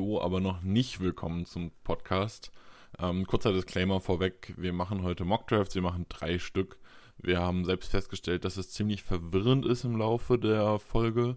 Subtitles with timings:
[0.00, 2.52] Hallo, aber noch nicht willkommen zum Podcast.
[2.98, 6.78] Ähm, kurzer Disclaimer vorweg: Wir machen heute Mockdrafts, wir machen drei Stück.
[7.18, 11.36] Wir haben selbst festgestellt, dass es ziemlich verwirrend ist im Laufe der Folge.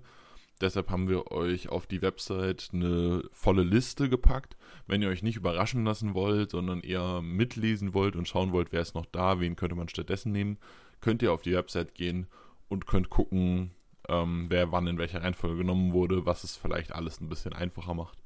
[0.62, 4.56] Deshalb haben wir euch auf die Website eine volle Liste gepackt.
[4.88, 8.80] Wenn ihr euch nicht überraschen lassen wollt, sondern eher mitlesen wollt und schauen wollt, wer
[8.80, 10.58] ist noch da, wen könnte man stattdessen nehmen,
[11.02, 12.28] könnt ihr auf die Website gehen
[12.70, 13.72] und könnt gucken,
[14.08, 17.94] ähm, wer wann in welcher Reihenfolge genommen wurde, was es vielleicht alles ein bisschen einfacher
[17.94, 18.23] macht.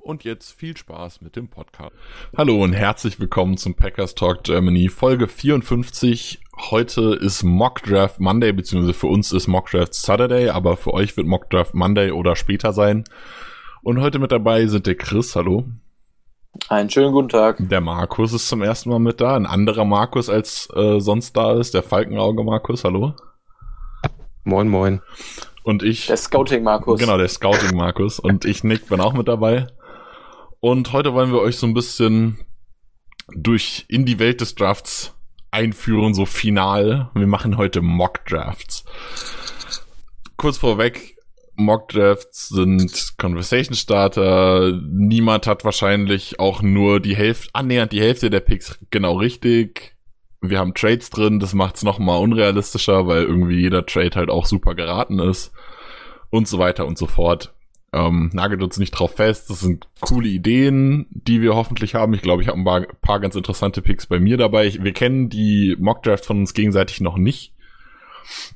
[0.00, 1.92] Und jetzt viel Spaß mit dem Podcast.
[2.36, 6.40] Hallo und herzlich willkommen zum Packers Talk Germany Folge 54.
[6.70, 11.16] Heute ist Mock Draft Monday, beziehungsweise für uns ist Mock Draft Saturday, aber für euch
[11.16, 13.04] wird Mock Draft Monday oder später sein.
[13.82, 15.64] Und heute mit dabei sind der Chris, hallo.
[16.68, 17.56] Einen schönen guten Tag.
[17.58, 21.58] Der Markus ist zum ersten Mal mit da, ein anderer Markus als äh, sonst da
[21.58, 23.14] ist, der Falkenauge Markus, hallo.
[24.44, 25.02] Moin, moin.
[25.64, 26.06] Und ich.
[26.06, 26.98] Der Scouting Markus.
[26.98, 28.18] Genau, der Scouting Markus.
[28.18, 29.66] Und ich, Nick, bin auch mit dabei.
[30.60, 32.38] Und heute wollen wir euch so ein bisschen
[33.34, 35.14] durch in die Welt des Drafts
[35.50, 37.10] einführen, so final.
[37.14, 38.84] Wir machen heute Mock Drafts.
[40.36, 41.16] Kurz vorweg,
[41.54, 44.72] Mock Drafts sind Conversation Starter.
[44.82, 49.96] Niemand hat wahrscheinlich auch nur die Hälfte, annähernd die Hälfte der Picks genau richtig.
[50.40, 54.46] Wir haben Trades drin, das macht es nochmal unrealistischer, weil irgendwie jeder Trade halt auch
[54.46, 55.52] super geraten ist.
[56.30, 57.54] Und so weiter und so fort.
[57.90, 59.48] Ähm, nagelt uns nicht drauf fest.
[59.48, 62.12] Das sind coole Ideen, die wir hoffentlich haben.
[62.12, 64.66] Ich glaube, ich habe ein paar, paar, ganz interessante Picks bei mir dabei.
[64.66, 67.54] Ich, wir kennen die Mockdraft von uns gegenseitig noch nicht.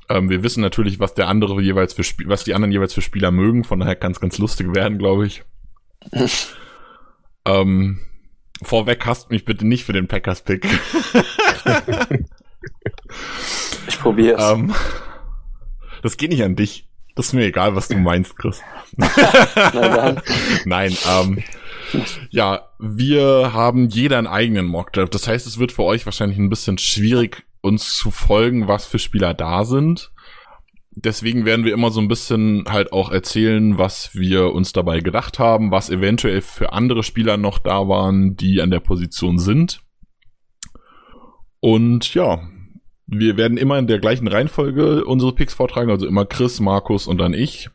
[0.07, 3.01] Ähm, wir wissen natürlich, was der andere jeweils für Sp was die anderen jeweils für
[3.01, 3.63] Spieler mögen.
[3.63, 5.43] Von daher kann es ganz lustig werden, glaube ich.
[7.45, 7.99] ähm,
[8.61, 10.67] vorweg hasst mich bitte nicht für den Packers-Pick.
[13.87, 14.51] ich probiere es.
[14.51, 14.75] Ähm,
[16.03, 16.87] das geht nicht an dich.
[17.15, 18.61] Das ist mir egal, was du meinst, Chris.
[20.65, 21.43] Nein, ähm,
[22.31, 25.13] ja, wir haben jeder einen eigenen Mockdraft.
[25.13, 28.99] Das heißt, es wird für euch wahrscheinlich ein bisschen schwierig, uns zu folgen, was für
[28.99, 30.11] Spieler da sind.
[30.95, 35.39] Deswegen werden wir immer so ein bisschen halt auch erzählen, was wir uns dabei gedacht
[35.39, 39.81] haben, was eventuell für andere Spieler noch da waren, die an der Position sind.
[41.59, 42.47] Und ja,
[43.07, 47.17] wir werden immer in der gleichen Reihenfolge unsere Picks vortragen, also immer Chris, Markus und
[47.17, 47.69] dann ich.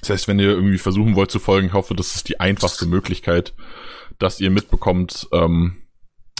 [0.00, 2.86] Das heißt, wenn ihr irgendwie versuchen wollt zu folgen, ich hoffe, das ist die einfachste
[2.86, 3.54] Möglichkeit,
[4.18, 5.76] dass ihr mitbekommt, ähm,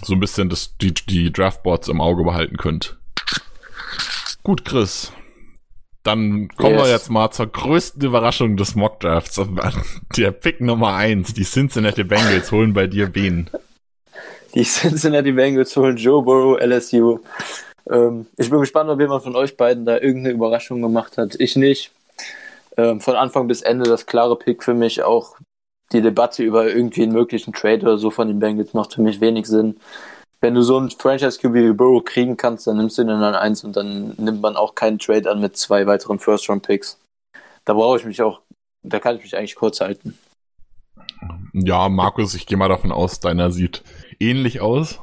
[0.04, 2.98] so ein bisschen das, die, die Draftboards im Auge behalten könnt.
[4.42, 5.12] Gut, Chris.
[6.02, 6.82] Dann kommen yes.
[6.82, 9.40] wir jetzt mal zur größten Überraschung des Mockdrafts.
[10.16, 13.48] Der Pick Nummer eins, die Cincinnati Bengals holen bei dir wen?
[14.54, 17.20] Die Cincinnati Bengals holen Joe Burrow, LSU.
[17.90, 21.36] Ähm, ich bin gespannt, ob jemand von euch beiden da irgendeine Überraschung gemacht hat.
[21.38, 21.92] Ich nicht.
[22.76, 25.02] Ähm, von Anfang bis Ende das klare Pick für mich.
[25.02, 25.36] Auch
[25.92, 29.20] die Debatte über irgendwie einen möglichen Trade oder so von den Bengals macht für mich
[29.20, 29.76] wenig Sinn.
[30.40, 33.34] Wenn du so einen Franchise-QB wie Burrow kriegen kannst, dann nimmst du ihn dann an
[33.34, 36.98] eins und dann nimmt man auch keinen Trade an mit zwei weiteren First-Round-Picks.
[37.64, 38.40] Da brauche ich mich auch,
[38.82, 40.18] da kann ich mich eigentlich kurz halten.
[41.52, 43.84] Ja, Markus, ich gehe mal davon aus, deiner sieht
[44.18, 44.98] ähnlich aus.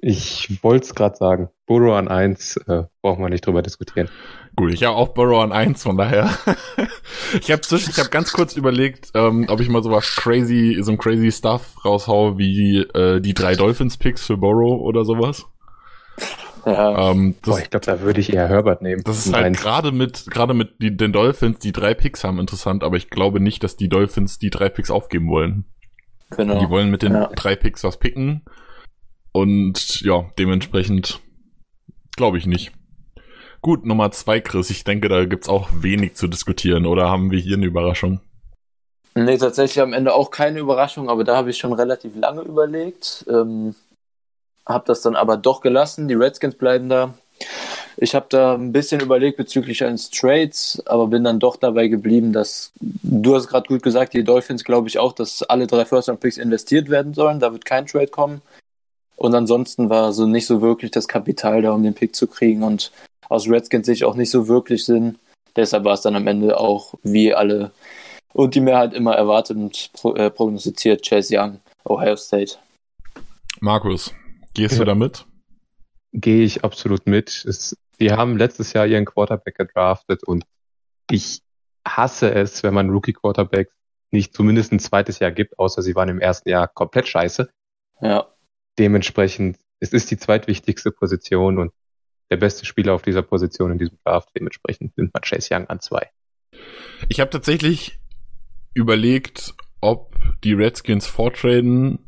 [0.00, 1.50] Ich wollte es gerade sagen.
[1.66, 4.08] Burrow an 1, äh, brauchen wir nicht drüber diskutieren.
[4.56, 6.30] Gut, ich habe auch Burrow an 1, von daher.
[7.40, 10.98] ich habe ich hab ganz kurz überlegt, ähm, ob ich mal sowas crazy, so ein
[10.98, 15.46] crazy Stuff raushaue, wie äh, die drei Dolphins-Picks für Burrow oder sowas.
[16.64, 17.10] Ja.
[17.10, 19.02] Ähm, das, Boah, ich glaube, da würde ich eher Herbert nehmen.
[19.04, 22.84] Das ist halt gerade mit, gerade mit die, den Dolphins, die drei Picks haben interessant,
[22.84, 25.64] aber ich glaube nicht, dass die Dolphins die drei Picks aufgeben wollen.
[26.30, 26.60] Genau.
[26.60, 27.26] Die wollen mit den ja.
[27.34, 28.42] drei Picks was picken
[29.32, 31.20] und ja, dementsprechend
[32.16, 32.72] glaube ich nicht.
[33.60, 34.70] Gut, Nummer zwei, Chris.
[34.70, 36.84] Ich denke, da gibt's auch wenig zu diskutieren.
[36.84, 38.20] Oder haben wir hier eine Überraschung?
[39.14, 43.24] Nee, tatsächlich am Ende auch keine Überraschung, aber da habe ich schon relativ lange überlegt.
[43.28, 43.74] Ähm,
[44.66, 46.08] habe das dann aber doch gelassen.
[46.08, 47.14] Die Redskins bleiben da.
[47.98, 52.32] Ich habe da ein bisschen überlegt bezüglich eines Trades, aber bin dann doch dabei geblieben,
[52.32, 56.08] dass du hast gerade gut gesagt, die Dolphins glaube ich auch, dass alle drei First
[56.08, 57.38] Round Picks investiert werden sollen.
[57.38, 58.40] Da wird kein Trade kommen.
[59.22, 62.64] Und ansonsten war so nicht so wirklich das Kapital da, um den Pick zu kriegen.
[62.64, 62.90] Und
[63.28, 65.16] aus Redskins sich auch nicht so wirklich Sinn.
[65.54, 67.70] Deshalb war es dann am Ende auch, wie alle
[68.32, 72.56] und die Mehrheit immer erwartet und pro, äh, prognostiziert, Chase Young, Ohio State.
[73.60, 74.12] Markus,
[74.54, 74.78] gehst Ja.
[74.80, 75.24] du damit?
[76.12, 77.44] Gehe ich absolut mit.
[77.46, 80.42] Es, die haben letztes Jahr ihren Quarterback gedraftet und
[81.08, 81.42] ich
[81.86, 83.72] hasse es, wenn man Rookie-Quarterbacks
[84.10, 87.48] nicht zumindest ein zweites Jahr gibt, außer sie waren im ersten Jahr komplett scheiße.
[88.00, 88.26] Ja.
[88.78, 91.72] Dementsprechend, es ist die zweitwichtigste Position und
[92.30, 94.30] der beste Spieler auf dieser Position in diesem Draft.
[94.34, 96.10] Dementsprechend nimmt man Chase Young an zwei.
[97.08, 98.00] Ich habe tatsächlich
[98.74, 101.98] überlegt, ob die Redskins vortraden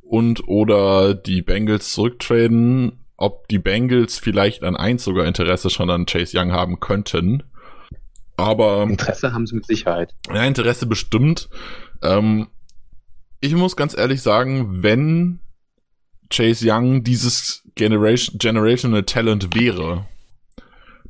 [0.00, 6.06] und oder die Bengals zurücktraden, ob die Bengals vielleicht an eins sogar Interesse schon an
[6.06, 7.44] Chase Young haben könnten.
[8.36, 10.14] Aber Interesse haben sie mit Sicherheit.
[10.32, 11.48] ja, Interesse bestimmt.
[12.02, 12.48] Ähm,
[13.40, 15.40] ich muss ganz ehrlich sagen, wenn
[16.30, 20.06] Chase Young dieses Generation, Generational Talent wäre,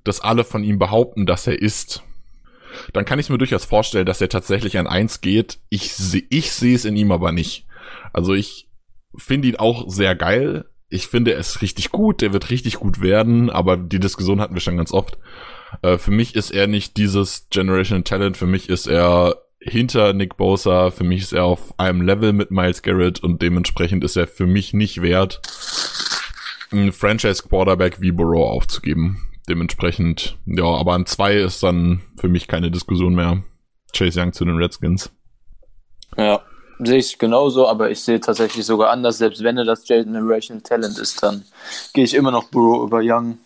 [0.05, 2.03] das alle von ihm behaupten, dass er ist,
[2.93, 5.59] dann kann ich mir durchaus vorstellen, dass er tatsächlich an eins geht.
[5.69, 7.67] Ich sehe ich sehe es in ihm aber nicht.
[8.13, 8.69] Also ich
[9.17, 10.67] finde ihn auch sehr geil.
[10.91, 14.55] Ich finde, er ist richtig gut, der wird richtig gut werden, aber die Diskussion hatten
[14.55, 15.19] wir schon ganz oft.
[15.83, 19.37] Äh, für mich ist er nicht dieses Generation Talent, für mich ist er
[19.69, 24.05] hinter Nick Bosa, für mich ist er auf einem Level mit Miles Garrett und dementsprechend
[24.05, 25.41] ist er für mich nicht wert,
[26.71, 29.29] einen Franchise Quarterback wie Burrow aufzugeben.
[29.49, 33.43] Dementsprechend, ja, aber an zwei ist dann für mich keine Diskussion mehr.
[33.95, 35.11] Chase Young zu den Redskins.
[36.17, 36.43] Ja,
[36.79, 39.19] sehe ich genauso, aber ich sehe tatsächlich sogar anders.
[39.19, 41.45] Selbst wenn er das Generational Talent ist, dann
[41.95, 43.39] gehe ich immer noch Burrow über Young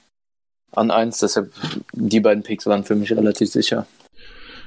[0.73, 1.19] an eins.
[1.19, 1.53] Deshalb,
[1.93, 3.87] die beiden Picks waren für mich relativ sicher.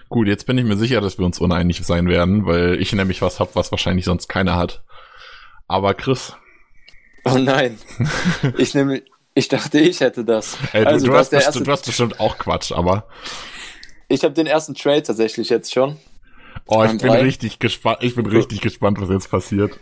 [0.09, 3.21] Gut, jetzt bin ich mir sicher, dass wir uns uneinig sein werden, weil ich nämlich
[3.21, 4.83] was hab, was wahrscheinlich sonst keiner hat.
[5.67, 6.33] Aber Chris,
[7.27, 7.79] Oh nein,
[8.57, 9.01] ich nehme,
[9.33, 10.57] ich dachte, ich hätte das.
[10.73, 13.07] ey, du, Also, du, hast erste- du hast bestimmt auch Quatsch, aber
[14.07, 15.97] Ich habe den ersten Trade tatsächlich jetzt schon.
[16.67, 17.21] oh, ich bin drei?
[17.21, 19.79] richtig gespannt, ich bin richtig gespannt, was jetzt passiert.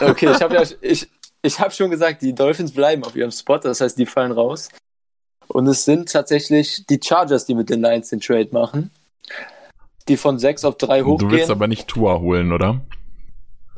[0.00, 1.08] Okay, ich habe ja, ich,
[1.40, 4.68] ich habe schon gesagt, die Dolphins bleiben auf ihrem Spot, das heißt, die fallen raus.
[5.48, 8.90] Und es sind tatsächlich die Chargers, die mit den Lions den Trade machen.
[10.08, 11.50] Die von 6 auf 3 Du willst hochgehen.
[11.50, 12.80] aber nicht Tour holen, oder?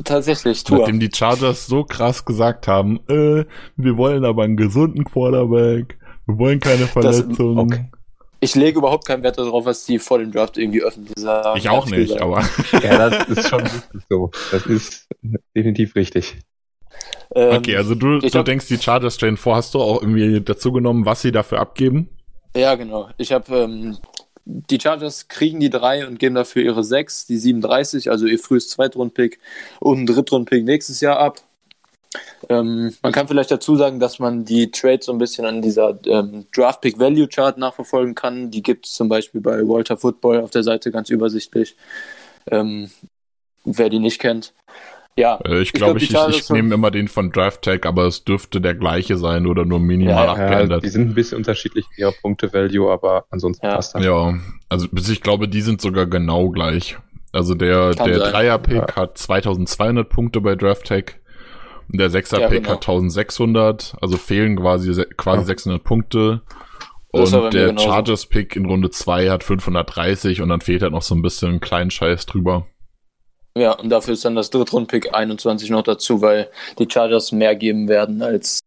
[0.05, 0.79] Tatsächlich, Tour.
[0.81, 3.45] Nachdem die Chargers so krass gesagt haben, äh,
[3.77, 7.59] wir wollen aber einen gesunden Quarterback, wir wollen keine Verletzungen.
[7.59, 7.91] okay.
[8.41, 11.59] Ich lege überhaupt keinen Wert darauf, was die vor dem Draft irgendwie öffentlich sagen.
[11.59, 12.23] Ich auch nicht, gesagt.
[12.23, 12.43] aber
[12.85, 14.31] Ja, das ist schon richtig so.
[14.53, 15.09] Das ist
[15.56, 16.37] definitiv richtig.
[17.35, 20.00] Ähm, okay, also du, ich du hab- denkst, die Chargers stellen vor, hast du auch
[20.03, 22.11] irgendwie dazu genommen, was sie dafür abgeben?
[22.56, 23.09] Ja, genau.
[23.19, 23.99] Ich habe ähm,
[24.50, 28.71] die Chargers kriegen die 3 und geben dafür ihre 6, die 37, also ihr frühes
[28.71, 29.39] Zweitrundpick
[29.79, 31.43] und einen Drittrundpick nächstes Jahr ab.
[32.49, 35.99] Ähm, man kann vielleicht dazu sagen, dass man die Trades so ein bisschen an dieser
[36.06, 38.50] ähm, Draft Pick Value Chart nachverfolgen kann.
[38.50, 41.77] Die gibt es zum Beispiel bei Walter Football auf der Seite ganz übersichtlich.
[42.50, 42.91] Ähm,
[43.65, 44.55] wer die nicht kennt.
[45.19, 47.87] Ja, Äh, ich Ich glaub, glaube, ich, ich, ich nehme immer den von Draft Tag,
[47.87, 50.85] aber es dürfte der gleiche sein oder nur minimal Ja, Ja, abgeändert.
[50.85, 53.75] die sind ein bisschen unterschiedlich in ihrer Punkte-Value, aber ansonsten Ja.
[53.75, 54.05] passt das.
[54.05, 54.35] Ja,
[54.69, 56.97] also bis ich glaube, die sind sogar genau gleich.
[57.32, 58.32] Also der, Kann der sein.
[58.32, 58.97] Dreier-Pick Ja.
[58.97, 61.17] hat 2200 Punkte bei DraftTag
[61.91, 62.71] und der Sechser-Pick Ja, genau.
[62.71, 65.44] hat 1600, also fehlen quasi, quasi Ja.
[65.47, 66.43] 600 Punkte.
[67.11, 67.76] Und der.
[67.79, 71.61] Chargers-Pick in Runde 2 hat 530 und dann fehlt halt noch so ein bisschen einen
[71.61, 72.67] kleinen Scheiß drüber.
[73.56, 77.88] Ja, und dafür ist dann das Drittrundpick 21 noch dazu, weil die Chargers mehr geben
[77.88, 78.61] werden, als,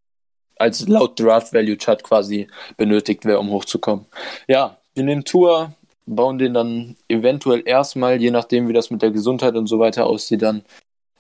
[0.58, 2.48] als laut Draft Value Chart quasi
[2.78, 4.06] benötigt wäre, um hochzukommen.
[4.48, 5.74] Ja, wir nehmen Tour,
[6.06, 10.06] bauen den dann eventuell erstmal, je nachdem, wie das mit der Gesundheit und so weiter
[10.06, 10.64] aussieht, dann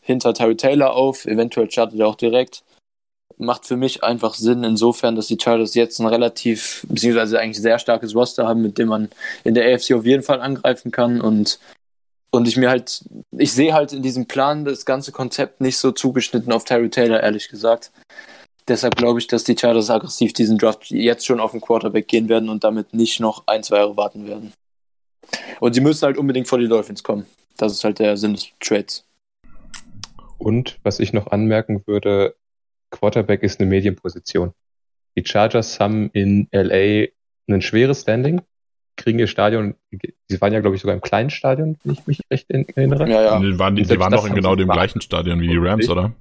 [0.02, 1.26] hinter Terry Taylor auf.
[1.26, 2.64] Eventuell startet er auch direkt.
[3.38, 7.80] Macht für mich einfach Sinn, insofern, dass die Chargers jetzt ein relativ, beziehungsweise eigentlich sehr
[7.80, 9.10] starkes Roster haben, mit dem man
[9.44, 11.60] in der AFC auf jeden Fall angreifen kann und
[12.32, 15.92] und ich mir halt, ich sehe halt in diesem Plan das ganze Konzept nicht so
[15.92, 17.92] zugeschnitten auf Terry Taylor, ehrlich gesagt.
[18.68, 22.30] Deshalb glaube ich, dass die Chargers aggressiv diesen Draft jetzt schon auf den Quarterback gehen
[22.30, 24.54] werden und damit nicht noch ein, zwei Jahre warten werden.
[25.60, 27.26] Und sie müssen halt unbedingt vor die Dolphins kommen.
[27.58, 29.06] Das ist halt der Sinn des Trades.
[30.38, 32.36] Und was ich noch anmerken würde,
[32.92, 34.54] Quarterback ist eine Medienposition.
[35.18, 37.08] Die Chargers haben in LA
[37.48, 38.42] ein schweres Standing,
[38.98, 39.76] kriegen ihr Stadion,
[40.28, 43.10] sie waren ja, glaube ich, sogar im kleinen Stadion, wenn ich mich recht erinnere.
[43.10, 43.40] Ja, ja.
[43.40, 44.78] Die waren, die, die waren das doch in genau dem gemacht.
[44.78, 46.12] gleichen Stadion wie die Rams, oder?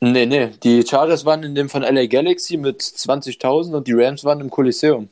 [0.00, 0.48] Nee, nee.
[0.62, 4.50] Die Chargers waren in dem von LA Galaxy mit 20.000 und die Rams waren im
[4.50, 5.08] Kolosseum.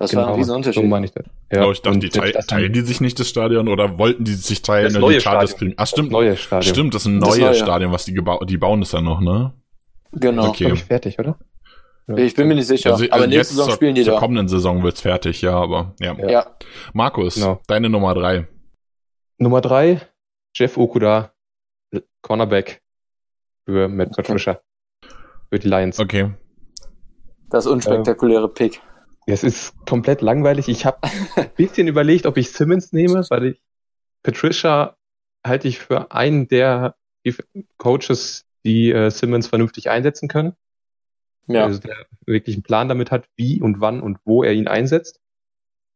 [0.00, 0.82] Das war ein Riesenunterschied.
[0.82, 1.26] Genau, So meine ich das.
[1.52, 3.98] Ja, Aber ich dachte, und die teil, das teilen die sich nicht das Stadion oder
[3.98, 5.70] wollten die sich teilen, Das neue die Chargers Stadion.
[5.70, 5.74] kriegen?
[5.82, 6.08] Ach, stimmt.
[6.08, 6.74] Das neue Stadion.
[6.74, 7.54] Stimmt, das ist ein Das neues neue.
[7.54, 9.52] Stadion, was die gebaut, die bauen es ja noch, ne?
[10.12, 10.48] Genau.
[10.48, 10.64] Okay.
[10.64, 11.36] Glaube ich fertig, oder?
[12.16, 12.92] Ich bin mir nicht sicher.
[12.92, 14.20] Also, aber also nächste jetzt Saison zur, spielen die zur da.
[14.20, 16.14] kommenden Saison wird's fertig, ja, aber ja.
[16.28, 16.56] Ja.
[16.94, 17.60] Markus, Genau.
[17.66, 18.48] deine Nummer drei.
[19.38, 20.00] Nummer drei,
[20.54, 21.32] Jeff Okuda,
[22.22, 22.82] Cornerback
[23.66, 24.22] für Matt Okay.
[24.22, 24.60] Patricia.
[25.50, 25.98] für die Lions.
[26.00, 26.32] Okay.
[27.50, 28.80] Das unspektakuläre Pick.
[29.26, 30.68] Es ist komplett langweilig.
[30.68, 30.98] Ich habe
[31.36, 33.62] ein bisschen überlegt, ob ich Simmons nehme, weil ich
[34.22, 34.96] Patricia
[35.46, 36.96] halte ich für einen der
[37.76, 40.54] Coaches, die äh, Simmons vernünftig einsetzen können.
[41.48, 41.64] Ja.
[41.64, 45.20] Also der wirklich einen Plan damit hat, wie und wann und wo er ihn einsetzt.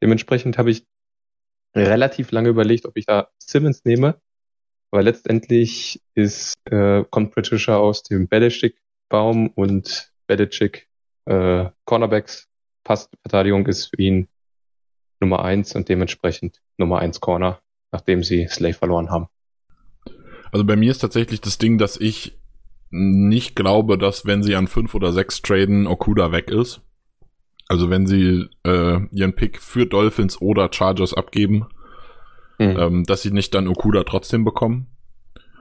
[0.02, 0.86] Dementsprechend habe ich
[1.74, 4.20] relativ lange überlegt, ob ich da Simmons nehme.
[4.90, 10.88] Aber letztendlich ist, äh, kommt Patricia aus dem Belichick-Baum und Belichick
[11.26, 12.48] äh, Cornerbacks.
[12.84, 14.28] Passverteidigung ist für ihn
[15.20, 19.28] Nummer eins und dementsprechend Nummer eins Corner, nachdem sie Slay verloren haben.
[20.50, 22.38] Also bei mir ist tatsächlich das Ding, dass ich
[22.92, 26.80] nicht glaube, dass wenn sie an fünf oder sechs traden, Okuda weg ist.
[27.68, 31.66] Also wenn sie äh, ihren Pick für Dolphins oder Chargers abgeben,
[32.62, 32.76] Hm.
[32.78, 34.86] ähm, dass sie nicht dann Okuda trotzdem bekommen.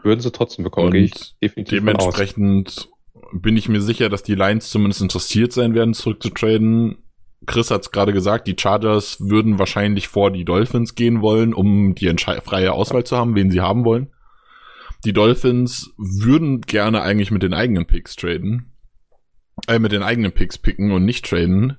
[0.03, 1.79] Würden sie trotzdem bekommen, gehe ich definitiv.
[1.79, 2.89] Dementsprechend
[3.33, 6.97] bin ich mir sicher, dass die Lions zumindest interessiert sein werden, zurückzutraden.
[7.45, 11.95] Chris hat es gerade gesagt, die Chargers würden wahrscheinlich vor die Dolphins gehen wollen, um
[11.95, 14.11] die freie Auswahl zu haben, wen sie haben wollen.
[15.05, 18.71] Die Dolphins würden gerne eigentlich mit den eigenen Picks traden.
[19.67, 21.77] Äh, mit den eigenen Picks picken und nicht traden.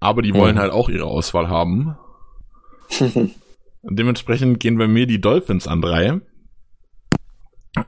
[0.00, 0.60] Aber die wollen Mhm.
[0.60, 1.96] halt auch ihre Auswahl haben.
[3.82, 6.20] Dementsprechend gehen bei mir die Dolphins an drei.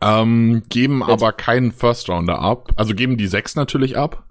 [0.00, 2.72] Ähm, geben aber keinen First Rounder ab.
[2.76, 4.24] Also geben die sechs natürlich ab.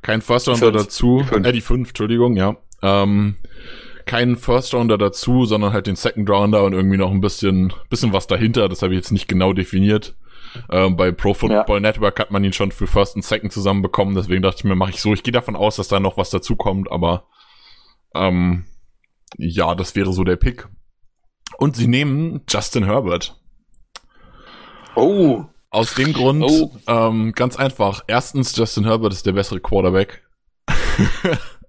[0.00, 0.76] Kein First Rounder Fünf.
[0.84, 1.18] dazu.
[1.22, 1.46] Die fünf.
[1.46, 2.56] Äh, die fünf, Entschuldigung, ja.
[2.82, 3.36] Ähm,
[4.06, 8.12] keinen First Rounder dazu, sondern halt den Second Rounder und irgendwie noch ein bisschen, bisschen
[8.12, 8.68] was dahinter.
[8.68, 10.16] Das habe ich jetzt nicht genau definiert.
[10.70, 14.14] Ähm, bei Pro Football Network hat man ihn schon für First und Second zusammenbekommen.
[14.14, 15.12] Deswegen dachte ich mir, mache ich so.
[15.14, 17.26] Ich gehe davon aus, dass da noch was dazukommt, aber
[18.14, 18.66] ähm,
[19.38, 20.68] ja, das wäre so der Pick.
[21.58, 23.38] Und sie nehmen Justin Herbert.
[24.94, 26.70] Oh, Aus dem Grund, Oh.
[26.86, 28.02] ähm, ganz einfach.
[28.06, 30.22] Erstens, Justin Herbert ist der bessere Quarterback.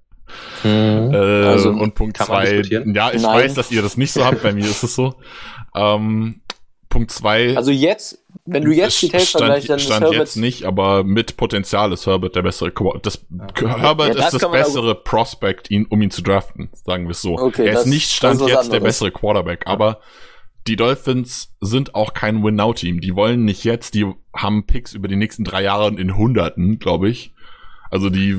[0.63, 1.13] Mhm.
[1.13, 1.17] Äh,
[1.47, 3.23] Also, und Punkt zwei, ja, ich Nein.
[3.23, 5.15] weiß, dass ihr das nicht so habt, bei mir ist es so.
[5.75, 6.41] Ähm,
[6.89, 10.35] Punkt zwei, also jetzt, wenn du jetzt die Tapes vergleichst, dann ist stand Herbert jetzt
[10.35, 14.93] nicht, aber mit Potenzial ist Herbert der bessere das Herbert Ja, das ist das bessere
[14.93, 17.37] Prospect, ihn, um ihn zu draften, sagen wir es so.
[17.39, 18.83] Okay, er das- ist nicht Stand ist jetzt der anderes.
[18.83, 20.01] bessere Quarterback, aber
[20.67, 23.01] die Dolphins sind auch kein Win-Now-Team.
[23.01, 24.05] Die wollen nicht jetzt, die
[24.35, 27.33] haben Picks über die nächsten drei Jahre in Hunderten, glaube ich.
[27.89, 28.37] Also die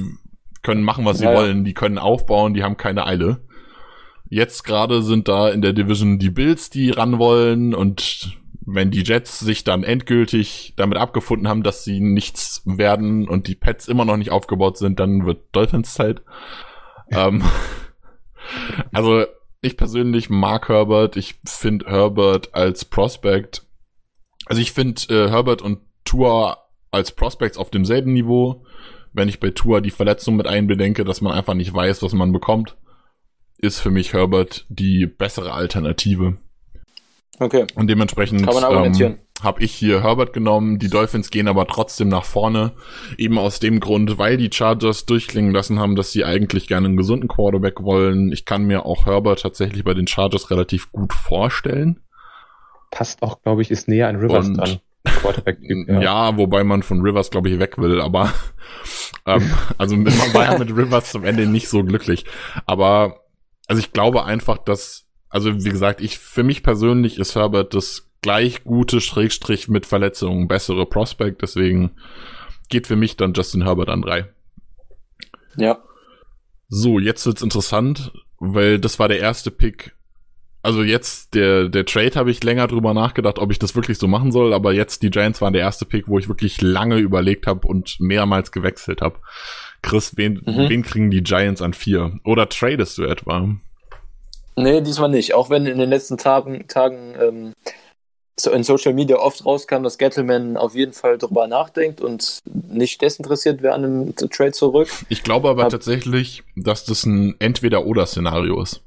[0.65, 3.41] können machen, was sie Ja, wollen, die können aufbauen, die haben keine Eile.
[4.29, 9.03] Jetzt gerade sind da in der Division die Bills, die ran wollen und wenn die
[9.03, 14.05] Jets sich dann endgültig damit abgefunden haben, dass sie nichts werden und die Pets immer
[14.05, 16.23] noch nicht aufgebaut sind, dann wird Dolphins Zeit.
[17.11, 17.45] ähm,
[18.93, 19.27] also
[19.61, 21.17] ich persönlich mag Herbert.
[21.17, 23.67] Ich finde Herbert als Prospect.
[24.47, 28.65] Also ich finde äh, Herbert und Tua als Prospects auf demselben Niveau.
[29.15, 32.33] Wenn ich bei Tua die Verletzung mit einbedenke, dass man einfach nicht weiß, was man
[32.33, 32.77] bekommt,
[33.59, 36.37] ist für mich Herbert die bessere Alternative.
[37.39, 37.67] Okay.
[37.75, 40.79] Und dementsprechend ähm, habe ich hier Herbert genommen.
[40.79, 42.73] Die Dolphins gehen aber trotzdem nach vorne.
[43.17, 46.97] Eben aus dem Grund, weil die Chargers durchklingen lassen haben, dass sie eigentlich gerne einen
[46.97, 48.33] gesunden Quarterback wollen.
[48.33, 52.01] Ich kann mir auch Herbert tatsächlich bei den Chargers relativ gut vorstellen.
[52.91, 54.79] Passt auch, glaube ich, ist näher an Rivers Und- dran.
[55.05, 56.37] Quarterback-Typ, Ja.
[56.37, 58.33] wobei man von Rivers, glaube ich, weg will, aber
[59.27, 62.25] ähm, also man war ja mit Rivers zum Ende nicht so glücklich.
[62.67, 63.21] Aber
[63.67, 68.11] also ich glaube einfach, dass, also wie gesagt, ich für mich persönlich ist Herbert das
[68.23, 71.93] gleich gute Schrägstrich mit Verletzungen bessere Prospect, deswegen
[72.71, 74.27] geht für mich dann Justin Herbert an drei.
[75.57, 75.79] Ja.
[76.69, 79.95] So, jetzt wird's interessant, weil das war der erste Pick.
[80.65, 84.09] Also jetzt, der, der Trade habe ich länger drüber nachgedacht, ob ich das wirklich so
[84.09, 87.47] machen soll, aber jetzt die Giants waren der erste Pick, wo ich wirklich lange überlegt
[87.47, 89.17] habe und mehrmals gewechselt habe.
[89.83, 90.69] Chris, wen, Mhm.
[90.71, 92.19] wen kriegen die Giants an vier?
[92.25, 93.47] Oder tradest du etwa?
[94.57, 95.35] Nee, diesmal nicht.
[95.35, 97.53] Auch wenn in den letzten Tagen, Tagen ähm,
[98.41, 102.39] so in Social Media oft rauskam, dass Gettleman auf jeden Fall drüber nachdenkt und
[102.71, 104.89] nicht desinteressiert wäre an einem Trade zurück.
[105.11, 108.81] Ich glaube aber Hab- tatsächlich, dass das ein Entweder-Oder-Szenario ist.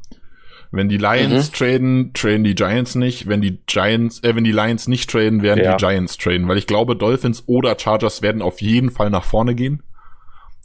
[0.72, 1.54] Wenn die Lions Mhm.
[1.54, 3.28] traden, traden die Giants nicht.
[3.28, 5.76] Wenn die Giants, äh, wenn die Lions nicht traden, werden Ja.
[5.76, 6.48] die Giants traden.
[6.48, 9.84] Weil ich glaube, Dolphins oder Chargers werden auf jeden Fall nach vorne gehen.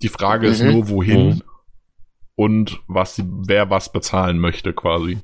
[0.02, 0.72] Die Frage ist Mhm.
[0.72, 1.42] nur, wohin Mhm.
[2.34, 5.18] und was sie, wer was bezahlen möchte, quasi.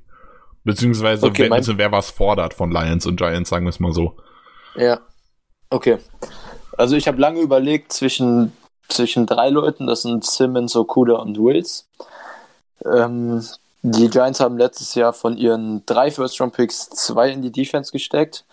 [0.65, 3.93] Beziehungsweise Okay, mein- also wer was fordert von Lions und Giants, sagen wir es mal
[3.93, 4.17] so.
[4.77, 5.01] Ja.
[5.71, 5.99] Okay.
[6.77, 8.53] Also ich habe lange überlegt zwischen,
[8.89, 11.89] zwischen drei Leuten, das sind Simmons, Okuda und Wills.
[12.85, 13.43] Ähm,
[13.83, 18.45] die Giants haben letztes Jahr von ihren drei First-Round-Picks zwei in die Defense gesteckt.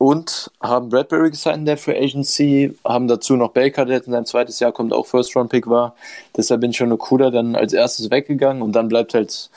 [0.00, 4.24] und haben Bradbury gesigned in der Free Agency, haben dazu noch Baker, der in sein
[4.24, 5.94] zweites Jahr kommt, auch First-Round-Pick war.
[6.34, 9.50] Deshalb bin ich schon cooler dann als erstes weggegangen und dann bleibt halt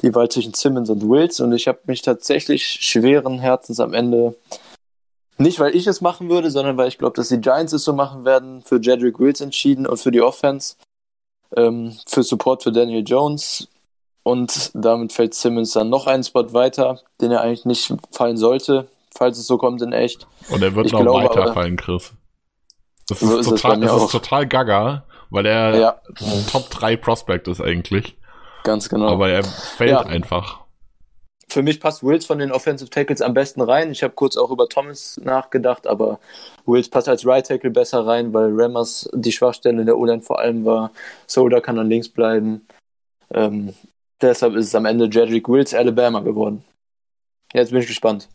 [0.00, 4.34] die Wahl zwischen Simmons und Wills und ich habe mich tatsächlich schweren Herzens am Ende,
[5.36, 7.92] nicht weil ich es machen würde, sondern weil ich glaube, dass die Giants es so
[7.92, 10.76] machen werden, für Jedrick Wills entschieden und für die Offense,
[11.54, 13.68] ähm, für Support für Daniel Jones
[14.22, 18.88] und damit fällt Simmons dann noch einen Spot weiter, den er eigentlich nicht fallen sollte
[19.12, 20.26] falls es so kommt in echt.
[20.50, 22.12] Und er wird Ich noch glaube weiter aber- fallen, Chris.
[23.08, 26.00] Das So ist, ist es total, das ist total gaga, weil er Ja.
[26.20, 28.16] ein Top 3 Prospect ist eigentlich.
[28.62, 29.08] Ganz genau.
[29.08, 30.02] Aber er fällt Ja.
[30.02, 30.60] einfach.
[31.48, 33.90] Für mich passt Wills von den Offensive Tackles am besten rein.
[33.90, 36.20] Ich habe kurz auch über Thomas nachgedacht, aber
[36.64, 40.38] Wills passt als Right Tackle besser rein, weil Rammers die Schwachstelle in der O-Line vor
[40.38, 40.92] allem war.
[41.26, 42.64] Solder kann dann links bleiben.
[43.34, 43.74] Ähm,
[44.22, 46.62] deshalb ist es am Ende Jedrick Wills Alabama geworden.
[47.52, 48.28] Jetzt bin ich gespannt.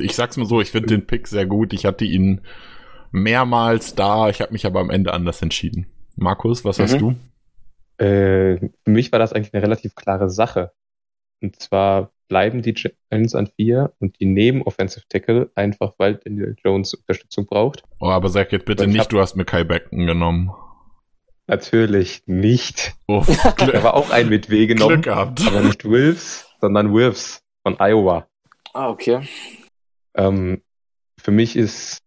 [0.00, 1.72] Ich sag's mal so, ich finde den Pick sehr gut.
[1.72, 2.40] Ich hatte ihn
[3.12, 4.28] mehrmals da.
[4.28, 5.86] Ich habe mich aber am Ende anders entschieden.
[6.16, 7.16] Markus, was hast Mhm.
[7.98, 8.04] du?
[8.04, 10.72] Äh, für mich war das eigentlich eine relativ klare Sache.
[11.42, 16.56] Und zwar bleiben die Giants an vier und die nehmen Offensive Tackle einfach, weil Daniel
[16.64, 17.82] Jones Unterstützung braucht.
[18.00, 20.50] Oh, aber sag jetzt bitte Ich nicht, hab- du hast mir Kai Beckton genommen.
[21.50, 22.94] Natürlich nicht.
[23.08, 23.24] Oh,
[23.58, 25.44] Da war auch ein mit W genommen, Glück gehabt.
[25.44, 28.28] aber nicht Wilfs, sondern Wilfs von Iowa.
[28.72, 29.26] Ah, okay.
[30.14, 30.62] Ähm,
[31.20, 32.02] für mich ist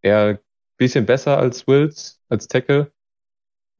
[0.00, 0.38] er ein
[0.76, 2.92] bisschen besser als Wills, als Tackle.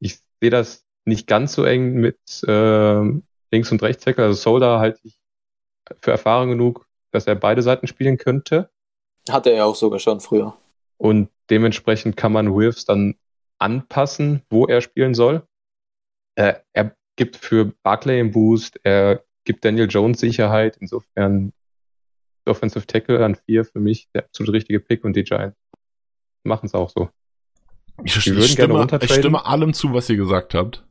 [0.01, 4.25] Ich sehe das nicht ganz so eng mit ähm, Links- und Rechtstackle.
[4.25, 5.17] Also Solder halte ich
[6.01, 8.69] für erfahren genug, dass er beide Seiten spielen könnte.
[9.29, 10.57] Hatte er ja auch sogar schon früher.
[10.97, 13.15] Und dementsprechend kann man Wilfs dann
[13.59, 15.47] anpassen, wo er spielen soll.
[16.35, 20.77] Äh, er gibt für Barclay einen Boost, er gibt Daniel Jones Sicherheit.
[20.79, 21.53] Insofern
[22.45, 25.57] Offensive Tackle an vier für mich der absolut richtige Pick und die Giants
[26.43, 27.09] machen es auch so.
[28.03, 30.85] Ich, ich, würden gerne stimme, ich stimme allem zu, was ihr gesagt habt.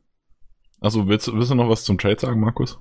[0.79, 2.79] Also willst, du- willst du noch was zum Trade sagen, Markus?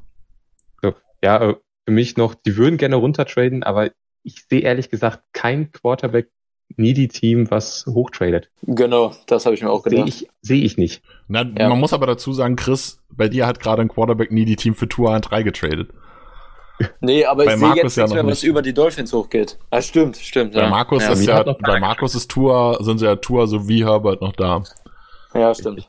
[1.25, 3.91] Ja, äh, für mich noch, die würden gerne runtertraden, aber
[4.23, 6.31] ich sehe ehrlich gesagt kein Quarterback
[6.77, 8.51] needy Team, was hochtradet.
[8.63, 10.09] Genau, das habe ich mir auch Sehe gedacht.
[10.09, 11.03] ich, sehe ich nicht.
[11.29, 11.69] Na, Ja.
[11.69, 14.75] Man muss aber dazu sagen, Chris, bei dir hat gerade ein Quarterback nie die Team
[14.75, 15.91] für Tour an 3 getradet.
[17.01, 18.49] Nee, aber Bei ich sehe Markus jetzt ja nichts noch mehr, was nicht.
[18.51, 19.59] über die Dolphins hochgeht.
[19.71, 20.55] Ah, stimmt, stimmt.
[20.55, 20.69] Bei ja.
[20.69, 24.63] Markus ja, ist ja, bei Markus ist Tour, sind ja Tour sowie Herbert noch da.
[25.35, 25.89] Ja, stimmt.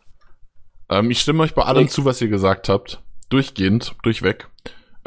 [0.89, 1.93] Ähm, ich stimme euch bei allem Nix.
[1.93, 3.03] zu, was ihr gesagt habt.
[3.29, 4.47] Durchgehend, durchweg.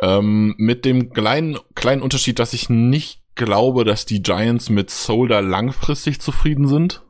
[0.01, 5.43] Ähm, mit dem kleinen, kleinen Unterschied, dass ich nicht glaube, dass die Giants mit Solder
[5.43, 7.03] langfristig zufrieden sind.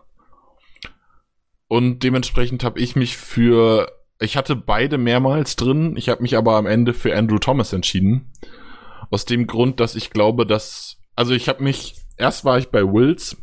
[1.69, 6.57] Und dementsprechend habe ich mich für, ich hatte beide mehrmals drin, ich habe mich aber
[6.57, 8.33] am Ende für Andrew Thomas entschieden.
[9.11, 12.83] Aus dem Grund, dass ich glaube, dass, also ich habe mich, erst war ich bei
[12.83, 13.37] Wills,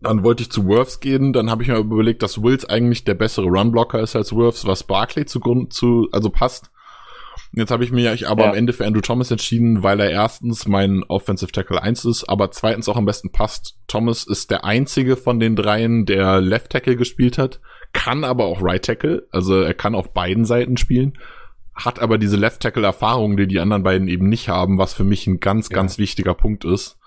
[0.00, 3.14] dann wollte ich zu Worths gehen, dann habe ich mir überlegt, dass Wills eigentlich der
[3.14, 6.70] bessere Runblocker ist als Worths, was Barkley zu, Grund- zu also passt.
[7.52, 8.50] Jetzt habe ich mich aber Ja.
[8.50, 12.50] am Ende für Andrew Thomas entschieden, weil er erstens mein Offensive Tackle 1 ist, aber
[12.50, 13.76] zweitens auch am besten passt.
[13.86, 17.60] Thomas ist der einzige von den dreien, der Left Tackle gespielt hat,
[17.92, 21.16] kann aber auch Right Tackle, also er kann auf beiden Seiten spielen,
[21.74, 25.04] hat aber diese Left Tackle Erfahrung, die die anderen beiden eben nicht haben, was für
[25.04, 25.76] mich ein ganz, Ja.
[25.76, 26.98] ganz wichtiger Punkt ist.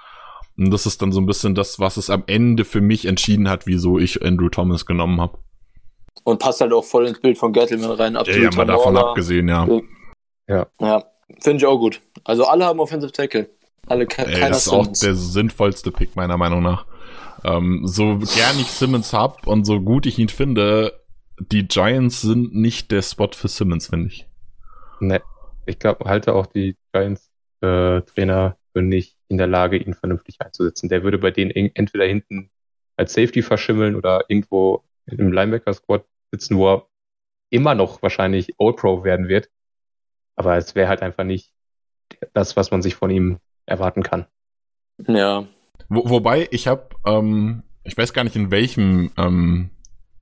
[0.57, 3.47] Und das ist dann so ein bisschen das, was es am Ende für mich entschieden
[3.49, 5.37] hat, wieso ich Andrew Thomas genommen habe.
[6.23, 8.13] Und passt halt auch voll ins Bild von Gettleman rein.
[8.15, 9.67] Ja, Absoluter ja, mal davon abgesehen, ja.
[10.47, 10.67] Ja,
[11.39, 12.01] finde ich auch gut.
[12.23, 13.49] Also alle haben Offensive Tackle.
[13.87, 14.99] Alle, ke Ey, keiner das ist auch Simmons.
[14.99, 16.85] der sinnvollste Pick meiner Meinung nach.
[17.43, 20.99] Ähm, so gern ich Simmons hab und so gut ich ihn finde,
[21.39, 24.27] die Giants sind nicht der Spot für Simmons, finde ich.
[24.99, 25.21] Ne,
[25.65, 30.89] ich glaube, halte auch die Giants-Trainer für nicht in der Lage, ihn vernünftig einzusetzen.
[30.89, 32.49] Der würde bei denen entweder hinten
[32.95, 36.87] als Safety verschimmeln oder irgendwo im Linebacker-Squad sitzen, wo er
[37.49, 39.49] immer noch wahrscheinlich All-Pro werden wird.
[40.37, 41.51] Aber es wäre halt einfach nicht
[42.33, 44.27] das, was man sich von ihm erwarten kann.
[45.05, 45.45] Ja,
[45.89, 49.71] Wo, wobei, ich habe, ähm, ich weiß gar nicht, in welchem ähm,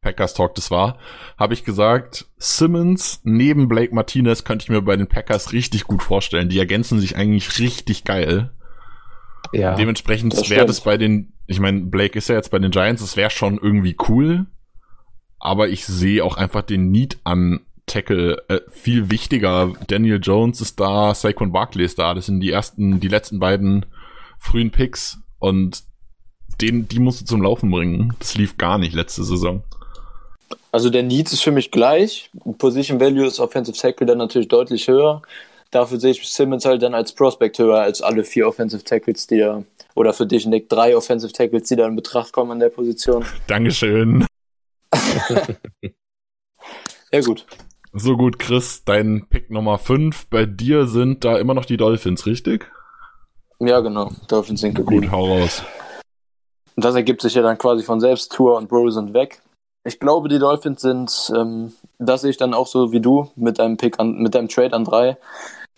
[0.02, 0.98] Packers Talk das war,
[1.38, 6.04] habe ich gesagt, Simmons neben Blake Martinez könnte ich mir bei den Packers richtig gut
[6.04, 6.50] vorstellen.
[6.50, 8.52] Die ergänzen sich eigentlich richtig geil.
[9.52, 13.02] Ja, Dementsprechend wäre das bei den, ich meine, Blake ist ja jetzt bei den Giants,
[13.02, 14.48] das wäre schon irgendwie cool,
[15.40, 19.74] aber ich sehe auch einfach den Need an Tackle äh, viel wichtiger.
[19.88, 23.86] Daniel Jones ist da, Saquon Barkley ist da, das sind die ersten, die letzten beiden
[24.40, 25.84] frühen Picks und
[26.62, 28.14] den, die musst du zum Laufen bringen.
[28.20, 29.64] Das lief gar nicht letzte Saison.
[30.72, 32.30] also der Need ist für mich gleich.
[32.58, 35.22] Position Value ist Offensive Tackle dann natürlich deutlich höher.
[35.72, 39.40] dafür sehe ich Simmons halt dann als Prospect höher als alle vier Offensive Tackles, die
[39.40, 42.70] da, oder für dich, Nick, drei Offensive Tackles, die da in Betracht kommen an der
[42.70, 43.26] Position.
[43.48, 44.26] Dankeschön.
[47.12, 47.46] ja, gut.
[47.98, 50.28] So gut, Chris, dein Pick Nummer 5.
[50.28, 52.70] Bei dir sind da immer noch die Dolphins, richtig?
[53.62, 54.12] Ja, genau.
[54.28, 55.04] Dolphins sind geblieben.
[55.04, 55.64] Gut, hau raus.
[56.76, 58.34] Und das ergibt sich ja dann quasi von selbst.
[58.34, 59.42] Tour und Bro sind weg.
[59.86, 63.60] Ich glaube, die Dolphins sind, ähm, das sehe ich dann auch so wie du mit
[63.60, 65.18] deinem Pick an, mit deinem Trade an drei.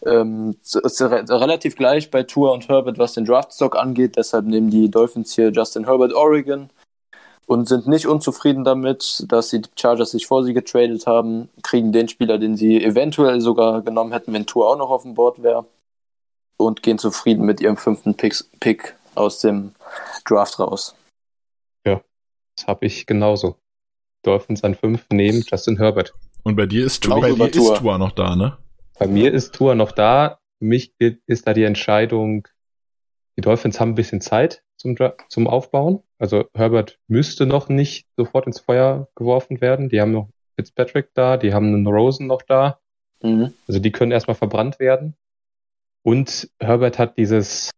[0.03, 4.15] Ähm, ist re relativ gleich bei Tour und Herbert, was den Draftstock angeht.
[4.17, 6.71] Deshalb nehmen die Dolphins hier Justin Herbert Oregon
[7.47, 12.09] und sind nicht unzufrieden damit, dass die Chargers sich vor sie getradet haben, kriegen den
[12.09, 15.65] Spieler, den sie eventuell sogar genommen hätten, wenn Tour auch noch auf dem Board wäre
[16.57, 19.73] und gehen zufrieden mit ihrem fünften Pick, Pick aus dem
[20.25, 20.93] Draft raus.
[21.85, 22.01] Ja,
[22.57, 23.55] das habe ich genauso.
[24.23, 26.13] Dolphins an 5 nehmen Justin Herbert.
[26.43, 28.57] Und bei dir ist, Tour, bei dir ist Tour noch da, ne?
[28.99, 30.39] Bei mir ist Tour noch da.
[30.59, 32.47] Für mich ist da die Entscheidung,
[33.37, 34.97] die Dolphins haben ein bisschen Zeit zum,
[35.29, 36.03] zum Aufbauen.
[36.19, 39.89] Also Herbert müsste noch nicht sofort ins Feuer geworfen werden.
[39.89, 42.79] Die haben noch Fitzpatrick da, die haben einen Rosen noch da.
[43.21, 43.53] Mhm.
[43.67, 45.15] Also die können erstmal verbrannt werden.
[46.03, 47.71] Und Herbert hat dieses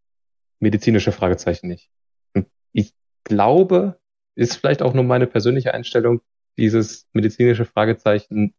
[0.58, 1.90] medizinische Fragezeichen nicht.
[2.34, 3.98] Und ich glaube,
[4.34, 6.20] ist vielleicht auch nur meine persönliche Einstellung,
[6.56, 8.54] dieses medizinische Fragezeichen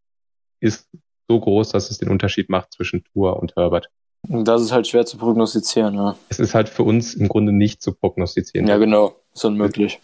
[0.60, 0.90] ist
[1.28, 3.90] so groß, dass es den Unterschied macht zwischen Tour und Herbert.
[4.28, 6.16] Das ist halt schwer zu prognostizieren, ja.
[6.30, 8.68] Es ist halt für uns im Grunde nicht zu prognostizieren.
[8.68, 9.16] Ja, genau.
[9.34, 10.00] Ist unmöglich.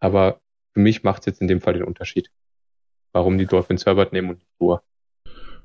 [0.00, 0.40] Aber
[0.72, 2.30] für mich macht es jetzt in dem Fall den Unterschied.
[3.12, 4.82] Warum die Dolphins Herbert nehmen und die Tour.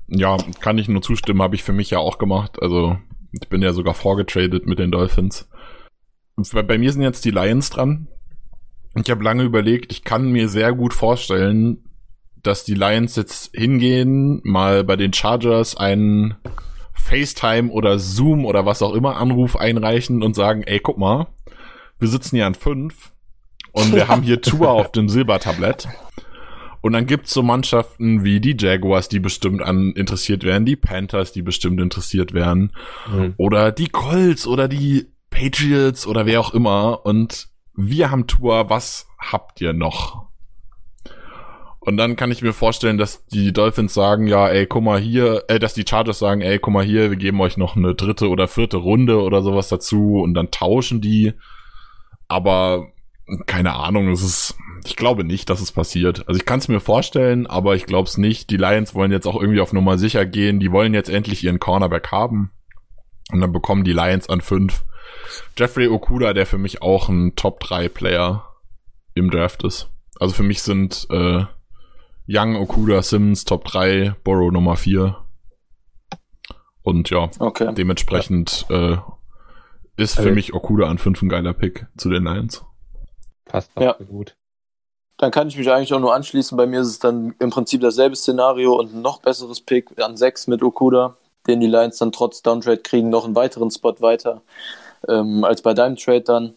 [0.06, 2.62] Ja, kann ich nur zustimmen, habe ich für mich ja auch gemacht.
[2.62, 2.98] Also
[3.32, 5.48] ich bin ja sogar vorgetradet mit den Dolphins.
[6.36, 8.08] Bei mir sind jetzt die Lions dran.
[8.94, 11.84] Ich habe lange überlegt, ich kann mir sehr gut vorstellen,
[12.42, 16.36] dass die Lions jetzt hingehen, mal bei den Chargers einen
[16.94, 21.26] FaceTime oder Zoom oder was auch immer Anruf einreichen und sagen, ey, guck mal,
[21.98, 23.12] wir sitzen hier an fünf
[23.72, 25.88] und wir haben hier Tour auf dem Silbertablett.
[26.80, 31.32] Und dann gibt's so Mannschaften wie die Jaguars, die bestimmt an interessiert werden, die Panthers,
[31.32, 32.72] die bestimmt interessiert werden,
[33.10, 33.34] mhm.
[33.36, 37.04] oder die Colts oder die Patriots oder wer auch immer.
[37.04, 40.28] Und wir haben Tour, was habt ihr noch?
[41.80, 45.44] Und dann kann ich mir vorstellen, dass die Dolphins sagen, ja, ey, guck mal hier,
[45.48, 48.28] äh, dass die Chargers sagen, ey, guck mal hier, wir geben euch noch eine dritte
[48.28, 51.32] oder vierte Runde oder sowas dazu und dann tauschen die.
[52.28, 52.92] Aber
[53.46, 56.26] keine Ahnung, es ist, ich glaube nicht, dass es passiert.
[56.28, 58.50] Also ich kann es mir vorstellen, aber ich glaube es nicht.
[58.50, 60.60] Die Lions wollen jetzt auch irgendwie auf Nummer sicher gehen.
[60.60, 62.50] Die wollen jetzt endlich ihren Cornerback haben.
[63.30, 64.84] Und dann bekommen die Lions an fünf
[65.56, 68.44] Jeffrey Okuda, der für mich auch ein Top 3 Player
[69.14, 69.90] im Draft ist.
[70.18, 71.44] Also für mich sind äh,
[72.26, 75.16] Young, Okuda, Simmons Top 3, Borrow Nummer 4.
[76.82, 77.72] Und ja, okay.
[77.74, 78.92] dementsprechend ja.
[78.92, 78.98] Äh,
[79.98, 82.64] ist für also, mich Okuda an 5 ein geiler Pick zu den Lions.
[83.44, 83.92] Passt auch ja.
[83.92, 84.36] gut.
[85.18, 86.56] Dann kann ich mich eigentlich auch nur anschließen.
[86.56, 90.16] Bei mir ist es dann im Prinzip dasselbe Szenario und ein noch besseres Pick an
[90.16, 91.16] 6 mit Okuda,
[91.48, 94.42] den die Lions dann trotz Downtrade kriegen, noch einen weiteren Spot weiter
[95.08, 96.54] ähm, als bei deinem Trade dann.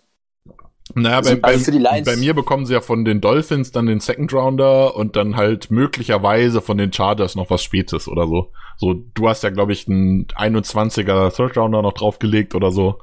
[0.93, 4.33] Naja, bei, also bei, bei, mir bekommen sie ja von den Dolphins dann den Second
[4.33, 8.51] Rounder und dann halt möglicherweise von den Chargers noch was Spätes oder so.
[8.77, 12.99] So, du hast ja, glaube ich, einen 21er Third Rounder noch draufgelegt oder so.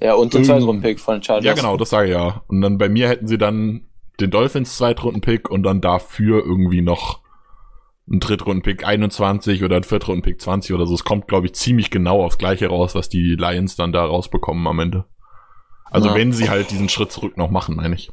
[0.00, 1.44] Ja, und den Zweitrunden-Pick von Chargers.
[1.44, 2.42] Ja, genau, das sage ich ja.
[2.46, 3.88] Und dann bei mir hätten sie dann
[4.20, 7.20] den Dolphins Zweitrunden-Pick und dann dafür irgendwie noch
[8.10, 10.94] einen Drittrunden-Pick 21 oder einen Viertrunden-Pick 20 oder so.
[10.94, 14.66] Es kommt, glaube ich, ziemlich genau aufs Gleiche raus, was die Lions dann da rausbekommen
[14.66, 15.04] am Ende.
[15.90, 16.14] Also ja.
[16.14, 18.10] wenn sie halt diesen Schritt zurück noch machen, meine ich.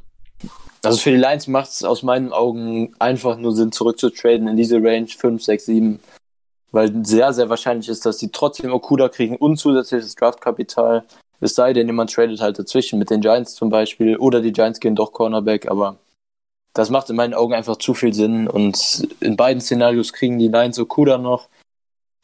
[0.84, 4.78] Also für die Lions macht es aus meinen Augen einfach nur Sinn, zurückzutraden in diese
[4.78, 6.00] Range 5, 6, 7.
[6.71, 11.06] Weil sehr, sehr wahrscheinlich ist, dass sie trotzdem Okuda kriegen und zusätzliches Draftkapital.
[11.39, 14.80] Es sei denn, jemand tradet halt dazwischen mit den Giants zum Beispiel oder die Giants
[14.80, 15.98] gehen doch Cornerback, aber
[16.74, 20.50] das macht in meinen Augen einfach zu viel Sinn und in beiden Szenarios kriegen die
[20.50, 21.48] Lions Okuda noch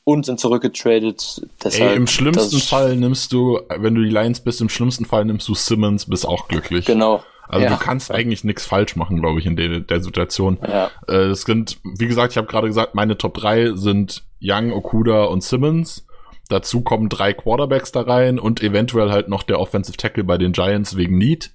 [0.04, 1.42] und sind zurückgetradet.
[1.64, 5.26] Deshalb, Ey, im schlimmsten Fall nimmst du, wenn du die Lions bist, im schlimmsten Fall
[5.26, 6.86] nimmst du Simmons, bist auch glücklich.
[6.86, 7.24] Genau.
[7.48, 7.72] Also ja.
[7.72, 10.58] du kannst eigentlich nichts falsch machen, glaube ich, in der, der Situation.
[10.66, 10.90] Ja.
[11.08, 15.26] Äh, es sind, wie gesagt, ich habe gerade gesagt, meine Top 3 sind Young, Okuda
[15.26, 16.06] und Simmons.
[16.52, 20.52] Dazu kommen drei Quarterbacks da rein und eventuell halt noch der Offensive Tackle bei den
[20.52, 21.52] Giants wegen Need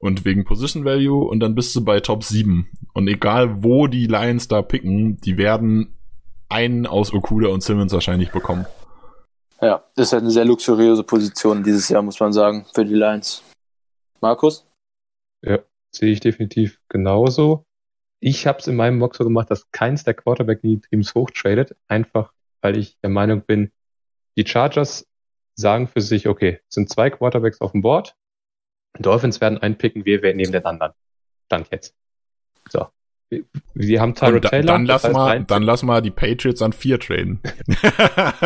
[0.00, 2.66] und wegen Position Value und dann bist du bei Top 7.
[2.94, 5.98] Und egal wo die Lions da picken, die werden
[6.48, 8.64] einen aus Okuda und Simmons wahrscheinlich bekommen.
[9.60, 12.94] Ja, das ist halt eine sehr luxuriöse Position dieses Jahr, muss man sagen, für die
[12.94, 13.42] Lions.
[14.22, 14.66] Markus?
[15.42, 15.58] Ja,
[15.90, 17.66] sehe ich definitiv genauso.
[18.18, 22.78] Ich habe es in meinem Mock so gemacht, dass keins der Quarterback-Teams hochtradet, einfach weil
[22.78, 23.72] ich der Meinung bin,
[24.36, 25.06] Die Chargers
[25.54, 28.14] sagen für sich, okay, es sind zwei Quarterbacks auf dem Board.
[28.98, 30.92] Dolphins werden einpicken, wir werden neben den anderen.
[31.46, 31.94] Stand jetzt.
[32.68, 32.86] So.
[33.74, 34.66] Wir haben Tyrod Taylor.
[34.66, 37.40] Dann lass, mal, dann lass mal die Patriots an vier traden.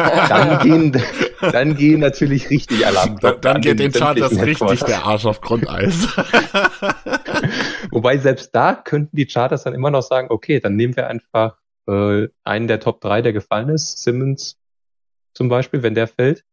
[0.05, 1.03] dann, gehen,
[1.41, 3.19] dann gehen natürlich richtig Alarm.
[3.19, 6.07] Dann, dann geht den Chargers richtig der Arsch auf Grundeis.
[7.91, 11.57] Wobei selbst da könnten die Charters dann immer noch sagen, okay, dann nehmen wir einfach
[11.89, 14.57] äh, einen der Top 3, der gefallen ist, Simmons
[15.37, 16.45] zum Beispiel, wenn der fällt.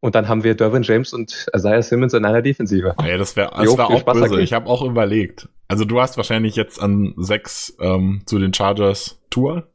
[0.00, 2.94] Und dann haben wir Derwin James und Isaiah Simmons in einer Defensive.
[3.04, 4.40] Ja, das wäre das wär auch Spaß böse.
[4.40, 5.48] Ich habe auch überlegt.
[5.68, 9.66] Also du hast wahrscheinlich jetzt an sechs ähm, zu den Chargers Tour.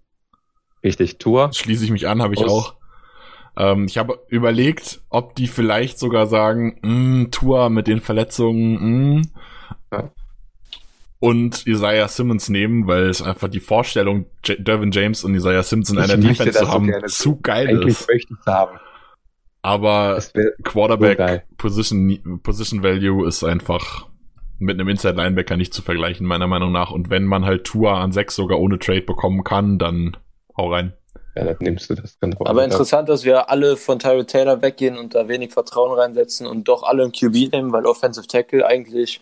[0.84, 1.52] Richtig, Tour.
[1.54, 2.76] Schließe ich mich an, habe ich auch.
[3.58, 9.16] Ähm, ich habe überlegt, ob die vielleicht sogar sagen, hm, Tour mit den Verletzungen, mh,
[9.16, 9.32] hm.
[9.92, 10.12] ja
[11.22, 15.92] und Isaiah Simmons nehmen, weil es einfach die Vorstellung, J Dervin James und Isaiah Simmons
[15.92, 18.10] in ich einer Defense zu haben, so zu geil Eigentlich ist.
[18.10, 18.80] Möchte ich haben.
[19.62, 20.20] Aber
[20.64, 24.08] Quarterback so Position, Position Value ist einfach
[24.58, 26.90] mit einem Inside Linebacker nicht zu vergleichen, meiner Meinung nach.
[26.90, 30.18] Und wenn man halt Tour an sechs sogar ohne Trade bekommen kann, dann
[30.58, 30.94] hau rein.
[31.36, 34.98] Ja, dann nimmst du das ganz Aber interessant, dass wir alle von Tyrell Taylor weggehen
[34.98, 39.22] und da wenig Vertrauen reinsetzen und doch alle einen QB nehmen, weil Offensive Tackle eigentlich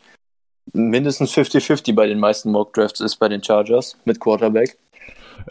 [0.73, 4.77] mindestens 50-50 bei den meisten Mock Drafts ist bei den Chargers mit Quarterback.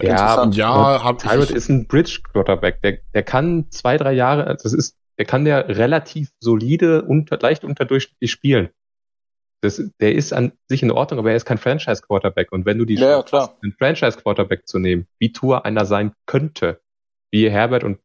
[0.01, 2.83] Ja, ja hab Tyrod ist ein Bridge Quarterback.
[2.83, 7.65] Der, der kann zwei, drei Jahre, das ist, der kann der relativ solide und leicht
[7.65, 8.71] unterdurchschnittlich spielen.
[9.61, 12.53] Das, der ist an sich in Ordnung, aber er ist kein Franchise Quarterback.
[12.53, 15.85] Und wenn du die ja, Chance hast, einen Franchise Quarterback zu nehmen, wie Tour einer
[15.85, 16.81] sein könnte,
[17.31, 17.99] wie Herbert und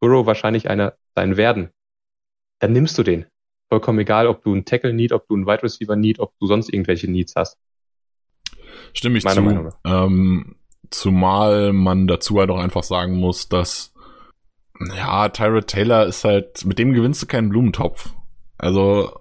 [0.00, 1.70] Burrow wahrscheinlich einer sein werden,
[2.60, 3.26] dann nimmst du den
[3.68, 6.46] vollkommen egal, ob du einen Tackle Need, ob du einen Wide Receiver Need, ob du
[6.46, 7.58] sonst irgendwelche Needs hast.
[8.92, 9.42] Stimme ich Meine zu.
[9.42, 9.72] Meinung.
[9.84, 10.56] Ähm,
[10.90, 13.92] zumal man dazu halt auch einfach sagen muss, dass
[14.94, 18.10] ja, Tyrod Taylor ist halt, mit dem gewinnst du keinen Blumentopf.
[18.58, 19.20] Also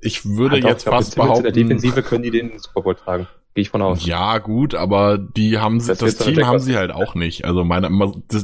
[0.00, 1.46] ich würde ja, doch, jetzt fast behaupten.
[1.46, 3.26] In der Defensive können die den Super Bowl tragen.
[3.54, 4.04] Gehe ich von aus.
[4.04, 7.44] Ja, gut, aber die haben das, das Team haben sie halt auch nicht.
[7.44, 7.88] Also meine,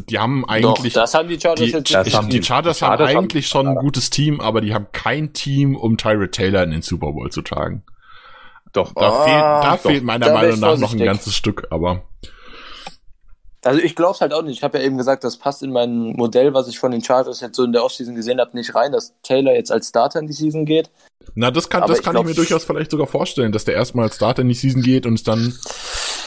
[0.08, 0.94] die haben eigentlich.
[0.94, 2.22] Doch, das haben die Chargers die, jetzt nicht.
[2.22, 5.74] Die, die Chargers, die haben eigentlich schon ein gutes Team, aber die haben kein Team,
[5.74, 7.82] um Tyrod Taylor in den Super Bowl zu tragen.
[8.72, 12.02] Doch, da oh, fehlt, da doch, fehlt meiner Meinung nach noch ein ganzes Stück, aber.
[13.62, 14.56] Also ich glaube es halt auch nicht.
[14.56, 17.40] Ich habe ja eben gesagt, das passt in mein Modell, was ich von den Chargers
[17.40, 20.26] jetzt so in der Offseason gesehen habe, nicht rein, dass Taylor jetzt als Starter in
[20.26, 20.90] die Season geht.
[21.34, 23.74] Na, das kann, das ich kann glaub, ich mir durchaus vielleicht sogar vorstellen, dass der
[23.74, 25.54] erstmal als Starter in die Season geht und es dann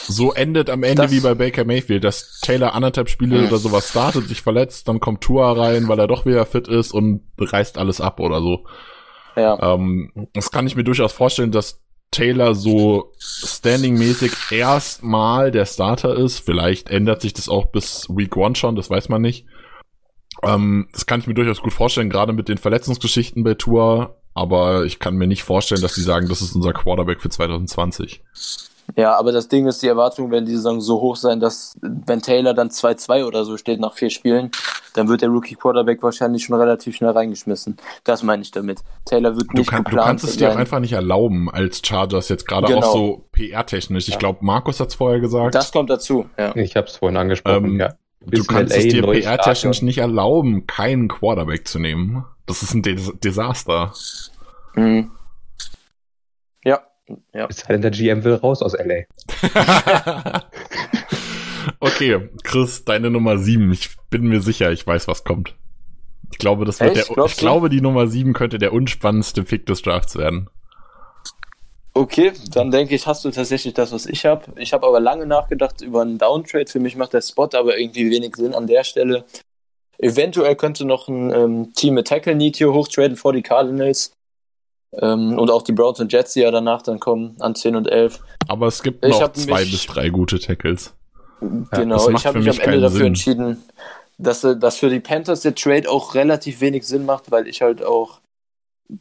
[0.07, 3.47] so endet am Ende wie bei Baker Mayfield, dass Taylor anderthalb Spiele mhm.
[3.47, 6.93] oder sowas startet, sich verletzt, dann kommt Tua rein, weil er doch wieder fit ist
[6.93, 8.65] und reißt alles ab oder so.
[9.35, 9.73] Ja.
[9.73, 11.82] Ähm, das kann ich mir durchaus vorstellen, dass
[12.13, 16.39] Taylor so standingmäßig erstmal der Starter ist.
[16.39, 19.45] Vielleicht ändert sich das auch bis Week One schon, das weiß man nicht.
[20.41, 24.17] Ähm, das kann ich mir durchaus gut vorstellen, gerade mit den Verletzungsgeschichten bei Tour.
[24.33, 28.23] Aber ich kann mir nicht vorstellen, dass sie sagen, das ist unser Quarterback für 2020.
[28.95, 32.21] Ja, aber das Ding ist, die Erwartung werden diese Saison so hoch sein, dass wenn
[32.21, 34.51] Taylor dann 2-2 oder so steht nach vier Spielen,
[34.93, 37.77] dann wird der Rookie Quarterback wahrscheinlich schon relativ schnell reingeschmissen.
[38.03, 38.81] Das meine ich damit.
[39.05, 42.29] Taylor wird nicht du, kann, du kannst es dir auch einfach nicht erlauben als Chargers
[42.29, 42.85] jetzt gerade genau.
[42.85, 44.07] auch so PR-technisch.
[44.07, 44.19] Ich ja.
[44.19, 45.55] glaube, Markus hat es vorher gesagt.
[45.55, 46.25] Das kommt dazu.
[46.37, 46.55] Ja.
[46.55, 47.65] Ich habe es vorhin angesprochen.
[47.65, 47.93] Ähm, ja.
[48.25, 52.25] Du kannst LA es dir PR-technisch nicht erlauben, keinen Quarterback zu nehmen.
[52.45, 53.93] Das ist ein Des Desaster.
[54.75, 55.11] Mhm.
[57.07, 57.15] Ja.
[57.33, 57.45] ja.
[57.45, 59.03] Ist halt der GM will raus aus LA.
[61.79, 63.71] okay, Chris, deine Nummer 7.
[63.71, 65.55] Ich bin mir sicher, ich weiß, was kommt.
[66.31, 67.15] Ich glaube, das wird Echt?
[67.15, 70.49] der, ich glaube, die Nummer 7 könnte der unspannendste Pick des Drafts werden.
[71.95, 74.45] Okay, dann denke ich, hast du tatsächlich das, was ich habe.
[74.57, 76.65] Ich habe aber lange nachgedacht über einen Downtrade.
[76.65, 79.25] Für mich macht der Spot aber irgendwie wenig Sinn an der Stelle.
[79.99, 84.11] Eventuell könnte noch ein ähm, Team mit Tackle Need hier hochtraden vor die Cardinals.
[84.99, 87.87] Ähm, und auch die Browns und Jets, die ja danach dann kommen, an 10 und
[87.87, 88.19] 11.
[88.47, 90.93] Aber es gibt noch zwei mich, bis drei gute Tackles.
[91.71, 93.07] Genau, ja, ich habe mich am Ende dafür Sinn.
[93.07, 93.63] entschieden,
[94.17, 97.61] dass, äh, dass für die Panthers der Trade auch relativ wenig Sinn macht, weil ich
[97.61, 98.21] halt auch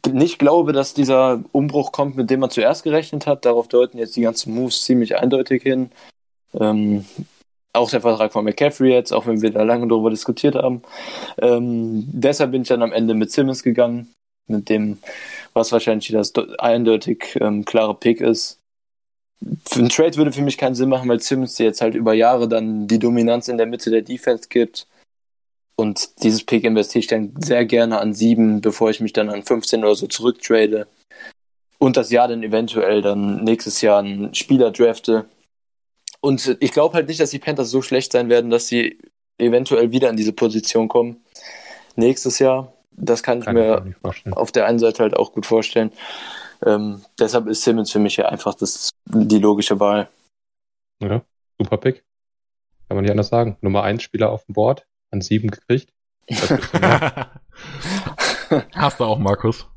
[0.09, 3.45] nicht glaube, dass dieser Umbruch kommt, mit dem man zuerst gerechnet hat.
[3.45, 5.91] Darauf deuten jetzt die ganzen Moves ziemlich eindeutig hin.
[6.59, 7.05] Ähm,
[7.73, 10.83] auch der Vertrag von McCaffrey jetzt, auch wenn wir da lange darüber diskutiert haben.
[11.39, 14.13] Ähm, deshalb bin ich dann am Ende mit Simmons gegangen,
[14.47, 14.97] mit dem,
[15.53, 18.59] was wahrscheinlich das eindeutig ähm, klare Pick ist.
[19.67, 22.47] Für ein Trade würde für mich keinen Sinn machen, weil Simmons jetzt halt über Jahre
[22.47, 24.87] dann die Dominanz in der Mitte der Defense gibt.
[25.75, 29.43] Und dieses Pick investiere ich dann sehr gerne an sieben, bevor ich mich dann an
[29.43, 30.87] 15 oder so zurücktrade.
[31.79, 35.25] Und das Jahr dann eventuell dann nächstes Jahr einen Spieler drafte.
[36.21, 38.97] Und ich glaube halt nicht, dass die Panthers so schlecht sein werden, dass sie
[39.37, 41.21] eventuell wieder in diese Position kommen.
[41.95, 42.71] nächstes Jahr.
[42.95, 45.91] Das kann ich kann mir ich auf der einen Seite halt auch gut vorstellen.
[46.65, 50.09] Ähm, deshalb ist Simmons für mich ja einfach das, die logische Wahl.
[51.01, 51.21] Ja,
[51.57, 52.03] super Pick.
[52.87, 53.57] Kann man nicht anders sagen.
[53.61, 55.91] Nummer 1 Spieler auf dem Board, an 7 gekriegt.
[58.73, 59.67] Hast du auch, Markus?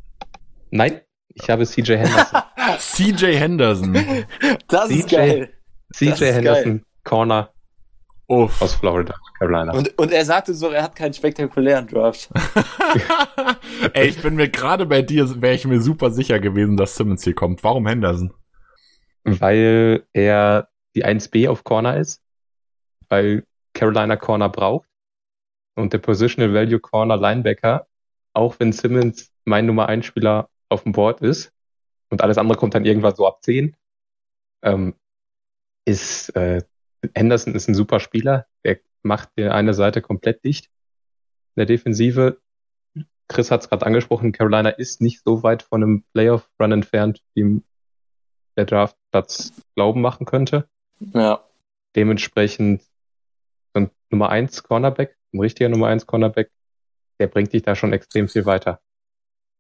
[0.71, 1.01] Nein,
[1.35, 2.43] ich habe CJ Henderson.
[2.79, 4.25] CJ Henderson.
[4.69, 5.53] Das ist geil.
[5.93, 6.85] CJ Henderson, geil.
[7.05, 7.53] Corner
[8.29, 8.61] Uff.
[8.61, 9.73] aus Florida, Carolina.
[9.73, 12.29] Und, und er sagte so, er hat keinen spektakulären Draft.
[13.93, 17.23] Ey, ich bin mir gerade bei dir, wäre ich mir super sicher gewesen, dass Simmons
[17.23, 17.63] hier kommt.
[17.63, 18.33] Warum Henderson?
[19.23, 22.21] Weil er die 1B auf Corner ist,
[23.09, 24.89] weil Carolina Corner braucht
[25.77, 27.87] und der Positional Value Corner Linebacker,
[28.33, 31.53] auch wenn Simmons mein Nummer 1 Spieler auf dem Board ist
[32.09, 33.77] und alles andere kommt dann irgendwann so ab 10,
[34.63, 34.95] ähm,
[35.85, 36.63] ist äh,
[37.15, 40.67] Henderson ist ein super Spieler, der macht dir eine Seite komplett dicht
[41.55, 42.41] in der Defensive.
[43.29, 47.63] Chris hat es gerade angesprochen, Carolina ist nicht so weit von einem Playoff-Run entfernt, wie
[48.57, 50.69] der Draftplatz glauben machen könnte.
[51.01, 51.45] Ja.
[51.95, 52.83] Dementsprechend
[53.75, 56.51] ein Nummer 1 Cornerback, ein richtiger Nummer 1 Cornerback,
[57.19, 58.81] der bringt dich da schon extrem viel weiter.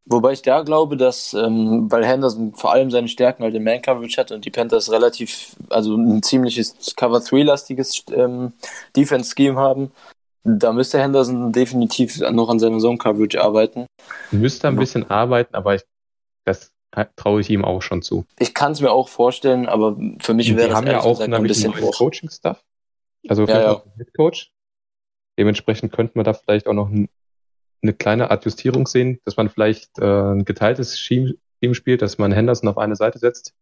[0.09, 4.21] Wobei ich da glaube, dass, ähm, weil Henderson vor allem seine Stärken halt im Man-Coverage
[4.21, 8.53] hat und die Panthers relativ, also ein ziemliches Cover-3-lastiges ähm,
[8.95, 9.90] Defense-Scheme haben,
[10.45, 13.87] da müsste Henderson definitiv noch an seiner Zone-Coverage arbeiten.
[14.31, 15.83] Müsste ein bisschen arbeiten, aber ich,
[16.45, 16.73] das
[17.16, 18.27] traue ich ihm auch schon zu.
[18.38, 21.42] Ich kann es mir auch vorstellen, aber für mich wäre das haben ja auch ein
[21.42, 22.62] bisschen Coaching-Stuff.
[23.29, 23.83] Also ja, ja.
[23.97, 24.53] Head Coach.
[25.37, 27.09] Dementsprechend könnte man da vielleicht auch noch ein
[27.83, 32.69] eine kleine Adjustierung sehen, dass man vielleicht äh, ein geteiltes Team spielt, dass man Henderson
[32.69, 33.55] auf eine Seite setzt,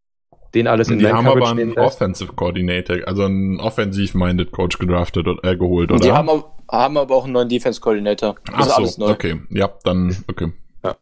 [0.55, 5.45] den alles in Die haben aber einen Offensive Coordinator, also einen offensiv-minded Coach gedraftet und
[5.45, 6.01] äh, geholt, oder?
[6.01, 8.37] Die haben, haben aber auch einen neuen Defense Coordinator.
[8.47, 9.41] Das Ach so, okay.
[9.51, 10.53] Ja, dann, okay.
[10.85, 10.97] Ja.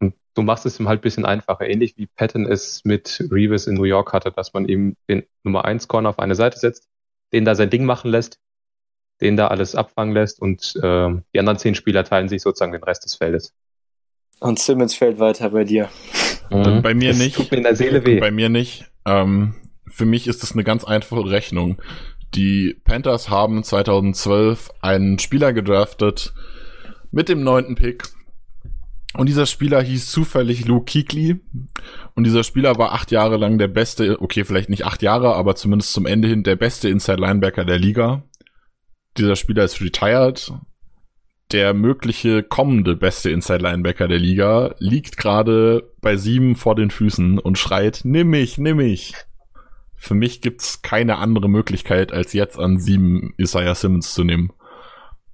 [0.00, 3.66] Und du machst es ihm halt ein bisschen einfacher, ähnlich wie Patton es mit Reeves
[3.66, 6.88] in New York hatte, dass man ihm den Nummer 1 Corner auf eine Seite setzt,
[7.32, 8.38] den da sein Ding machen lässt,
[9.20, 12.82] den da alles abfangen lässt und äh, die anderen zehn Spieler teilen sich sozusagen den
[12.82, 13.54] Rest des Feldes.
[14.40, 15.88] Und Simmons fällt weiter bei dir.
[16.50, 16.82] Mhm.
[16.82, 17.36] Bei mir das nicht.
[17.36, 18.20] Tut mir in der Seele weh.
[18.20, 18.86] Bei mir nicht.
[19.06, 19.54] Ähm,
[19.86, 21.80] für mich ist es eine ganz einfache Rechnung.
[22.34, 26.34] Die Panthers haben 2012 einen Spieler gedraftet
[27.10, 28.04] mit dem neunten Pick.
[29.16, 31.40] Und dieser Spieler hieß zufällig Luke Kuechly.
[32.14, 35.54] Und dieser Spieler war acht Jahre lang der beste, okay, vielleicht nicht acht Jahre, aber
[35.54, 38.24] zumindest zum Ende hin der beste Inside Linebacker der Liga
[39.16, 40.52] dieser Spieler ist retired.
[41.52, 47.38] Der mögliche kommende beste Inside Linebacker der Liga liegt gerade bei sieben vor den Füßen
[47.38, 49.14] und schreit, nimm mich, nimm mich.
[49.94, 54.52] Für mich gibt's keine andere Möglichkeit, als jetzt an sieben Isaiah Simmons zu nehmen.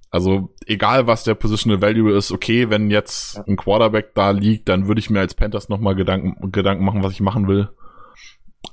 [0.09, 4.87] Also, egal was der Positional Value ist, okay, wenn jetzt ein Quarterback da liegt, dann
[4.87, 7.69] würde ich mir als Panthers nochmal Gedanken, Gedanken machen, was ich machen will.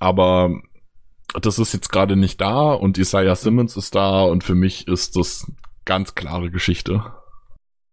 [0.00, 0.50] Aber
[1.34, 5.16] das ist jetzt gerade nicht da und Isaiah Simmons ist da und für mich ist
[5.16, 5.50] das
[5.84, 7.04] ganz klare Geschichte.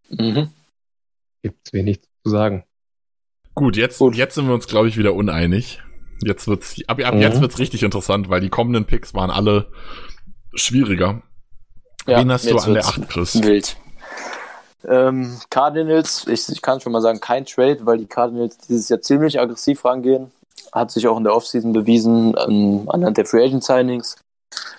[0.10, 0.50] Mhm.
[1.42, 2.64] Gibt's wenig zu sagen.
[3.54, 4.16] Gut, jetzt, Gut.
[4.16, 5.82] jetzt sind wir uns, glaube ich, wieder uneinig.
[6.24, 7.22] Jetzt wird's, ab, ab mhm.
[7.22, 9.72] jetzt wird's richtig interessant, weil die kommenden Picks waren alle
[10.54, 11.22] schwieriger.
[12.08, 13.42] Ja, Wen hast du an der 8, Chris?
[13.42, 13.78] Wild.
[14.88, 19.02] Ähm, Cardinals, ich, ich kann schon mal sagen, kein Trade, weil die Cardinals dieses Jahr
[19.02, 20.32] ziemlich aggressiv rangehen
[20.76, 24.18] hat sich auch in der Offseason bewiesen ähm, anhand der Free Agent Signings.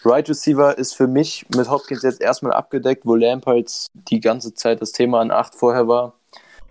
[0.05, 4.81] Right Receiver ist für mich mit Hopkins jetzt erstmal abgedeckt, wo Lampards die ganze Zeit
[4.81, 6.15] das Thema an 8 vorher war.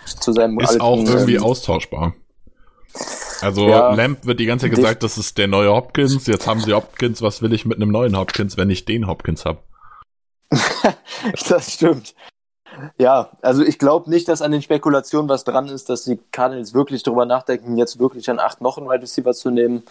[0.05, 2.13] Zu seinem ist alten, auch irgendwie ähm, austauschbar.
[3.41, 6.25] Also ja, Lamp wird die ganze Zeit gesagt, das ist der neue Hopkins.
[6.27, 7.21] Jetzt haben sie Hopkins.
[7.21, 9.59] Was will ich mit einem neuen Hopkins, wenn ich den Hopkins habe?
[11.49, 12.15] das stimmt.
[12.97, 16.73] Ja, also ich glaube nicht, dass an den Spekulationen was dran ist, dass die Cardinals
[16.73, 19.83] wirklich darüber nachdenken, jetzt wirklich an acht noch einen Wide Receiver zu nehmen.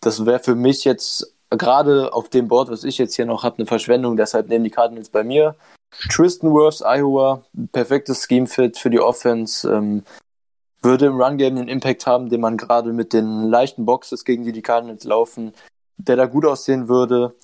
[0.00, 3.58] Das wäre für mich jetzt gerade auf dem Board, was ich jetzt hier noch habe,
[3.58, 4.16] eine Verschwendung.
[4.16, 5.54] Deshalb nehmen die Cardinals bei mir.
[6.10, 7.42] Tristan Wirfs, Iowa,
[7.72, 9.70] perfektes Scheme-Fit für die Offense.
[9.70, 10.02] Ähm,
[10.80, 14.52] würde im Run-Game einen Impact haben, den man gerade mit den leichten Boxes, gegen die
[14.52, 15.52] die Cardinals laufen,
[15.96, 17.34] der da gut aussehen würde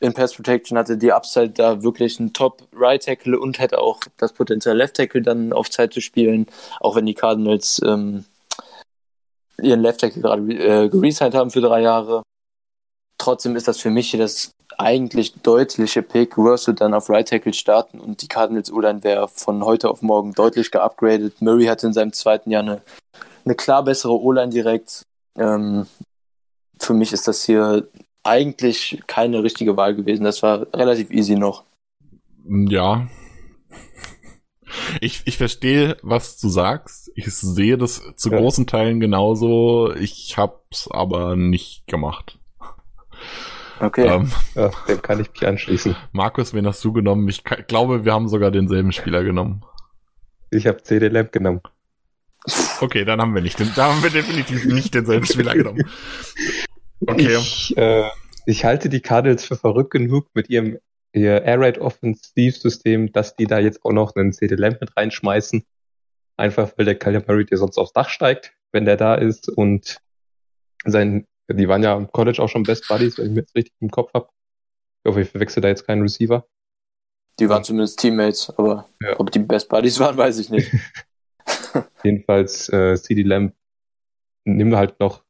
[0.00, 4.00] in Pass Protection hatte die Upside da wirklich einen Top Right Tackle und hätte auch
[4.18, 6.46] das Potenzial Left Tackle dann auf Zeit zu spielen,
[6.80, 8.24] auch wenn die Cardinals ähm,
[9.60, 12.22] ihren Left Tackle gerade äh, geresigned haben für drei Jahre.
[13.18, 16.36] Trotzdem ist das für mich das eigentlich deutliche Pick.
[16.36, 20.32] Russell dann auf Right Tackle starten und die Cardinals O-Line wäre von heute auf morgen
[20.32, 21.40] deutlich geupgradet.
[21.40, 22.82] Murray hatte in seinem zweiten Jahr eine,
[23.46, 25.02] eine klar bessere O-Line direkt.
[25.38, 25.86] Ähm,
[26.78, 27.88] für mich ist das hier
[28.26, 30.24] eigentlich keine richtige Wahl gewesen.
[30.24, 31.64] Das war relativ easy noch.
[32.48, 33.08] Ja.
[35.00, 37.10] Ich, ich verstehe, was du sagst.
[37.14, 38.38] Ich sehe das zu Ja.
[38.38, 39.92] großen Teilen genauso.
[39.94, 42.38] Ich hab's aber nicht gemacht.
[43.80, 44.06] Okay.
[44.06, 45.96] Ähm, Ja, dem kann ich mich anschließen.
[46.12, 47.28] Markus, wen hast du genommen?
[47.28, 49.62] Ich glaube, wir haben sogar denselben Spieler genommen.
[50.50, 51.60] Ich habe CD Lamp genommen.
[52.80, 55.82] Okay, dann haben wir nicht den, da haben wir definitiv nicht denselben Spieler genommen.
[57.00, 57.36] Okay.
[57.36, 58.08] Ich, äh,
[58.46, 60.78] ich halte die Cardinals für verrückt genug mit ihrem
[61.12, 65.64] ihr Air Raid Offensivsystem, dass die da jetzt auch noch einen CD Lamp mit reinschmeißen.
[66.36, 69.98] Einfach weil der Murray dir sonst aufs Dach steigt, wenn der da ist und
[70.84, 73.74] sein, die waren ja im College auch schon Best Buddies, wenn ich mir jetzt richtig
[73.80, 74.28] im Kopf habe.
[75.02, 76.46] Ich hoffe, ich verwechsel da jetzt keinen Receiver.
[77.38, 79.18] Die waren zumindest Teammates, aber Ja.
[79.18, 80.70] ob die Best Buddies waren, weiß ich nicht.
[82.04, 83.54] Jedenfalls äh, CD Lamb
[84.44, 85.24] nimm halt noch,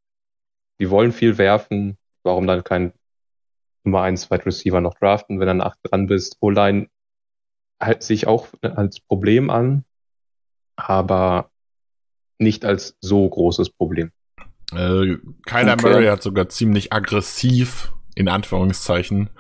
[0.79, 2.93] die wollen viel werfen, warum dann kein
[3.85, 6.37] Nummer 1 Wide Receiver noch draften, wenn du an 8 dran bist.
[6.41, 6.89] O-Line
[7.81, 9.85] halt sich auch als Problem an,
[10.77, 11.51] aber
[12.39, 14.13] nicht als so großes Problem.
[14.73, 15.17] Äh,
[15.47, 15.89] Kyler Okay.
[15.89, 19.31] Murray hat sogar ziemlich aggressiv, in Anführungszeichen,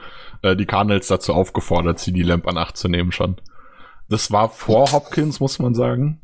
[0.42, 3.36] äh, die Cardinals dazu aufgefordert, sie die Lamp an 8 zu nehmen schon.
[4.08, 6.20] Das war vor Hopkins, muss man sagen.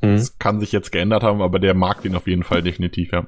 [0.00, 0.16] Hm.
[0.16, 3.26] Das kann sich jetzt geändert haben, aber der mag den auf jeden Fall definitiv, ja.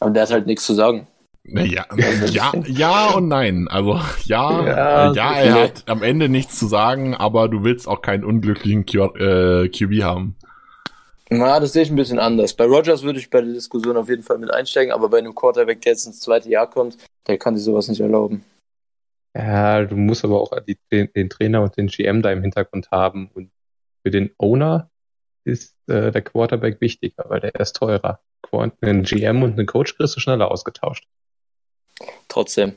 [0.00, 1.06] Aber der hat halt nichts zu sagen.
[1.48, 1.86] Naja,
[2.30, 3.68] ja, ja und nein.
[3.68, 5.48] Also ja, Ja, ja, okay.
[5.48, 9.68] er hat am Ende nichts zu sagen, aber du willst auch keinen unglücklichen Q äh,
[9.68, 10.36] QB haben.
[11.28, 12.54] Na, das sehe ich ein bisschen anders.
[12.54, 15.34] Bei Rogers würde ich bei der Diskussion auf jeden Fall mit einsteigen, aber bei einem
[15.34, 18.44] Quarterback, der jetzt ins zweite Jahr kommt, der kann sich sowas nicht erlauben.
[19.34, 22.90] Ja, du musst aber auch die, den, den Trainer und den GM da im Hintergrund
[22.90, 23.50] haben und
[24.02, 24.88] für den Owner
[25.44, 28.20] ist äh, der Quarterback wichtiger, weil der ist teurer.
[28.80, 31.06] Einen GM und einen Coach kriegst du schneller ausgetauscht.
[32.28, 32.74] Trotzdem.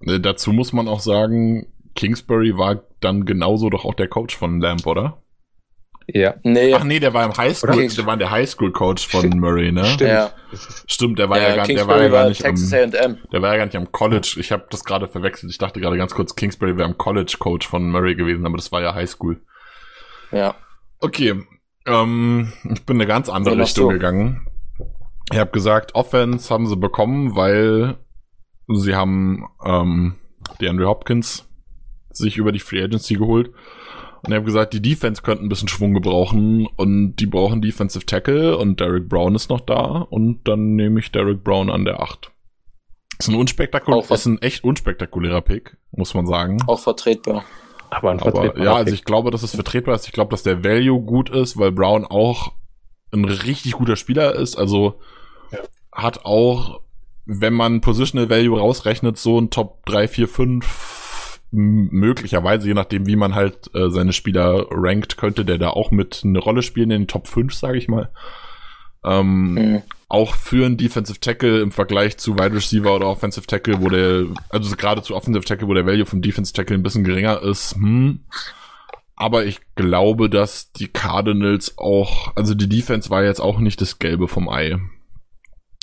[0.00, 4.60] Äh, dazu muss man auch sagen, Kingsbury war dann genauso doch auch der Coach von
[4.60, 5.22] Lamp, oder?
[6.06, 7.88] Ja, Nee, Ach nee, der war im Highschool, Oder?
[7.88, 9.86] der war der Highschool-Coach von Murray, ne?
[9.86, 10.10] stimmt.
[10.10, 10.32] Ja.
[11.24, 13.18] Der war ja, ja, gar, der Kingsbury war ja gar war nicht am, Texas A&M.
[13.32, 14.36] der war ja gar nicht am College.
[14.38, 15.50] Ich habe das gerade verwechselt.
[15.50, 18.82] Ich dachte gerade ganz kurz, Kingsbury wäre am College-Coach von Murray gewesen, aber das war
[18.82, 19.40] ja Highschool.
[20.30, 20.56] Ja.
[21.00, 21.42] Okay,
[21.86, 23.88] ähm, ich bin eine ganz andere Richtung so.
[23.88, 24.46] gegangen.
[25.32, 27.96] Ich habe gesagt, Offense haben sie bekommen, weil
[28.68, 30.16] sie haben ähm,
[30.60, 31.48] die Andrew Hopkins
[32.10, 33.48] sich über die Free Agency geholt.
[34.22, 38.06] Und ich habe gesagt, die Defense könnte ein bisschen Schwung gebrauchen und die brauchen Defensive
[38.06, 42.00] Tackle und Derek Brown ist noch da und dann nehme ich Derek Brown an der
[42.00, 42.30] 8.
[43.18, 46.58] Ist ein unspektakul Auch was- ist ein echt unspektakulärer Pick, muss man sagen.
[46.66, 47.44] Auch vertretbar.
[47.90, 50.06] aber ein Aber vertretbarer ja, also ich glaube, dass es vertretbar ist.
[50.06, 52.52] Ich glaube, dass der Value gut ist, weil Brown auch
[53.14, 54.56] ein richtig guter Spieler ist.
[54.56, 55.00] Also
[55.92, 56.80] hat auch,
[57.26, 63.06] wenn man Positional Value rausrechnet, so ein Top 3, 4, 5 m- möglicherweise, je nachdem,
[63.06, 66.90] wie man halt äh, seine Spieler rankt, könnte der da auch mit eine Rolle spielen
[66.90, 68.10] in den Top 5, sage ich mal.
[69.04, 69.82] Ähm, Mhm.
[70.08, 74.24] auch für einen Defensive Tackle im Vergleich zu Wide Receiver oder Offensive Tackle, wo der,
[74.48, 77.74] also gerade zu Offensive Tackle, wo der Value vom Defensive Tackle ein bisschen geringer ist,
[77.74, 78.20] hm.
[79.16, 83.98] Aber ich glaube, dass die Cardinals auch, also die Defense war jetzt auch nicht das
[83.98, 84.78] Gelbe vom Ei.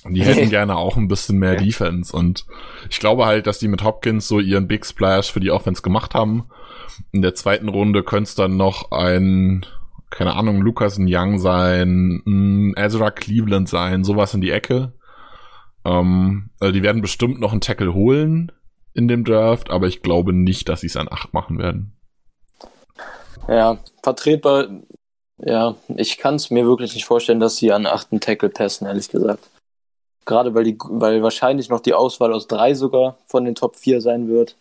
[0.09, 2.45] Die hätten gerne auch ein bisschen mehr Defense und
[2.89, 6.13] ich glaube halt, dass die mit Hopkins so ihren Big Splash für die Offense gemacht
[6.13, 6.45] haben.
[7.11, 9.65] In der zweiten Runde könnte es dann noch ein,
[10.09, 14.93] keine Ahnung, Lucas Young sein, ein Ezra Cleveland sein, sowas in die Ecke.
[15.85, 18.51] Ähm, also die werden bestimmt noch einen Tackle holen
[18.93, 21.93] in dem Draft, aber ich glaube nicht, dass sie es an 8 machen werden.
[23.47, 24.67] Ja, vertretbar.
[25.37, 29.09] Ja, ich kann es mir wirklich nicht vorstellen, dass sie an achten Tackle passen, ehrlich
[29.09, 29.49] gesagt.
[30.25, 34.01] Gerade weil die, weil wahrscheinlich noch die Auswahl aus drei sogar von den Top 4
[34.01, 34.55] sein wird.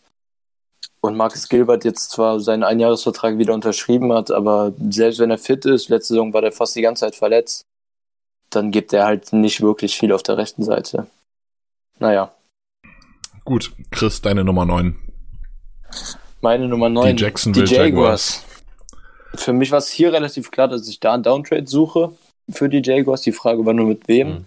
[1.02, 5.64] Und Marcus Gilbert jetzt zwar seinen Einjahresvertrag wieder unterschrieben hat, aber selbst wenn er fit
[5.66, 7.64] ist, letzte Saison war der fast die ganze Zeit verletzt,
[8.50, 11.06] dann gibt er halt nicht wirklich viel auf der rechten Seite.
[11.98, 12.32] Naja,
[13.44, 14.96] Gut, Chris, deine Nummer 9.
[16.40, 17.16] meine Nummer 9.
[17.16, 18.44] Die Jacksonville die Jaguars.
[19.34, 22.12] Für mich war es hier relativ klar, dass ich da einen Downtrade suche
[22.50, 23.22] für die Jaguars.
[23.22, 24.28] Die Frage war nur mit wem.
[24.28, 24.46] Mhm.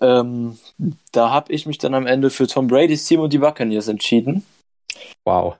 [0.00, 0.58] Ähm,
[1.12, 4.44] da habe ich mich dann am Ende für Tom Brady's Team und die Buccaneers entschieden.
[5.24, 5.56] Wow.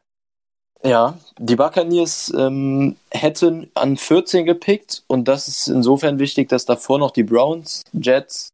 [0.83, 6.99] Ja, die Buccaneers ähm, hätten an 14 gepickt und das ist insofern wichtig, dass davor
[6.99, 8.49] noch die Browns, Jets,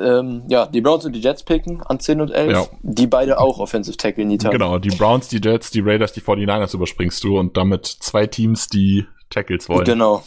[0.00, 2.66] ähm, ja, die Browns und die Jets picken an 10 und 11, Ja.
[2.82, 4.52] die beide auch Offensive Tackle Need haben.
[4.52, 8.68] Genau, die Browns, die Jets, die Raiders, die 49ers überspringst du und damit zwei Teams,
[8.68, 9.84] die Tackles wollen.
[9.84, 10.22] Genau,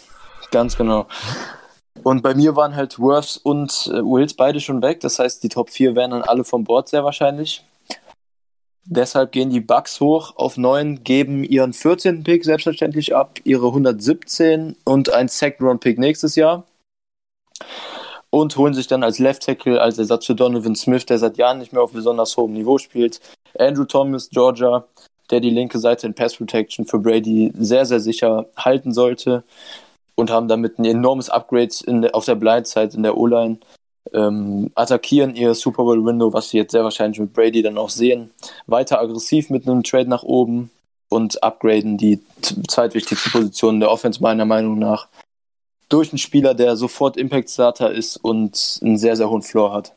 [0.51, 1.07] ganz genau.
[2.03, 4.99] Und bei mir waren halt Worths und äh, Wills beide schon weg.
[5.01, 7.63] Das heißt, die Top 4 wären dann alle vom Board sehr wahrscheinlich.
[8.85, 12.23] Deshalb gehen die Bucks hoch auf 9, geben ihren 14.
[12.23, 16.65] Pick selbstverständlich ab, ihre 117 und ein Second-Round-Pick nächstes Jahr.
[18.33, 21.59] Und holen sich dann als Left Tackle, als Ersatz für Donovan Smith, der seit Jahren
[21.59, 23.19] nicht mehr auf besonders hohem Niveau spielt,
[23.59, 24.87] Andrew Thomas, Georgia,
[25.29, 29.43] der die linke Seite in Pass Protection für Brady sehr, sehr sicher halten sollte.
[30.15, 33.59] Und haben damit ein enormes Upgrade der, auf der Blindside in der O-Line
[34.13, 37.89] ähm, attackieren ihr Super Bowl Window, was sie jetzt sehr wahrscheinlich mit Brady dann auch
[37.89, 38.31] sehen,
[38.65, 40.71] weiter aggressiv mit einem Trade nach oben
[41.09, 42.19] und upgraden die
[42.67, 45.07] zweitwichtigste Position der Offense meiner Meinung nach
[45.93, 49.95] durch einen Spieler, der sofort Impact Starter ist und einen sehr, sehr hohen Floor hat.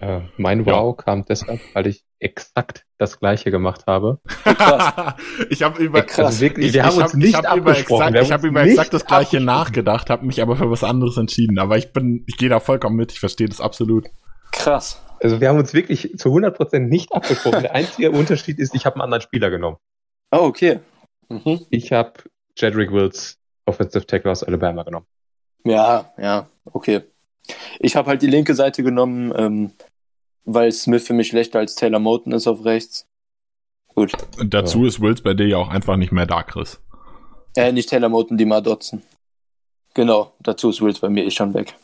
[0.00, 4.20] Äh, mein Wow kam deshalb, weil ich exakt das gleiche gemacht habe.
[5.50, 6.26] ich habe über, krass.
[6.26, 8.08] Also wirklich, ich, wir haben ich uns hab, nicht ich hab über abgesprochen.
[8.08, 11.58] exakt, ich habe über exakt das gleiche nachgedacht, habe mich aber für was anderes entschieden.
[11.58, 13.12] Aber ich bin, ich gehe da vollkommen mit.
[13.12, 14.08] Ich verstehe das absolut.
[14.52, 15.02] Krass.
[15.22, 17.62] Also wir haben uns wirklich zu 100% nicht abgesprochen.
[17.62, 19.78] Der einzige Unterschied ist, ich habe einen anderen Spieler genommen.
[20.30, 20.80] Oh, okay.
[21.30, 21.60] Mhm.
[21.70, 22.12] Ich habe
[22.54, 25.06] Jedrick Wills, Offensive Tackle aus Alabama genommen.
[25.64, 27.02] Ja, ja, okay.
[27.78, 29.72] Ich habe halt die linke Seite genommen, ähm,
[30.44, 33.06] weil Smith für mich schlechter als Taylor Moten ist auf rechts.
[33.94, 34.12] Gut.
[34.38, 34.88] Und dazu ja.
[34.88, 36.80] ist Wills bei dir ja auch einfach nicht mehr da, Chris.
[37.56, 39.02] Äh, nicht Taylor Moten, die Dotzen.
[39.94, 41.74] Genau, dazu ist Wills bei mir eh schon weg.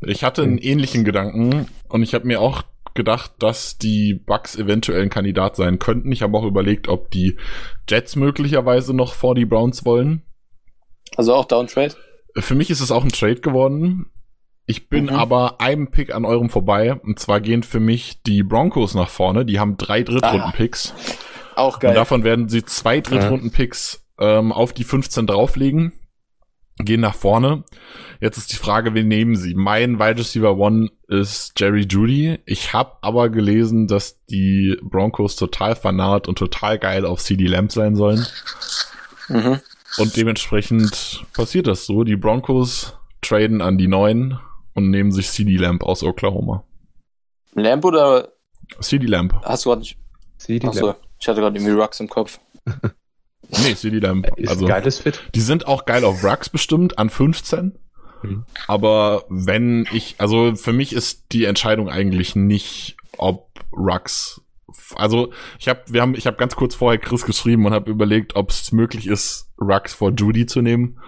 [0.00, 2.62] Ich hatte einen ähnlichen Gedanken und ich habe mir auch
[2.94, 6.10] gedacht, dass die Bucks eventuell ein Kandidat sein könnten.
[6.10, 7.36] Ich habe auch überlegt, ob die
[7.88, 10.22] Jets möglicherweise noch vor die Browns wollen.
[11.16, 11.94] Also auch Downtrade?
[12.36, 14.10] Für mich ist es auch ein Trade geworden.
[14.66, 15.10] Ich bin mhm.
[15.10, 16.94] aber einem Pick an eurem vorbei.
[16.94, 19.44] Und zwar gehen für mich die Broncos nach vorne.
[19.44, 20.92] Die haben drei Drittrunden-Picks.
[21.54, 21.90] Ah, auch geil.
[21.90, 25.92] Und davon werden sie zwei Drittrunden-Picks ähm, auf die 15 drauflegen.
[26.78, 27.64] Gehen nach vorne.
[28.20, 29.54] Jetzt ist die Frage, wen nehmen sie?
[29.54, 32.40] Mein Wide Receiver One ist Jerry Judy.
[32.44, 37.72] Ich habe aber gelesen, dass die Broncos total fanat und total geil auf CD Lamb
[37.72, 38.26] sein sollen.
[39.28, 39.60] Mhm.
[39.98, 42.04] Und dementsprechend passiert das so.
[42.04, 44.38] Die Broncos traden an die Neuen
[44.74, 46.64] und nehmen sich CD Lamp aus Oklahoma.
[47.54, 48.32] Lamp oder?
[48.80, 49.34] CD Lamp.
[49.42, 49.98] Hast du gerade nicht?
[50.38, 50.98] CD Achso, Lamp.
[51.18, 52.38] ich hatte gerade irgendwie Rux im Kopf.
[53.48, 54.28] nee, CD Lamp.
[54.36, 55.22] Ist also, geiles Fit.
[55.34, 57.78] Die sind auch geil auf Rux bestimmt an 15.
[58.22, 58.44] Mhm.
[58.66, 64.42] Aber wenn ich, also für mich ist die Entscheidung eigentlich nicht, ob Rux
[64.96, 68.36] also ich habe wir haben ich habe ganz kurz vorher Chris geschrieben und habe überlegt,
[68.36, 70.98] ob es möglich ist, Rux vor Judy zu nehmen.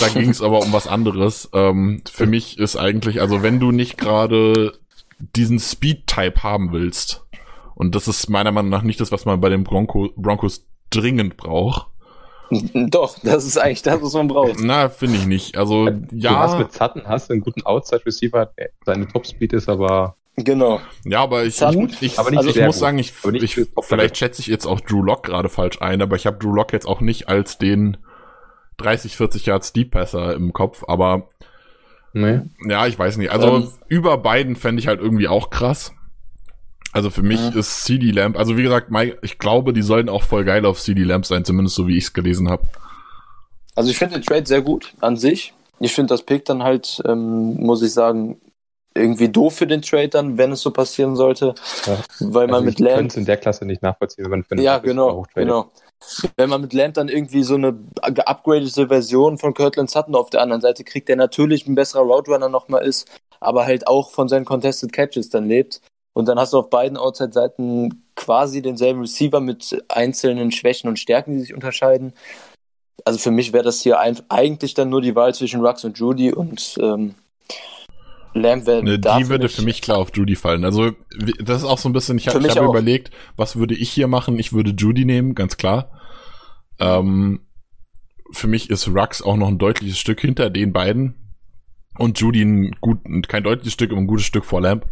[0.00, 1.50] Da ging es aber um was anderes.
[1.52, 4.72] Ähm, für mich ist eigentlich, also wenn du nicht gerade
[5.18, 7.24] diesen Speed-Type haben willst,
[7.74, 11.36] und das ist meiner Meinung nach nicht das, was man bei den Bronco, Broncos dringend
[11.36, 11.88] braucht.
[12.74, 14.60] Doch, das ist eigentlich das, was man braucht.
[14.60, 15.56] Na, finde ich nicht.
[15.56, 16.30] Also, ja.
[16.30, 18.52] Du hast mit Sutton hast einen guten Outside-Receiver,
[18.84, 20.80] seine Top-Speed ist aber Genau.
[21.04, 24.48] Ja, aber ich, ich, ich, aber also ich muss sagen, ich, ich vielleicht schätze ich
[24.48, 27.28] jetzt auch Drew Lock gerade falsch ein, aber ich habe Drew Lock jetzt auch nicht
[27.28, 27.96] als den
[28.78, 31.28] 30, 40 Yards Deep Passer im Kopf, aber
[32.12, 32.40] nee.
[32.68, 33.30] ja, ich weiß nicht.
[33.30, 35.92] Also ähm, über beiden fände ich halt irgendwie auch krass.
[36.92, 37.50] Also für mich ja.
[37.50, 38.90] ist CD Lamp, also wie gesagt,
[39.22, 42.04] ich glaube, die sollen auch voll geil auf CD Lamp sein, zumindest so wie ich
[42.04, 42.64] es gelesen habe.
[43.76, 45.54] Also ich finde den Trade sehr gut an sich.
[45.80, 48.40] Ich finde das Pick dann halt, ähm, muss ich sagen,
[48.94, 51.54] irgendwie doof für den Trade dann, wenn es so passieren sollte.
[51.86, 51.98] Ja.
[52.20, 53.16] Weil man also mit Lamp.
[53.16, 55.70] in der Klasse nicht nachvollziehen, wenn man für Ja, genau, genau.
[56.36, 57.74] Wenn man mit Lamp dann irgendwie so eine
[58.12, 62.30] geupgradete Version von Kirtland Sutton auf der anderen Seite kriegt, der natürlich ein besserer Route
[62.30, 63.08] Runner nochmal ist,
[63.40, 65.80] aber halt auch von seinen Contested Catches dann lebt.
[66.12, 71.32] Und dann hast du auf beiden Outside-Seiten quasi denselben Receiver mit einzelnen Schwächen und Stärken,
[71.32, 72.12] die sich unterscheiden.
[73.04, 76.32] Also für mich wäre das hier eigentlich dann nur die Wahl zwischen Rux und Judy
[76.32, 77.16] und ähm,
[78.34, 80.64] Lamb wäre ne, Die würde für mich klar auf Judy fallen.
[80.64, 80.92] Also
[81.38, 84.38] das ist auch so ein bisschen, ich, habe hab überlegt, was würde ich hier machen?
[84.38, 85.92] Ich würde Judy nehmen, ganz klar.
[86.80, 87.40] Ähm,
[88.32, 91.14] für mich ist Rux auch noch ein deutliches Stück hinter den beiden.
[91.96, 94.86] Und Judy ein gut, kein deutliches Stück, aber ein gutes Stück vor Lamp.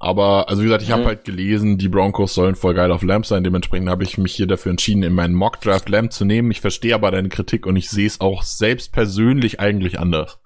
[0.00, 0.94] Aber, also wie gesagt, ich mhm.
[0.94, 3.44] habe halt gelesen, die Broncos sollen voll geil auf Lamp sein.
[3.44, 6.50] Dementsprechend habe ich mich hier dafür entschieden, in meinen Mock Draft Lamp zu nehmen.
[6.50, 10.41] Ich verstehe aber deine Kritik und ich sehe es auch selbst persönlich eigentlich anders.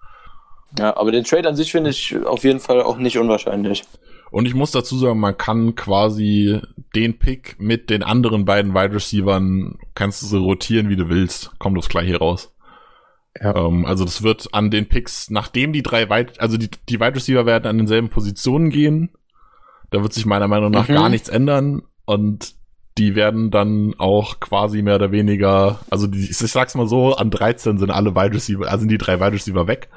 [0.79, 3.85] Ja, aber den Trade an sich finde ich auf jeden Fall auch nicht unwahrscheinlich.
[4.31, 6.61] Und ich muss dazu sagen, man kann quasi
[6.95, 11.59] den Pick mit den anderen beiden Wide Receivern, kannst du so rotieren, wie du willst.
[11.59, 12.53] Kommt das gleich hier raus.
[13.41, 13.55] Ja.
[13.55, 17.15] Ähm, also das wird an den Picks, nachdem die drei Wide, also die, die Wide
[17.15, 19.11] Receiver werden an denselben Positionen gehen.
[19.91, 20.95] Da wird sich meiner Meinung nach mhm.
[20.95, 21.83] gar nichts ändern.
[22.05, 22.55] Und
[22.99, 27.31] die werden dann auch quasi mehr oder weniger, also die, ich sag's mal so, an
[27.31, 29.89] 13 sind alle Wide Receiver, also sind die drei Wide Receiver weg.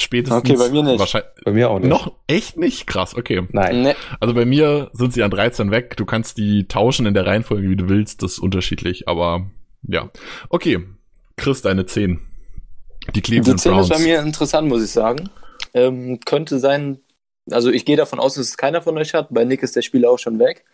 [0.00, 0.38] Spätestens.
[0.38, 0.98] Okay, bei mir nicht.
[0.98, 1.88] Wahrscheinlich, Bei mir auch nicht.
[1.88, 2.86] noch echt nicht?
[2.86, 3.46] Krass, okay.
[3.52, 3.82] Nein.
[3.82, 3.94] Nee.
[4.18, 5.96] Also bei mir sind sie an 13 weg.
[5.96, 8.22] Du kannst die tauschen in der Reihenfolge, wie du willst.
[8.22, 9.50] Das ist unterschiedlich, aber
[9.82, 10.10] ja.
[10.48, 10.80] Okay.
[11.36, 12.20] Chris, deine 10.
[13.08, 13.88] Die Die Cleveland 10 ist Browns.
[13.88, 15.28] bei mir interessant, muss ich sagen.
[15.74, 17.00] Ähm, könnte sein,
[17.50, 19.28] also ich gehe davon aus, dass es keiner von euch hat.
[19.30, 20.64] Bei Nick ist der Spieler auch schon weg.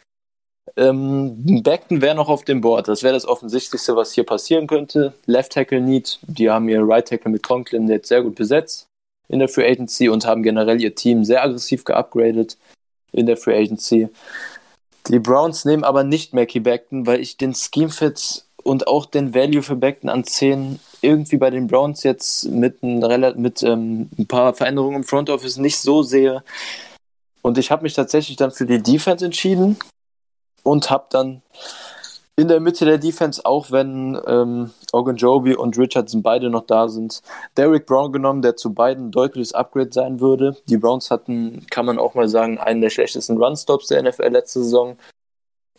[0.76, 2.88] Ähm, Beckton wäre noch auf dem Board.
[2.88, 5.14] Das wäre das Offensichtlichste, was hier passieren könnte.
[5.26, 6.18] Left Tackle Need.
[6.26, 8.88] Die haben ihr Right Tackle mit Conklin jetzt sehr gut besetzt
[9.28, 12.56] in der Free Agency und haben generell ihr Team sehr aggressiv geupgradet
[13.12, 14.08] in der Free Agency.
[15.08, 19.34] Die Browns nehmen aber nicht Mackie Beckton, weil ich den Scheme Fit und auch den
[19.34, 22.98] Value für Beckton an 10 irgendwie bei den Browns jetzt mit ein,
[23.40, 26.42] mit, ähm, ein paar Veränderungen im Front Office nicht so sehe.
[27.42, 29.78] Und ich habe mich tatsächlich dann für die Defense entschieden
[30.64, 31.42] und habe dann
[32.39, 37.22] in der Mitte der Defense, auch wenn ähm, Ogunjobi und Richardson beide noch da sind,
[37.57, 40.57] Derrick Brown genommen, der zu beiden ein deutliches Upgrade sein würde.
[40.68, 44.62] Die Browns hatten, kann man auch mal sagen, einen der schlechtesten Runstops der NFL letzte
[44.62, 44.99] Saison.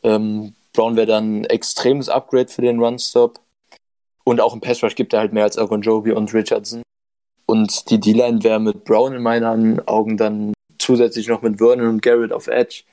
[0.02, 3.40] Ähm, Brown wäre dann ein extremes Upgrade für den Runstop.
[4.24, 6.82] Und auch im Pass Rush gibt er halt mehr als Ogunjobi und Richardson.
[7.46, 12.02] Und die D-Line wäre mit Brown in meinen Augen dann zusätzlich noch mit Vernon und
[12.02, 12.84] Garrett auf Edge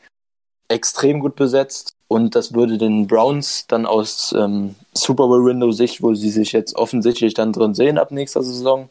[0.68, 1.93] extrem gut besetzt.
[2.14, 6.52] Und das würde den Browns dann aus ähm, Super Bowl Window Sicht, wo sie sich
[6.52, 8.88] jetzt offensichtlich dann drin sehen ab nächster Saison,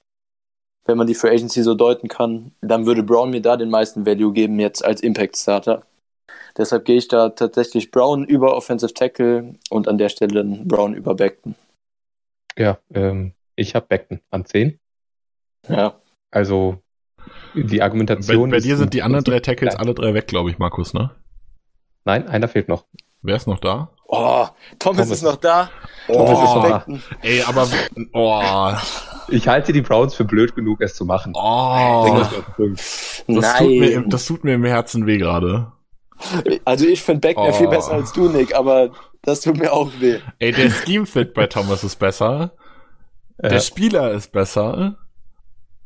[0.84, 4.06] wenn man die Free Agency so deuten kann, dann würde Brown mir da den meisten
[4.06, 5.84] Value geben jetzt als Impact Starter.
[6.58, 10.94] Deshalb gehe ich da tatsächlich Brown über Offensive Tackle und an der Stelle dann Brown
[10.94, 11.56] über Beckton.
[12.58, 14.78] Ja, ähm, ich habe Beckton an 10.
[15.70, 15.96] Ja.
[16.30, 16.84] Also
[17.54, 18.50] die Bei, Argumentation.
[18.50, 21.12] bei ist dir sind die anderen drei Tackles alle drei weg, glaube ich, Markus, ne?
[22.06, 22.86] Nein, einer fehlt noch.
[23.24, 23.90] Wer ist noch da?
[24.08, 24.46] Oh,
[24.80, 25.10] Thomas, Thomas.
[25.10, 25.70] ist noch da.
[26.08, 26.78] Thomas ist noch da.
[26.78, 27.04] Beckton.
[27.22, 27.68] Ey, aber
[28.14, 28.74] oh,
[29.30, 31.34] Ich halte die Browns für blöd genug, es zu machen.
[31.36, 32.22] oh,
[32.58, 33.58] das Nein.
[33.58, 35.72] tut mir, im- das tut mir im Herzen weh gerade.
[36.66, 37.54] Also ich finde Beckner Oh.
[37.54, 38.92] viel besser als du, Nick, aber
[39.24, 40.20] das tut mir auch weh.
[40.40, 42.52] Ey, der Scheme Fit bei Thomas ist besser.
[43.42, 44.98] Der Ja, Spieler ist besser.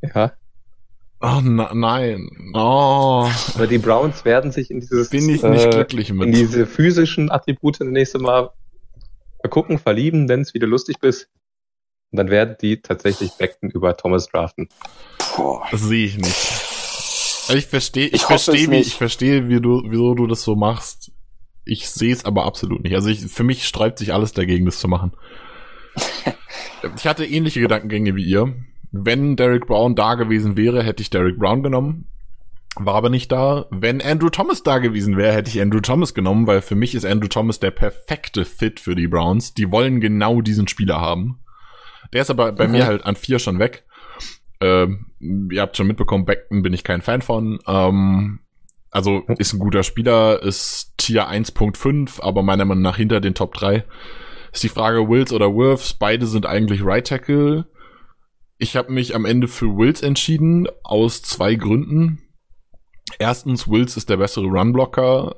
[0.02, 0.32] ja.
[1.28, 2.30] Oh na, nein.
[2.54, 6.34] Oh, Aber die Browns werden sich in dieses bin ich nicht äh, glücklich in mit.
[6.34, 8.52] diese physischen Attribute das nächste Mal
[9.50, 11.30] gucken, verlieben, wenn es wieder lustig bist.
[12.12, 14.70] Und dann werden die tatsächlich Beckton über Thomas draften.
[15.36, 15.68] Boah.
[15.72, 16.36] Das sehe ich nicht.
[17.48, 20.56] Also ich verstehe, ich, Ich verstehe, wie, ich verstehe, wie du, wieso du das so
[20.56, 21.12] machst.
[21.66, 22.96] Ich sehe es aber absolut nicht.
[22.96, 25.12] Also ich, für mich sträubt sich alles dagegen, das zu machen.
[26.98, 28.54] ich hatte ähnliche Gedankengänge wie ihr.
[28.92, 32.06] Wenn Derek Brown da gewesen wäre, hätte ich Derek Brown genommen.
[32.80, 33.66] War aber nicht da.
[33.72, 37.06] Wenn Andrew Thomas da gewesen wäre, hätte ich Andrew Thomas genommen, weil für mich ist
[37.06, 39.54] Andrew Thomas der perfekte Fit für die Browns.
[39.56, 41.40] Die wollen genau diesen Spieler haben.
[42.14, 42.72] Der ist aber bei Mhm.
[42.74, 43.84] mir halt an vier schon weg.
[44.62, 45.08] Ähm,
[45.52, 47.60] ihr habt schon mitbekommen, Beckton bin ich kein Fan von.
[47.68, 48.40] Ähm,
[48.92, 53.54] also ist ein guter Spieler, ist Tier 1.5, aber meiner Meinung nach hinter den Top
[53.56, 53.84] 3.
[54.54, 55.94] Ist die Frage Wills oder Wirfs.
[55.96, 57.66] Beide sind eigentlich Right Tackle.
[58.58, 62.20] Ich habe mich am Ende für Wills entschieden, aus zwei Gründen.
[63.20, 65.36] Erstens, Wills ist der bessere Runblocker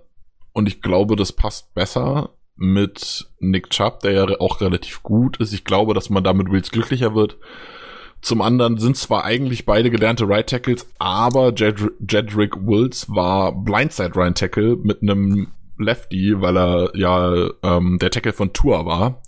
[0.54, 5.54] und ich glaube, das passt besser mit Nick Chubb, der ja auch relativ gut ist.
[5.54, 7.38] Ich glaube, dass man damit Wills glücklicher wird.
[8.22, 14.16] Zum anderen sind zwar eigentlich beide gelernte Right Tackles, aber Jed Jedrick Wills war Blindside
[14.16, 15.48] Right Tackle mit einem
[15.78, 19.22] Lefty, weil er ja ähm, der Tackle von Tour war.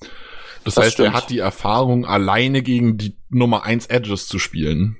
[0.65, 1.15] Das, Das heißt, er stimmt.
[1.15, 4.97] hat die Erfahrung, alleine gegen die Nummer 1 Edges zu spielen.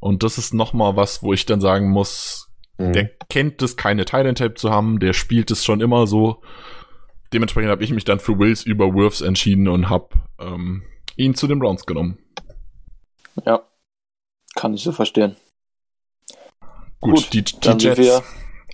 [0.00, 2.40] Und das ist nochmal was, wo ich dann sagen muss,
[2.78, 2.92] Mhm.
[2.92, 6.42] der kennt es, keine Thailand Tape zu haben, der spielt es schon immer so.
[7.32, 10.08] Dementsprechend habe ich mich dann für Wills über Wirfs entschieden und habe
[10.40, 10.82] ähm,
[11.16, 12.18] ihn zu den Browns genommen.
[13.46, 13.62] Ja.
[14.56, 15.36] Kann ich so verstehen.
[17.00, 18.22] Gut, Gut, die, die Jets wir-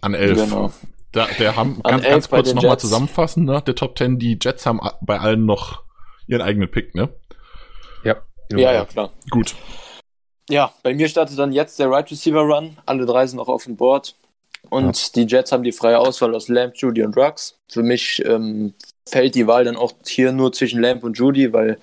[0.03, 0.45] an 11.
[0.45, 0.73] Genau.
[1.13, 3.61] Da, der haben, An ganz, 11 ganz kurz nochmal zusammenfassen, ne?
[3.67, 5.83] der Top 10, die Jets haben bei allen noch
[6.27, 7.13] ihren eigenen Pick, ne?
[8.51, 9.13] Ja, Ja, ja, klar.
[9.31, 9.55] Gut.
[10.49, 12.77] Ja, bei mir startet dann jetzt der Right Receiver Run.
[12.85, 14.17] Alle drei sind noch auf dem Board.
[14.69, 17.57] Und die Jets haben die freie Auswahl aus Lamb, Judy und Rux.
[17.69, 18.75] Für mich ähm,
[19.09, 21.79] fällt die Wahl dann auch hier nur zwischen Lamb und Judy, weil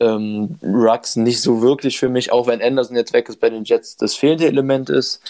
[0.00, 3.64] ähm, Rux nicht so wirklich für mich, auch wenn Anderson jetzt weg ist bei den
[3.64, 5.22] Jets, das fehlende Element ist.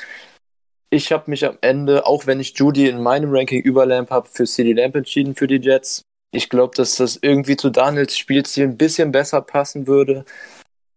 [0.90, 4.28] Ich habe mich am Ende, auch wenn ich Judy in meinem Ranking über Lamb habe,
[4.28, 6.04] für CD Lamb entschieden für die Jets.
[6.30, 10.24] Ich glaube, dass das irgendwie zu Daniels Spielstil ein bisschen besser passen würde.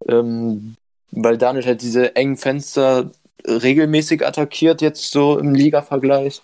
[0.07, 0.75] Ähm,
[1.11, 3.11] weil Daniel halt diese engen Fenster
[3.45, 6.41] regelmäßig attackiert, jetzt so im Liga-Vergleich.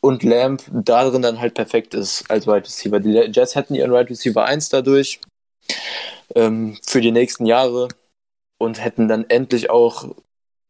[0.00, 3.00] Und Lamp darin dann halt perfekt ist als Wide Receiver.
[3.00, 5.20] Die Jets hätten ihren Wide Receiver 1 dadurch
[6.34, 7.88] ähm, für die nächsten Jahre
[8.58, 10.14] und hätten dann endlich auch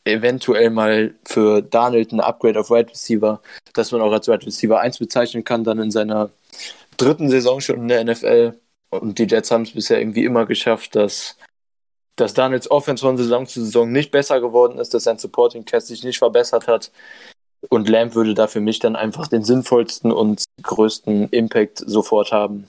[0.05, 3.43] eventuell mal für Darnold ein Upgrade auf Wide Receiver,
[3.74, 6.30] dass man auch als Wide Receiver 1 bezeichnen kann, dann in seiner
[6.97, 8.55] dritten Saison schon in der NFL.
[8.91, 11.37] Und die Jets haben es bisher irgendwie immer geschafft, dass,
[12.17, 15.89] dass Darnolds Offense von Saison zu Saison nicht besser geworden ist, dass sein Supporting Cast
[15.89, 16.91] sich nicht verbessert hat.
[17.69, 22.69] Und Lamb würde da für mich dann einfach den sinnvollsten und größten Impact sofort haben.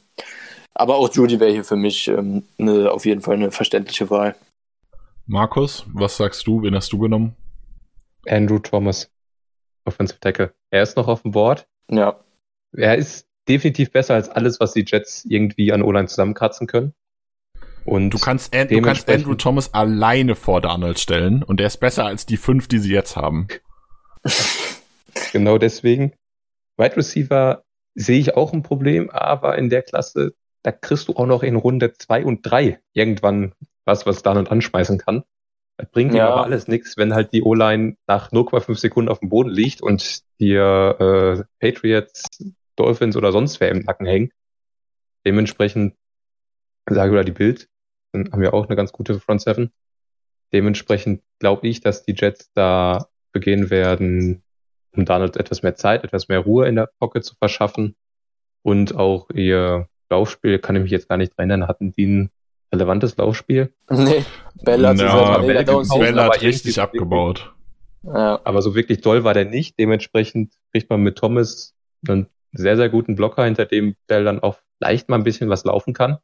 [0.73, 4.35] Aber auch Judy wäre hier für mich ähm, eine, auf jeden Fall eine verständliche Wahl.
[5.25, 6.61] Markus, was sagst du?
[6.61, 7.35] Wen hast du genommen?
[8.27, 9.09] Andrew Thomas,
[9.85, 10.53] Offensive Tackle.
[10.69, 11.67] Er ist noch auf dem Board.
[11.89, 12.19] Ja.
[12.73, 16.93] Er ist definitiv besser als alles, was die Jets irgendwie an O-Line zusammenkratzen können.
[17.85, 21.77] Und du kannst, An du kannst Andrew Thomas alleine vor Donald stellen und er ist
[21.77, 23.47] besser als die fünf, die sie jetzt haben.
[25.31, 26.11] genau deswegen.
[26.75, 27.63] Wide Receiver
[27.95, 30.33] sehe ich auch ein Problem, aber in der Klasse,
[30.63, 33.53] da kriegst du auch noch in Runde zwei und drei irgendwann
[33.85, 35.23] was, was Darnold anschmeißen kann.
[35.77, 36.27] Das bringt ja.
[36.27, 39.81] ihm aber alles nichts, wenn halt die O-Line nach 0,5 Sekunden auf dem Boden liegt
[39.81, 42.25] und dir äh, Patriots,
[42.77, 44.31] Dolphins oder sonst wer im Nacken hängen.
[45.25, 45.95] Dementsprechend,
[46.89, 47.67] sage oder die Bild,
[48.13, 49.71] dann haben wir auch eine ganz gute Front Seven.
[50.53, 54.43] Dementsprechend glaube ich, dass die Jets da begehen werden,
[54.95, 57.95] um Donald etwas mehr Zeit, etwas mehr Ruhe in der Pocket zu verschaffen
[58.63, 62.31] und auch ihr Laufspiel, kann ich mich jetzt gar nicht erinnern, hatten die ein
[62.73, 63.73] relevantes Laufspiel.
[63.89, 64.23] Nee,
[64.63, 67.53] Bella hat, ja, Bella, Bella hat richtig abgebaut.
[68.03, 68.39] Ja.
[68.43, 69.77] Aber so wirklich doll war der nicht.
[69.79, 71.75] Dementsprechend kriegt man mit Thomas
[72.07, 75.63] einen sehr, sehr guten Blocker, hinter dem Bell dann auch leicht mal ein bisschen was
[75.63, 76.17] laufen kann.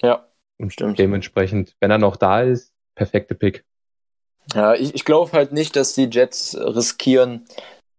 [0.00, 0.26] Ja,
[0.68, 0.98] stimmt.
[0.98, 3.64] Dementsprechend, wenn er noch da ist, perfekte Pick.
[4.54, 7.46] Ja, ich, ich glaube halt nicht, dass die Jets riskieren,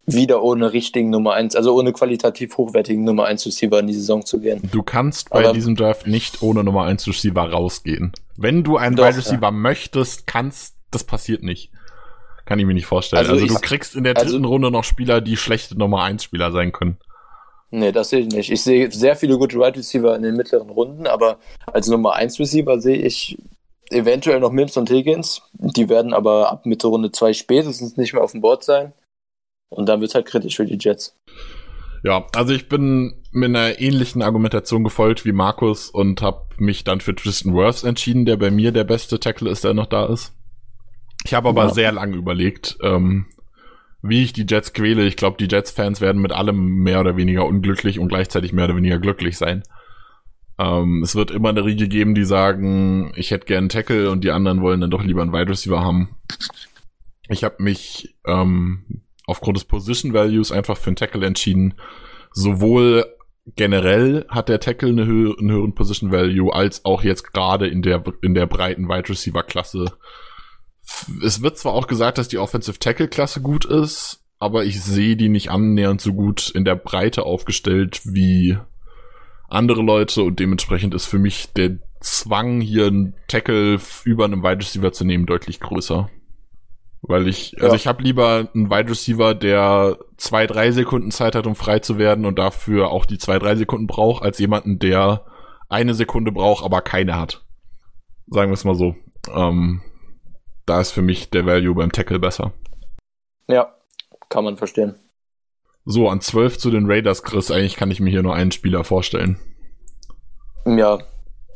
[0.07, 4.25] wieder ohne richtigen Nummer 1, also ohne qualitativ hochwertigen Nummer 1 Receiver in die Saison
[4.25, 4.61] zu gehen.
[4.71, 8.13] Du kannst bei Aber diesem Draft nicht ohne Nummer 1 Receiver rausgehen.
[8.37, 9.51] Wenn du einen Wide Receiver ja.
[9.51, 11.71] möchtest, kannst, das passiert nicht.
[12.45, 13.19] Kann ich mir nicht vorstellen.
[13.19, 16.03] Also, also du kriegst in der also dritten also, Runde noch Spieler, die schlechte Nummer
[16.03, 16.97] 1 Spieler sein können.
[17.69, 18.51] Nee, das sehe ich nicht.
[18.51, 22.39] Ich sehe sehr viele gute Wide Receiver in den mittleren Runden, aber als Nummer 1
[22.39, 23.37] Receiver sehe ich
[23.89, 25.41] eventuell noch Mims und Higgins.
[25.53, 28.93] Die werden aber ab Mitte Runde 2 spätestens nicht mehr auf dem Board sein.
[29.69, 31.17] Und dann wird es halt kritisch für die Jets.
[32.03, 37.01] Ja, also ich bin mit einer ähnlichen Argumentation gefolgt wie Markus und habe mich dann
[37.01, 40.33] für Tristan Worth entschieden, der bei mir der beste Tackle ist, der noch da ist.
[41.25, 41.73] Ich habe aber ja.
[41.73, 43.25] sehr lange überlegt, ähm,
[44.07, 45.05] wie ich die Jets quäle.
[45.05, 48.75] Ich glaube, die Jets-Fans werden mit allem mehr oder weniger unglücklich und gleichzeitig mehr oder
[48.75, 49.63] weniger glücklich sein.
[50.59, 54.23] Ähm, es wird immer eine Riege geben, die sagen, ich hätte gern einen Tackle und
[54.23, 56.15] die anderen wollen dann doch lieber einen Wide Receiver haben.
[57.29, 61.75] Ich habe mich ähm, aufgrund des Position Values einfach für einen Tackle entschieden.
[62.31, 63.05] Sowohl
[63.55, 67.81] generell hat der Tackle eine hö einen höheren Position Value als auch jetzt gerade in
[67.81, 69.85] der in der breiten Wide Receiver Klasse.
[71.23, 75.15] Es wird zwar auch gesagt, dass die Offensive Tackle Klasse gut ist, aber ich sehe
[75.15, 78.57] die nicht annähernd so gut in der Breite aufgestellt wie
[79.49, 84.59] andere Leute und dementsprechend ist für mich der Zwang, hier einen Tackle über einen Wide
[84.59, 86.09] Receiver zu nehmen, deutlich größer.
[87.01, 87.75] Weil ich, also ja.
[87.75, 91.97] ich habe lieber einen Wide Receiver, der zwei, drei Sekunden Zeit hat, um frei zu
[91.97, 95.25] werden und dafür auch die zwei, drei Sekunden braucht, als jemanden, der
[95.69, 97.43] eine Sekunde braucht, aber keine hat.
[98.27, 98.95] Sagen wir es mal so.
[99.33, 99.81] Ähm,
[100.67, 102.53] da ist für mich der Value beim Tackle besser.
[103.47, 103.73] Ja,
[104.29, 104.95] kann man verstehen.
[105.85, 107.49] So, an 12 zu den Raiders, Chris.
[107.49, 109.39] Eigentlich kann ich mir hier nur einen Spieler vorstellen.
[110.65, 110.99] Ja,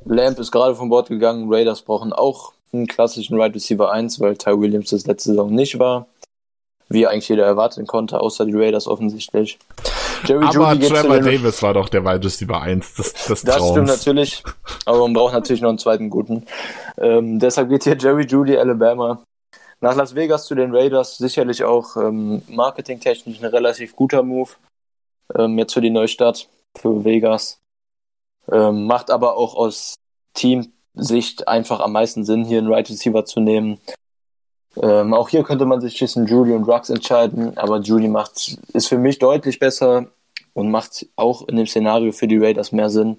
[0.06, 1.54] Lamp ist gerade von Bord gegangen.
[1.54, 5.78] Raiders brauchen auch einen klassischen Right Receiver 1, weil Ty Williams das letzte Saison nicht
[5.78, 6.08] war.
[6.92, 9.58] Wie eigentlich jeder erwarten konnte, außer die Raiders offensichtlich.
[10.26, 13.88] Jerry aber Judy Trevor Davis war doch der Wide Receiver 1 des, des Das stimmt
[13.88, 14.44] natürlich,
[14.86, 16.46] aber man braucht natürlich noch einen zweiten guten.
[16.98, 19.22] Ähm, deshalb geht hier Jerry Judy, Alabama.
[19.80, 24.52] Nach Las Vegas zu den Raiders sicherlich auch ähm, marketingtechnisch ein relativ guter Move.
[25.36, 27.60] Ähm, jetzt für die Neustadt, für Vegas.
[28.52, 29.96] Ähm, macht aber auch aus
[30.34, 33.80] Team Sicht einfach am meisten Sinn, hier einen Right Receiver zu nehmen.
[34.78, 38.88] Ähm, auch hier könnte man sich zwischen Judy und Rux entscheiden, aber Judy macht, ist
[38.88, 40.08] für mich deutlich besser
[40.54, 43.18] und macht auch in dem Szenario für die Raiders mehr Sinn.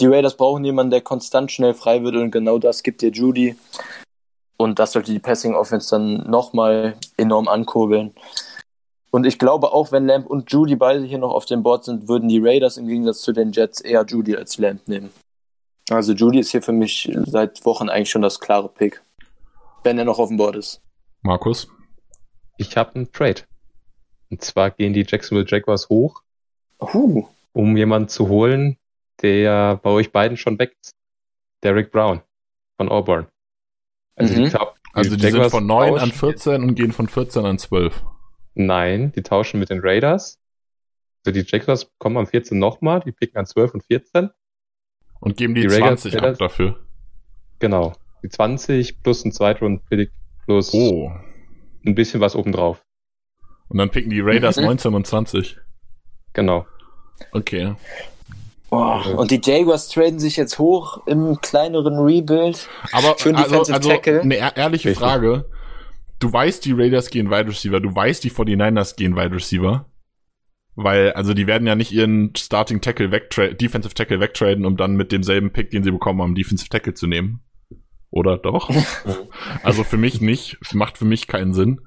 [0.00, 3.56] Die Raiders brauchen jemanden, der konstant schnell frei wird und genau das gibt dir Judy.
[4.56, 8.12] Und das sollte die Passing Offense dann nochmal enorm ankurbeln.
[9.10, 12.08] Und ich glaube auch, wenn Lamp und Judy beide hier noch auf dem Board sind,
[12.08, 15.10] würden die Raiders im Gegensatz zu den Jets eher Judy als Lamp nehmen.
[15.90, 19.00] Also Judy ist hier für mich seit Wochen eigentlich schon das klare Pick.
[19.88, 20.82] Wenn er noch auf dem Board ist.
[21.22, 21.66] Markus?
[22.58, 23.40] Ich habe einen Trade.
[24.28, 26.20] Und zwar gehen die Jacksonville Jaguars hoch,
[26.78, 27.26] uh.
[27.54, 28.76] um jemanden zu holen,
[29.22, 30.94] der bei euch beiden schon weg ist.
[31.62, 32.20] Derek Brown
[32.76, 33.28] von Auburn.
[34.14, 34.50] Also, mhm.
[34.50, 38.04] glaub, Also die, sind von 9 an 14 und gehen von 14 an 12.
[38.56, 40.38] Nein, die tauschen mit den Raiders.
[41.24, 44.28] Also die Jaguars kommen am 14 nochmal, die picken an 12 und 14.
[45.20, 46.78] Und geben die, die 20 Raiders, ab dafür.
[47.58, 47.94] Genau.
[48.22, 50.10] Die 20 plus ein Zweitrund-Pick
[50.44, 51.10] plus oh.
[51.86, 52.82] ein bisschen was obendrauf.
[53.68, 54.64] Und dann picken die Raiders mhm.
[54.64, 55.58] 19 und 20.
[56.32, 56.66] Genau.
[57.32, 57.74] Okay.
[58.70, 62.68] Boah, und die Jaguars traden sich jetzt hoch im kleineren Rebuild.
[62.92, 64.98] Aber für also, also eine ehrliche Richtig.
[64.98, 65.46] Frage.
[66.18, 69.86] Du weißt, die Raiders gehen Wide Receiver, du weißt, die 49ers gehen Wide Receiver.
[70.74, 74.96] Weil, also die werden ja nicht ihren Starting Tackle wegtraden, Defensive Tackle wegtraden, um dann
[74.96, 77.40] mit demselben Pick, den sie bekommen haben, Defensive Tackle zu nehmen.
[78.10, 78.70] Oder doch?
[79.62, 80.58] also für mich nicht.
[80.74, 81.80] Macht für mich keinen Sinn.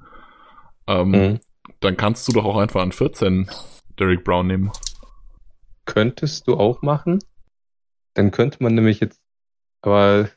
[0.86, 1.40] Ähm, mhm.
[1.80, 3.50] Dann kannst du doch auch einfach an 14
[3.98, 4.70] Derek Brown nehmen.
[5.84, 7.18] Könntest du auch machen.
[8.14, 9.20] Dann könnte man nämlich jetzt,
[9.80, 10.28] aber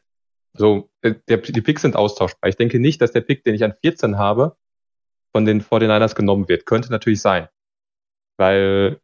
[0.54, 2.50] so, äh, der, die Picks sind austauschbar.
[2.50, 4.56] Ich denke nicht, dass der Pick, den ich an 14 habe,
[5.34, 6.66] von den 49ers genommen wird.
[6.66, 7.50] Könnte natürlich sein.
[8.38, 9.00] Weil,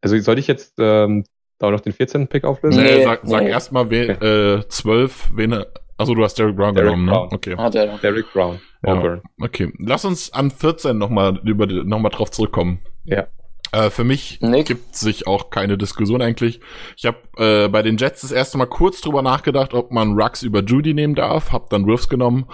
[0.00, 1.24] also soll ich jetzt ähm,
[1.58, 2.28] da noch den 14.
[2.28, 2.82] Pick auflösen?
[2.82, 3.50] Nee, sag, sag nee.
[3.50, 4.10] erstmal okay.
[4.12, 5.64] äh, 12, wen,
[5.96, 7.12] also du hast Derek Brown Derek genommen, ne?
[7.12, 7.28] Brown.
[7.28, 7.34] ne?
[7.34, 7.54] Okay.
[7.56, 8.00] Ah, Derek.
[8.00, 8.60] Derek Brown.
[8.84, 9.20] Ja.
[9.40, 12.80] Okay, lass uns an 14 nochmal über noch mal drauf zurückkommen.
[13.04, 13.26] Ja.
[13.72, 14.66] Äh, für mich Nick.
[14.66, 16.60] gibt sich auch keine Diskussion eigentlich.
[16.96, 20.42] Ich habe äh, bei den Jets das erste Mal kurz drüber nachgedacht, ob man Rux
[20.42, 22.46] über Judy nehmen darf, hab dann Wirfs genommen.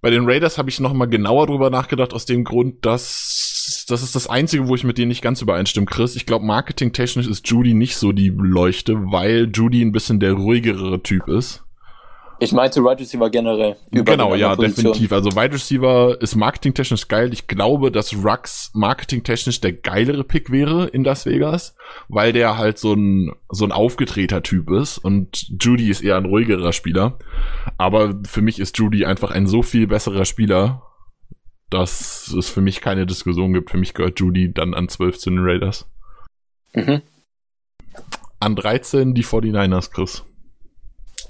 [0.00, 4.02] Bei den Raiders habe ich noch mal genauer drüber nachgedacht, aus dem Grund, dass das
[4.02, 6.14] ist das Einzige, wo ich mit denen nicht ganz übereinstimme, Chris.
[6.14, 11.02] Ich glaube, marketingtechnisch ist Judy nicht so die Leuchte, weil Judy ein bisschen der ruhigere
[11.02, 11.64] Typ ist.
[12.40, 13.76] Ich meinte Wide Receiver generell.
[13.90, 14.84] genau, ja, Position.
[14.92, 15.12] definitiv.
[15.12, 17.32] Also Wide Receiver ist marketingtechnisch geil.
[17.32, 21.74] Ich glaube, dass Rux marketingtechnisch der geilere Pick wäre in Las Vegas,
[22.08, 26.26] weil der halt so ein, so ein aufgetreter Typ ist und Judy ist eher ein
[26.26, 27.18] ruhigerer Spieler.
[27.76, 30.82] Aber für mich ist Judy einfach ein so viel besserer Spieler,
[31.70, 33.70] dass es für mich keine Diskussion gibt.
[33.70, 35.86] Für mich gehört Judy dann an 12 zu den Raiders.
[36.72, 37.02] Mhm.
[38.40, 40.24] An 13 die 49ers, Chris.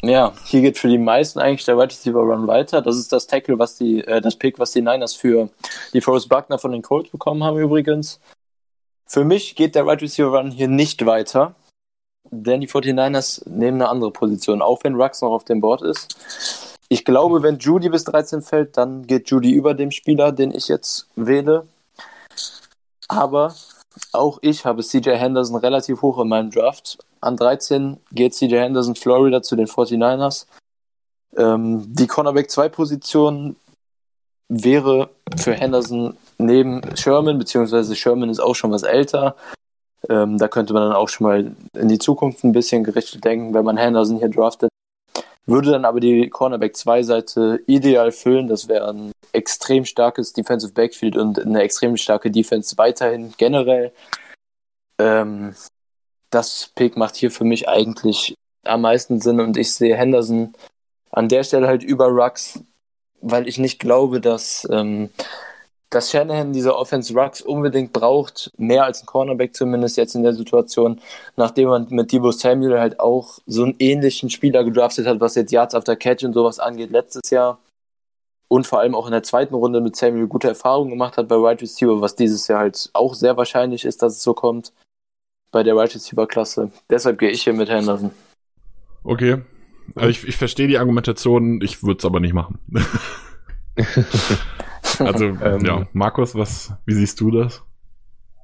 [0.03, 2.83] Ja, hier geht für die meisten eigentlich der Wide Receiver Run weiter.
[2.83, 5.51] Das ist das Tackle, was die, äh, das Pick, was die Niners für
[5.93, 8.21] die Forrest Buckner von den Colts bekommen haben übrigens.
[9.07, 11.57] Für mich geht der Wide Receiver Run hier nicht weiter,
[12.31, 16.77] denn die 49ers nehmen eine andere Position, auch wenn Rux noch auf dem Board ist.
[16.89, 20.69] Ich glaube, wenn Judy bis 13 fällt, dann geht Judy über dem Spieler, den ich
[20.69, 21.67] jetzt wähle.
[23.09, 23.55] Aber
[24.13, 26.99] auch ich habe CJ Henderson relativ hoch in meinem Draft.
[27.21, 30.47] An 13 geht CJ Henderson Florida zu den 49ers.
[31.37, 33.57] Ähm, die Cornerback 2 Position
[34.49, 39.37] wäre für Henderson neben Sherman, beziehungsweise Sherman ist auch schon was älter.
[40.09, 43.53] Ähm, da könnte man dann auch schon mal in die Zukunft ein bisschen gerichtet denken,
[43.53, 44.71] wenn man Henderson hier draftet.
[45.49, 48.49] Würde dann aber die Cornerback 2 Seite ideal füllen.
[48.49, 53.93] Das wäre ein extrem starkes Defensive Backfield und eine extrem starke Defense weiterhin generell.
[54.99, 55.55] Ähm,
[56.29, 58.35] das Pick macht hier für mich eigentlich
[58.65, 60.53] am meisten Sinn und ich sehe Henderson
[61.13, 62.63] an der Stelle halt über Rux,
[63.23, 65.09] weil ich nicht glaube, dass ähm,
[65.91, 70.35] dass Shanahan diese Offense Rucks unbedingt braucht, mehr als ein Cornerback zumindest jetzt in der
[70.35, 71.01] Situation,
[71.37, 75.53] nachdem man mit Debo Samuel halt auch so einen ähnlichen Spieler gedraftet hat, was jetzt
[75.53, 77.59] Yards after Catch und sowas angeht letztes Jahr
[78.49, 81.37] und vor allem auch in der zweiten Runde mit Samuel gute Erfahrungen gemacht hat bei
[81.37, 84.73] Wide Receiver, was dieses Jahr halt auch sehr wahrscheinlich ist, dass es so kommt
[85.51, 86.71] bei der Wide Receiver Klasse.
[86.91, 88.11] Deshalb gehe ich hier mit Henderson.
[89.05, 89.43] Okay.
[89.95, 92.59] Also ich, ich verstehe die Argumentation, ich würde es aber nicht machen.
[94.99, 97.63] Also, ähm, ja, Markus, was, wie siehst du das?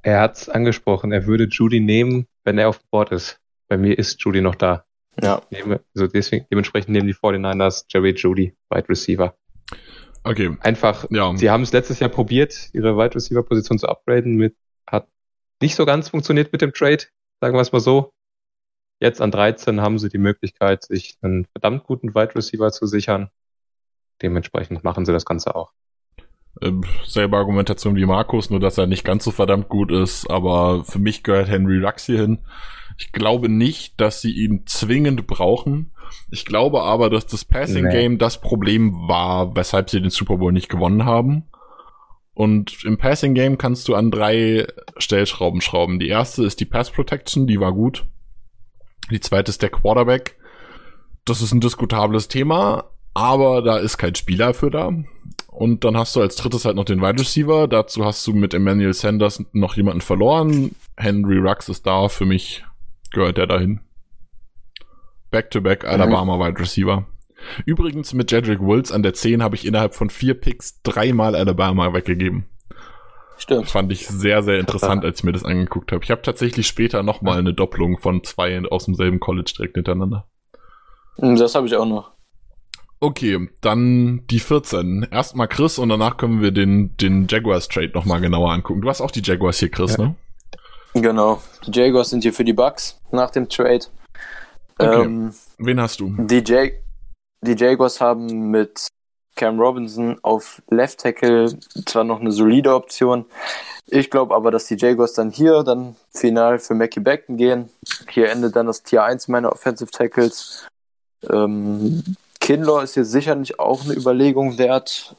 [0.03, 3.39] Er hat es angesprochen, er würde Judy nehmen, wenn er auf Bord ist.
[3.67, 4.85] Bei mir ist Judy noch da.
[5.21, 5.41] Ja.
[5.95, 9.35] Also deswegen, dementsprechend nehmen die 49ers Jerry Judy, Wide Receiver.
[10.23, 10.57] Okay.
[10.61, 11.35] Einfach, ja.
[11.37, 14.55] sie haben es letztes Jahr probiert, ihre Wide Receiver Position zu upgraden mit,
[14.87, 15.07] hat
[15.61, 17.03] nicht so ganz funktioniert mit dem Trade,
[17.41, 18.11] sagen wir es mal so.
[18.99, 23.29] Jetzt an 13 haben sie die Möglichkeit, sich einen verdammt guten Wide Receiver zu sichern.
[24.21, 25.73] Dementsprechend machen sie das Ganze auch.
[26.61, 30.83] Ähm, selbe Argumentation wie Markus, nur dass er nicht ganz so verdammt gut ist, aber
[30.83, 32.39] für mich gehört Henry Rux hier hin.
[32.97, 35.91] Ich glaube nicht, dass sie ihn zwingend brauchen.
[36.31, 38.17] Ich glaube aber, dass das Passing Game nee.
[38.17, 41.43] das Problem war, weshalb sie den Super Bowl nicht gewonnen haben.
[42.33, 45.99] Und im Passing Game kannst du an drei Stellschrauben schrauben.
[45.99, 48.05] Die erste ist die Pass Protection, die war gut.
[49.09, 50.37] Die zweite ist der Quarterback.
[51.23, 54.91] Das ist ein diskutables Thema, aber da ist kein Spieler für da.
[55.47, 57.67] Und dann hast du als drittes halt noch den Wide Receiver.
[57.69, 60.75] Dazu hast du mit Emmanuel Sanders noch jemanden verloren.
[60.97, 62.09] Henry Rux ist da.
[62.09, 62.65] Für mich
[63.11, 63.79] gehört der dahin.
[65.31, 66.41] Back-to-back -back Alabama mhm.
[66.41, 67.05] Wide Receiver.
[67.65, 71.93] Übrigens mit Jedrick Wills an der 10 habe ich innerhalb von vier Picks dreimal Alabama
[71.93, 72.45] weggegeben.
[73.37, 73.69] Stimmt.
[73.69, 76.03] Fand ich sehr, sehr interessant, als ich mir das angeguckt habe.
[76.03, 80.27] Ich habe tatsächlich später nochmal eine Doppelung von zwei aus demselben College direkt hintereinander.
[81.17, 82.14] Hm, Das habe ich auch noch.
[82.99, 85.07] Okay, dann die 14.
[85.11, 88.81] Erstmal Chris und danach können wir den, den Jaguars Trade nochmal genauer angucken.
[88.81, 90.05] Du hast auch die Jaguars hier, Chris, Ja.
[90.05, 90.15] ne?
[90.95, 91.41] Genau.
[91.67, 93.85] Die Jaguars sind hier für die Bucks nach dem Trade.
[94.77, 95.03] Okay.
[95.03, 96.13] Ähm, Wen hast du?
[96.17, 96.71] die, Jag
[97.41, 98.87] die Jaguars haben mit
[99.35, 103.25] Cam Robinson auf Left Tackle zwar noch eine solide Option.
[103.87, 107.69] Ich glaube aber, dass die Jaguars dann hier dann final für Mackie Beckton gehen.
[108.09, 110.65] Hier endet dann das Tier 1 meiner Offensive Tackles.
[111.29, 112.01] Ähm,
[112.45, 115.15] Kinlaw ist hier sicherlich auch eine Überlegung wert.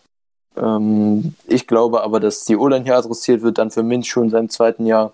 [0.57, 4.49] Ähm, ich glaube aber, dass die O-Line hier adressiert wird, dann für Minshew in seinem
[4.49, 5.13] zweiten Jahr.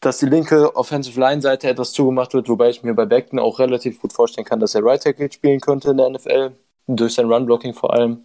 [0.00, 3.60] Dass die linke Offensive Line Seite etwas zugemacht wird, wobei ich mir bei Beckton auch
[3.60, 6.50] relativ gut vorstellen kann, dass er Right Tackle spielen könnte in der NFL,
[6.88, 8.24] durch sein Run Blocking vor allem.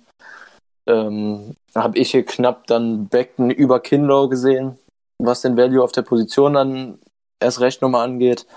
[0.88, 4.80] Ähm, habe ich hier knapp dann Beckton über Kinlaw gesehen,
[5.20, 6.98] was den Value auf der Position dann
[7.40, 8.48] erst recht nochmal angeht.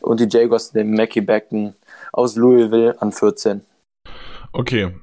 [0.00, 1.76] Und die Jaguars den Mackie Beckton
[2.12, 3.62] aus Louisville an 14.
[4.56, 4.94] Okay.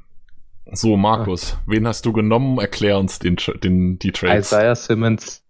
[0.71, 2.57] So, Markus, wen hast du genommen?
[2.57, 4.47] Erklär uns den, den, die Trades.
[4.47, 5.43] Isaiah Simmons.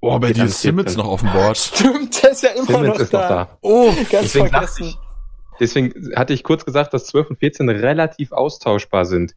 [0.00, 0.98] Oh, bei dir ist Simmons 14.
[1.02, 1.56] noch auf dem Board.
[1.74, 3.20] Stimmt, der ist ja immer Simmons noch, ist da.
[3.20, 3.58] noch da.
[3.62, 4.94] Oh, Ganz Deswegen vergessen.
[5.58, 9.34] Deswegen hatte ich kurz gesagt, dass 12 und 14 relativ austauschbar sind.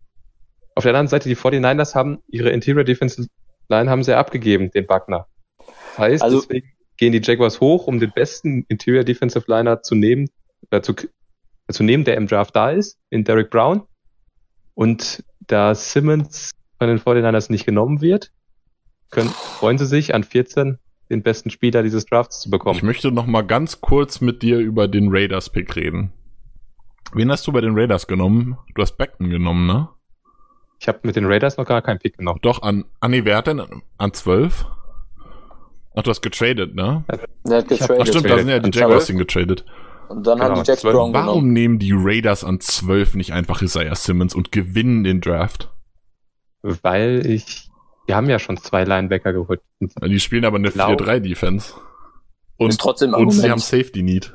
[0.75, 3.27] Auf der anderen Seite, die 49ers haben ihre Interior Defensive
[3.69, 5.27] Line haben sie abgegeben, den Wagner.
[5.57, 9.95] Das heißt, Also- deswegen gehen die Jaguars hoch, um den besten Interior Defensive Liner zu
[9.95, 10.29] nehmen,
[10.71, 10.93] äh, zu,
[11.71, 13.83] zu nehmen, der im Draft da ist, in Derek Brown.
[14.75, 18.31] Und da Simmons von den 49ers nicht genommen wird,
[19.11, 22.77] können, freuen sie sich an 14 den besten Spieler dieses Drafts zu bekommen.
[22.77, 26.11] Ich möchte noch mal ganz kurz mit dir über den Raiders-Pick reden.
[27.13, 28.57] Wen hast du bei den Raiders genommen?
[28.73, 29.89] Du hast Beckton genommen, ne?
[30.79, 32.39] Ich habe mit den Raiders noch gar keinen Pick genommen.
[32.41, 33.61] Doch, an, ah nee, wer hat denn
[33.97, 34.65] an 12?
[35.95, 37.03] Ach, du hast getradet, ne?
[37.45, 38.07] Der hat Ich hab- Ach getradet.
[38.07, 39.07] stimmt, da sind ja die An Jaguars 12.
[39.09, 39.65] hingetradet.
[40.09, 40.93] Und dann haben Genau, die Jacks 12.
[40.95, 41.53] Brown Warum genommen.
[41.53, 45.69] nehmen die Raiders an 12 nicht einfach Isaiah Simmons und gewinnen den Draft?
[46.61, 47.69] Weil ich,
[48.07, 49.61] wir haben ja schon zwei Linebacker geholt.
[49.79, 51.73] Die spielen aber eine Glaub- 4-3-Defense.
[52.57, 54.33] Und, trotzdem und sie haben Safety Need.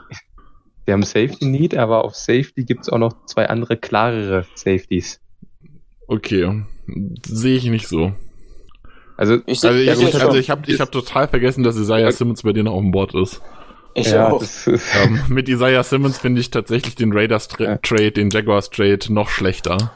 [0.84, 5.20] Wir haben Safety Need, aber auf Safety gibt's auch noch zwei andere klarere Safeties.
[6.06, 6.64] Okay,
[7.26, 8.12] sehe ich nicht so.
[9.16, 12.52] Also, Ich, Also ich, also ich habe ich hab total vergessen, dass Isaiah Simmons bei
[12.52, 13.40] dir noch auf dem Board ist.
[14.00, 14.42] Ich ja, auch.
[14.42, 14.66] ist,
[15.02, 17.76] Ähm, mit Isaiah Simmons finde ich tatsächlich den Raiders Tra Ja.
[17.78, 19.92] Trade, den Jaguars Trade noch schlechter.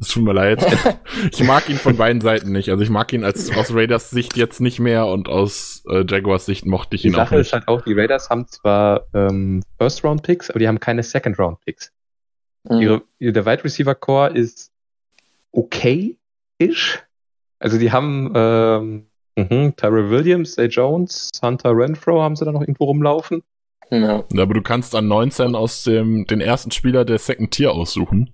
[0.00, 0.64] Es tut mir leid.
[1.32, 2.68] ich mag ihn von beiden Seiten nicht.
[2.70, 6.46] Also ich mag ihn als aus Raiders Sicht jetzt nicht mehr und aus äh, Jaguars
[6.46, 7.52] Sicht mochte ich die ihn auch Sache ist nicht.
[7.52, 11.92] halt auch, die Raiders haben zwar ähm, First-Round-Picks, aber die haben keine Second-Round-Picks.
[12.68, 12.80] Mhm.
[12.80, 14.72] Ihre, ihr- der Wide Receiver Core ist
[15.52, 17.02] okay-ish.
[17.58, 22.60] Also die haben ähm, mhm, Tyrell Williams, Zay Jones, Hunter Renfro haben sie da noch
[22.60, 23.42] irgendwo rumlaufen.
[23.90, 24.24] Ja.
[24.38, 28.30] Aber du kannst an 19 aus dem den ersten Spieler der Second Tier aussuchen.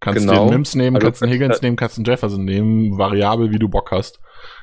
[0.00, 0.44] Kannst Genau.
[0.46, 3.58] den Mims nehmen, Also kannst den kannst Higgins nehmen, kannst den Jefferson nehmen, variabel wie
[3.58, 4.20] du Bock hast.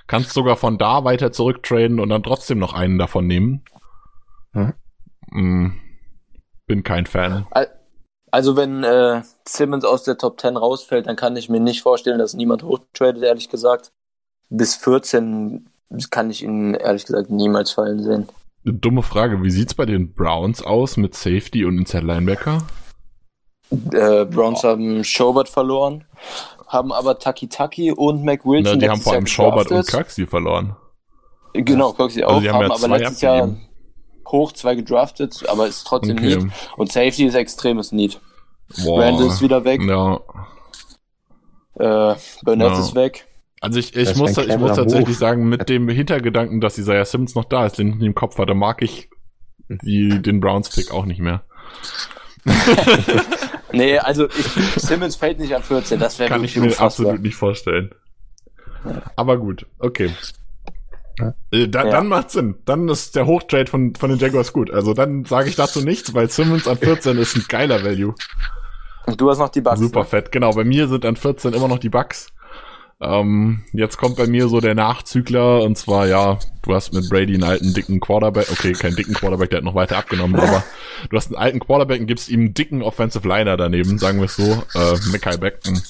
[0.07, 3.63] Kannst sogar von da weiter zurücktraden und dann trotzdem noch einen davon nehmen.
[4.53, 4.73] Mhm.
[5.31, 5.71] Mm,
[6.67, 7.47] bin kein Fan.
[8.31, 12.19] Also wenn äh, Simmons aus der Top 10 rausfällt, dann kann ich mir nicht vorstellen,
[12.19, 13.91] dass niemand hochtradet, ehrlich gesagt.
[14.53, 15.67] Bis 14
[16.09, 18.27] kann ich ihn ehrlich gesagt niemals fallen sehen.
[18.65, 22.59] Eine dumme Frage, wie sieht's bei den Browns aus mit Safety und Inside Linebacker?
[23.71, 26.03] Äh, Browns haben Schobert verloren,
[26.67, 29.71] haben aber Taki Taki und Mac Na, Wilson Ne, die haben vor Jahr allem Schaubert
[29.71, 29.87] und.
[29.87, 30.75] Kaxi verloren.
[31.53, 33.67] Genau, Coxie auch, Also die haben haben, ja aber letztes Jahr abgegeben.
[34.27, 36.35] hoch zwei gedraftet, aber ist trotzdem Okay.
[36.37, 36.51] Need.
[36.77, 38.19] Und Safety ist extremes Need.
[38.83, 39.01] Boah.
[39.03, 40.19] Randall ist wieder weg, Ja.
[41.75, 42.79] äh, Burnett Ja.
[42.79, 43.27] ist weg.
[43.61, 45.17] Also ich, ich muss, ich muss tatsächlich Move.
[45.17, 48.53] sagen, mit dem Hintergedanken, dass Isaiah Simmons noch da ist, den ich im Kopf hatte,
[48.55, 49.09] mag ich
[49.69, 51.43] die, den Browns-Pick auch nicht mehr.
[53.73, 54.45] Nee, also ich,
[54.81, 56.85] Simmons fällt nicht an 14, das wäre Kann ich mir unfassbar.
[56.87, 57.91] absolut nicht vorstellen.
[59.15, 60.09] Aber gut, okay.
[61.19, 61.33] Ja.
[61.51, 61.91] Äh, da, Ja.
[61.91, 62.55] Dann macht Sinn.
[62.65, 64.71] Dann ist der Hochtrade von, von den Jaguars gut.
[64.71, 68.15] Also dann sage ich dazu nichts, weil Simmons an 14 ist ein geiler Value.
[69.05, 69.79] Und du hast noch die Bugs.
[69.79, 70.31] Super fett.
[70.31, 72.27] Genau, bei mir sind an 14 immer noch die Bugs.
[73.01, 77.33] Ähm, jetzt kommt bei mir so der Nachzügler und zwar, ja, du hast mit Brady
[77.33, 80.63] einen alten, dicken Quarterback, okay, keinen dicken Quarterback, der hat noch weiter abgenommen, aber
[81.09, 84.25] du hast einen alten Quarterback und gibst ihm einen dicken Offensive Liner daneben, sagen wir
[84.25, 85.81] es so, äh, Mackay Beckton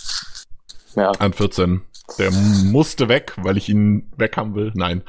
[0.96, 1.12] Ja.
[1.12, 1.82] an 14.
[2.18, 4.72] Der musste weg, weil ich ihn weg haben will.
[4.76, 5.02] Nein.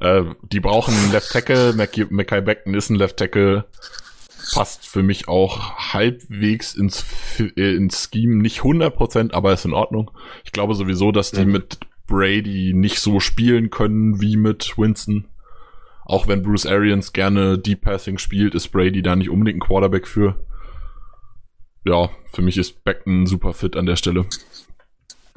[0.00, 1.72] Äh, die brauchen einen Left Tackle.
[1.74, 3.64] Mackay Beckton ist ein Left Tackle.
[4.54, 7.04] Passt für mich auch halbwegs ins,
[7.38, 8.36] äh, ins Scheme.
[8.36, 10.10] Nicht 100%, aber ist in Ordnung.
[10.44, 11.52] Ich glaube sowieso, dass die Mhm.
[11.52, 15.26] mit Brady nicht so spielen können wie mit Winston.
[16.04, 20.08] Auch wenn Bruce Arians gerne Deep Passing spielt, ist Brady da nicht unbedingt ein Quarterback
[20.08, 20.42] für.
[21.84, 24.24] Ja, für mich ist Beckton super fit an der Stelle.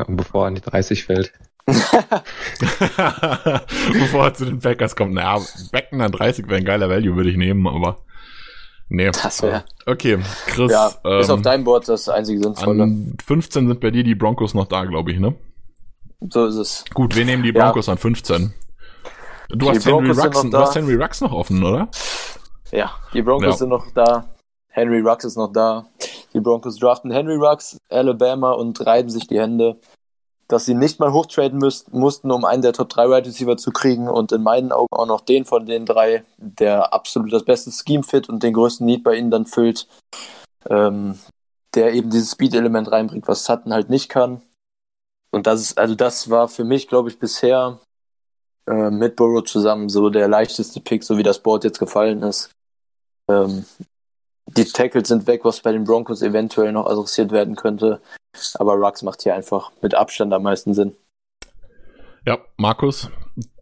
[0.07, 1.34] Bevor er an die 30 fällt.
[3.93, 5.14] Bevor er zu den Packers kommt.
[5.14, 5.39] Naja,
[5.72, 7.99] Beckton an 30 wäre ein geiler Value, würde ich nehmen, aber.
[8.94, 9.10] Nee.
[9.12, 9.64] Das wäre.
[9.86, 10.70] Okay, Chris.
[10.70, 10.88] Ja,
[11.20, 12.84] ist ähm, auf deinem Board das einzige Sinnvolle.
[12.84, 15.34] an 15 sind bei dir die Broncos noch da, glaube ich, ne?
[16.30, 16.84] So ist es.
[16.94, 17.66] Gut, wir nehmen die Ja.
[17.68, 18.54] Broncos an 15.
[19.48, 21.88] Du hast, Henry Rux, noch du hast Henry Rux noch offen, oder?
[22.72, 23.54] Ja, die Broncos Ja.
[23.54, 24.26] sind noch da.
[24.68, 25.86] Henry Rux ist noch da.
[26.34, 29.80] Die Broncos draften Henry Rux, Alabama und reiben sich die Hände,
[30.52, 33.72] dass sie nicht mal hochtraden müssten, mussten, um einen der Top 3 Wide Receiver zu
[33.72, 37.72] kriegen und in meinen Augen auch noch den von den drei, der absolut das beste
[37.72, 39.88] Scheme fit und den größten Need bei ihnen dann füllt,
[40.70, 41.18] ähm,
[41.74, 44.41] der eben dieses Speed-Element reinbringt, was Sutton halt nicht kann.
[45.32, 47.80] Und das ist, also das war für mich, glaube ich, bisher
[48.68, 52.52] äh, mit Burrow zusammen so der leichteste Pick, so wie das Board jetzt gefallen ist.
[53.30, 53.66] Ähm,
[54.48, 58.02] die Tackles sind weg, was bei den Broncos eventuell noch adressiert werden könnte.
[58.56, 60.96] Aber Rux macht hier einfach mit Abstand am meisten Sinn.
[62.26, 63.10] Ja, Markus,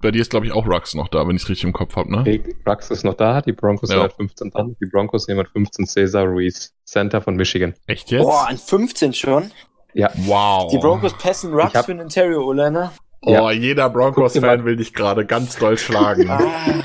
[0.01, 1.95] bei dir ist, glaube ich, auch Rux noch da, wenn ich es richtig im Kopf
[1.95, 2.19] habe, ne?
[2.21, 3.95] Okay, Rux ist noch da, die Broncos Ja.
[3.95, 4.75] sind halt 15 dran.
[4.81, 7.73] Die Broncos nehmen halt 15 Cesar Ruiz, Center von Michigan.
[7.87, 8.23] Echt jetzt?
[8.23, 9.51] Boah, an 15 schon.
[9.93, 10.69] Ja, wow.
[10.71, 12.91] Die Broncos passen Rux hab- für einen Interior O-Liner.
[13.21, 13.51] Oh, Ja.
[13.51, 16.29] jeder Broncos-Fan will dich gerade ganz doll schlagen.
[16.29, 16.83] Ah.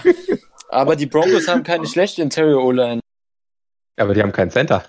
[0.69, 3.01] Aber die Broncos haben keine schlechte Interior O-Line.
[3.97, 4.85] Aber die haben keinen Center.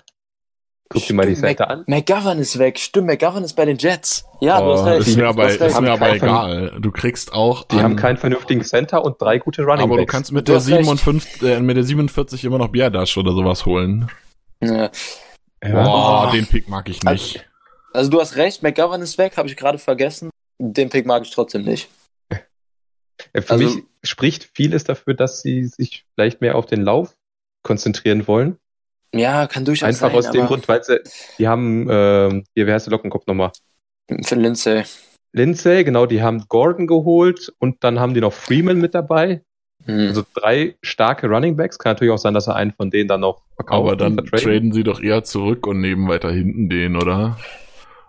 [0.88, 1.82] Guck dir mal die Center an.
[1.88, 2.78] McGovern ist weg.
[2.78, 4.24] Stimmt, McGovern ist bei den Jets.
[4.40, 5.08] Ja, du hast oh, recht.
[5.08, 6.76] ist mir Du aber, ist mir aber egal.
[6.80, 7.64] Du kriegst auch.
[7.64, 10.12] Die an- haben keinen vernünftigen Center und drei gute Running aber du Backs.
[10.12, 10.84] kannst mit Du der, hast recht.
[10.84, 14.08] 57, äh, mit der 47 immer noch Biadash oder sowas holen.
[14.62, 14.90] Ja.
[15.60, 16.32] Boah, Oh.
[16.32, 17.44] den Pick mag ich nicht.
[17.92, 20.30] Also du hast recht, McGovern ist weg, habe ich gerade vergessen.
[20.58, 21.88] Den Pick mag ich trotzdem nicht.
[23.34, 27.16] Ja, Für Also- mich spricht vieles dafür, dass sie sich vielleicht mehr auf den Lauf
[27.64, 28.58] konzentrieren wollen.
[29.14, 30.16] Ja, kann durchaus Einfach sein.
[30.16, 31.00] aus dem Grund, weil sie,
[31.38, 33.52] die haben, ähm, hier, wer heißt der Lockenkopf nochmal?
[34.22, 34.84] Für Lindsay.
[35.32, 39.42] Lindsay, genau, die haben Gordon geholt und dann haben die noch Freeman mit dabei.
[39.84, 40.08] Hm.
[40.08, 41.78] Also drei starke Running Backs.
[41.78, 43.86] Kann natürlich auch sein, dass er einen von denen dann noch verkauft.
[43.86, 47.38] Aber dann traden sie doch eher zurück und nehmen weiter hinten den, oder?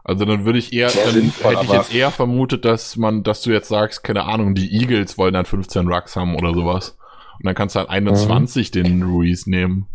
[0.04, 3.24] Also dann würde ich eher, Sehr dann sinnvoll, hätte ich jetzt eher vermutet, dass man,
[3.24, 6.98] dass du jetzt sagst, keine Ahnung, die Eagles wollen dann 15 Rucks haben oder sowas.
[7.40, 9.86] Und dann kannst du halt 21 den Ruiz nehmen.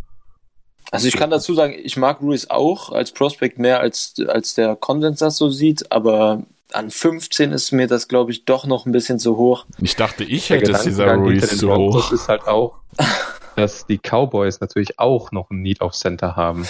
[0.93, 4.76] Also ich kann dazu sagen, ich mag Ruiz auch als Prospect mehr als, als der
[4.76, 8.93] Konsens das so sieht, aber an 15 ist mir das, glaube ich, doch noch ein
[8.93, 9.66] bisschen zu hoch.
[9.80, 12.12] Ich dachte, ich Der hätte dieser Ruiz zu hoch.
[12.12, 12.76] ist halt auch,
[13.57, 16.66] dass die Cowboys natürlich auch noch ein Need auf Center haben.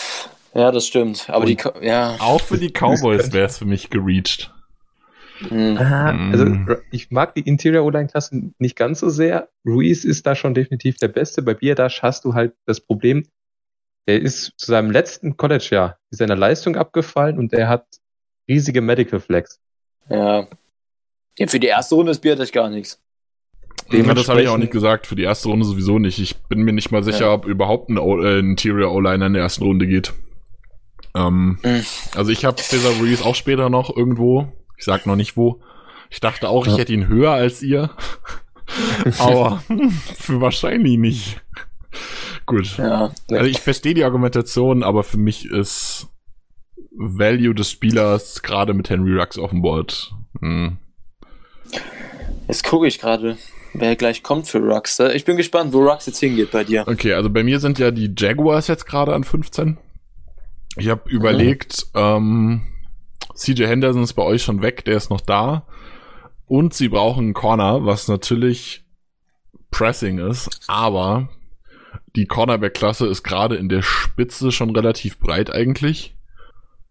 [0.54, 1.28] Ja, das stimmt.
[1.30, 2.16] Aber die, Ko- ja.
[2.20, 4.52] Auch für die Cowboys wäre es für mich gereached.
[5.48, 5.76] Hm.
[5.78, 6.76] Also Mhm.
[6.92, 9.48] ich mag die Interior O-Line-Klasse nicht ganz so sehr.
[9.66, 11.42] Ruiz ist da schon definitiv der Beste.
[11.42, 13.24] Bei Bierdash hast du halt das Problem,
[14.06, 17.86] er ist zu seinem letzten College-Jahr ist seine Leistung abgefallen und er hat
[18.48, 19.60] riesige Medical Flex.
[20.08, 20.46] Ja.
[21.38, 21.46] ja.
[21.46, 23.00] Für die erste Runde ist Biertech gar nichts.
[23.90, 25.06] Ja, das habe ich auch nicht gesagt.
[25.06, 26.18] Für die erste Runde sowieso nicht.
[26.18, 27.32] Ich bin mir nicht mal sicher, Ja.
[27.32, 30.12] ob überhaupt ein, o äh, Interior O-Liner in der ersten Runde geht.
[31.14, 31.84] Ähm, Mhm.
[32.16, 34.48] Also ich habe Cesar Ruiz auch später noch irgendwo.
[34.78, 35.60] Ich sag noch nicht wo.
[36.10, 36.78] Ich dachte auch, ich Ja.
[36.78, 37.90] hätte ihn höher als ihr.
[39.18, 41.42] Aber hm, für wahrscheinlich nicht.
[42.46, 42.76] Gut.
[42.78, 43.12] Ja.
[43.30, 46.08] Also ich verstehe die Argumentation, aber für mich ist
[46.90, 50.12] Value des Spielers gerade mit Henry Rux auf dem Board.
[50.40, 50.78] Hm.
[52.48, 53.38] Jetzt gucke ich gerade,
[53.72, 54.98] wer gleich kommt für Rux.
[55.14, 56.84] Ich bin gespannt, wo Rux jetzt hingeht bei dir.
[56.86, 59.78] Okay, also bei mir sind ja die Jaguars jetzt gerade an 15.
[60.76, 62.62] Ich habe überlegt, ähm,
[63.34, 65.66] CJ Henderson ist bei euch schon weg, der ist noch da.
[66.46, 68.84] Und sie brauchen einen Corner, was natürlich
[69.70, 71.30] Pressing ist, aber
[72.16, 76.16] die Cornerback-Klasse ist gerade in der Spitze schon relativ breit eigentlich.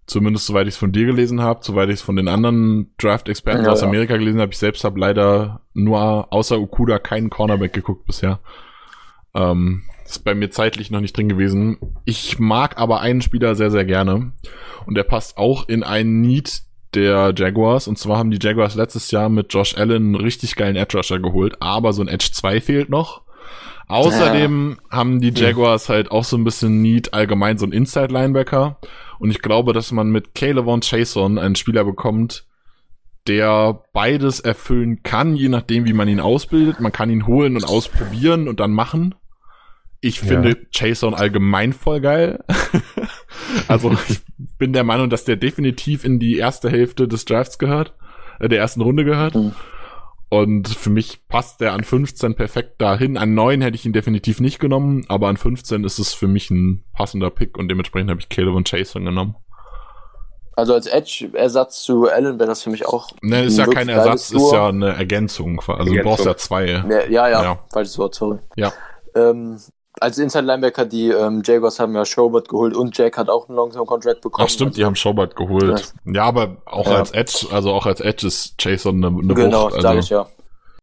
[0.08, 3.66] Zumindest soweit ich es von dir gelesen habe, soweit ich es von den anderen Draft-Experten
[3.66, 3.88] Ja, aus ja.
[3.88, 4.52] Amerika gelesen habe.
[4.52, 8.40] Ich selbst habe leider nur außer Okuda keinen Cornerback geguckt bisher.
[9.34, 11.78] Ähm, ist bei mir zeitlich noch nicht drin gewesen.
[12.04, 14.34] Ich mag aber einen Spieler sehr, sehr gerne.
[14.86, 16.64] Und der passt auch in einen Need
[16.94, 17.88] der Jaguars.
[17.88, 21.20] Und zwar haben die Jaguars letztes Jahr mit Josh Allen einen richtig geilen Edge Rusher
[21.20, 21.62] geholt.
[21.62, 23.22] Aber so ein Edge 2 fehlt noch.
[23.92, 28.78] Außerdem haben die Jaguars halt auch so ein bisschen Need allgemein so ein Inside Linebacker.
[29.20, 32.46] Und ich glaube, dass man mit Caleb Chason einen Spieler bekommt,
[33.28, 36.80] der beides erfüllen kann, je nachdem, wie man ihn ausbildet.
[36.80, 39.16] Man kann ihn holen und ausprobieren und dann machen.
[40.00, 40.56] Ich finde Ja.
[40.74, 42.44] Chason allgemein voll geil.
[43.68, 44.22] also ich
[44.58, 47.94] bin der Meinung, dass der definitiv in die erste Hälfte des Drafts gehört,
[48.40, 49.36] äh, der ersten Runde gehört.
[49.36, 49.54] Mhm.
[50.34, 53.18] Und für mich passt der an 15 perfekt dahin.
[53.18, 56.50] An 9 hätte ich ihn definitiv nicht genommen, aber an 15 ist es für mich
[56.50, 59.36] ein passender Pick und dementsprechend habe ich Caleb und Chason genommen.
[60.56, 63.10] Also als Edge-Ersatz zu Allen wäre das für mich auch.
[63.22, 65.62] Ne, ist ja kein Ersatz, ist ja eine Ergänzung.
[65.68, 66.66] Also du brauchst ja zwei.
[66.66, 67.60] Ja, ja, ja, Ja.
[67.70, 68.40] falsches Wort, sorry.
[68.56, 68.72] Ja.
[69.16, 69.60] Ähm,
[70.00, 73.58] als Inside Linebacker, die ähm, Jaguars haben ja Schobert geholt und Jack hat auch einen
[73.58, 74.48] Long-Term-Contract bekommen.
[74.48, 75.94] Ach stimmt, die haben Schobert geholt.
[76.06, 76.98] Ja, aber auch Ja.
[77.00, 80.28] als Edge, also auch als Edge ist Jason eine, eine Genau, sage Also, ich ja.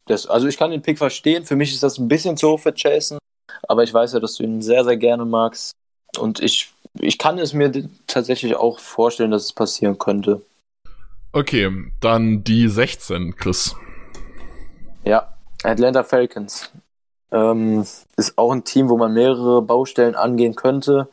[0.06, 1.44] Das, also ich kann den Pick verstehen.
[1.44, 3.18] Für mich ist das ein bisschen zu hoch für Jason,
[3.66, 5.72] aber ich weiß ja, dass du ihn sehr, sehr gerne magst.
[6.18, 7.70] Und ich, ich kann es mir
[8.06, 10.42] tatsächlich auch vorstellen, dass es passieren könnte.
[11.32, 11.70] Okay,
[12.00, 13.74] dann die 16, Chris.
[15.04, 16.70] Ja, Atlanta Falcons.
[17.30, 17.86] Ähm,
[18.16, 21.08] ist auch ein Team, wo man mehrere Baustellen angehen könnte.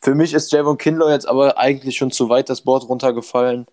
[0.00, 3.66] Für mich ist Javon Kinlaw jetzt aber eigentlich schon zu weit das Board runtergefallen,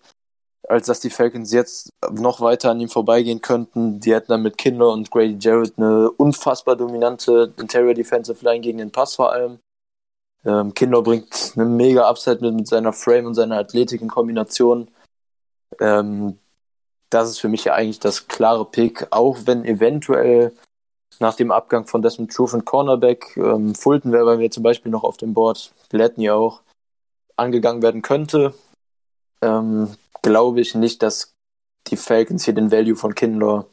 [0.68, 4.00] als dass die Falcons jetzt noch weiter an ihm vorbeigehen könnten.
[4.00, 8.78] Die hätten dann mit Kinlaw und Grady Jarrett eine unfassbar dominante Interior Defensive Line gegen
[8.78, 9.58] den Pass vor allem.
[10.44, 14.88] Ähm, Kinlaw bringt eine mega Upside mit, mit seiner Frame und seiner Athletik in Kombination.
[15.80, 16.38] Ähm,
[17.10, 20.52] das ist für mich ja eigentlich das klare Pick, auch wenn eventuell
[21.20, 24.90] nach dem Abgang von Desmond Truth und Cornerback, ähm, Fulton wäre bei mir zum Beispiel
[24.90, 26.62] noch auf dem Board, Gladney auch,
[27.36, 28.54] angegangen werden könnte,
[29.42, 29.88] ähm,
[30.22, 31.34] glaube ich nicht, dass
[31.88, 33.66] die Falcons hier den Value von Kinlaw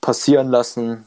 [0.00, 1.04] passieren lassen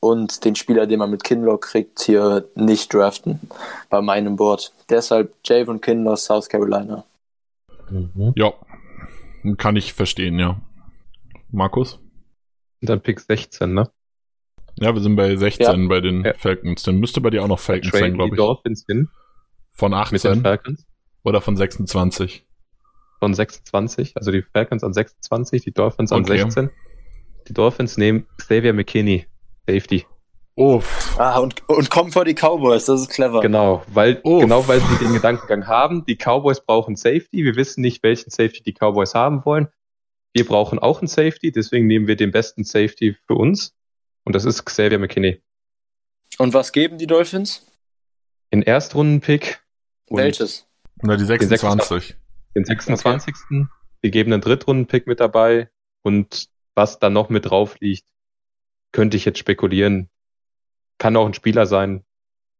[0.00, 3.40] und den Spieler, den man mit Kinlaw kriegt, hier nicht draften
[3.88, 4.72] bei meinem Board.
[4.90, 7.04] Deshalb Javon Kinlaw, South Carolina.
[7.90, 8.32] Mhm.
[8.36, 8.52] Ja,
[9.56, 10.60] kann ich verstehen, ja.
[11.50, 12.00] Markus?
[12.80, 13.90] Dann Pick 16, ne?
[14.80, 15.88] Ja, wir sind bei 16 Ja.
[15.88, 16.34] bei den Ja.
[16.34, 16.82] Falcons.
[16.82, 18.38] Dann müsste bei dir auch noch Falcons sein, Traden die glaube ich.
[18.38, 19.08] Dolphins hin
[19.70, 20.86] Von mit den 18 Falcons
[21.22, 22.44] oder von 26.
[23.20, 26.38] von 26, also die Falcons an 26, die Dolphins an Okay.
[26.40, 26.70] 16.
[27.48, 29.26] Die Dolphins nehmen Xavier McKinney,
[29.66, 30.04] Safety.
[30.56, 31.16] Uff.
[31.18, 33.40] Ah, und, und kommen vor die Cowboys, das ist clever.
[33.40, 34.40] Genau, weil, Uff.
[34.40, 38.62] genau weil sie den Gedankengang haben, die Cowboys brauchen Safety, wir wissen nicht, welchen Safety
[38.62, 39.68] die Cowboys haben wollen.
[40.32, 43.74] Wir brauchen auch einen Safety, deswegen nehmen wir den besten Safety für uns.
[44.24, 45.42] Und das ist Xavier McKinney.
[46.38, 47.66] Und was geben die Dolphins?
[48.52, 49.62] Den Erstrunden-Pick
[50.08, 50.66] und Welches?
[51.02, 52.16] Na, die 26.
[52.54, 53.34] den 26.
[54.00, 55.70] Wir geben einen Drittrunden-Pick mit dabei
[56.02, 58.04] und was da noch mit drauf liegt,
[58.92, 60.08] könnte ich jetzt spekulieren.
[60.98, 62.04] Kann auch ein Spieler sein.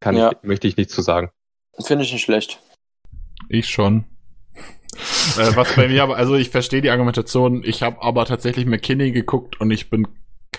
[0.01, 0.33] Kann Ja.
[0.33, 1.31] ich, möchte ich nicht zu sagen.
[1.85, 2.61] Finde ich nicht schlecht.
[3.49, 4.05] Ich schon.
[5.39, 9.13] äh, was bei mir aber, also ich verstehe die Argumentation, ich habe aber tatsächlich McKinney
[9.13, 10.07] geguckt und ich bin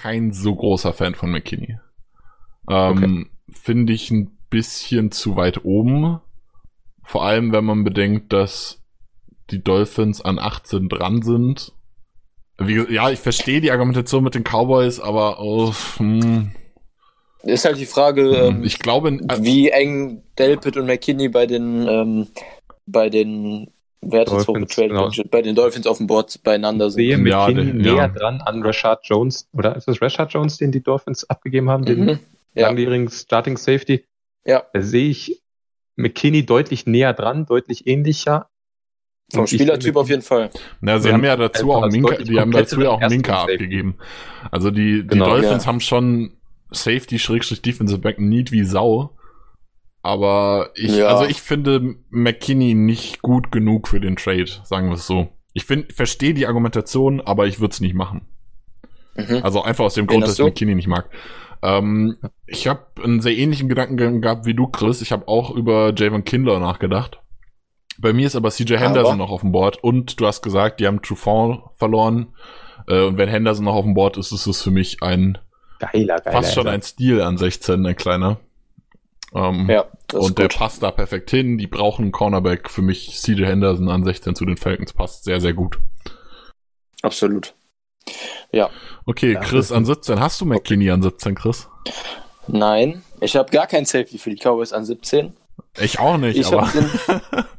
[0.05, 1.79] kein so großer Fan von McKinney.
[2.69, 6.19] Ähm, Finde ich ein bisschen zu weit oben.
[7.01, 8.83] Vor allem, wenn man bedenkt, dass
[9.49, 11.73] die Dolphins an 18 dran sind.
[12.59, 16.51] Wie, ja, ich verstehe die Argumentation mit den Cowboys, aber oh, hm,
[17.41, 21.87] Ist halt die Frage, ähm, ich glaube, äh, wie eng Delpit und McKinney bei den
[21.87, 22.27] ähm,
[22.85, 23.71] bei den
[24.05, 25.13] wer hat jetzt Dolphins, hochgetradet?
[25.15, 25.29] genau.
[25.31, 27.01] bei den Dolphins auf dem Board beieinander sind.
[27.03, 27.93] Sehe Ja, McKinney ja.
[27.93, 29.47] näher dran an Rashad Jones.
[29.53, 31.85] Oder ist das Rashad Jones, den die Dolphins abgegeben haben?
[31.85, 32.19] Den Mhm.
[32.53, 32.67] Ja.
[32.67, 34.05] langjährigen Starting Safety?
[34.45, 34.63] Ja.
[34.73, 35.41] Da sehe ich
[35.95, 38.49] McKinney deutlich näher dran, deutlich ähnlicher.
[39.33, 40.51] Vom Spielertyp finde- auf jeden Fall.
[40.81, 43.97] Na, sie haben ja dazu auch Minka, die haben dazu ja auch Minka abgegeben.
[44.51, 45.29] Also die, die Genau.
[45.29, 45.67] Dolphins Ja.
[45.67, 46.33] haben schon
[46.71, 49.11] Safety Schrägstrich Defensive Back Need wie Sau.
[50.05, 51.07] Aber ich, Ja.
[51.07, 55.29] also ich finde McKinney nicht gut genug für den Trade, sagen wir es so.
[55.53, 58.27] Ich finde, verstehe die Argumentation, aber ich würde es nicht machen.
[59.15, 59.39] Mhm.
[59.41, 60.45] Also einfach aus dem Grund, dass ich?
[60.45, 61.09] McKinney nicht mag.
[61.63, 65.01] Ähm, ich habe einen sehr ähnlichen Gedankengang gehabt wie du, Chris.
[65.01, 67.19] Ich habe auch über Javon Kindler nachgedacht.
[67.97, 69.15] Bei mir ist aber CJ Henderson Aber?
[69.15, 72.27] noch auf dem Board und du hast gesagt, die haben Trufant verloren.
[72.87, 75.39] Äh, und wenn Henderson noch auf dem Board ist, ist es für mich ein
[75.79, 76.31] Geiler, geiler.
[76.31, 78.37] fast schon ein Stil an 16, ein kleiner.
[79.33, 80.57] Ähm, Ja, das und ist der gut.
[80.57, 81.57] passt da perfekt hin.
[81.57, 82.69] Die brauchen einen Cornerback.
[82.69, 85.79] Für mich CJ Henderson an 16 zu den Falcons passt sehr, sehr gut.
[87.01, 87.53] Absolut.
[89.07, 90.19] Okay, Ja, Chris das- an 17.
[90.19, 91.67] Hast du McKinney an 17, Chris?
[92.47, 95.35] Nein, ich habe gar kein Safety für die Cowboys an 17.
[95.79, 96.67] Ich auch nicht, Ich aber.
[96.71, 96.89] habe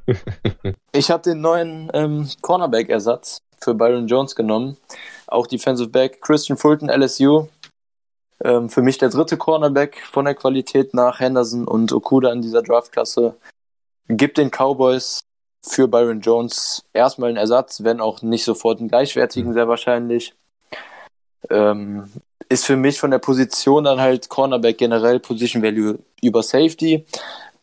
[0.07, 4.77] den, ich hab den neuen ähm, Cornerback-Ersatz für Byron Jones genommen.
[5.27, 7.49] Auch Defensive Back Christian Fulton, LSU.
[8.43, 12.63] Ähm, für mich der dritte Cornerback von der Qualität nach Henderson und Okuda in dieser
[12.63, 13.37] Draftklasse.
[14.09, 15.25] Gibt den Cowboys
[15.63, 20.35] für Byron Jones erstmal einen Ersatz, wenn auch nicht sofort einen gleichwertigen, sehr wahrscheinlich.
[21.51, 22.11] Ähm,
[22.49, 27.05] ist für mich von der Position dann halt Cornerback generell Position Value über Safety.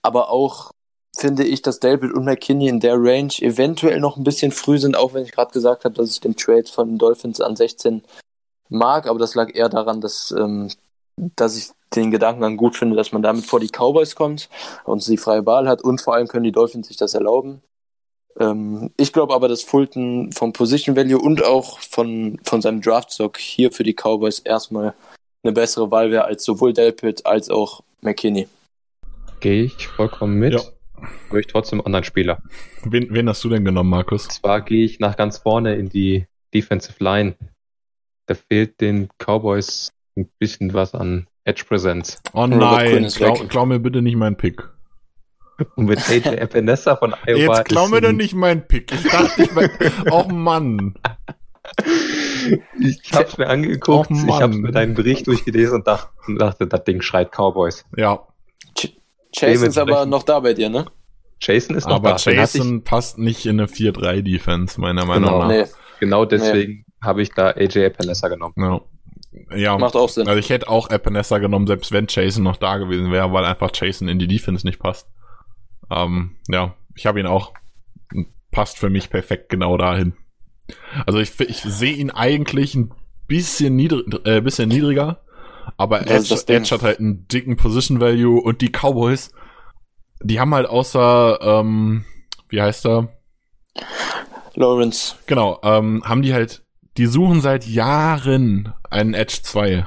[0.02, 0.72] Aber auch
[1.16, 4.98] finde ich, dass Delpit und McKinney in der Range eventuell noch ein bisschen früh sind,
[4.98, 8.04] auch wenn ich gerade gesagt habe, dass ich den Trade von Dolphins an 16
[8.74, 9.08] mag.
[9.08, 10.70] Aber das lag eher daran, dass, ähm,
[11.36, 14.50] dass ich den Gedanken gut finde, dass man damit vor die Cowboys kommt
[14.84, 15.82] und sie freie Wahl hat.
[15.84, 17.62] Und vor allem können die Dolphins sich das erlauben.
[18.40, 23.38] Ähm, ich glaube aber, dass Fulton vom Position Value und auch von, von seinem Draftstock
[23.38, 24.94] hier für die Cowboys erstmal
[25.44, 28.48] eine bessere Wahl wäre als sowohl Delpit als auch McKinney.
[29.40, 30.54] Gehe ich vollkommen mit.
[30.54, 30.62] Ja.
[31.30, 32.41] Aber ich trotzdem einen anderen Spieler.
[32.86, 34.24] Wen, wen hast du denn genommen, Markus?
[34.24, 37.36] Und zwar gehe ich nach ganz vorne in die Defensive Line.
[38.26, 42.22] Da fehlt den Cowboys ein bisschen was an Edge Präsenz.
[42.34, 44.64] Oh nein, klau, klau mir bitte nicht meinen Pick.
[45.76, 47.58] Und mit AJ Epinesa von Iowa.
[47.58, 48.91] Jetzt klau mir doch nicht meinen Pick.
[48.91, 49.70] Ich dachte, ich mein,
[50.12, 50.95] oh Mann.
[52.80, 56.84] Ich hab's mir angeguckt, oh ich habe mir deinen Bericht durchgelesen und dachte, dachte, das
[56.84, 57.86] Ding schreit Cowboys.
[57.95, 58.28] Ja.
[59.34, 60.86] Jason ist aber noch da bei dir, ne?
[61.40, 62.16] Jason ist noch aber da.
[62.16, 65.40] Aber Jason passt nicht in eine 4-3-Defense, meiner Meinung genau.
[65.40, 65.48] nach.
[65.48, 65.66] Nee.
[66.00, 66.83] Genau deswegen.
[67.04, 68.54] Habe ich da AJ Epinesa genommen.
[68.58, 68.82] Ja.
[69.56, 70.28] Ja, macht auch Sinn.
[70.28, 73.72] Also ich hätte auch Epinesa genommen, selbst wenn Jason noch da gewesen wäre, weil einfach
[73.74, 75.08] Jason in die Defense nicht passt.
[75.90, 77.54] Ähm, ja, ich habe ihn auch.
[78.52, 80.14] Passt für mich perfekt genau dahin.
[81.08, 82.94] Also ich, ich sehe ihn eigentlich ein
[83.28, 85.24] bisschen, niedrig, äh, bisschen niedriger,
[85.78, 89.32] aber Edge, Edge hat halt einen dicken Position Value und die Cowboys,
[90.22, 92.06] die haben halt außer, ähm,
[92.50, 93.10] wie heißt er?
[94.56, 95.16] Lawrence.
[95.26, 96.62] Genau, ähm, haben die halt,
[96.98, 99.86] die suchen seit Jahren einen Edge 2.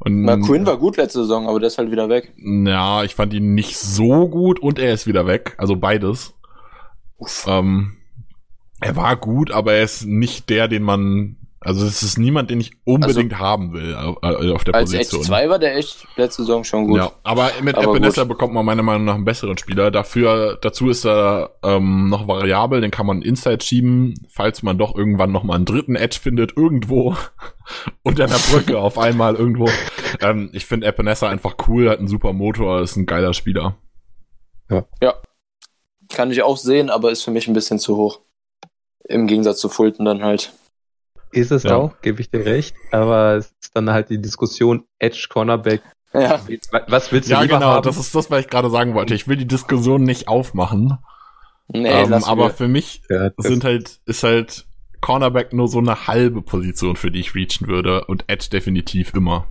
[0.00, 2.32] Und McQueen war gut letzte Saison, aber der ist halt wieder weg.
[2.38, 5.54] Ja, ich fand ihn nicht so gut und er ist wieder weg.
[5.58, 6.34] Also beides.
[7.46, 7.98] Ähm,
[8.80, 12.58] er war gut, aber er ist nicht der, den man also es ist niemand, den
[12.58, 15.20] ich unbedingt also, haben will äh, auf der als Position.
[15.20, 16.96] Als 2 war der echt letzte Saison schon gut.
[16.96, 19.90] Ja, aber mit Epinesa bekommt man meiner Meinung nach einen besseren Spieler.
[19.90, 24.96] Dafür, dazu ist er ähm, noch variabel, den kann man Inside schieben, falls man doch
[24.96, 27.14] irgendwann noch mal einen dritten Edge findet, irgendwo
[28.02, 29.68] unter einer Brücke auf einmal irgendwo.
[30.22, 33.76] Ähm, ich finde Epinesa einfach cool, hat einen super Motor, ist ein geiler Spieler.
[34.70, 34.86] Ja.
[35.02, 35.14] ja.
[36.08, 38.20] Kann ich auch sehen, aber ist für mich ein bisschen zu hoch.
[39.04, 40.54] Im Gegensatz zu Fulton dann halt.
[41.32, 41.76] Ist es ja.
[41.76, 42.74] auch, gebe ich dir recht.
[42.90, 45.82] Aber es ist dann halt die Diskussion Edge Cornerback.
[46.12, 46.40] Ja.
[46.88, 47.84] Was willst du Ja, genau, haben?
[47.84, 49.14] das ist das, was ich gerade sagen wollte.
[49.14, 50.98] Ich will die Diskussion nicht aufmachen.
[51.68, 52.50] Nee, ähm, aber wir.
[52.50, 54.66] für mich ja, sind halt, ist halt
[55.00, 59.46] Cornerback nur so eine halbe Position, für die ich reachen würde und Edge definitiv immer.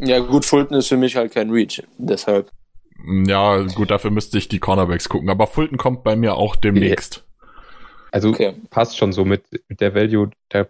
[0.00, 2.50] Ja, gut, Fulton ist für mich halt kein Reach, deshalb.
[3.26, 7.24] Ja, gut, dafür müsste ich die Cornerbacks gucken, aber Fulton kommt bei mir auch demnächst.
[8.10, 8.54] Also okay.
[8.70, 10.68] passt schon so mit, mit der Value, der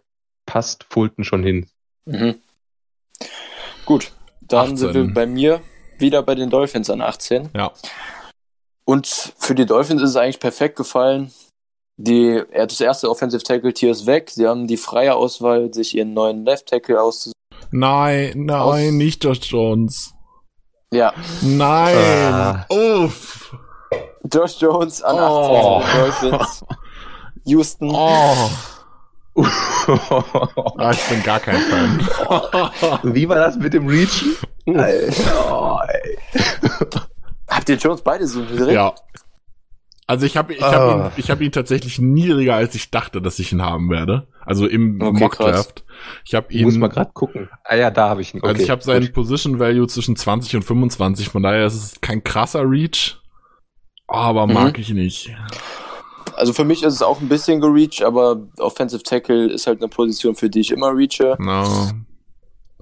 [0.48, 1.68] passt Fulton schon hin.
[2.06, 2.40] Mhm.
[3.84, 4.76] Gut, dann 18.
[4.76, 5.60] sind wir bei mir
[5.98, 7.50] wieder bei den Dolphins an 18.
[7.54, 7.70] Ja.
[8.84, 11.30] Und für die Dolphins ist es eigentlich perfekt gefallen.
[11.98, 14.30] Die, das erste Offensive Tackle Tier ist weg.
[14.30, 17.34] Sie haben die freie Auswahl, sich ihren neuen Left Tackle auszusuchen.
[17.70, 20.14] Nein, nein, Aus nicht Josh Jones.
[20.90, 21.12] Ja.
[21.42, 21.96] Nein.
[21.96, 22.66] Ah.
[22.70, 23.54] Uff.
[24.32, 25.82] Josh Jones an 18 oh.
[25.94, 26.64] Dolphins.
[27.44, 27.90] Houston.
[27.92, 28.48] Oh.
[30.78, 32.00] ah, ich bin gar kein Fan.
[33.14, 34.36] Wie war das mit dem Reachen?
[34.66, 35.86] Alter,
[37.48, 38.74] Habt ihr Jones beide so niedrig?
[38.74, 38.94] Ja.
[40.06, 41.06] Also ich habe ich hab oh.
[41.06, 44.26] ihn, ich hab ihn tatsächlich niedriger, als ich dachte, dass ich ihn haben werde.
[44.40, 45.84] Also im okay, Mockdraft.
[46.24, 46.64] Ich habe ihn.
[46.64, 47.50] Muss mal gerade gucken.
[47.62, 48.38] Ah ja, da habe ich ihn.
[48.38, 51.28] Okay, also ich habe seinen Position Value zwischen 20 und 25.
[51.28, 53.18] Von daher ist es kein krasser Reach,
[54.06, 54.54] aber mhm.
[54.54, 55.36] mag ich nicht.
[56.36, 59.88] Also für mich ist es auch ein bisschen gereached, aber Offensive Tackle ist halt eine
[59.88, 61.36] Position, für die ich immer reache.
[61.38, 61.64] No.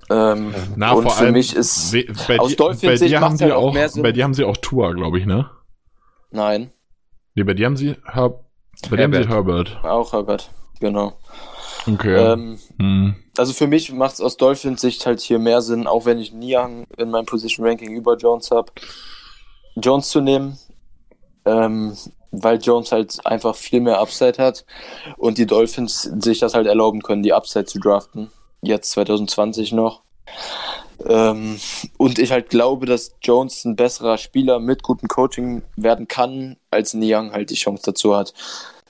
[0.09, 1.93] Ähm, Na, und für allem, mich ist
[2.29, 4.03] bei aus Dolphins Sicht macht halt auch, mehr Sinn.
[4.03, 5.51] Bei dir haben sie auch Tour, glaube ich, ne?
[6.31, 6.71] Nein.
[7.35, 8.45] Nee, bei dir haben sie Herb
[8.91, 9.79] bei dir haben sie Herbert.
[9.83, 10.51] Auch Herbert,
[10.81, 11.15] genau.
[11.87, 12.15] Okay.
[12.15, 13.17] Ähm, hm.
[13.37, 16.33] Also für mich macht es aus Dolphins Sicht halt hier mehr Sinn, auch wenn ich
[16.33, 18.73] Niang in meinem Position Ranking über Jones habe,
[19.77, 20.59] Jones zu nehmen.
[21.45, 21.97] Ähm,
[22.43, 24.65] weil Jones halt einfach viel mehr Upside hat
[25.17, 28.31] und die Dolphins sich das halt erlauben können, die Upside zu draften.
[28.63, 30.03] Jetzt 2020 noch.
[31.07, 31.59] Ähm,
[31.99, 36.95] und ich halt glaube, dass Jones ein besserer Spieler mit gutem Coaching werden kann, als
[36.95, 38.33] Niang halt die Chance dazu hat.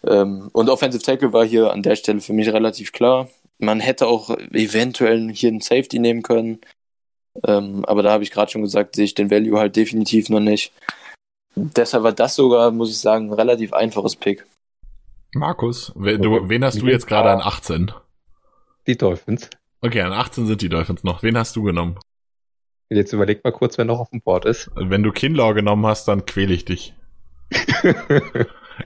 [0.06, 3.28] Ähm, und Offensive Tackle war hier an der Stelle für mich relativ klar.
[3.58, 6.60] Man hätte auch eventuell hier einen Safety nehmen können.
[7.46, 10.40] Ähm, aber da habe ich gerade schon gesagt, sehe ich den Value halt definitiv noch
[10.40, 10.72] nicht.
[11.56, 14.46] Deshalb war das sogar, muss ich sagen, ein relativ einfaches Pick.
[15.34, 17.92] Markus, wen, du, wen hast du jetzt gerade an 18?
[18.86, 19.50] Die Dolphins.
[19.80, 21.22] Okay, an 18 sind die Dolphins noch.
[21.22, 21.98] Wen hast du genommen?
[22.88, 24.70] Jetzt überleg mal kurz, wer noch auf dem Board ist.
[24.76, 26.94] Wenn du Kinlaw genommen hast, dann quäle ich dich.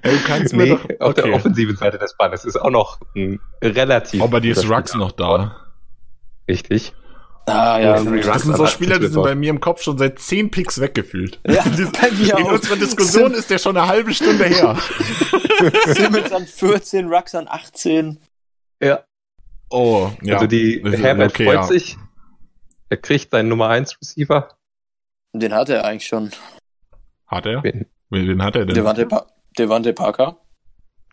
[0.03, 0.85] Ey, du kannst mir nee, doch.
[1.01, 1.35] auf der Okay.
[1.35, 4.23] offensiven Seite des Balles ist auch noch ein relativ.
[4.23, 5.57] Oh, bei dir ist Rux noch da.
[6.49, 6.93] Richtig.
[7.51, 7.97] Ah, ja.
[7.97, 8.25] Ja, gut.
[8.27, 11.41] Das sind so Spieler, die sind bei mir im Kopf schon seit 10 Picks weggefühlt.
[11.47, 12.53] Ja, Die- bei mir In auch.
[12.53, 14.77] unserer Diskussion ist der schon eine halbe Stunde her.
[15.87, 18.19] Simmons an 14, Rux an 18.
[18.83, 19.05] Ja.
[19.71, 20.35] Oh, ja.
[20.35, 21.63] Also die Das Herbert okay, freut ja.
[21.65, 21.97] sich.
[22.89, 24.49] Er kriegt seinen Nummer 1 Receiver.
[25.33, 26.31] Den hat er eigentlich schon.
[27.27, 27.63] Hat er?
[27.63, 27.87] Wen?
[28.11, 28.75] Wen, wen hat er denn?
[28.75, 29.27] Devante, pa
[29.59, 30.37] Devante Parker.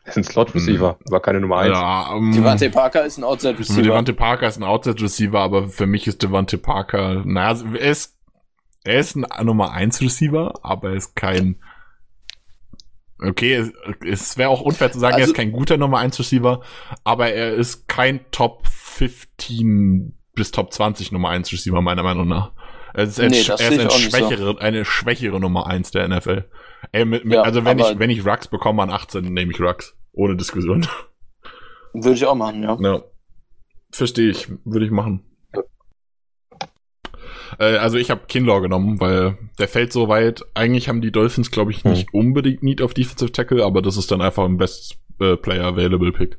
[0.08, 1.72] Das ist ein Slot Receiver, aber keine Nummer 1.
[1.74, 3.82] ja, um, Devante Parker ist ein Outside Receiver.
[3.84, 8.18] Devante Parker ist ein Outside Receiver, aber für mich ist Devante Parker, naja, er ist,
[8.84, 11.58] er ist ein Nummer 1 Receiver, aber er ist kein,
[13.22, 13.72] okay, es,
[14.06, 16.62] es wäre auch unfair zu sagen, er Also- ist kein guter Nummer 1 Receiver,
[17.04, 22.52] aber er ist kein Top 15 bis Top 20 Nummer 1 Receiver, meiner Meinung nach.
[22.94, 23.98] Er ist, ein, Nee, er ist ein nicht so.
[24.00, 26.46] schwächere, eine schwächere Nummer 1 der NFL.
[26.92, 29.60] Ey, mit, mit, Ja, also wenn ich, wenn ich Rux bekomme an 18, nehme ich
[29.60, 29.96] Rux.
[30.14, 30.88] Ohne Diskussion.
[31.94, 32.78] Würde ich auch machen, ja.
[32.80, 33.02] Ja.
[33.92, 34.50] Verstehe ich.
[34.66, 35.24] Würde ich machen.
[37.60, 40.44] Äh, also ich habe Kinlaw genommen, weil der fällt so weit.
[40.54, 44.12] Eigentlich haben die Dolphins, glaube ich, nicht unbedingt Need auf Defensive Tackle, aber das ist
[44.12, 46.38] dann einfach ein Best äh, Player Available Pick.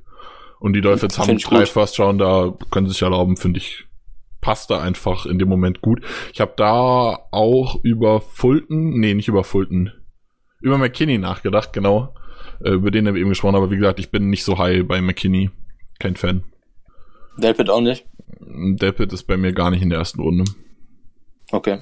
[0.61, 1.69] Und die Dolphins haben drei gut.
[1.69, 3.85] First Rounder, können sich erlauben, finde ich.
[4.49, 6.01] Passt da einfach in dem Moment gut.
[6.33, 9.93] Ich habe da auch über Fulton, nee, nicht über Fulton,
[10.63, 12.15] über McKinney nachgedacht, genau.
[12.65, 14.89] Äh, über den haben wir eben gesprochen, aber wie gesagt, ich bin nicht so high
[14.89, 15.51] bei McKinney.
[15.99, 16.45] Kein Fan.
[17.37, 18.07] Delpit auch nicht.
[18.41, 20.45] Delpit ist bei mir gar nicht in der ersten Runde.
[21.53, 21.81] Okay.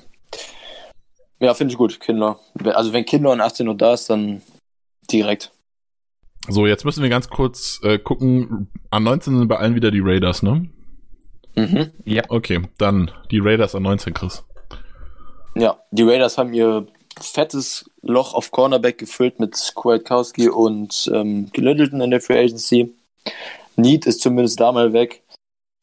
[1.39, 2.41] Ja, finde ich gut, Kindler.
[2.75, 4.43] Also wenn Kindler an 18 Uhr da ist, dann
[5.09, 5.53] direkt.
[6.49, 8.73] So, jetzt müssen wir ganz kurz äh, gucken.
[8.91, 10.69] An 19 sind bei allen wieder die Raiders, ne?
[11.57, 11.91] Mhm.
[12.05, 12.23] Ja.
[12.29, 14.45] Okay, dann die Raiders an 19, Chris.
[15.55, 16.87] Ja, die Raiders haben ihr
[17.19, 22.95] fettes Loch auf Cornerback gefüllt mit Kwiatkowski und ähm, Littleton in der Free Agency.
[23.77, 25.23] Need ist zumindest da mal weg.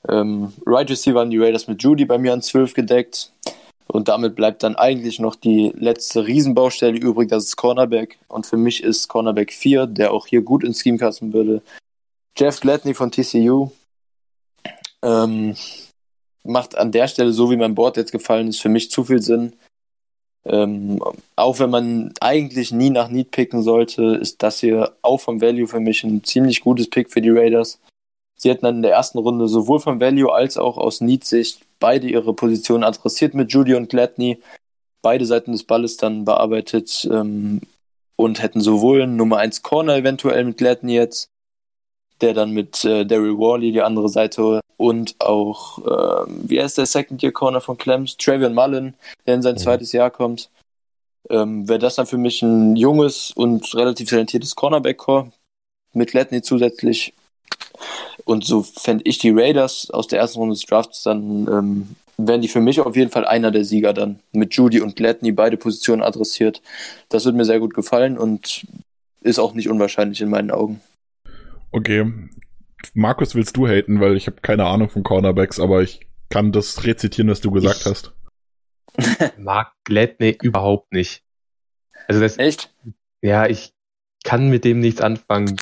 [0.08, 3.32] Ähm, right Receiver haben die Raiders mit Judy bei mir an 12 gedeckt.
[3.88, 8.18] Und damit bleibt dann eigentlich noch die letzte Riesenbaustelle übrig, das ist Cornerback.
[8.28, 11.62] Und für mich ist Cornerback 4, der auch hier gut ins Scheme passen würde.
[12.38, 13.72] Jeff Gladney von TCU.
[15.04, 15.56] Ähm,
[16.44, 19.22] macht an der Stelle, so wie mein Board jetzt gefallen ist, für mich zu viel
[19.22, 19.54] Sinn.
[20.46, 21.02] Ähm,
[21.36, 25.68] auch wenn man eigentlich nie nach Need picken sollte, ist das hier auch vom Value
[25.68, 27.80] für mich ein ziemlich gutes Pick für die Raiders.
[28.36, 32.08] Sie hätten dann in der ersten Runde sowohl vom Value als auch aus Need-Sicht beide
[32.08, 34.42] ihre Positionen adressiert mit Judy und Gladney,
[35.02, 37.62] beide Seiten des Balles dann bearbeitet ähm,
[38.18, 41.30] und hätten sowohl Nummer 1 Corner eventuell mit Gladney jetzt,
[42.24, 45.78] der dann mit äh, Daryl Worley die andere Seite und auch,
[46.26, 48.18] ähm, wie heißt der Second-Year-Corner von Clemens?
[48.18, 48.96] Travion Mullen,
[49.28, 49.60] der in sein Mhm.
[49.60, 50.50] zweites Jahr kommt.
[51.30, 55.32] Ähm, Wäre das dann für mich ein junges und relativ talentiertes Cornerback-Core
[55.94, 57.14] mit Gladney zusätzlich.
[58.26, 62.42] Und so fände ich die Raiders aus der ersten Runde des Drafts dann, ähm, wären
[62.42, 64.20] die für mich auf jeden Fall einer der Sieger dann.
[64.32, 66.62] Mit Judy und Gladney beide Positionen adressiert.
[67.10, 68.66] Das wird mir sehr gut gefallen und
[69.22, 70.82] ist auch nicht unwahrscheinlich in meinen Augen.
[71.74, 72.12] Okay.
[72.94, 76.84] Markus, willst du haten, weil ich habe keine Ahnung von Cornerbacks, aber ich kann das
[76.86, 78.14] rezitieren, was du gesagt Ich- hast.
[79.38, 81.24] Mag Gladney überhaupt nicht.
[82.08, 82.74] Also das, Echt?
[83.22, 83.74] ja, ich
[84.24, 85.56] kann mit dem nichts anfangen.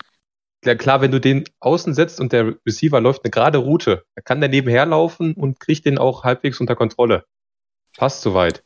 [0.61, 4.23] Klar, klar, wenn du den außen setzt und der Receiver läuft eine gerade Route, dann
[4.25, 7.23] kann der nebenher laufen und kriegt den auch halbwegs unter Kontrolle.
[7.97, 8.63] Passt soweit.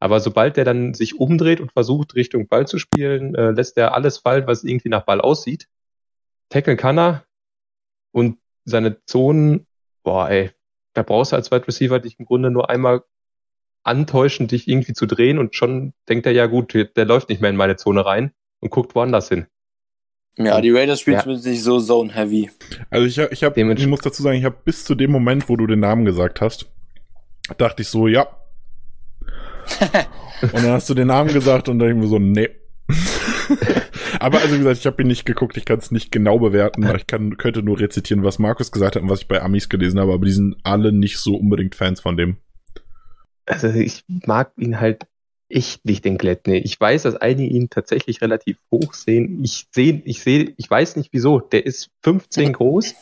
[0.00, 3.94] Aber sobald der dann sich umdreht und versucht, Richtung Ball zu spielen, äh, lässt er
[3.94, 5.66] alles fallen, was irgendwie nach Ball aussieht.
[6.48, 7.24] Tackeln kann er.
[8.12, 9.66] Und seine Zonen,
[10.04, 10.50] boah, ey,
[10.92, 13.02] da brauchst du als Wide Receiver dich im Grunde nur einmal
[13.82, 17.50] antäuschen, dich irgendwie zu drehen und schon denkt er, ja gut, der läuft nicht mehr
[17.50, 19.46] in meine Zone rein und guckt woanders hin.
[20.36, 21.22] Ja, die Raiders spielen Ja.
[21.22, 22.50] zumindest nicht so zone-heavy.
[22.90, 25.48] Also ich, ich habe, Dementsprechend- ich muss dazu sagen, ich habe bis zu dem Moment,
[25.48, 26.66] wo du den Namen gesagt hast,
[27.58, 28.26] dachte ich so, ja.
[30.42, 32.48] und dann hast du den Namen gesagt und dann ich mir so, nee.
[34.20, 36.88] Aber also wie gesagt, ich habe ihn nicht geguckt, ich kann es nicht genau bewerten,
[36.94, 40.00] ich kann, könnte nur rezitieren, was Markus gesagt hat und was ich bei Amis gelesen
[40.00, 42.36] habe, aber die sind alle nicht so unbedingt Fans von dem.
[43.46, 45.06] Also ich mag ihn halt
[45.48, 46.58] echt nicht, den Gladney.
[46.58, 49.42] Ich weiß, dass einige ihn tatsächlich relativ hoch sehen.
[49.44, 51.40] Ich sehe, ich sehe, ich weiß nicht wieso.
[51.40, 52.94] Der ist 15 groß.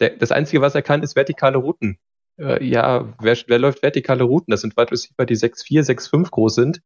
[0.00, 1.98] Der, das Einzige, was er kann, ist vertikale Routen.
[2.38, 4.50] Äh, ja, wer, wer läuft vertikale Routen?
[4.50, 6.82] Das sind Wide Receiver, die 6'4, 6'5 groß sind.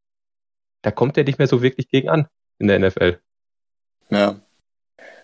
[0.83, 3.19] Da kommt er nicht mehr so wirklich gegen an in der NFL.
[4.11, 4.41] Ja.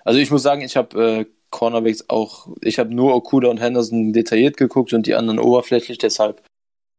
[0.04, 4.12] Also ich muss sagen, ich habe äh, Cornerbacks auch, ich habe nur Okuda und Henderson
[4.12, 6.42] detailliert geguckt und die anderen oberflächlich, deshalb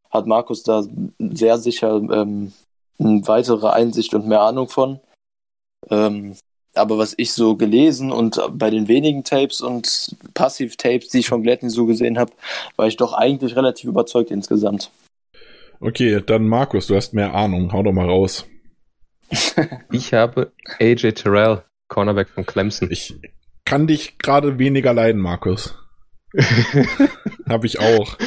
[0.10, 0.84] hat Markus da
[1.20, 2.54] sehr sicher ähm,
[3.00, 5.00] eine weitere Einsicht und mehr Ahnung von.
[5.90, 6.36] Ähm,
[6.76, 11.44] aber was ich so gelesen und bei den wenigen Tapes und Passiv-Tapes, die ich von
[11.44, 12.32] Gladney so gesehen habe,
[12.78, 14.92] war ich doch eigentlich relativ überzeugt insgesamt.
[15.80, 17.74] Okay, dann Markus, du hast mehr Ahnung.
[17.74, 18.46] Hau doch mal raus.
[19.92, 22.92] Ich habe AJ Terrell, Cornerback von Clemson.
[22.92, 23.16] Ich
[23.66, 25.78] kann dich gerade weniger leiden, Markus.
[27.48, 28.18] habe ich auch.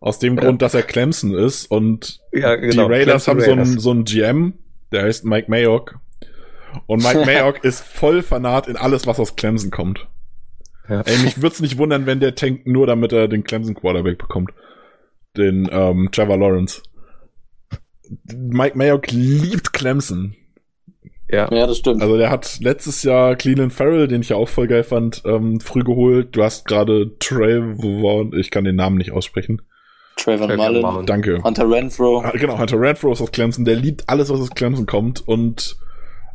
[0.00, 2.88] Aus dem Grund, dass er Clemson ist und ja, genau.
[2.88, 4.52] die Raiders Clemson haben so einen, so einen GM,
[4.92, 5.98] der heißt Mike Mayock
[6.86, 10.06] und Mike Mayock ist voll fanat in alles, was aus Clemson kommt.
[10.88, 11.00] Ja.
[11.02, 14.18] Ey, mich würde es nicht wundern, wenn der tankt nur, damit er den Clemson Quarterback
[14.18, 14.52] bekommt.
[15.36, 16.82] Den ähm, Trevor Lawrence.
[18.32, 20.36] Mike Mayock liebt Clemson.
[21.30, 21.50] Ja.
[21.50, 22.02] ja, das stimmt.
[22.02, 25.58] Also der hat letztes Jahr Cleveland Farrell, den ich ja auch voll geil fand, ähm,
[25.58, 26.36] früh geholt.
[26.36, 29.62] Du hast gerade Trevor, ich kann den Namen nicht aussprechen.
[30.16, 31.06] Trevor Mullen.
[31.06, 31.42] Danke.
[31.42, 32.20] Hunter Renfro.
[32.20, 33.64] Ah, genau, Hunter Renfro ist aus Clemson.
[33.64, 35.76] Der liebt alles, was aus Clemson kommt und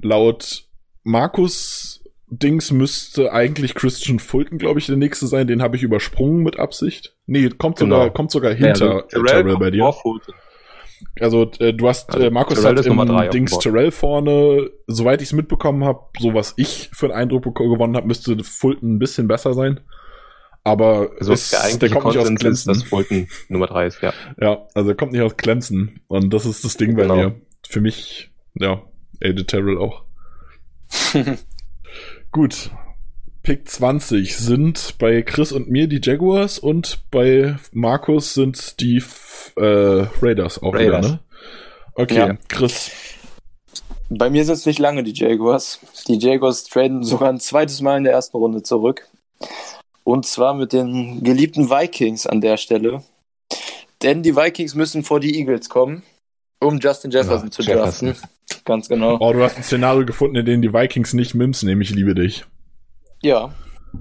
[0.01, 0.65] laut
[1.03, 5.47] Markus Dings müsste eigentlich Christian Fulton, glaube ich, der nächste sein.
[5.47, 7.15] Den habe ich übersprungen mit Absicht.
[7.25, 7.95] Nee, kommt genau.
[7.95, 9.93] sogar, kommt sogar hinter ja, Terrell bei dir.
[11.21, 15.21] Also äh, du hast also, äh, Markus Terrell hat im drei Dings Terrell vorne, soweit
[15.21, 18.99] ich es mitbekommen habe, so was ich für einen Eindruck gewonnen habe, müsste Fulton ein
[18.99, 19.79] bisschen besser sein.
[20.63, 22.51] Aber also es, der, der kommt nicht aus Clemson.
[22.51, 24.13] Ist, dass Fulton Nummer drei ist, ja.
[24.39, 27.15] Ja, also er kommt nicht aus Clemson und das ist das Ding genau.
[27.15, 27.35] bei mir.
[27.67, 28.81] Für mich, ja,
[29.23, 30.03] AJ Terrell auch.
[32.31, 32.71] Gut.
[33.49, 39.01] Pick 20 sind bei Chris und mir die Jaguars und bei Markus sind die
[39.55, 41.05] äh, Raiders auch Raiders.
[41.07, 41.19] wieder, ne?
[41.95, 42.37] Okay, ja.
[42.47, 42.91] Chris.
[44.07, 45.79] Bei mir sind es nicht lange die Jaguars.
[46.07, 49.09] Die Jaguars traden sogar ein zweites Mal in der ersten Runde zurück.
[50.03, 53.01] Und zwar mit den geliebten Vikings an der Stelle.
[54.03, 56.03] Denn die Vikings müssen vor die Eagles kommen,
[56.59, 58.15] um Justin Jefferson ja, zu draften.
[58.63, 59.17] Ganz genau.
[59.19, 61.81] Oh, du hast ein Szenario gefunden, in dem die Vikings nicht Mims nehmen.
[61.81, 62.45] Ich liebe dich.
[63.21, 63.53] Ja,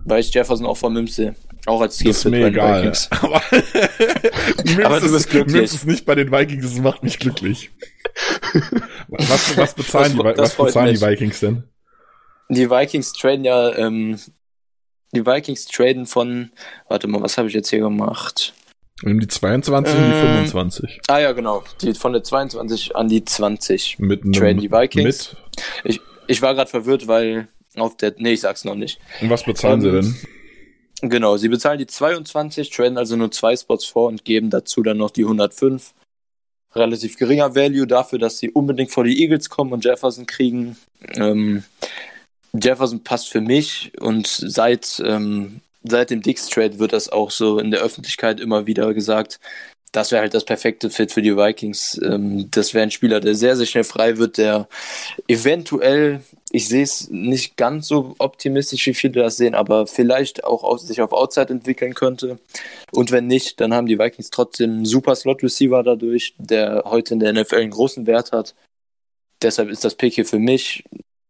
[0.04, 1.34] weil ich Jefferson auch von Mims sehe.
[1.66, 2.92] Auch als Ziel Das ist mir egal.
[3.10, 3.42] Aber,
[4.84, 5.54] Aber du bist glücklich.
[5.54, 7.70] Mims ist nicht bei den Vikings, das macht mich glücklich.
[9.08, 11.64] was, was bezahlen, das, die, was bezahlen die Vikings denn?
[12.48, 14.18] Die Vikings traden ja, ähm,
[15.12, 16.50] die Vikings traden von,
[16.88, 18.54] warte mal, was habe ich jetzt hier gemacht?
[19.02, 20.90] Die 22 und die 25.
[20.90, 21.62] Ähm, ah ja, genau.
[21.82, 25.04] Die, von der 22 an die 20 mit einem, traden die Vikings.
[25.04, 25.36] Mit?
[25.84, 27.48] Ich, ich war gerade verwirrt, weil
[27.80, 28.14] auf der.
[28.18, 29.00] Nee, ich sag's noch nicht.
[29.20, 30.16] Und was bezahlen sie denn?
[31.00, 34.96] Genau, sie bezahlen die 22, traden also nur zwei Spots vor und geben dazu dann
[34.96, 35.94] noch die 105.
[36.74, 40.76] Relativ geringer Value dafür, dass sie unbedingt vor die Eagles kommen und Jefferson kriegen.
[41.14, 41.62] Ähm,
[42.52, 47.58] Jefferson passt für mich und seit ähm, seit dem Dix Trade wird das auch so
[47.58, 49.40] in der Öffentlichkeit immer wieder gesagt.
[49.92, 51.98] Das wäre halt das perfekte Fit für die Vikings.
[52.02, 54.68] Ähm, das wäre ein Spieler, der sehr, sehr schnell frei wird, der
[55.28, 56.20] eventuell,
[56.50, 61.00] ich sehe es nicht ganz so optimistisch, wie viele das sehen, aber vielleicht auch sich
[61.00, 62.38] auf Outside entwickeln könnte.
[62.92, 67.20] Und wenn nicht, dann haben die Vikings trotzdem einen super Slot-Receiver dadurch, der heute in
[67.20, 68.54] der NFL einen großen Wert hat.
[69.42, 70.84] Deshalb ist das Pick hier für mich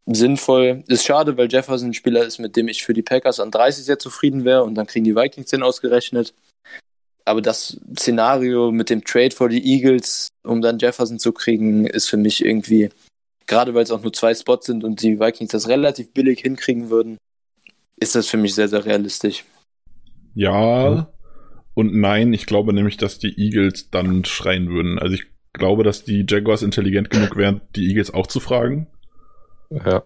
[0.06, 0.82] sinnvoll.
[0.88, 3.84] Ist schade, weil Jefferson ein Spieler ist, mit dem ich für die Packers an 30
[3.84, 6.34] sehr zufrieden wäre und dann kriegen die Vikings den ausgerechnet.
[7.28, 12.08] Aber das Szenario mit dem Trade vor die Eagles, um dann Jefferson zu kriegen, ist
[12.08, 12.88] für mich irgendwie,
[13.46, 16.90] gerade weil es auch nur zwei Spots sind und die Vikings das relativ billig hinkriegen
[16.90, 17.18] würden,
[18.00, 19.44] ist das für mich sehr, sehr realistisch.
[20.34, 21.08] Ja
[21.78, 22.32] und nein.
[22.32, 24.98] Ich glaube nämlich, dass die Eagles dann schreien würden.
[24.98, 28.88] Also ich glaube, dass die Jaguars intelligent genug wären, die Eagles auch zu fragen.
[29.70, 30.02] Ja.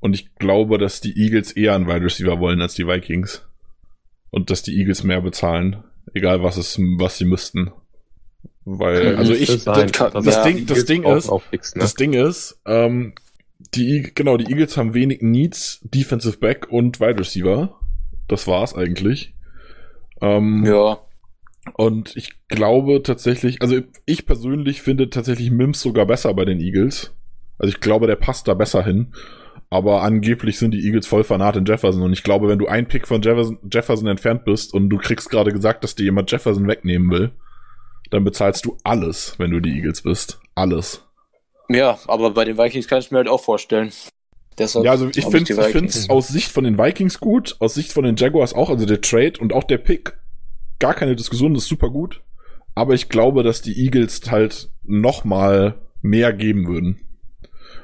[0.00, 3.46] Und ich glaube, dass die Eagles eher einen Wide Receiver wollen als die Vikings.
[4.30, 5.84] Und dass die Eagles mehr bezahlen.
[6.14, 7.70] Egal was es, was sie müssten.
[8.64, 11.80] Weil, also ich, das, das, das Ding, das Ding ist, fix, ne?
[11.80, 13.14] das Ding ist, ähm,
[13.74, 17.78] die, genau, die Eagles haben wenig Needs, Defensive Back und Wide Receiver.
[18.28, 19.34] Das war's eigentlich.
[20.20, 20.98] Ähm, ja.
[21.74, 27.14] Und ich glaube tatsächlich, also ich persönlich finde tatsächlich Mims sogar besser bei den Eagles.
[27.58, 29.12] Also ich glaube, der passt da besser hin.
[29.72, 32.02] Aber angeblich sind die Eagles voll fanat in Jefferson.
[32.02, 35.30] Und ich glaube, wenn du ein Pick von Jefferson, Jefferson entfernt bist und du kriegst
[35.30, 37.30] gerade gesagt, dass dir jemand Jefferson wegnehmen will,
[38.10, 40.40] dann bezahlst du alles, wenn du die Eagles bist.
[40.54, 41.06] Alles.
[41.70, 43.92] Ja, aber bei den Vikings kann ich mir halt auch vorstellen.
[44.58, 48.04] Deshalb ja, also ich finde es aus Sicht von den Vikings gut, aus Sicht von
[48.04, 50.18] den Jaguars auch, also der Trade und auch der Pick,
[50.80, 52.20] gar keine Diskussion, das ist super gut.
[52.74, 57.00] Aber ich glaube, dass die Eagles halt noch mal mehr geben würden.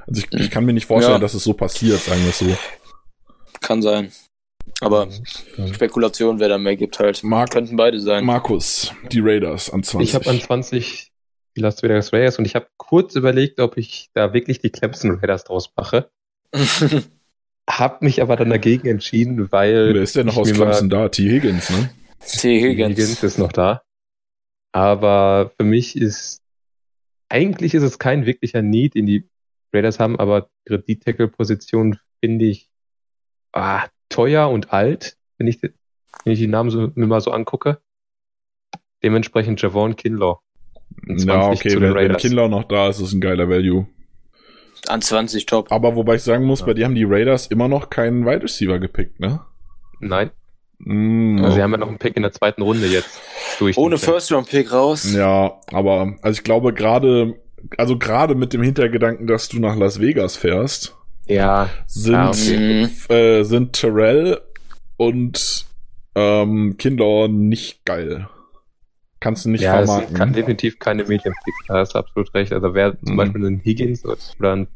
[0.09, 1.20] Also ich, ich kann mir nicht vorstellen, ja.
[1.20, 2.56] dass es so passiert, sagen wir es so.
[3.60, 4.10] Kann sein.
[4.80, 5.09] Aber
[5.72, 7.22] Spekulation, wer da mehr gibt halt.
[7.24, 8.24] Mark- Könnten beide sein.
[8.24, 10.09] Markus, die Raiders an 20.
[10.09, 11.12] Ich habe an 20
[11.56, 15.18] die Las Vegas Raiders und ich habe kurz überlegt, ob ich da wirklich die Clemson
[15.18, 16.10] Raiders draus mache.
[17.68, 19.93] Hab mich aber dann dagegen entschieden, weil.
[19.93, 21.09] Wer ist denn noch aus Clemson da?
[21.10, 21.28] T.
[21.28, 21.90] Higgins, ne?
[22.24, 22.60] T.
[22.60, 22.98] Higgins.
[22.98, 23.82] Higgins ist noch da.
[24.72, 26.40] Aber für mich ist,
[27.28, 29.28] eigentlich ist es kein wirklicher Need, den die
[29.73, 32.70] Raiders haben, aber ihre D-Tackle-Position finde ich
[33.53, 37.78] ah, teuer und alt, wenn ich, wenn ich die Namen so, mir mal so angucke.
[39.03, 40.39] Dementsprechend Javon Kinlaw.
[41.07, 42.16] Ja, 20 okay, zu den wenn, wenn.
[42.16, 43.86] Kindler noch da ist, ist ein geiler Value.
[44.89, 45.70] An 20 top.
[45.70, 48.78] Aber wobei ich sagen muss, bei dir haben die Raiders immer noch keinen Wide Receiver
[48.78, 49.40] gepickt, ne?
[50.01, 50.31] Nein,
[50.78, 53.20] Mm, also sie haben ja noch einen Pick in der zweiten Runde jetzt.
[53.59, 55.12] Durch Ohne First-Round-Pick raus.
[55.12, 57.40] Ja, aber also ich glaube gerade,
[57.76, 62.89] also gerade mit dem Hintergedanken, dass du nach Las Vegas fährst, Ja, sind, Ah, okay.
[63.09, 64.40] Äh, sind Terrell
[64.97, 65.66] und
[66.14, 68.28] ähm, Kindler nicht geil.
[69.20, 70.16] Kannst du nicht ja, es vermarkten.
[70.16, 72.52] kann definitiv keine Medienpicks, da hast du absolut recht.
[72.52, 73.16] Also wer zum Mhm.
[73.16, 74.68] Beispiel ein Higgins oder ein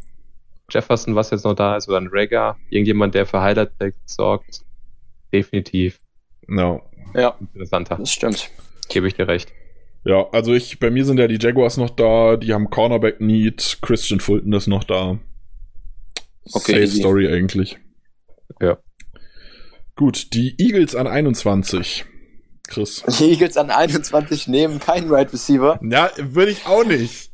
[0.71, 3.71] Jefferson, was jetzt noch da ist, oder ein Rager, irgendjemand, der für Highlight
[4.07, 4.63] sorgt,
[5.33, 6.01] definitiv
[6.49, 6.81] ja.
[7.15, 7.97] Ja, interessanter.
[7.97, 8.51] das stimmt.
[8.89, 9.53] Gebe ich dir recht.
[10.05, 13.79] Ja, also ich, bei mir sind ja die Jaguars noch da, die haben Cornerback Need,
[13.83, 15.19] Christian Fulton ist noch da.
[16.53, 16.99] Okay, Safe easy.
[16.99, 17.79] Story eigentlich.
[18.61, 18.79] Ja.
[19.95, 22.05] Gut, die Eagles an 21.
[22.69, 23.03] Chris.
[23.19, 25.79] Die Eagles an 21 nehmen keinen Wide Receiver.
[25.83, 27.31] Ja, würde ich auch nicht.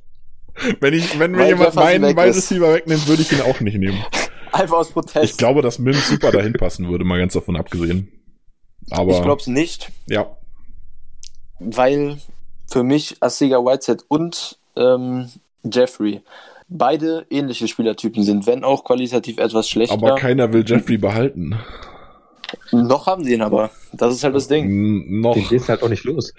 [0.80, 2.36] Wenn ich, wenn mir Weil jemand meinen Wide ist.
[2.38, 4.02] Receiver wegnimmt, würde ich ihn auch nicht nehmen.
[4.52, 5.24] Einfach aus Protest.
[5.24, 8.08] Ich glaube, dass Mims super dahin passen würde, mal ganz davon abgesehen.
[8.90, 10.38] Aber ich glaube es nicht, ja,
[11.60, 12.18] weil
[12.70, 15.28] für mich Asiga Whitehead und ähm,
[15.64, 16.20] Jeffrey
[16.68, 19.94] beide ähnliche Spielertypen sind, wenn auch qualitativ etwas schlechter.
[19.94, 21.58] aber keiner will Jeffrey behalten.
[22.72, 23.70] Noch haben sie ihn aber.
[23.92, 24.64] Das ist halt das Ding.
[24.66, 25.34] N noch.
[25.34, 26.32] Den gehst halt auch nicht los.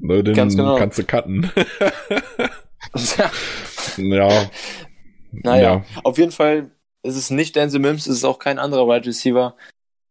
[0.00, 0.76] Ne, Den Ganz genau.
[0.76, 1.50] kannst du cutten.
[3.18, 3.30] ja.
[3.96, 4.48] naja,
[5.32, 5.84] Ja.
[6.02, 6.70] auf jeden Fall
[7.02, 9.54] ist es nicht Denzel Mims, es ist auch kein anderer Wide Receiver.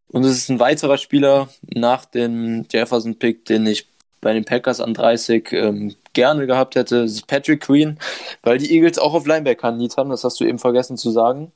[0.10, 3.88] Und es ist ein weiterer Spieler nach dem Jefferson-Pick, den ich
[4.24, 6.98] bei den Packers an 30 ähm, gerne gehabt hätte.
[6.98, 8.00] Ist Patrick Queen,
[8.42, 11.52] weil die Eagles auch auf Linebacker Need haben, das hast du eben vergessen zu sagen.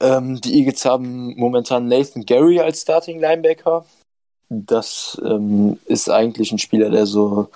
[0.00, 3.86] Ähm, die Eagles haben momentan Nathan Gary als Starting Linebacker.
[4.48, 7.48] Das ähm, ist eigentlich ein Spieler, der so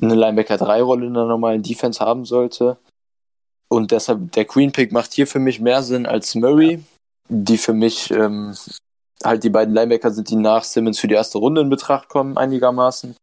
[0.00, 2.76] eine Linebacker 3 Rolle in der normalen Defense haben sollte.
[3.68, 6.82] Und deshalb, der Queen Pick macht hier für mich mehr Sinn als Murray,
[7.28, 8.54] die für mich ähm,
[9.26, 12.36] halt die beiden Linebacker sind, die nach Simmons für die erste Runde in Betracht kommen,
[12.36, 13.16] einigermaßen.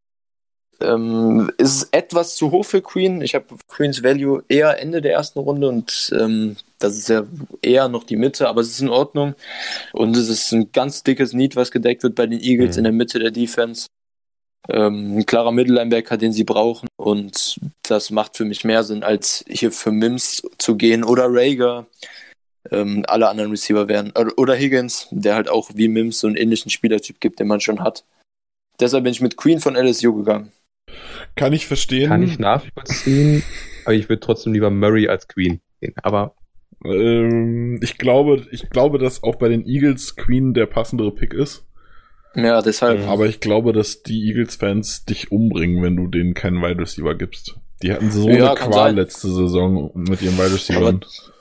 [0.82, 3.22] Ähm, ist es etwas zu hoch für Queen.
[3.22, 7.24] Ich habe Queens Value eher Ende der ersten Runde und ähm, das ist ja
[7.62, 9.36] eher noch die Mitte, aber es ist in Ordnung.
[9.94, 12.80] Und es ist ein ganz dickes Need, was gedeckt wird bei den Eagles Mhm.
[12.80, 13.88] in der Mitte der Defense.
[14.70, 16.88] Ähm, ein klarer Mittellinebacker, den sie brauchen.
[16.98, 21.86] Und das macht für mich mehr Sinn, als hier für Mims zu gehen oder Rager.
[22.72, 24.14] Ähm, alle anderen Receiver wären.
[24.38, 27.81] Oder, Higgins, der halt auch wie Mims so einen ähnlichen Spielertyp gibt, den man schon
[27.81, 28.06] hat.
[28.80, 30.52] Deshalb bin ich mit Queen von LSU gegangen.
[31.35, 32.10] Kann ich verstehen.
[32.10, 33.44] Kann ich nachvollziehen,
[33.85, 35.94] aber ich würde trotzdem lieber Murray als Queen sehen.
[36.03, 36.35] Aber
[36.85, 41.65] Ähm, ich glaube, ich glaube, dass auch bei den Eagles Queen der passendere Pick ist.
[42.35, 43.07] Ja, deshalb.
[43.07, 47.56] Aber ich glaube, dass die Eagles-Fans dich umbringen, wenn du denen keinen Wide Receiver gibst.
[47.84, 48.95] Die hatten so Ja, eine Qual sein.
[48.95, 50.95] letzte Saison mit ihren Wide Receivern.
[51.03, 51.32] Aber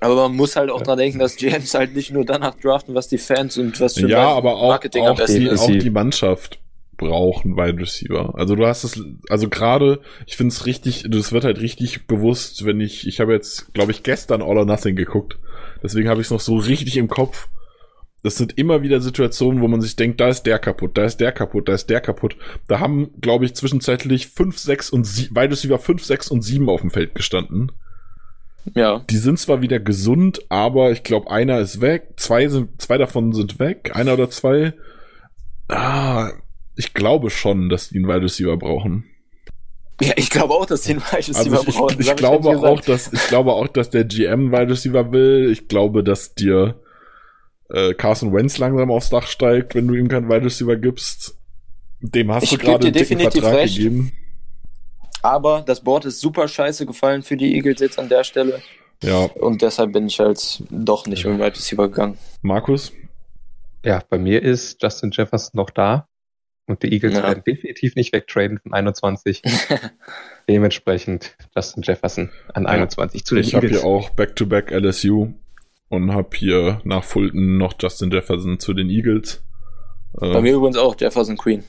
[0.00, 3.18] man muss halt auch dran denken, dass GMs halt nicht nur danach draften, was die
[3.18, 6.58] Fans und was für Ja, aber auch, Marketing am auch, besten die, auch die Mannschaft
[6.96, 8.34] braucht einen Wide Receiver.
[8.36, 12.64] Also du hast es, also gerade, ich finde es richtig, das wird halt richtig bewusst,
[12.64, 15.38] wenn ich, ich habe jetzt, glaube ich, gestern All or Nothing geguckt.
[15.82, 17.48] Deswegen habe ich es noch so richtig im Kopf.
[18.22, 21.18] Das sind immer wieder Situationen, wo man sich denkt, da ist der kaputt, da ist
[21.18, 22.36] der kaputt, da ist der kaputt.
[22.66, 26.68] Da haben, glaube ich, zwischenzeitlich 5, 6 und 7, Wide Receiver 5, 6 und 7
[26.68, 27.72] auf dem Feld gestanden.
[28.74, 32.98] Ja, Die sind zwar wieder gesund, aber ich glaube, einer ist weg, zwei sind, zwei
[32.98, 34.74] davon sind weg, einer oder zwei.
[35.68, 36.32] Ah,
[36.74, 39.04] ich glaube schon, dass die einen Wide Receiver brauchen.
[40.00, 42.00] ja ich glaube auch, dass die einen Wide Receiver Also ich, brauchen.
[42.00, 45.12] ich, ich glaube nicht auch, dass ich glaube auch, dass der GM einen Wide Receiver
[45.12, 45.48] will.
[45.50, 46.80] Ich glaube, dass dir
[47.70, 51.38] äh, Carson Wentz langsam aufs Dach steigt, wenn du ihm keinen Wide Receiver gibst.
[52.00, 53.76] Dem hast Ich du gerade einen definitiv Vertrag recht.
[53.76, 54.12] gegeben.
[55.26, 58.62] Aber das Board ist super scheiße gefallen für die Eagles jetzt an der Stelle.
[59.02, 62.16] Ja, Und deshalb bin ich halt doch nicht mit dem Wide Receiver gegangen.
[62.42, 62.92] Markus.
[63.84, 66.08] ja, bei mir ist Justin Jefferson noch da.
[66.68, 67.22] Und die Eagles Ja.
[67.24, 69.42] werden definitiv nicht wegtraden von 21.
[70.48, 72.70] Dementsprechend Justin Jefferson an Ja.
[72.70, 73.82] 21 zu den Ich habe Eagles.
[73.82, 75.32] hier auch Back-to-Back LSU.
[75.88, 79.42] und habe hier nach Fulton noch Justin Jefferson zu den Eagles.
[80.20, 81.62] Äh, Bei mir übrigens auch Jefferson Queen.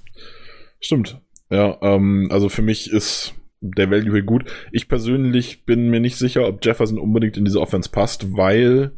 [0.79, 1.19] Stimmt.
[1.51, 4.45] Ja, ähm, also für mich ist der Value hier gut.
[4.71, 8.91] Ich persönlich bin mir nicht sicher, ob Jefferson unbedingt in diese Offense passt, weil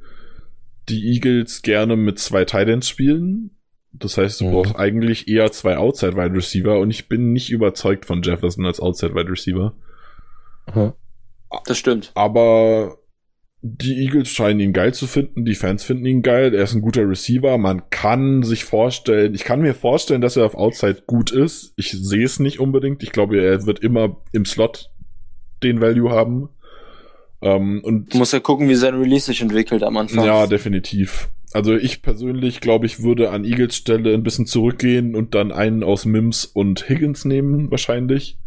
[0.90, 3.52] die Eagles gerne mit zwei Titans spielen.
[3.92, 4.52] Das heißt, du mhm.
[4.52, 8.80] brauchst eigentlich eher zwei Outside Wide Receiver und ich bin nicht überzeugt von Jefferson als
[8.80, 9.74] Outside Wide Receiver.
[10.74, 10.94] Mhm.
[11.66, 12.12] Das stimmt.
[12.14, 12.99] Aber
[13.62, 16.82] die Eagles scheinen ihn geil zu finden, die Fans finden ihn geil, er ist ein
[16.82, 21.32] guter Receiver, man kann sich vorstellen, ich kann mir vorstellen, dass er auf Outside gut
[21.32, 21.74] ist.
[21.76, 23.04] Ich sehe es nicht unbedingt.
[23.04, 24.90] Ich glaube, er wird immer im Slot
[25.62, 26.50] den Value haben.
[27.42, 30.26] Ähm, und muss ja gucken, wie sein Release sich entwickelt am Anfang.
[30.26, 31.30] Ja, definitiv.
[31.52, 35.84] Also ich persönlich glaube, ich würde an Eagles Stelle ein bisschen zurückgehen und dann einen
[35.84, 38.38] aus Mims und Higgins nehmen, wahrscheinlich.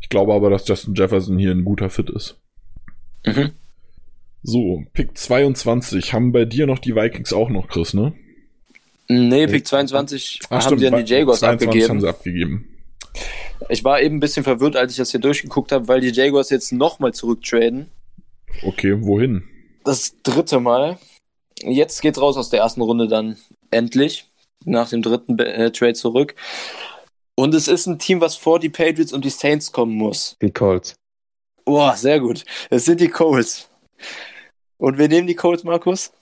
[0.00, 2.40] Ich glaube aber, dass Justin Jefferson hier ein guter Fit ist.
[3.26, 3.50] Mhm.
[4.42, 6.12] So, Pick 22.
[6.12, 8.14] Haben bei dir noch die Vikings auch noch, Chris, ne?
[9.08, 11.88] Nee, Pick 22 Ach, haben stimmt, die an die Jaguars 22 abgegeben.
[11.90, 12.78] haben sie abgegeben.
[13.68, 16.50] Ich war eben ein bisschen verwirrt, als ich das hier durchgeguckt habe, weil die Jaguars
[16.50, 17.90] jetzt nochmal zurücktraden.
[18.62, 19.44] Okay, wohin?
[19.84, 20.98] Das dritte Mal.
[21.62, 23.36] Jetzt geht's raus aus der ersten Runde dann
[23.70, 24.26] endlich.
[24.64, 26.34] Nach dem dritten äh, Trade zurück.
[27.34, 30.36] Und es ist ein Team, was vor die Patriots und die Saints kommen muss.
[30.42, 30.96] Die Colts.
[31.64, 32.44] Boah, sehr gut.
[32.70, 33.67] Es sind die Colts.
[34.76, 36.12] Und wir nehmen die Colts, Markus?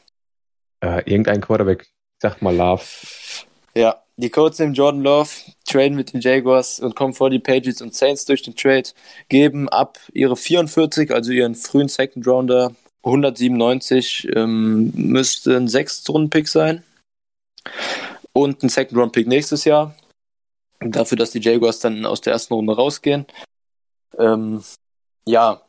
[0.80, 1.86] Äh, irgendein Quarterback.
[2.20, 2.84] Sag mal Love.
[3.74, 5.28] Ja, die Colts nehmen Jordan Love,
[5.66, 8.88] traden mit den Jaguars und kommen vor die Patriots und Saints durch den Trade,
[9.28, 12.74] geben ab ihre 44, also ihren frühen Second Rounder,
[13.04, 16.82] 197, ähm, müsste ein Sechstrunden-Pick sein.
[18.32, 19.94] Und ein Second-Round-Pick nächstes Jahr.
[20.80, 23.26] Dafür, dass die Jaguars dann aus der ersten Runde rausgehen.
[24.18, 24.62] Ähm,
[25.26, 25.62] ja,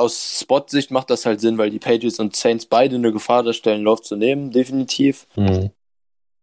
[0.00, 3.82] aus Spot-Sicht macht das halt Sinn, weil die Patriots und Saints beide eine Gefahr darstellen,
[3.82, 5.26] Love zu nehmen, definitiv.
[5.36, 5.70] Mhm.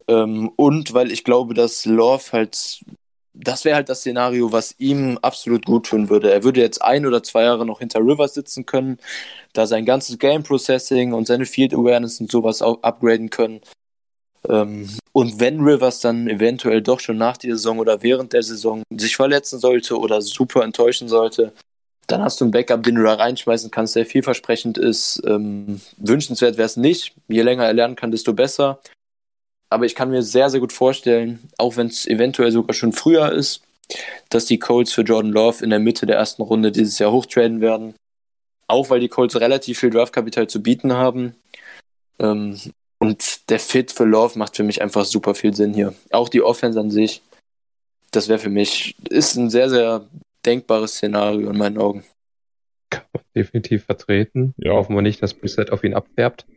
[0.07, 2.81] Ähm, und weil ich glaube, dass Love halt,
[3.33, 6.31] das wäre halt das Szenario, was ihm absolut gut tun würde.
[6.31, 8.99] Er würde jetzt ein oder zwei Jahre noch hinter Rivers sitzen können,
[9.53, 13.61] da sein ganzes Game Processing und seine Field Awareness und sowas auch upgraden können.
[14.47, 18.83] Ähm, und wenn Rivers dann eventuell doch schon nach der Saison oder während der Saison
[18.95, 21.53] sich verletzen sollte oder super enttäuschen sollte,
[22.07, 25.21] dann hast du ein Backup, den du da reinschmeißen kannst, der vielversprechend ist.
[25.25, 27.13] Ähm, wünschenswert wäre es nicht.
[27.27, 28.79] Je länger er lernen kann, desto besser.
[29.69, 33.33] Aber ich kann mir sehr, sehr gut vorstellen, auch wenn es eventuell sogar schon früher
[33.33, 33.61] ist,
[34.29, 37.59] dass die Colts für Jordan Love in der Mitte der ersten Runde dieses Jahr hochtraden
[37.59, 37.93] werden.
[38.67, 41.35] Auch weil die Colts relativ viel Draftkapital zu bieten haben.
[42.19, 42.57] Ähm,
[42.99, 45.93] und der Fit für Love macht für mich einfach super viel Sinn hier.
[46.11, 47.21] Auch die Offense an sich.
[48.11, 50.05] Das wäre für mich, ist ein sehr, sehr
[50.47, 52.03] denkbares Szenario in meinen Augen.
[52.89, 54.53] Kann man definitiv vertreten.
[54.57, 54.71] Ja.
[54.73, 56.47] Hoffen wir nicht, dass Preset auf ihn abfärbt.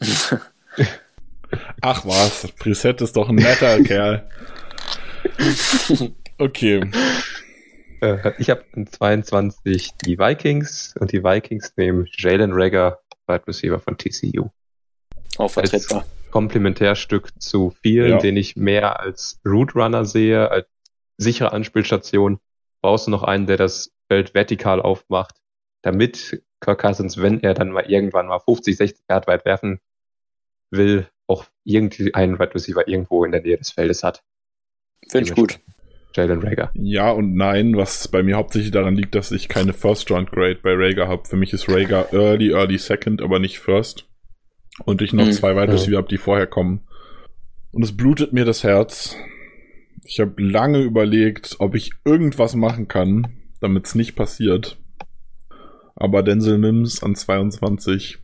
[1.82, 4.28] Ach was, Preset ist doch ein netter Kerl.
[6.38, 6.90] Okay.
[8.00, 13.78] Äh, ich habe in 22 die Vikings und die Vikings nehmen Jalen Rager, Wide Receiver
[13.78, 14.48] von TCU.
[15.36, 16.00] Auch vertretbar.
[16.00, 18.18] Als Komplementärstück zu vielen, ja.
[18.18, 20.66] den ich mehr als Root Runner sehe, als
[21.18, 22.40] sichere Anspielstation
[22.80, 25.36] brauchst du noch einen, der das Feld vertikal aufmacht,
[25.82, 29.80] damit Kirk Cousins, wenn er dann mal irgendwann mal 50, 60 Yard weit werfen
[30.70, 34.22] will, auch irgendwie einen Wide Receiver irgendwo in der Nähe des Feldes hat.
[35.08, 35.58] Finde ich gut.
[36.14, 36.70] Jalen Rager.
[36.74, 40.58] Ja und nein, was bei mir hauptsächlich daran liegt, dass ich keine First Round Grade
[40.62, 41.28] bei Rager habe.
[41.28, 44.08] Für mich ist Rager Early, Early Second, aber nicht First.
[44.84, 45.32] Und ich noch hm.
[45.32, 45.72] zwei Wide mhm.
[45.72, 46.86] Receiver habe, die vorher kommen.
[47.70, 49.16] Und es blutet mir das Herz,
[50.10, 53.28] ich habe lange überlegt, ob ich irgendwas machen kann,
[53.60, 54.76] damit es nicht passiert.
[55.94, 58.18] Aber Denzel Mims an 22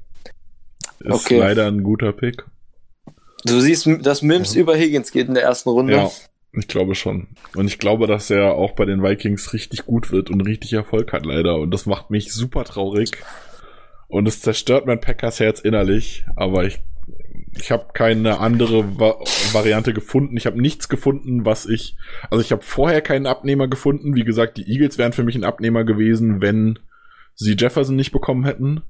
[0.99, 1.39] ist okay.
[1.39, 2.45] leider ein guter Pick.
[3.45, 4.63] Du siehst, dass Mims ja.
[4.63, 5.93] über Higgins geht in der ersten Runde.
[5.93, 6.11] Ja,
[6.55, 7.29] ich glaube schon.
[7.55, 11.13] Und ich glaube, dass er auch bei den Vikings richtig gut wird und richtig Erfolg
[11.13, 11.55] hat, leider.
[11.55, 13.13] Und das macht mich super traurig.
[14.09, 16.25] Und es zerstört mein Packers Herz innerlich.
[16.35, 16.81] Aber ich
[17.59, 19.17] ich habe keine andere Va
[19.53, 20.37] Variante gefunden.
[20.37, 21.97] Ich habe nichts gefunden, was ich.
[22.31, 24.15] Also ich habe vorher keinen Abnehmer gefunden.
[24.15, 26.79] Wie gesagt, die Eagles wären für mich ein Abnehmer gewesen, wenn
[27.35, 28.83] sie Jefferson nicht bekommen hätten.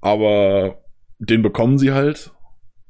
[0.00, 0.82] Aber
[1.18, 2.32] den bekommen sie halt.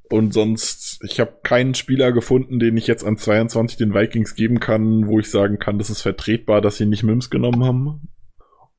[0.09, 4.61] Und sonst, ich habe keinen Spieler gefunden, den ich jetzt an 22 den Vikings geben
[4.61, 8.09] kann, wo ich sagen kann, das ist vertretbar, dass sie nicht Mims genommen haben.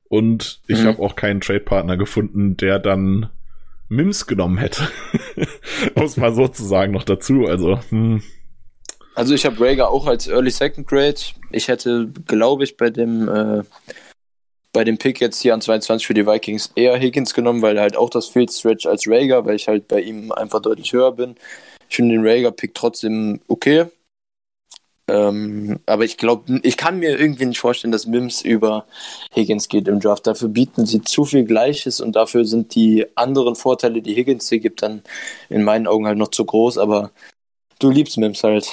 [0.04, 0.86] Und ich mhm.
[0.86, 3.30] habe auch keinen Trade-Partner gefunden, der dann
[3.94, 4.88] Mims genommen hätte.
[5.94, 7.46] Muss man sozusagen noch dazu.
[7.46, 8.22] Also, hm.
[9.14, 11.20] also ich habe Rager auch als Early Second Grade.
[11.50, 13.62] Ich hätte, glaube ich, bei dem äh,
[14.74, 17.82] bei dem Pick jetzt hier an 22 für die Vikings eher Higgins genommen, weil er
[17.82, 21.12] halt auch das Field Stretch als Rager, weil ich halt bei ihm einfach deutlich höher
[21.12, 21.36] bin.
[21.88, 23.86] Ich finde den Rager-Pick trotzdem okay.
[25.06, 28.86] Ähm, aber ich glaube, ich kann mir irgendwie nicht vorstellen, dass Mims über
[29.34, 30.26] Higgins geht im Draft.
[30.26, 34.60] Dafür bieten sie zu viel Gleiches und dafür sind die anderen Vorteile, die Higgins dir
[34.60, 35.02] gibt, dann
[35.50, 36.78] in meinen Augen halt noch zu groß.
[36.78, 37.10] Aber
[37.80, 38.66] du liebst Mims halt.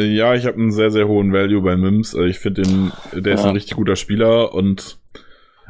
[0.00, 2.14] Ja, ich habe einen sehr, sehr hohen Value bei Mims.
[2.14, 3.48] Also ich finde den, der ist Ja.
[3.50, 4.98] ein richtig guter Spieler und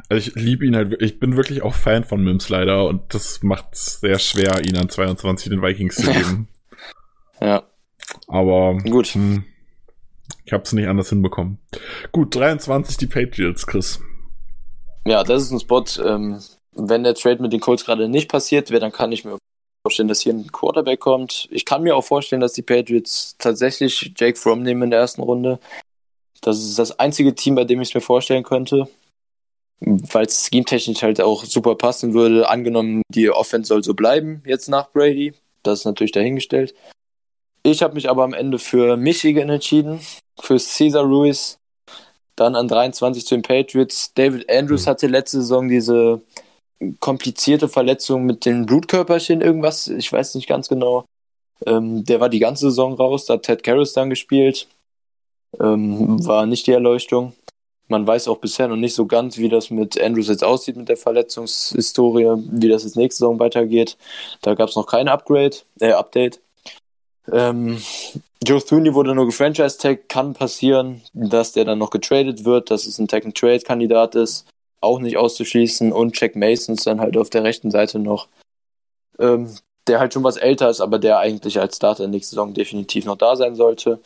[0.09, 3.41] also ich liebe ihn halt, ich bin wirklich auch Fan von Mims leider und das
[3.43, 6.47] macht es sehr schwer, ihn an 22 den Vikings zu geben.
[7.39, 7.63] Ja,
[8.27, 9.07] Aber gut.
[9.07, 9.45] hm,
[10.45, 11.59] ich habe es nicht anders hinbekommen.
[12.11, 13.99] Gut, 23 die Patriots, Chris.
[15.05, 15.83] Ja, das ist ein Spot.
[16.03, 16.39] Ähm,
[16.75, 19.37] wenn der Trade mit den Colts gerade nicht passiert wäre, dann kann ich mir
[19.85, 21.47] vorstellen, dass hier ein Quarterback kommt.
[21.51, 25.21] Ich kann mir auch vorstellen, dass die Patriots tatsächlich Jake Fromm nehmen in der ersten
[25.21, 25.59] Runde.
[26.41, 28.87] Das ist das einzige Team, bei dem ich es mir vorstellen könnte.
[29.79, 32.49] Weil es scheme-technisch halt auch super passen würde.
[32.49, 35.33] Angenommen, die Offense soll so bleiben jetzt nach Brady.
[35.61, 36.73] Das ist natürlich dahingestellt.
[37.63, 40.01] Ich habe mich aber am Ende für Michigan entschieden,
[40.39, 41.57] für Cesar Ruiz.
[42.35, 44.13] Dann an 23 zu den Patriots.
[44.15, 44.89] David Andrews Mhm.
[44.89, 46.21] hatte letzte Saison diese
[46.99, 51.05] komplizierte Verletzung mit den Blutkörperchen, irgendwas, ich weiß nicht ganz genau.
[51.65, 54.67] Ähm, der war die ganze Saison raus, da hat Ted Karras dann gespielt.
[55.61, 57.33] Ähm, war nicht die Erleuchtung.
[57.87, 60.89] Man weiß auch bisher noch nicht so ganz, wie das mit Andrews jetzt aussieht mit
[60.89, 63.97] der Verletzungshistorie, wie das jetzt nächste Saison weitergeht.
[64.41, 66.39] Da gab es noch kein Upgrade, äh, Update.
[67.31, 67.81] Ähm,
[68.45, 72.99] Joe Thuney wurde nur gefranchise-tag, kann passieren, dass der dann noch getradet wird, dass es
[72.99, 74.45] ein Tag-and-Trade-Kandidat ist,
[74.81, 75.93] auch nicht auszuschließen.
[75.93, 78.27] Und Jack Mason ist dann halt auf der rechten Seite noch,
[79.19, 79.55] ähm,
[79.87, 83.17] der halt schon was älter ist, aber der eigentlich als Starter nächste Saison definitiv noch
[83.17, 83.99] da sein sollte.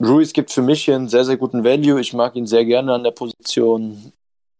[0.00, 2.00] Ruiz gibt für mich hier einen sehr, sehr guten Value.
[2.00, 4.12] Ich mag ihn sehr gerne an der Position.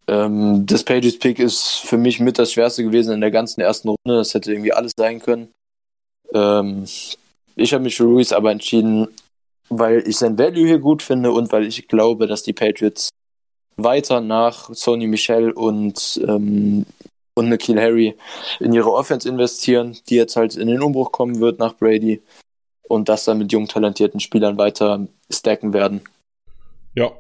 [0.06, 3.88] Ähm, das Pages Pick ist für mich mit das schwerste gewesen in der ganzen ersten
[3.88, 4.18] Runde.
[4.18, 5.52] Das hätte irgendwie alles sein können.
[6.34, 6.86] Ähm,
[7.56, 9.08] ich habe mich für Ruiz aber entschieden,
[9.68, 13.10] weil ich sein Value hier gut finde und weil ich glaube, dass die Patriots
[13.76, 16.84] weiter nach Sony Michel und, ähm,
[17.34, 18.16] und Nikhil Harry
[18.58, 22.20] in ihre Offense investieren, die jetzt halt in den Umbruch kommen wird nach Brady
[22.88, 26.02] und das dann mit jungen, talentierten Spielern weiter stacken werden.
[26.94, 27.12] Ja.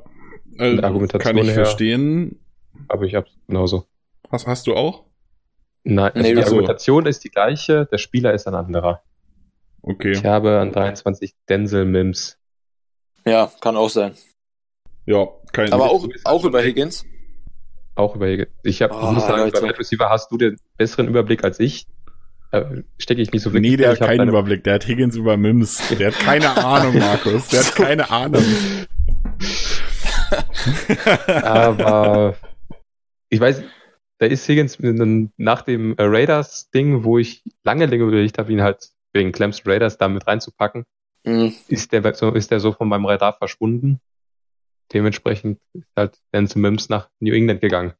[0.44, 1.54] Mit Argumentation kann ich her.
[1.64, 2.40] verstehen.
[2.88, 3.84] Aber ich hab's genauso.
[4.30, 5.04] Hast, hast du auch?
[5.84, 9.02] Nein, also Nee, die also- Argumentation ist die gleiche, der Spieler ist ein anderer.
[9.82, 10.12] Okay.
[10.12, 12.36] Ich habe an 23 Denzel Mims.
[13.26, 14.14] Ja, kann auch sein.
[15.06, 17.04] Ja, kein Aber auch, auch über Higgins.
[17.94, 18.28] Auch über
[18.62, 19.60] Ich habe, Oh, muss sagen, Leute.
[19.60, 21.86] bei Wide Receiver hast du den besseren Überblick als ich.
[22.52, 24.64] Äh, Stecke ich nicht so wirklich Nee, der hat keinen deine- Überblick.
[24.64, 25.80] Der hat Higgins über Mims.
[25.98, 27.48] Der hat keine Ahnung, Markus.
[27.48, 28.44] Der hat keine Ahnung.
[31.42, 32.36] Aber
[33.28, 33.62] ich weiß,
[34.18, 34.78] da ist Higgins
[35.36, 40.08] nach dem Raiders-Ding, wo ich lange länger überlegt habe, ihn halt wegen Clemson Raiders da
[40.08, 40.84] mit reinzupacken,
[41.24, 41.52] Mhm.
[41.68, 44.00] ist der so, ist der so von meinem Radar verschwunden.
[44.92, 47.92] Dementsprechend ist halt Denzel Mims nach New England gegangen.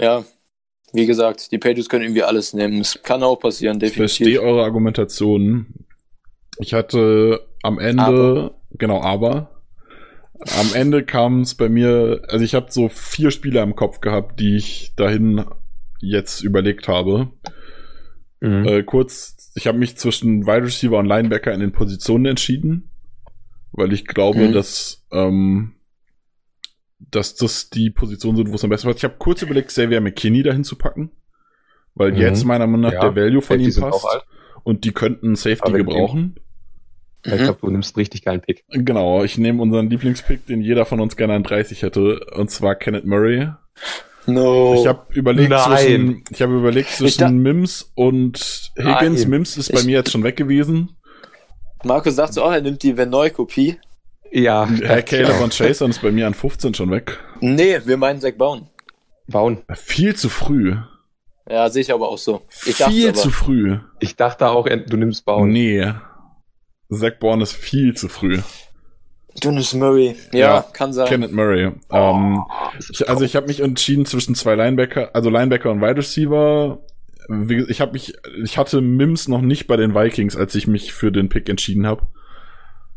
[0.00, 0.24] Ja,
[0.92, 2.80] wie gesagt, die Patriots können irgendwie alles nehmen.
[2.80, 4.48] Es kann auch passieren, Ich verstehe definitiv.
[4.48, 5.86] eure Argumentation.
[6.58, 8.60] Ich hatte am Ende, Aber.
[8.72, 9.62] genau, aber
[10.58, 14.40] am Ende kam es bei mir, also ich habe so vier Spieler im Kopf gehabt,
[14.40, 15.44] die ich dahin
[16.00, 17.30] jetzt überlegt habe.
[18.42, 18.66] Mhm.
[18.66, 22.90] Äh, kurz, ich habe mich zwischen Wide Receiver und Linebacker in den Positionen entschieden,
[23.70, 24.52] weil ich glaube, Mhm.
[24.52, 25.76] dass, ähm,
[26.98, 28.98] dass das die Positionen sind, wo es am besten passt.
[28.98, 31.12] Ich habe kurz überlegt, Xavier McKinney dahin zu packen,
[31.94, 32.18] weil Mhm.
[32.18, 34.06] jetzt meiner Meinung nach Ja, der Value von ihm passt
[34.64, 36.36] und die könnten Safety gebrauchen.
[37.24, 37.36] Ich Mhm.
[37.44, 38.64] glaube, du nimmst einen richtig geilen Pick.
[38.70, 42.74] Genau, ich nehme unseren Lieblingspick, den jeder von uns gerne an 30 hätte, und zwar
[42.74, 43.52] Kenneth Murray.
[44.26, 44.74] No.
[44.80, 45.76] Ich habe überlegt Nein.
[45.78, 49.20] zwischen, ich habe überlegt Ich zwischen da- Mims und Higgins.
[49.22, 49.30] Nein.
[49.30, 50.96] Mims ist bei Ich- mir jetzt schon weg gewesen.
[51.84, 53.78] Markus sagt so auch, er nimmt die Venoi-Kopie.
[54.30, 57.18] Ja, Herr Caleb und Chaser ist bei mir an 15 schon weg.
[57.40, 58.68] Nee, wir meinen Zach Bauen.
[59.26, 59.62] bauen.
[59.74, 60.76] Viel zu früh.
[61.50, 62.42] Ja, sehe ich aber auch so.
[62.64, 63.18] Ich viel aber.
[63.18, 63.78] zu früh.
[63.98, 65.50] Ich dachte auch, du nimmst bauen.
[65.50, 65.92] Nee.
[66.88, 68.38] Zach Bourne ist viel zu früh.
[69.42, 70.14] Dennis Murray.
[70.32, 71.06] Ja, Ja, kann sein.
[71.08, 71.72] Kenneth Murray.
[71.90, 72.42] ähm,
[72.90, 76.80] ich, also ich habe mich entschieden zwischen zwei Linebacker, also Linebacker und Wide Receiver.
[77.68, 81.12] Ich habe mich, ich hatte Mims noch nicht bei den Vikings, als ich mich für
[81.12, 82.08] den Pick entschieden habe.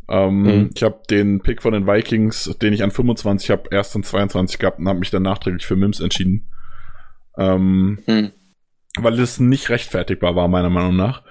[0.10, 0.70] Ähm, Mhm.
[0.76, 4.60] Ich habe den Pick von den Vikings, den ich an 25 habe, erst an 22
[4.60, 6.50] gehabt und habe mich dann nachträglich für Mims entschieden.
[7.38, 8.32] Ähm, Hm.
[8.98, 11.22] weil es nicht rechtfertigbar war, meiner Meinung nach.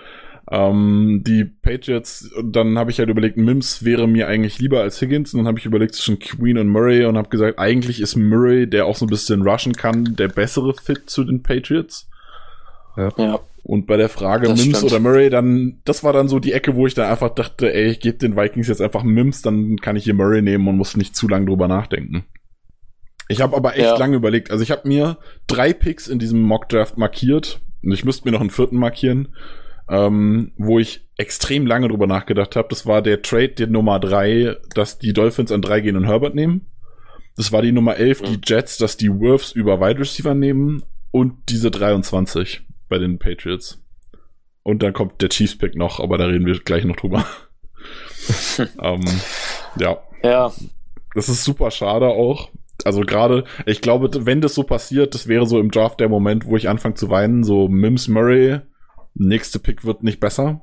[0.50, 5.32] Ähm, die Patriots, dann habe ich halt überlegt, Mims wäre mir eigentlich lieber als Higgins.
[5.32, 8.68] Und dann habe ich überlegt zwischen Queen und Murray und habe gesagt, eigentlich ist Murray,
[8.68, 12.08] der auch so ein bisschen rushen kann, der bessere Fit zu den Patriots.
[12.96, 13.10] Ja.
[13.16, 13.40] ja.
[13.62, 14.92] Und bei der Frage das Mims stimmt.
[14.92, 17.86] oder Murray, dann, das war dann so die Ecke, wo ich dann einfach dachte, ey,
[17.86, 20.98] ich gebe den Vikings jetzt einfach Mims, dann kann ich hier Murray nehmen und muss
[20.98, 22.26] nicht zu lange drüber nachdenken.
[23.28, 23.96] Ich habe aber echt ja.
[23.96, 24.50] lange überlegt.
[24.50, 25.16] Also ich habe mir
[25.46, 29.28] drei Picks in diesem Mock Draft markiert und ich müsste mir noch einen vierten markieren
[29.88, 32.68] ähm, wo ich extrem lange drüber nachgedacht habe.
[32.70, 36.34] Das war der Trade der Nummer drei, dass die Dolphins an drei gehen und Herbert
[36.34, 36.70] nehmen.
[37.36, 38.26] Das war die Nummer elf, mhm.
[38.26, 43.82] die Jets, dass die Wolves über Wide Receiver nehmen und diese 23 bei den Patriots.
[44.62, 47.26] Und dann kommt der Chiefs Pick noch, aber da reden wir gleich noch drüber.
[48.80, 49.02] ähm,
[49.78, 49.98] ja.
[50.22, 50.52] Ja.
[51.14, 52.50] Das ist super schade auch.
[52.84, 56.46] Also gerade, ich glaube, wenn das so passiert, das wäre so im Draft der Moment,
[56.46, 58.60] wo ich anfange zu weinen, so Mims Murray
[59.14, 60.62] Nächste Pick wird nicht besser.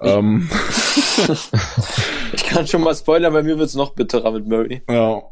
[0.00, 0.48] Ähm.
[2.32, 4.82] ich kann schon mal spoilern, bei mir wird es noch bitterer mit Murray.
[4.88, 5.22] Ja.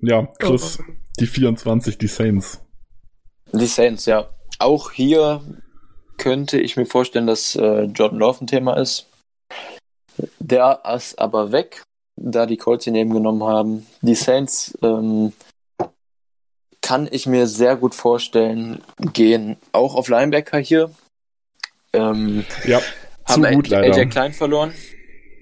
[0.00, 0.92] Ja, Chris, oh.
[1.18, 2.60] die 24, die Saints.
[3.52, 4.28] Die Saints, ja.
[4.58, 5.42] Auch hier
[6.18, 9.06] könnte ich mir vorstellen, dass äh, Jordan Love ein Thema ist.
[10.38, 11.82] Der ist aber weg,
[12.16, 13.86] da die Colts ihn eben genommen haben.
[14.00, 15.32] Die Saints ähm,
[16.86, 18.80] kann ich mir sehr gut vorstellen,
[19.12, 20.92] gehen auch auf Linebacker hier.
[21.92, 22.80] Ähm, ja,
[23.24, 24.06] haben gut, AJ leider.
[24.06, 24.72] Klein verloren.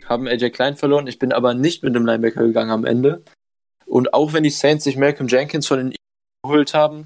[0.07, 1.07] Haben AJ Klein verloren.
[1.07, 3.23] Ich bin aber nicht mit dem Linebacker gegangen am Ende.
[3.85, 5.95] Und auch wenn die Saints sich Malcolm Jenkins von den
[6.43, 7.05] geholt haben,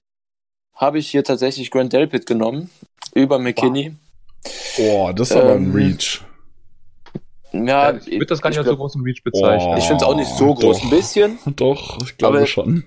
[0.72, 2.70] habe ich hier tatsächlich Grant Delpit genommen
[3.14, 3.96] über McKinney.
[4.76, 6.22] Boah, das ist ähm, aber ein ähm, Reach.
[7.50, 9.78] Ja, ich würde das gar nicht als so großen Reach bezeichnen.
[9.78, 11.38] Ich finde es auch nicht so groß, doch, ein bisschen.
[11.56, 12.84] Doch, ich glaube schon.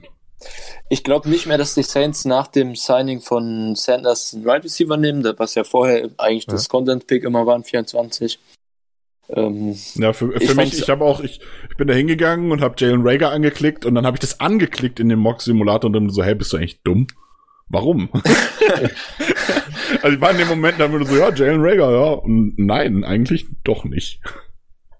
[0.90, 4.98] Ich glaube nicht mehr, dass die Saints nach dem Signing von Sanders einen Right Receiver
[4.98, 6.54] nehmen, was ja vorher eigentlich ja.
[6.54, 8.40] das Content Pick immer waren, 24.
[9.30, 11.40] Ähm, ja, für, für ich mich, ich habe auch, ich,
[11.70, 15.00] ich bin da hingegangen und habe Jalen Rager angeklickt und dann habe ich das angeklickt
[15.00, 17.08] in dem Mock-Simulator und dann so, hey, bist du eigentlich dumm?
[17.70, 18.10] Warum?
[20.02, 22.12] also ich war in dem Moment dann nur so, ja, Jalen Rager, ja.
[22.14, 24.20] Und nein, eigentlich doch nicht.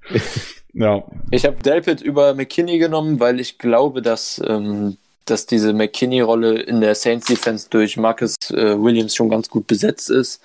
[0.74, 1.04] ja.
[1.32, 4.98] Ich habe Delpit über McKinney genommen, weil ich glaube, dass ähm,
[5.32, 10.10] dass diese McKinney-Rolle in der Saints Defense durch Marcus äh, Williams schon ganz gut besetzt
[10.10, 10.44] ist.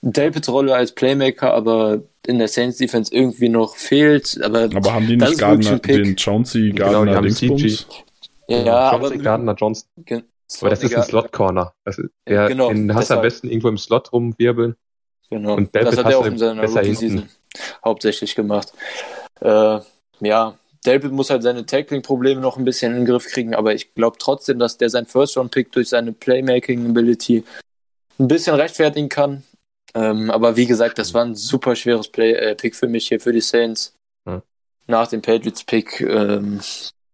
[0.00, 4.40] Davids Rolle als Playmaker, aber in der Saints Defense irgendwie noch fehlt.
[4.42, 7.86] Aber, aber haben die nicht Gardner, den Chauncey Gardner genau, Dingsbums?
[8.48, 9.88] Ja, ja aber Gardner Johnson.
[10.08, 11.72] aber das ist ein Slot-Corner.
[12.26, 14.76] Der, genau, den hast du am besten irgendwo im Slot rumwirbeln.
[15.30, 15.54] Genau.
[15.54, 17.28] Und David das hat er auch in seiner Rookie-Season
[17.84, 18.72] hauptsächlich gemacht.
[19.40, 19.80] Äh,
[20.20, 23.94] ja, Delpit muss halt seine Tackling-Probleme noch ein bisschen in den Griff kriegen, aber ich
[23.94, 27.44] glaube trotzdem, dass der sein First-Round-Pick durch seine Playmaking-Ability
[28.18, 29.44] ein bisschen rechtfertigen kann.
[29.94, 33.20] Ähm, aber wie gesagt, das war ein super schweres Play äh, Pick für mich hier
[33.20, 33.94] für die Saints.
[34.26, 34.42] Hm.
[34.86, 36.00] Nach dem Patriots-Pick.
[36.00, 36.60] Ähm,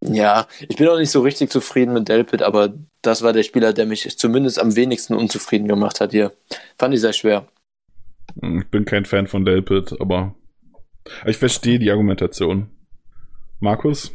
[0.00, 2.72] ja, ich bin auch nicht so richtig zufrieden mit Delpit, aber
[3.02, 6.32] das war der Spieler, der mich zumindest am wenigsten unzufrieden gemacht hat hier.
[6.78, 7.48] Fand ich sehr schwer.
[8.40, 10.34] Ich bin kein Fan von Delpit, aber
[11.26, 12.70] ich verstehe die Argumentation.
[13.60, 14.12] Markus?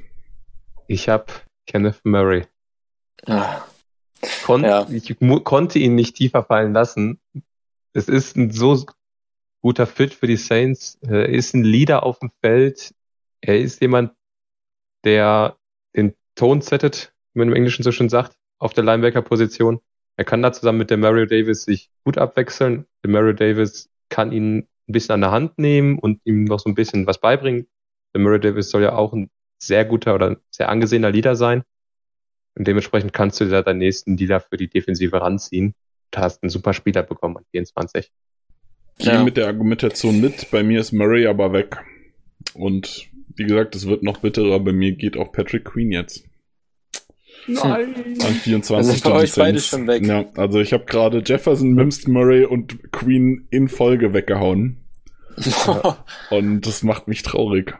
[0.88, 1.26] Ich habe
[1.68, 2.46] Kenneth Murray.
[3.26, 3.62] Ah.
[4.46, 4.88] Kon ja.
[4.90, 7.20] Ich konnte ihn nicht tiefer fallen lassen.
[7.92, 8.86] Es ist ein so
[9.62, 10.98] guter Fit für die Saints.
[11.02, 12.94] Er ist ein Leader auf dem Feld.
[13.42, 14.14] Er ist jemand,
[15.04, 15.58] der
[15.94, 19.82] den Ton settet, wie man im Englischen so schön sagt, auf der Linebacker-Position.
[20.16, 22.86] Er kann da zusammen mit der Mario Davis sich gut abwechseln.
[23.04, 26.70] Der Mario Davis kann ihn ein bisschen an der Hand nehmen und ihm noch so
[26.70, 27.68] ein bisschen was beibringen.
[28.14, 29.30] Der Murray Davis soll ja auch ein
[29.68, 31.64] sehr guter oder sehr angesehener Leader sein.
[32.56, 35.74] Und dementsprechend kannst du da deinen nächsten Leader für die Defensive ranziehen.
[36.12, 38.12] Du hast einen super Spieler bekommen an 24.
[39.00, 39.24] Ich gehe ja.
[39.24, 40.52] mit der Argumentation mit.
[40.52, 41.78] Bei mir ist Murray aber weg.
[42.54, 44.60] Und wie gesagt, es wird noch bitterer.
[44.60, 46.26] Bei mir geht auch Patrick Queen jetzt.
[47.48, 47.96] Nein.
[48.22, 50.06] An 24 also bei euch beide schon weg.
[50.06, 54.78] Ja, also ich habe gerade Jefferson, Mims, Murray und Queen in Folge weggehauen.
[56.30, 57.74] und das macht mich traurig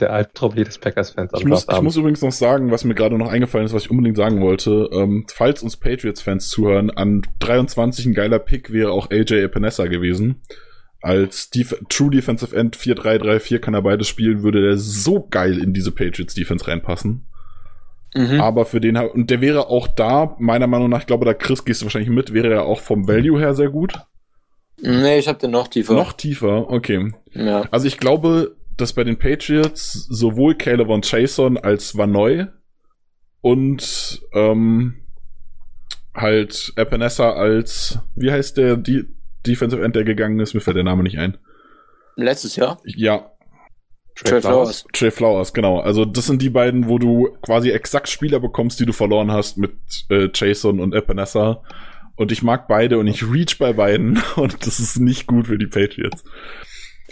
[0.00, 3.30] der Albtraum jedes Packers-Fans ich muss, ich muss übrigens noch sagen, was mir gerade noch
[3.30, 4.88] eingefallen ist, was ich unbedingt sagen wollte.
[4.92, 10.42] Ähm, falls uns Patriots-Fans zuhören, an 23 ein geiler Pick wäre auch AJ Epinesa gewesen.
[11.02, 15.72] Als Def True Defensive End 4-3-3-4 kann er beides spielen, würde der so geil in
[15.72, 17.26] diese Patriots-Defense reinpassen.
[18.14, 18.40] Mhm.
[18.40, 21.64] Aber für den, und der wäre auch da, meiner Meinung nach, ich glaube, da Chris
[21.64, 23.94] gehst du wahrscheinlich mit, wäre er auch vom Value her sehr gut.
[24.82, 25.94] Nee, ich habe den noch tiefer.
[25.94, 27.12] Noch tiefer, okay.
[27.32, 27.64] Ja.
[27.70, 32.46] Also ich glaube, dass bei den Patriots sowohl Caleb und Chason als Vanoy
[33.40, 34.96] und ähm,
[36.14, 39.04] halt Epinesa als, wie heißt der, die
[39.46, 40.54] Defensive End, der gegangen ist?
[40.54, 41.38] Mir fällt der Name nicht ein.
[42.16, 42.80] Letztes Jahr?
[42.84, 43.30] Ja,
[44.24, 44.84] Trey Flowers.
[44.92, 45.80] Trey Flowers, genau.
[45.80, 49.56] Also das sind die beiden, wo du quasi exakt Spieler bekommst, die du verloren hast
[49.56, 49.72] mit
[50.10, 51.62] äh, Jason und Epinesa.
[52.16, 55.58] Und ich mag beide und ich reach bei beiden und das ist nicht gut für
[55.58, 56.24] die Patriots.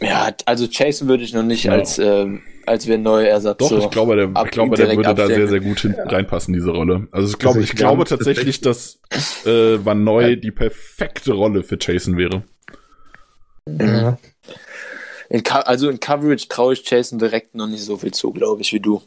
[0.01, 1.73] Ja, also Jason würde ich noch nicht Ja.
[1.73, 4.89] als, ähm, als wir neue Ersatz Doch, so ich glaube, der, ab- ich glaube, der
[4.91, 5.49] würde da sehr, abstellen.
[5.49, 7.09] sehr gut hin, reinpassen, diese Rolle.
[7.11, 9.01] Also ich glaube, Also ich, ich glaube glaube tatsächlich, dass
[9.45, 12.45] äh, Van Neu die perfekte Rolle für Jason wäre.
[13.69, 14.19] Ja.
[15.31, 18.73] In also in Coverage traue ich Jason direkt noch nicht so viel zu, glaube ich,
[18.73, 19.03] wie du.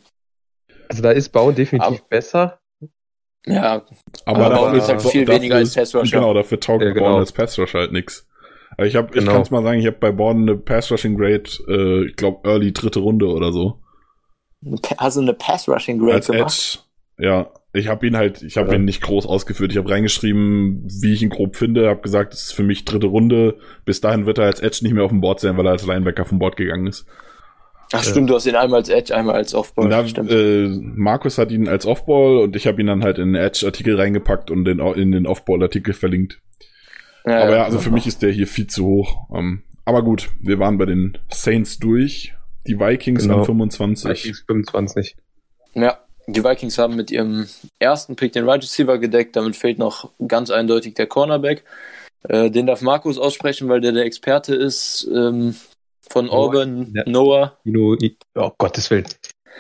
[0.90, 2.60] Also da ist Bauen definitiv Aber- besser.
[3.48, 3.84] Ja,
[4.26, 6.18] Aber, Aber dafür Baum ist halt viel weniger als ist- Pass Rusher.
[6.20, 7.06] Genau, dafür taugt Ja, genau.
[7.12, 8.28] Baum als Pass Rusher halt nix.
[8.86, 9.32] Ich ich Genau.
[9.34, 12.48] kann es mal sagen, ich habe bei Borden eine Pass Rushing Grade, äh, ich glaube
[12.50, 13.80] Early dritte Runde oder so.
[14.98, 16.80] hast du eine Pass-Rushing-Grade als gemacht?
[17.18, 17.26] Edge.
[17.28, 18.76] Ja, ich habe ihn halt, ich habe Ja.
[18.76, 19.72] ihn nicht groß ausgeführt.
[19.72, 21.88] Ich habe reingeschrieben, wie ich ihn grob finde.
[21.90, 23.58] Habe gesagt, das ist für mich dritte Runde.
[23.86, 25.86] Bis dahin wird er als Edge nicht mehr auf dem Board sein, weil er als
[25.86, 27.06] Linebacker vom Board gegangen ist.
[27.94, 29.90] Ach stimmt, du hast ihn einmal als Edge, einmal als Offball.
[29.90, 30.32] Da, stimmt.
[30.32, 33.96] äh, Markus hat ihn als Offball und ich habe ihn dann halt in den Edge-Artikel
[34.00, 36.40] reingepackt und den, in den Offball-Artikel verlinkt.
[37.26, 39.28] Ja, aber ja, also für mich ist der hier viel zu hoch.
[39.34, 42.34] Ähm, aber gut, wir waren bei den Saints durch.
[42.68, 43.40] Die Vikings Genau.
[43.40, 44.10] an 25.
[44.26, 45.16] Vikings 25.
[45.74, 47.48] Ja, die Vikings haben mit ihrem
[47.80, 49.36] ersten Pick den Right Receiver gedeckt.
[49.36, 51.64] Damit fehlt noch ganz eindeutig der Cornerback.
[52.30, 55.56] Äh, den darf Markus aussprechen, weil der der Experte ist ähm,
[56.08, 56.34] von Noah.
[56.36, 57.04] Auburn, Ja.
[57.08, 57.58] Noah.
[57.66, 59.06] Dino, I- oh Gottes Willen.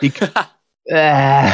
[0.01, 0.13] Ich,
[0.85, 1.49] äh,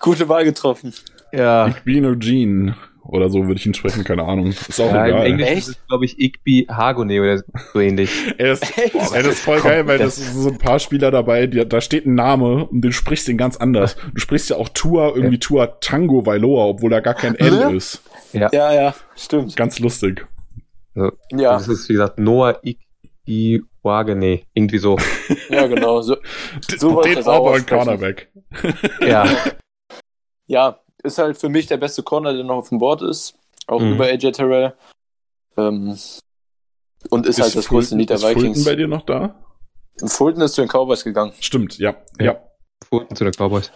[0.00, 0.94] Gute Wahl getroffen.
[1.32, 1.68] ja.
[1.68, 2.74] Igbino Jean
[3.06, 4.48] oder so würde ich ihn sprechen, keine Ahnung.
[4.48, 5.26] Ist auch ja, im egal.
[5.26, 5.68] Englischen Echt?
[5.68, 8.10] ist es, glaube ich, Igby Hagone oder so ähnlich.
[8.38, 8.94] Ey, das, Echt?
[8.94, 11.80] ey, das ist voll geil, weil das sind so ein paar Spieler dabei, die, da
[11.80, 13.96] steht ein Name und du sprichst den ganz anders.
[14.14, 17.76] Du sprichst ja auch Tua, irgendwie Tua Tango Vailoa, obwohl da gar kein L Hä?
[17.76, 18.02] ist.
[18.32, 19.54] Ja, ja, stimmt.
[19.56, 20.26] Ganz lustig.
[20.94, 24.40] Also, Ja, Das ist, wie gesagt, Noah Igby Hagone.
[24.54, 24.96] Irgendwie so.
[25.50, 26.00] ja, genau.
[26.00, 26.16] So,
[26.78, 27.66] So den das aussprechen.
[27.66, 28.32] Cornerback.
[29.06, 29.26] Ja.
[30.46, 33.34] ja, ist halt für mich der beste Corner, der noch auf dem Board ist.
[33.66, 33.92] Auch Mhm.
[33.94, 34.74] über AJ Terrell.
[35.56, 35.96] Ähm,
[37.10, 38.64] und ist, halt das größte Fulton- Lied der ist Fulton Vikings.
[38.64, 39.34] bei dir noch da?
[40.04, 41.32] Fulton ist zu den Cowboys gegangen.
[41.40, 41.94] Stimmt, ja.
[42.18, 42.36] Ja.
[42.88, 43.70] Fulton zu den Cowboys.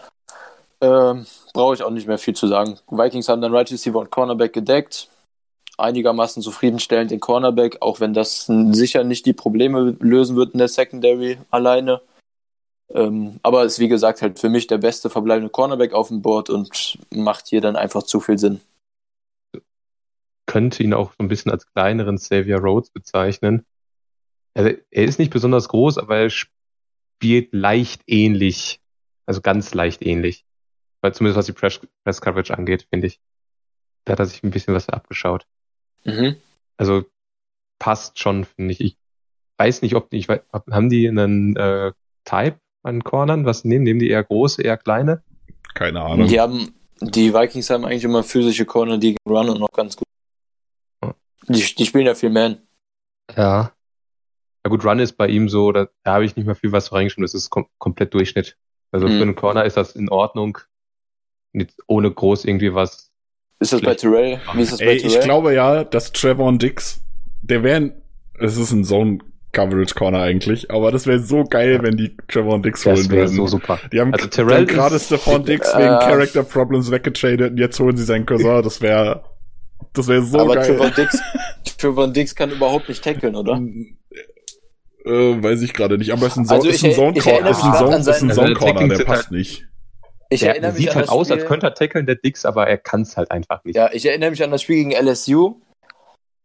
[0.81, 2.79] Ähm, Brauche ich auch nicht mehr viel zu sagen.
[2.91, 5.09] Vikings haben dann Right Receiver und Cornerback gedeckt.
[5.77, 10.69] Einigermaßen zufriedenstellend den Cornerback, auch wenn das sicher nicht die Probleme lösen wird in der
[10.69, 12.01] Secondary alleine.
[12.91, 16.49] Ähm, aber ist wie gesagt halt für mich der beste verbleibende Cornerback auf dem Board
[16.49, 18.61] und macht hier dann einfach zu viel Sinn.
[20.47, 23.67] Könnte ihn auch so ein bisschen als kleineren Xavier Rhodes bezeichnen.
[24.55, 28.81] Also, er ist nicht besonders groß, aber er spielt leicht ähnlich.
[29.27, 30.47] Also ganz leicht ähnlich.
[31.03, 33.21] Weil zumindest was die Press, Press Coverage angeht, finde ich.
[34.05, 35.47] Da hat er sich ein bisschen was abgeschaut.
[36.05, 36.37] Mhm.
[36.79, 37.05] Also
[37.79, 38.81] passt schon, finde ich.
[38.81, 38.97] Ich
[39.59, 40.41] weiß nicht, ob die, ich weiß,
[40.71, 41.93] haben die einen äh,
[42.25, 43.45] Type an Cornern?
[43.45, 43.85] Was nehmen?
[43.85, 45.23] Nehmen die eher große, eher kleine?
[45.75, 46.29] Keine Ahnung.
[46.29, 49.97] Die haben, die Vikings haben eigentlich immer physische Corner, die gegen Run und noch ganz
[49.97, 50.07] gut.
[51.49, 52.59] Die, die spielen ja viel Man.
[53.37, 53.73] Ja.
[54.65, 56.93] Ja gut, Run ist bei ihm so, da, da habe ich nicht mehr viel was
[56.93, 58.57] reingeschrieben, das ist kom komplett Durchschnitt.
[58.91, 59.13] Also Mhm.
[59.17, 60.59] für einen Corner ist das in Ordnung.
[61.53, 63.11] Nicht ohne groß irgendwie was.
[63.61, 63.95] Ist das bei.
[63.95, 64.41] Terrell?
[64.55, 65.17] Wie ist das bei Ey, Terrell?
[65.19, 67.01] ich glaube ja, dass Trevor Dix,
[67.43, 68.03] der wären,
[68.35, 69.19] es ist ein Zone
[69.53, 73.23] Coverage Corner eigentlich, aber das wäre so geil, wenn die Trevor Dix holen Das wäre
[73.23, 73.37] würden.
[73.37, 73.79] so super.
[73.93, 77.53] Die haben, Also die Terrell haben gerade ist- Stephon Dix Äh, wegen Character Problems weggetradet
[77.53, 78.63] und jetzt holen sie seinen Cousin.
[78.63, 79.25] Das wäre,
[79.95, 80.67] das wäre so aber geil.
[80.67, 81.19] Trevor Dix,
[81.79, 83.61] Trevor Dix kann überhaupt nicht tackeln, oder?
[85.05, 87.21] Äh, weiß ich gerade nicht, aber es ist ein, so Also ist ein er- Zone
[87.21, 89.65] Corner, ist ein Zone, ist ein Zone Also der Corner, der passt sind nicht.
[90.31, 92.45] Ich Der erinnere mich sieht an halt das aus, als könnte er tackeln, der Dix,
[92.45, 93.77] aber er kann es halt einfach nicht.
[93.77, 95.61] Ja, ich erinnere mich an das Spiel gegen LSU.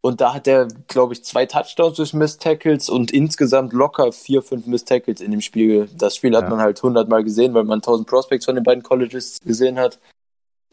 [0.04, 4.42] Und da hat er, glaube ich, zwei Touchdowns durch Missed Tackles und insgesamt locker vier,
[4.42, 5.88] fünf Missed Tackles in dem Spiel.
[5.96, 6.50] Das Spiel hat Ja.
[6.50, 9.98] man halt hundertmal gesehen, weil man tausend Prospects von den beiden Colleges gesehen hat.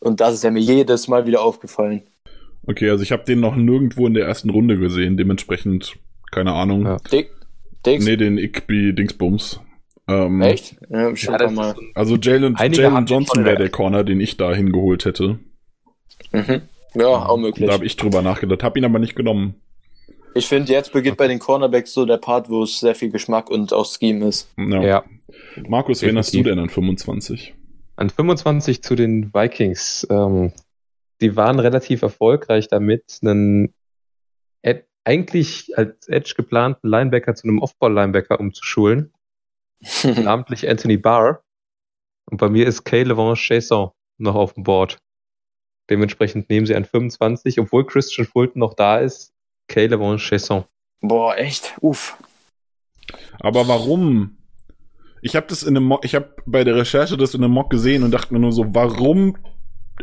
[0.01, 2.01] Und das ist ja mir jedes Mal wieder aufgefallen.
[2.67, 5.93] Okay, also ich habe den noch nirgendwo in der ersten Runde gesehen, dementsprechend,
[6.33, 6.83] keine Ahnung.
[6.83, 6.97] Ja.
[7.09, 7.31] Dick?
[7.85, 8.03] Dix?
[8.03, 9.61] Nee, den Igby Dingsbums.
[10.09, 10.75] Ähm, Echt?
[10.89, 11.73] Ja, schon Ja, mal.
[11.95, 15.39] Also Jalen Jalen Johnson wäre der Corner, den ich da hingeholt hätte.
[16.33, 16.63] Mhm.
[16.93, 17.67] Ja, auch möglich.
[17.67, 19.55] Da habe ich drüber nachgedacht, habe ihn aber nicht genommen.
[20.33, 23.49] Ich finde, jetzt beginnt bei den Cornerbacks so der Part, wo es sehr viel Geschmack
[23.49, 24.49] und auch Scheme ist.
[24.57, 24.81] Ja.
[24.81, 25.03] Ja.
[25.67, 27.53] Markus, wen hast du denn an 25?
[27.97, 30.07] An 25 zu den Vikings.
[30.09, 30.53] Ähm,
[31.19, 33.73] die waren relativ erfolgreich damit, einen
[34.61, 39.13] Ed, eigentlich als Edge geplanten Linebacker zu einem Off-Ball-Linebacker umzuschulen,
[40.03, 41.43] namentlich Anthony Barr.
[42.25, 44.97] Und bei mir ist Kay Levant Chasson noch auf dem Board.
[45.91, 49.33] Dementsprechend nehmen sie an 25, obwohl Christian Fulton noch da ist,
[49.67, 50.63] Caleb und Chesson.
[51.01, 51.75] Boah, echt?
[51.81, 52.17] Uff.
[53.39, 54.37] Aber warum?
[55.21, 57.69] Ich habe das in einem Mock, ich habe bei der Recherche das in einem Mock
[57.69, 59.37] gesehen und dachte mir nur so, warum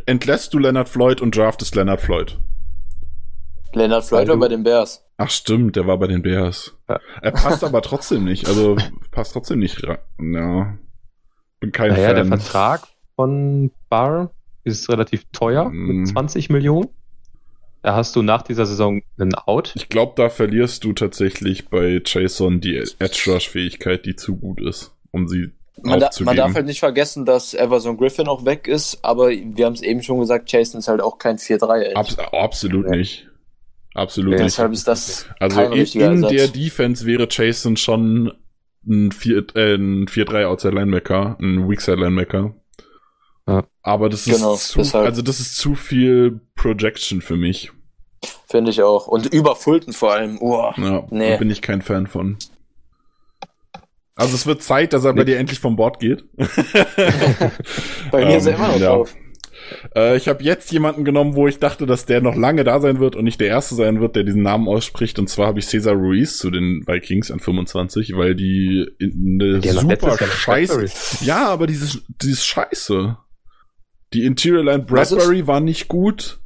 [0.07, 2.39] entlässt du Leonard Floyd und draftest Leonard Floyd?
[3.73, 5.05] Leonard Floyd war du- bei den Bears.
[5.17, 6.77] Ach stimmt, der war bei den Bears.
[6.89, 7.01] Ja.
[7.23, 8.47] Er passt aber trotzdem nicht.
[8.47, 8.77] Also
[9.11, 9.85] passt trotzdem nicht.
[9.87, 10.79] ra- Ja.
[11.61, 12.39] Bin kein Naja, der Fan.
[12.41, 12.87] Vertrag
[13.17, 14.31] von Barr
[14.69, 15.87] ist relativ teuer Mm.
[16.01, 16.89] mit 20 Millionen.
[17.83, 19.73] Da hast du nach dieser Saison einen Out.
[19.77, 24.61] Ich glaube, da verlierst du tatsächlich bei Jason die Edge Rush Fähigkeit, die zu gut
[24.61, 25.51] ist, um sie
[25.83, 29.65] Man, da, man darf halt nicht vergessen, dass Everson Griffin auch weg ist, aber wir
[29.65, 31.95] haben es eben schon gesagt, Jason ist halt auch kein 4-3.
[31.95, 32.97] Abs absolut Ja.
[32.97, 33.29] nicht.
[33.95, 34.47] Absolut Ja, nicht.
[34.57, 38.33] Deshalb ist das Also kein in, in der Defense wäre Jason schon
[38.89, 42.55] ein 4 äh, ein 4-3 Outside Linebacker, ein Weakside Linebacker.
[43.49, 43.65] Ja.
[43.83, 45.07] Aber das ist Genau, zu, deshalb.
[45.07, 47.73] also das ist zu viel Projection für mich.
[48.47, 49.07] Finde ich auch.
[49.07, 50.39] Und über Fulton vor allem.
[50.41, 50.75] Uah.
[50.77, 51.31] Ja, Nee.
[51.33, 52.37] da bin ich kein Fan von.
[54.17, 55.33] Also es wird Zeit, dass er bei Nee.
[55.33, 56.25] dir endlich vom Bord geht.
[58.11, 58.89] Bei mir ist er Ähm, immer noch ja.
[58.89, 59.15] drauf.
[59.95, 63.01] Äh, ich habe jetzt jemanden genommen, wo ich dachte, dass der noch lange da sein
[63.01, 65.19] wird und nicht der Erste sein wird, der diesen Namen ausspricht.
[65.19, 69.61] Und zwar habe ich Cesar Ruiz zu den Vikings an 25, weil die in eine
[69.63, 70.87] super Scheiße.
[71.25, 73.17] Ja, aber dieses, dieses Scheiße.
[74.15, 76.41] Die Interior Line Bradbury war nicht gut.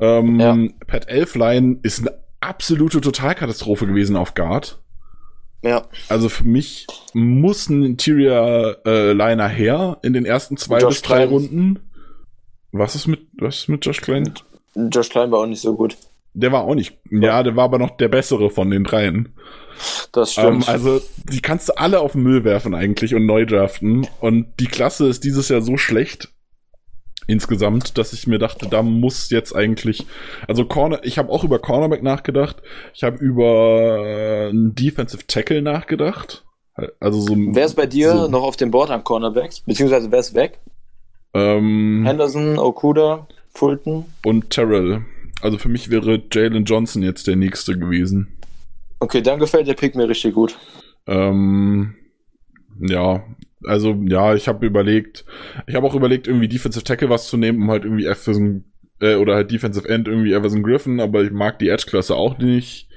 [0.00, 0.56] Ähm, Ja.
[0.86, 4.80] Pat Elfline ist eine absolute Totalkatastrophe gewesen auf Guard.
[5.62, 5.86] Ja.
[6.08, 11.02] Also für mich muss ein Interior äh, Liner her in den ersten zwei Josh bis
[11.02, 11.28] drei Klein.
[11.28, 11.78] Runden.
[12.70, 14.32] Was ist mit was ist mit Josh Klein?
[14.76, 15.96] Josh Klein war auch nicht so gut.
[16.34, 16.98] Der war auch nicht.
[17.10, 19.34] Ja, der war aber noch der bessere von den dreien.
[20.12, 20.68] Das Ähm, stimmt.
[20.68, 24.06] also die kannst du alle auf den Müll werfen eigentlich und neu draften.
[24.20, 26.28] Und die Klasse ist dieses Jahr so schlecht
[27.28, 30.06] insgesamt, dass ich mir dachte, da muss jetzt eigentlich,
[30.48, 32.56] also Corner, ich habe auch über Cornerback nachgedacht.
[32.94, 36.44] Ich habe über äh, einen Defensive Tackle nachgedacht.
[37.00, 37.34] Also so.
[37.36, 39.60] wer ist bei dir so, noch auf dem Board an Cornerbacks?
[39.60, 40.60] Beziehungsweise wer ist weg?
[41.34, 44.06] Ähm, Henderson, Okuda, Fulton.
[44.24, 45.04] und Terrell.
[45.42, 48.38] Also für mich wäre Jalen Johnson jetzt der nächste gewesen.
[49.00, 50.58] Okay, dann gefällt der Pick mir richtig gut.
[51.06, 51.94] Ähm,
[52.80, 53.22] ja,
[53.64, 55.24] also ja, ich habe überlegt,
[55.66, 58.64] ich habe auch überlegt, irgendwie Defensive Tackle was zu nehmen, um halt irgendwie Everson,
[59.00, 62.88] äh, oder halt Defensive End irgendwie Everson Griffin, aber ich mag die Edge-Klasse auch nicht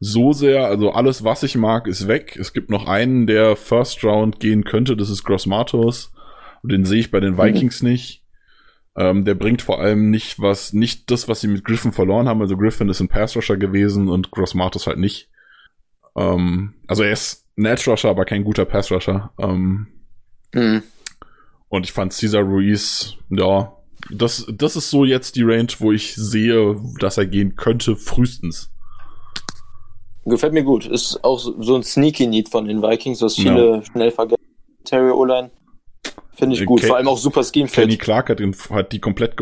[0.00, 0.66] so sehr.
[0.66, 2.36] Also alles, was ich mag, ist weg.
[2.40, 6.12] Es gibt noch einen, der First Round gehen könnte, das ist Gross Matos.
[6.62, 8.24] Und den sehe ich bei den Vikings nicht.
[8.96, 12.40] Ähm, der bringt vor allem nicht was, nicht das, was sie mit Griffin verloren haben.
[12.40, 15.30] Also Griffin ist ein Pass Rusher gewesen und Gross Matos halt nicht.
[16.16, 19.32] Ähm, also er ist ein Edge Rusher, aber kein guter Pass Rusher.
[19.38, 19.86] Ähm,
[20.54, 20.82] Hm.
[21.68, 23.72] und ich fand Cesar Ruiz, ja,
[24.10, 28.70] das, das ist so jetzt die Range, wo ich sehe, dass er gehen könnte, frühestens.
[30.24, 30.86] Gefällt mir gut.
[30.86, 34.42] Ist auch so ein sneaky Need von den Vikings, was viele schnell vergessen.
[34.84, 35.50] Terry Oline.
[36.34, 36.80] Finde ich gut.
[36.80, 38.00] Ke- Vor allem auch super Scheme Kenny Fit.
[38.00, 39.34] Clark hat, den, hat die komplett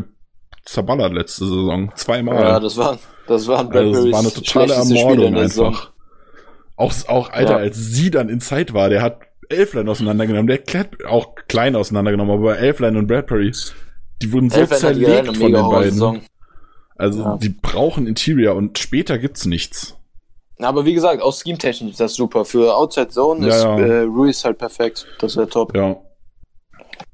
[0.65, 1.93] zerballert letzte Saison.
[1.97, 2.37] Zweimal.
[2.41, 5.67] Ja, das war, das war ein also Bradburys war eine totale Ermordung Saison.
[5.69, 5.93] einfach.
[6.77, 7.57] Auch, auch, Alter, Ja.
[7.59, 12.35] als sie dann in Zeit war, der hat Elfline auseinandergenommen, der klärt auch klein auseinandergenommen,
[12.35, 13.53] aber Elfline und Bradbury,
[14.23, 16.23] die wurden so generell zerlegt von den beiden.
[16.97, 17.37] Also, Ja.
[17.37, 19.95] die brauchen Interior und später gibt's nichts.
[20.61, 22.45] Aber wie gesagt, auch Scheme-technisch ist das super.
[22.45, 23.79] Für Outside Zone Ja, ist ja.
[23.79, 25.07] Äh, Ruiz halt perfekt.
[25.21, 25.77] Das wäre top.
[25.77, 25.97] Ja.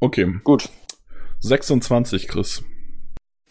[0.01, 0.33] Okay.
[0.45, 0.71] Gut.
[1.41, 2.65] 26, Chris.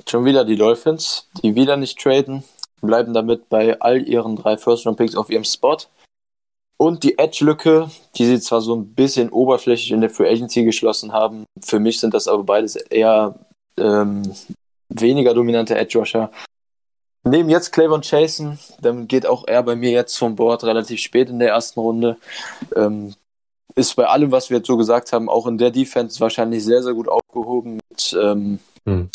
[0.10, 2.43] Schon wieder die Dolphins, die wieder nicht traden,
[2.81, 5.77] bleiben damit bei all ihren drei First-Round-Picks auf ihrem Spot.
[6.77, 11.13] Und die Edge-Lücke, die sie zwar so ein bisschen oberflächlich in der Free Agency geschlossen
[11.13, 13.35] haben, für mich sind das aber beides eher
[13.77, 14.33] ähm,
[14.89, 16.31] weniger dominante Edge-Rusher.
[17.25, 21.29] Nehmen jetzt Clavon Chasen, dann geht auch er bei mir jetzt vom Board relativ spät
[21.29, 22.17] in der ersten Runde.
[22.75, 23.13] Ähm,
[23.75, 26.83] ist bei allem, was wir jetzt so gesagt haben, auch in der Defense wahrscheinlich sehr,
[26.83, 29.09] sehr gut aufgehoben mit ähm, Hm.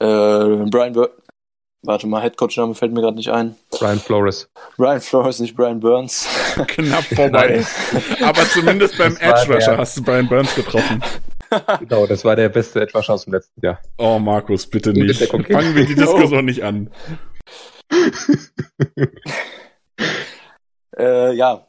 [0.00, 1.10] äh, Brian Bur
[1.88, 3.56] Warte mal, Headcoach-Name fällt mir gerade nicht ein.
[3.70, 4.50] Brian Flores.
[4.76, 6.28] Brian Flores, nicht Brian Burns.
[6.66, 7.64] Knapp vorbei.
[8.22, 11.02] Aber zumindest beim Das war Edge Rusher der- hast du Brian Burns getroffen.
[11.80, 13.80] Genau, das war der beste Edge aus dem letzten Jahr.
[13.96, 15.18] Oh, Markus, bitte nicht.
[15.30, 16.90] Fangen wir die Diskussion nicht an.
[20.98, 21.66] äh, ja,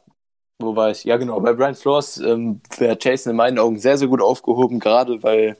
[0.58, 1.04] wo war ich?
[1.04, 1.40] Ja, genau.
[1.40, 5.56] Bei Brian Flores ähm, wäre Jason in meinen Augen sehr, sehr gut aufgehoben, gerade weil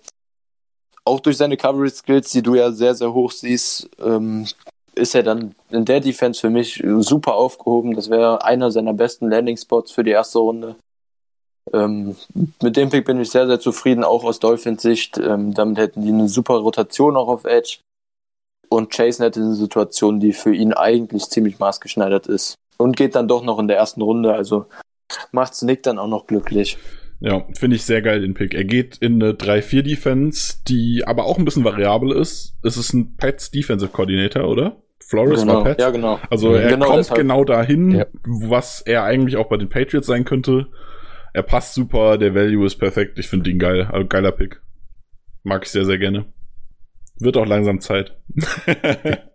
[1.04, 4.46] auch durch seine Coverage-Skills, die du ja sehr, sehr hoch siehst, ähm,
[4.94, 7.94] ist er dann in der Defense für mich super aufgehoben.
[7.94, 10.76] Das wäre einer seiner besten Landing-Spots für die erste Runde.
[11.72, 12.16] Ähm,
[12.62, 15.18] mit dem Pick bin ich sehr, sehr zufrieden, auch aus Dolphins Sicht.
[15.18, 17.78] Ähm, damit hätten die eine super Rotation auch auf Edge.
[18.68, 22.54] und Chase hätte eine Situation, die für ihn eigentlich ziemlich maßgeschneidert ist.
[22.78, 24.66] Und geht dann doch noch in der ersten Runde, also
[25.32, 26.78] macht's Nick dann auch noch glücklich.
[27.20, 28.54] Ja, finde ich sehr geil, den Pick.
[28.54, 32.56] Er geht in eine 3-4-Defense, die aber auch ein bisschen variabel ist.
[32.62, 34.82] Es ist ein Pets Defensive Coordinator, oder?
[35.04, 35.56] Flores genau.
[35.56, 35.82] war Pets.
[35.82, 36.18] Ja, genau.
[36.30, 37.18] Also er Genau kommt deshalb.
[37.20, 38.06] genau dahin, Ja.
[38.24, 40.68] was er eigentlich auch bei den Patriots sein könnte.
[41.34, 43.18] Er passt super, der Value ist perfekt.
[43.18, 43.82] Ich finde ihn geil.
[43.92, 44.62] Also geiler Pick.
[45.42, 46.26] Mag ich sehr, sehr gerne.
[47.18, 48.16] Wird auch langsam Zeit.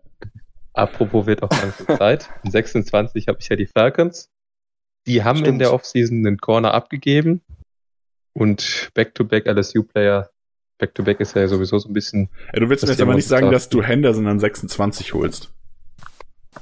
[0.74, 2.30] Apropos wird auch langsam Zeit.
[2.44, 4.30] In 26 habe ich ja die Falcons.
[5.08, 5.62] Die haben in Stimmt.
[5.62, 7.42] der Offseason einen Corner abgegeben.
[8.38, 10.30] Und Back-to-Back LSU-Player.
[10.78, 12.30] Back-to-Back ist ja sowieso so ein bisschen.
[12.54, 15.52] Ja, du willst mir jetzt aber nicht sagen, dass du Henderson an 26 holst.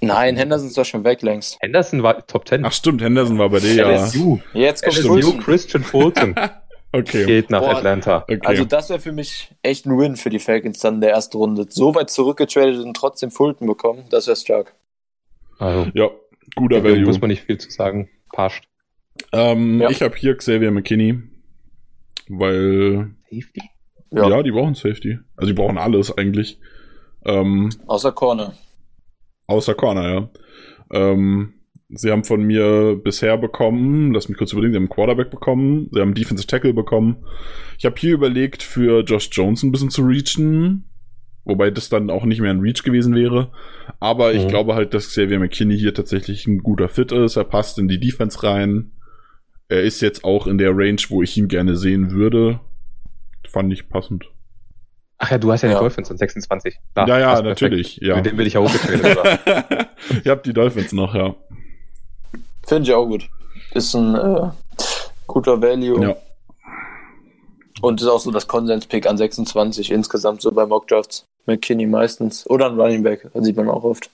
[0.02, 1.58] Nein, Henderson ist doch schon weg längst.
[1.62, 2.66] Henderson war Top 10.
[2.66, 3.90] Ach stimmt, Henderson war bei dir ja.
[4.06, 4.40] LSU.
[4.54, 5.40] Jetzt kommt LSU Fulton.
[5.40, 6.36] Christian Fulton
[6.96, 7.26] Okay.
[7.26, 7.78] geht nach Boah.
[7.78, 8.18] Atlanta.
[8.24, 8.40] okay.
[8.44, 11.38] Also das wäre für mich echt ein Win für die Falcons dann in der ersten
[11.38, 11.66] Runde.
[11.70, 14.76] So weit zurückgetradet und trotzdem Fulton bekommen, das wäre stark.
[15.58, 16.10] Also, ja,
[16.56, 17.06] guter da Value.
[17.06, 18.10] muss man nicht viel zu sagen.
[18.32, 18.62] Passt.
[19.32, 19.90] Ähm, Ja.
[19.90, 21.20] Ich habe hier Xavier McKinney,
[22.30, 23.62] weil Safety?
[24.12, 24.30] ja.
[24.30, 25.20] Ja, die brauchen Safety.
[25.36, 26.60] Also die brauchen alles eigentlich.
[27.26, 28.54] Ähm, außer Corner.
[29.48, 30.30] außer Corner, ja.
[30.92, 31.54] Ähm,
[31.90, 35.90] sie haben von mir bisher bekommen, lass mich kurz überlegen, sie haben einen Quarterback bekommen,
[35.92, 37.18] sie haben einen Defensive Tackle bekommen.
[37.78, 40.86] Ich habe hier überlegt, für Josh Jones ein bisschen zu reachen,
[41.46, 43.52] wobei das dann auch nicht mehr ein Reach gewesen wäre.
[44.00, 44.50] Aber ich Mhm.
[44.50, 47.36] glaube halt, dass Xavier McKinney hier tatsächlich ein guter Fit ist.
[47.38, 48.92] Er passt in die Defense rein.
[49.70, 52.60] Er ist jetzt auch in der Range, wo ich ihn gerne sehen würde.
[53.48, 54.26] Fand ich passend.
[55.18, 55.76] Ach ja, du hast ja, Ja.
[55.76, 56.78] die Dolphins an 26.
[56.94, 57.48] Klar, ja, ja, perfekt.
[57.62, 57.98] natürlich.
[57.98, 58.16] Ja.
[58.18, 59.88] Mit dem will ich ja hochgetradet.
[60.26, 61.36] Ihr habt die Dolphins noch, ja.
[62.66, 63.30] Finde ich auch gut.
[63.72, 64.50] Ist ein äh,
[65.28, 66.02] guter Value.
[66.10, 66.16] Ja.
[67.82, 71.26] Und ist auch so das Konsens-Pick an 26 insgesamt so bei Mockdrafts.
[71.46, 72.50] McKinney meistens.
[72.50, 74.10] Oder ein Running Back, das sieht man auch oft.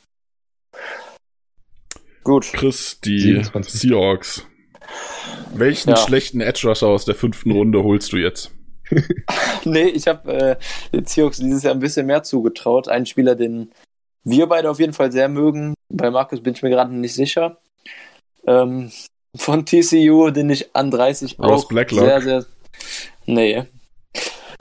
[2.24, 2.46] Gut.
[2.54, 3.74] Chris, die 27.
[3.82, 4.46] Seahawks.
[5.54, 5.98] Welchen Ja.
[5.98, 8.52] schlechten Edge Rusher aus der fünften Runde holst du jetzt?
[9.66, 10.56] Nee, ich habe äh,
[10.94, 12.88] den Seahawks dieses Jahr ein bisschen mehr zugetraut.
[12.88, 13.72] Ein Spieler, den
[14.24, 15.74] wir beide auf jeden Fall sehr mögen.
[15.90, 17.58] Bei Markus bin ich mir gerade nicht sicher.
[18.48, 18.92] Ähm,
[19.36, 22.06] von TCU, den ich an 30 Ross auch Blacklock?
[22.06, 22.46] sehr, sehr.
[23.26, 23.64] Nee.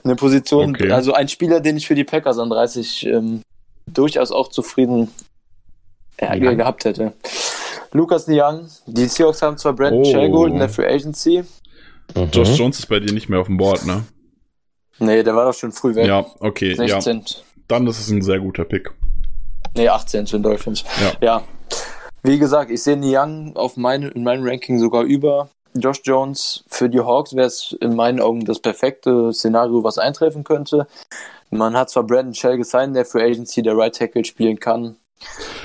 [0.03, 0.91] Eine Position, Okay.
[0.91, 3.41] also ein Spieler, den ich für die Packers an 30 ähm,
[3.87, 5.09] durchaus auch zufrieden
[6.21, 6.53] ja, Ja.
[6.53, 7.13] gehabt hätte.
[7.91, 10.05] Lukas Niang, die Seahawks haben zwar Brandon Oh.
[10.11, 11.43] Shell geholt in der Free Agency.
[12.31, 12.55] Josh Mhm.
[12.55, 14.03] Jones ist bei dir nicht mehr auf dem Board, ne?
[14.99, 16.07] Nee, der war doch schon früh weg.
[16.07, 16.99] Ja, okay, ja.
[17.01, 17.23] 16.
[17.67, 18.91] Dann ist es ein sehr guter Pick.
[19.75, 20.83] Nee, 18 zu den Dolphins.
[21.01, 21.13] Ja.
[21.21, 21.43] Ja.
[22.23, 26.63] Wie gesagt, ich sehe Niang auf meine, in meinem Ranking sogar über Josh Jones.
[26.67, 30.87] Für die Hawks wäre es in meinen Augen das perfekte Szenario, was eintreffen könnte.
[31.51, 34.97] Man hat zwar Brandon Shell gesigned, der Free Agency der Right Tackle spielen kann.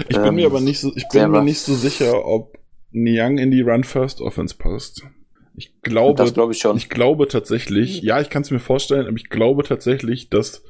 [0.09, 2.59] Ich bin Ähm, mir aber nicht so, ich bin mir nicht so sicher, ob
[2.90, 5.02] Niang in die Run First Offense passt.
[5.56, 6.76] Ich glaube, das glaube ich schon.
[6.76, 10.64] Ich glaube tatsächlich, ja, ich kann es mir vorstellen, aber ich glaube tatsächlich, dass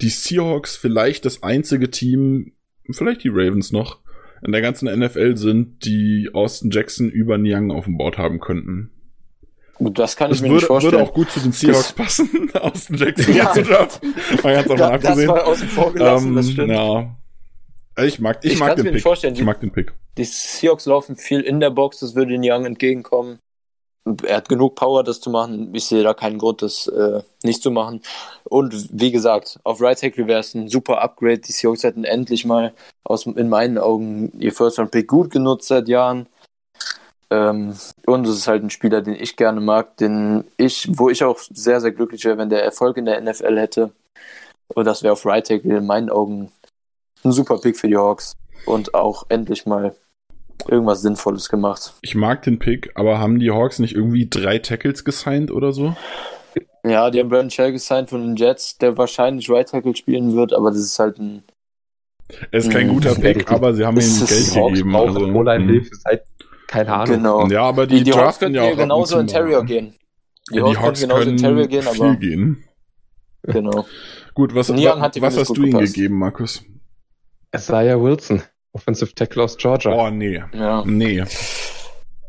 [0.00, 2.52] die Seahawks vielleicht das einzige Team,
[2.90, 4.00] vielleicht die Ravens noch,
[4.44, 8.90] in der ganzen NFL sind, die Austin Jackson über Niang auf dem Board haben könnten.
[9.74, 10.92] Gut, das kann Das ich mir würde, nicht vorstellen.
[10.94, 13.52] würde auch gut zu den Seahawks passen, Austin Jackson Ja.
[13.52, 14.14] zu draften.
[14.42, 15.28] Mal ganz davon Da- das abgesehen.
[15.28, 16.70] war außen vor gelassen, das Ähm, stimmt.
[16.70, 17.16] ja.
[17.96, 19.02] Ich mag, ich Ich mag den mir nicht Pick.
[19.02, 19.34] vorstellen.
[19.34, 19.92] Ich mag den Pick.
[20.16, 23.38] Die Seahawks laufen viel in der Box, das würde Niang entgegenkommen.
[24.26, 25.74] Er hat genug Power, das zu machen.
[25.74, 28.02] Ich sehe da keinen Grund, das äh, nicht zu machen.
[28.44, 31.38] Und wie gesagt, auf Right Tackle wäre es ein super Upgrade.
[31.38, 35.68] Die Seahawks hätten endlich mal aus, in meinen Augen ihr First Round Pick gut genutzt
[35.68, 36.26] seit Jahren.
[37.30, 41.24] Ähm, und es ist halt ein Spieler, den ich gerne mag, den ich, wo ich
[41.24, 43.90] auch sehr, sehr glücklich wäre, wenn der Erfolg in der NFL hätte.
[44.74, 46.52] Und das wäre auf Right Tackle in meinen Augen
[47.24, 48.34] ein super Pick für die Hawks.
[48.66, 49.94] Und auch endlich mal
[50.68, 51.94] irgendwas Sinnvolles gemacht.
[52.02, 55.94] Ich mag den Pick, aber haben die Hawks nicht irgendwie drei Tackles gesigned oder so?
[56.86, 60.52] Ja, die haben Brandon Shell gesigned von den Jets, der wahrscheinlich Right Tackle spielen wird,
[60.52, 61.42] aber das ist halt ein.
[62.50, 62.92] Er ist kein Mhm.
[62.94, 64.92] guter Pick, aber sie haben ihm ist- Geld Hawks gegeben.
[64.92, 65.72] brauchen Also, O-Line mh.
[65.72, 66.22] Hilfe seit,
[66.68, 67.16] keine Ahnung.
[67.16, 67.46] Genau.
[67.48, 69.94] Ja, aber die, Die, die Hawks draften könnten ja auch genauso in Terrier gehen.
[70.50, 72.16] Die, Ja, Hawks, die Hawks genauso in können Terrier gehen, viel aber.
[72.16, 72.64] gehen.
[73.42, 73.86] Genau.
[74.34, 76.64] Gut, was, was das hast gut du ihm gegeben, Markus?
[77.54, 79.90] Isaiah Wilson, Offensive Tackle aus Georgia.
[79.90, 80.42] Boah, nee.
[80.52, 80.84] Ja.
[80.84, 81.24] Nee.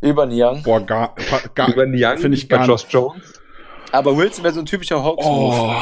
[0.02, 0.62] Über Niang.
[0.64, 1.16] Boah, gar,
[1.56, 3.42] gar Über Niang, finde ich über gar Josh Jones.
[3.92, 5.74] Aber Wilson wäre so ein typischer hawks Oh.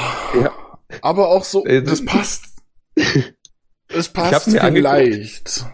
[0.41, 0.53] Ja.
[1.01, 2.45] Aber auch so, Äh, das passt.
[3.89, 5.65] Es passt mir vielleicht.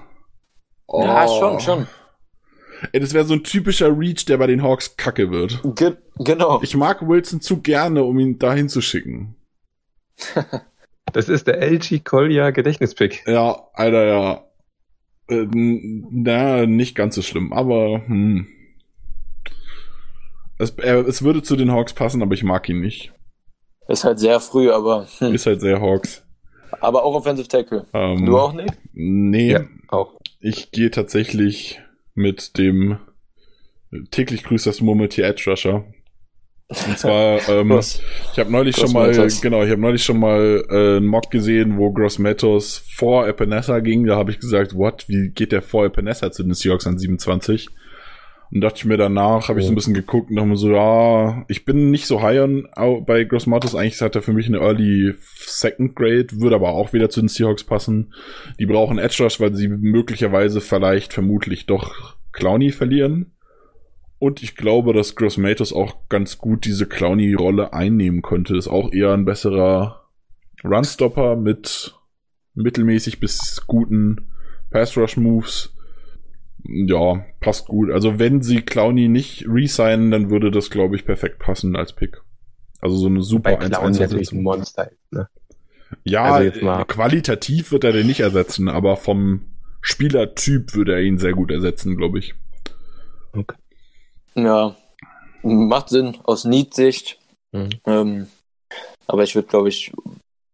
[0.87, 1.03] Oh.
[1.03, 1.87] Ja, schon, schon.
[2.91, 5.61] Ey, das wäre so ein typischer Reach, der bei den Hawks kacke wird.
[5.75, 6.61] Ge genau.
[6.61, 9.35] Ich mag Wilson zu gerne, um ihn dahin zu schicken.
[11.13, 13.23] Das ist der LG Collier Gedächtnispick.
[13.27, 14.43] Ja, Alter, ja.
[15.29, 18.47] Äh, na, nicht ganz so schlimm, aber hm.
[20.57, 23.13] Es, er, es würde zu den Hawks passen, aber ich mag ihn nicht.
[23.87, 25.07] Ist halt sehr früh, aber.
[25.19, 25.33] Hm.
[25.33, 26.23] Ist halt sehr Hawks.
[26.81, 27.87] Aber auch Offensive Tackle.
[27.93, 28.73] Ähm, du auch nicht?
[28.93, 29.51] Nee.
[29.51, 30.19] Ja, auch.
[30.39, 31.81] Ich gehe tatsächlich
[32.13, 32.99] mit dem
[34.11, 35.85] täglich grüßt das Murmeltier Edge Rusher.
[36.69, 40.63] Und zwar, ähm, ich habe neulich Gross schon mal, genau, ich habe neulich schon mal
[40.69, 44.05] äh, einen Mock gesehen, wo Gross Matos vor Epinesa ging.
[44.05, 47.69] Da habe ich gesagt, what, wie geht der vor Epinesa zu den Seahawks an 27?
[48.51, 50.71] Und dachte ich mir danach, habe ich so ein bisschen geguckt und dachte mir so,
[50.71, 52.67] ja, ich bin nicht so high on
[53.05, 53.75] bei Gross Matos.
[53.75, 55.13] Eigentlich hat er für mich eine Early
[55.45, 58.13] Second Grade, würde aber auch wieder zu den Seahawks passen.
[58.59, 63.33] Die brauchen Edge Rush, weil sie möglicherweise vielleicht vermutlich doch Clowny verlieren.
[64.19, 68.57] Und ich glaube, dass Gross Matos auch ganz gut diese Clowny-Rolle einnehmen könnte.
[68.57, 70.03] Ist auch eher ein besserer
[70.63, 71.95] Runstopper mit
[72.53, 74.27] mittelmäßig bis guten
[74.71, 75.73] Pass-Rush-Moves.
[76.63, 77.91] Ja, passt gut.
[77.91, 82.21] Also wenn sie Clowny nicht resignen, dann würde das, glaube ich, perfekt passen als Pick.
[82.81, 84.43] Also so eine super Clown natürlich ein 1-1-Ersetzung.
[84.43, 85.29] Monster ist, ne?
[86.03, 89.45] Ja, Also qualitativ wird er den nicht ersetzen, aber vom
[89.81, 92.35] Spielertyp würde er ihn sehr gut ersetzen, glaube ich.
[93.31, 93.55] Okay.
[94.35, 94.75] Ja.
[95.41, 97.17] Macht Sinn aus Need-Sicht.
[97.51, 97.69] Mhm.
[97.85, 98.27] Ähm,
[99.07, 99.91] aber ich würde, glaube ich,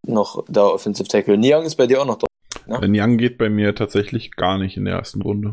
[0.03, 1.37] noch da Offensive Tackle.
[1.37, 2.27] Niang ist bei dir auch noch da.
[2.67, 2.79] Ja.
[2.79, 5.51] Denn Young geht bei mir tatsächlich gar nicht in der ersten Runde.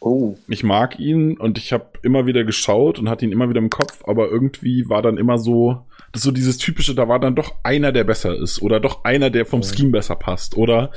[0.00, 0.36] Oh.
[0.46, 3.70] Ich mag ihn und ich habe immer wieder geschaut und hatte ihn immer wieder im
[3.70, 7.34] Kopf, aber irgendwie war dann immer so, das ist so dieses typische, da war dann
[7.34, 10.92] doch einer, der besser ist oder doch einer, der vom Scheme besser passt oder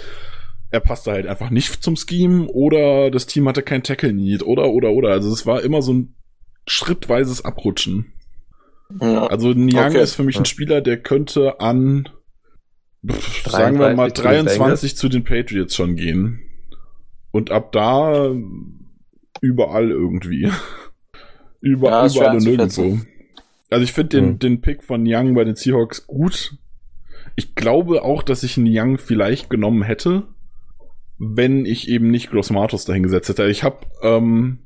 [0.71, 4.69] er passte halt einfach nicht zum Scheme oder das Team hatte kein Tackle Need oder
[4.71, 5.09] oder oder.
[5.09, 6.15] Also es war immer so ein
[6.67, 8.13] schrittweises Abrutschen.
[8.99, 9.27] Ja.
[9.27, 10.01] Also Niang Okay.
[10.01, 10.45] ist für mich ein.
[10.45, 12.09] Spieler, der könnte an
[13.05, 16.39] pff, sagen wir mal 33 zu den 23 zu den Patriots schon gehen.
[17.31, 18.33] Und ab da
[19.41, 20.49] überall irgendwie.
[21.61, 22.99] Über, Ja, überall und nirgendwo.
[23.69, 24.39] Also ich finde den, Mhm.
[24.39, 26.55] den Pick von Young bei den Seahawks gut.
[27.35, 30.23] Ich glaube auch, dass ich einen Young vielleicht genommen hätte,
[31.23, 33.45] wenn ich eben nicht Gross Matos dahingesetzt hätte.
[33.47, 34.59] Ich habe, ähm,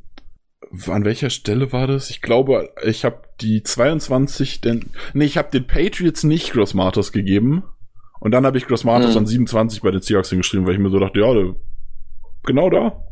[0.88, 2.10] an welcher Stelle war das?
[2.10, 7.12] Ich glaube, ich habe die 22, denn, nee, ich habe den Patriots nicht Gross Matos
[7.12, 7.64] gegeben.
[8.22, 9.18] Und dann habe ich Gross Matos Mhm.
[9.20, 11.56] an 27 bei den Seahawks hingeschrieben, weil ich mir so dachte, ja, der-
[12.44, 13.04] genau da.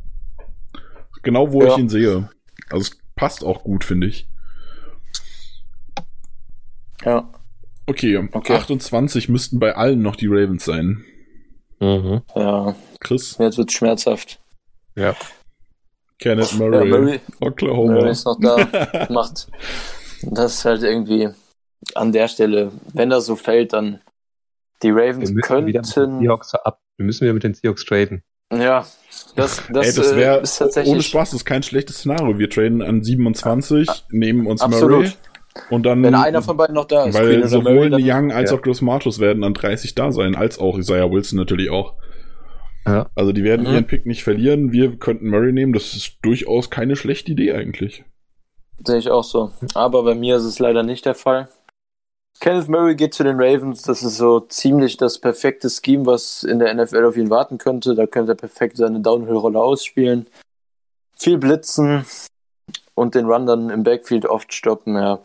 [1.21, 1.73] Genau wo Ja.
[1.73, 2.29] ich ihn sehe.
[2.69, 4.29] Also es passt auch gut, finde ich.
[7.03, 7.29] Ja.
[7.85, 8.53] Okay, Okay.
[8.53, 11.03] 28 müssten bei allen noch die Ravens sein.
[11.79, 12.21] Mhm.
[12.35, 12.75] Ja.
[12.99, 14.39] Chris, Jetzt wird schmerzhaft.
[14.95, 15.15] Ja.
[16.19, 17.93] Kenneth Ja, Murray, Murray, Oklahoma.
[17.93, 19.07] Murray ist noch da.
[19.09, 19.47] Macht.
[20.21, 21.29] Das ist halt irgendwie
[21.95, 24.01] an der Stelle, wenn das so fällt, dann
[24.81, 26.19] die Wir Ravens könnten.
[26.21, 26.79] Seahawks ab.
[26.97, 28.23] Wir müssen wieder mit den Seahawks traden.
[28.53, 28.85] Ja.
[29.35, 30.93] Das, das, Ey, das äh, wäre ist tatsächlich.
[30.93, 32.37] ohne Spaß, das ist kein schlechtes Szenario.
[32.39, 34.91] Wir traden an 27, nehmen uns Absolut.
[34.91, 35.11] Murray
[35.69, 37.15] und dann Wenn einer von beiden noch da ist.
[37.15, 38.57] Weil sowohl Murray, Young als ja.
[38.57, 41.93] auch Gross Matos werden an 30 da sein, als auch Isaiah Wilson natürlich auch.
[42.85, 43.09] Ja.
[43.15, 43.73] Also die werden Mhm.
[43.73, 44.71] ihren Pick nicht verlieren.
[44.71, 45.73] Wir könnten Murray nehmen.
[45.73, 48.03] Das ist durchaus keine schlechte Idee eigentlich.
[48.85, 49.51] Sehe ich auch so.
[49.73, 51.47] Aber bei mir ist es leider nicht der Fall.
[52.39, 53.83] Kenneth Murray geht zu den Ravens.
[53.83, 57.95] Das ist so ziemlich das perfekte Scheme, was in der NFL auf ihn warten könnte.
[57.95, 60.27] Da könnte er perfekt seine Downhill-Rolle ausspielen.
[61.15, 62.05] Viel blitzen
[62.95, 64.95] und den Run dann im Backfield oft stoppen.
[64.95, 65.19] Ja.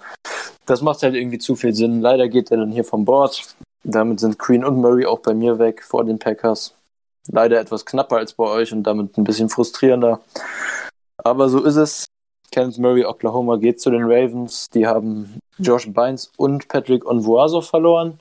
[0.66, 2.00] Das macht halt irgendwie zu viel Sinn.
[2.00, 3.54] Leider geht er dann hier vom Board.
[3.84, 6.74] Damit sind Green und Murray auch bei mir weg vor den Packers.
[7.30, 10.20] Leider etwas knapper als bei euch und damit ein bisschen frustrierender.
[11.18, 12.06] Aber so ist es.
[12.50, 14.70] Kenneth Murray, Oklahoma, geht zu den Ravens.
[14.70, 18.18] Die haben Josh Bynes und Patrick Onvuazo verloren.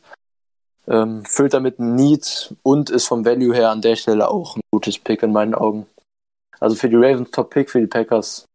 [0.88, 4.62] Ähm, füllt damit ein Need und ist vom Value her an der Stelle auch ein
[4.72, 5.86] gutes Pick in meinen Augen.
[6.60, 8.47] Also für die Ravens Top Pick, für die Packers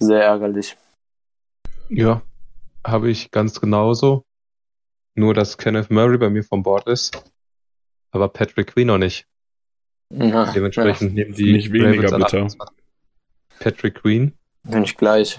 [0.00, 0.76] sehr ärgerlich.
[1.88, 2.22] Ja,
[2.84, 4.24] habe ich ganz genauso.
[5.14, 7.22] Nur, dass Kenneth Murray bei mir vom Board ist,
[8.10, 9.26] aber Patrick Queen noch nicht.
[10.12, 12.24] Ja, Dementsprechend nehmen die Nicht weniger bitter.
[12.24, 12.58] 28.
[13.60, 14.32] Patrick Queen
[14.64, 15.38] ja, bin ich gleich.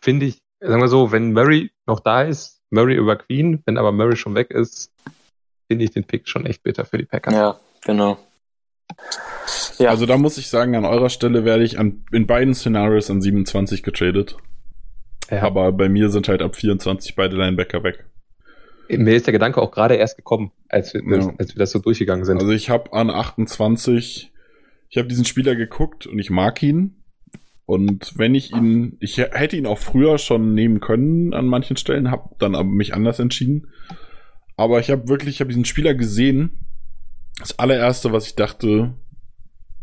[0.00, 3.92] finde ich, sagen wir so, wenn Murray noch da ist, Murray über Queen, wenn aber
[3.92, 4.90] Murray schon weg ist,
[5.68, 7.34] finde ich den Pick schon echt bitter für die Packers.
[7.34, 8.18] Ja, genau.
[9.78, 13.10] Ja, Also da muss ich sagen, an eurer Stelle werde ich an, in beiden Szenarios
[13.10, 14.36] an 27 getradet.
[15.30, 15.42] Ja.
[15.42, 18.04] Aber bei mir sind halt ab 24 beide Linebacker weg.
[18.88, 21.32] Mir ist der Gedanke auch gerade erst gekommen, als wir, Ja.
[21.38, 22.38] als wir das so durchgegangen sind.
[22.40, 24.32] Also ich habe an 28,
[24.90, 26.96] ich habe diesen Spieler geguckt und ich mag ihn.
[27.64, 32.10] Und wenn ich ihn, ich hätte ihn auch früher schon nehmen können an manchen Stellen,
[32.10, 33.68] habe dann aber mich anders entschieden.
[34.56, 36.58] Aber ich habe wirklich, ich habe diesen Spieler gesehen.
[37.38, 38.94] Das allererste, was ich dachte,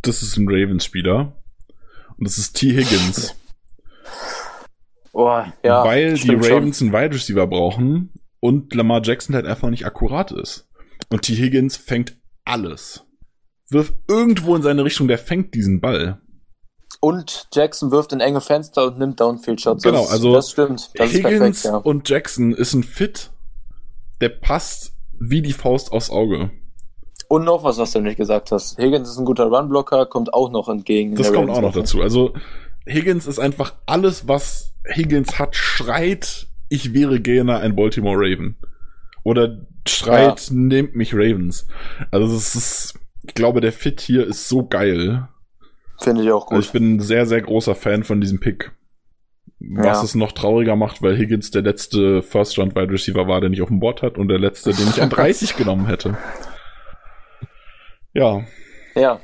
[0.01, 1.41] das ist ein Ravens-Spieler.
[2.17, 2.75] Und das ist T.
[2.75, 3.35] Higgins.
[5.11, 9.85] Oh, ja, weil die Ravens einen Wide Receiver brauchen und Lamar Jackson halt einfach nicht
[9.85, 10.69] akkurat ist.
[11.09, 11.35] Und T.
[11.35, 12.15] Higgins fängt
[12.45, 13.05] alles.
[13.69, 16.21] Wirft irgendwo in seine Richtung, der fängt diesen Ball.
[17.01, 19.83] Und Jackson wirft in enge Fenster und nimmt Downfield-Shots.
[19.83, 20.91] Genau, also Das stimmt.
[20.95, 21.77] Das Higgins perfekt, ja.
[21.77, 23.31] und Jackson ist ein Fit,
[24.21, 26.51] der passt wie die Faust aufs Auge.
[27.29, 28.77] Und noch was, was du nicht gesagt hast.
[28.79, 31.15] Higgins ist ein guter Runblocker, kommt auch noch entgegen.
[31.15, 32.01] Das kommt auch noch dazu.
[32.01, 32.33] Also
[32.87, 38.55] Higgins ist einfach alles, was Higgins hat, schreit, ich wäre gerne ein Baltimore Raven.
[39.23, 41.67] Oder schreit, nehmt mich Ravens.
[42.09, 45.27] Also es ist, ich glaube, der Fit hier ist so geil.
[45.99, 46.55] Finde ich auch gut.
[46.57, 48.71] Also ich bin ein sehr, sehr großer Fan von diesem Pick.
[49.59, 50.03] Was Ja.
[50.03, 53.79] es noch trauriger macht, weil Higgins der letzte First-Round-Wide Receiver war, der nicht auf dem
[53.79, 56.17] Board hat und der letzte, den ich an 30 genommen hätte.
[58.13, 58.43] Ja,
[58.95, 59.19] ja.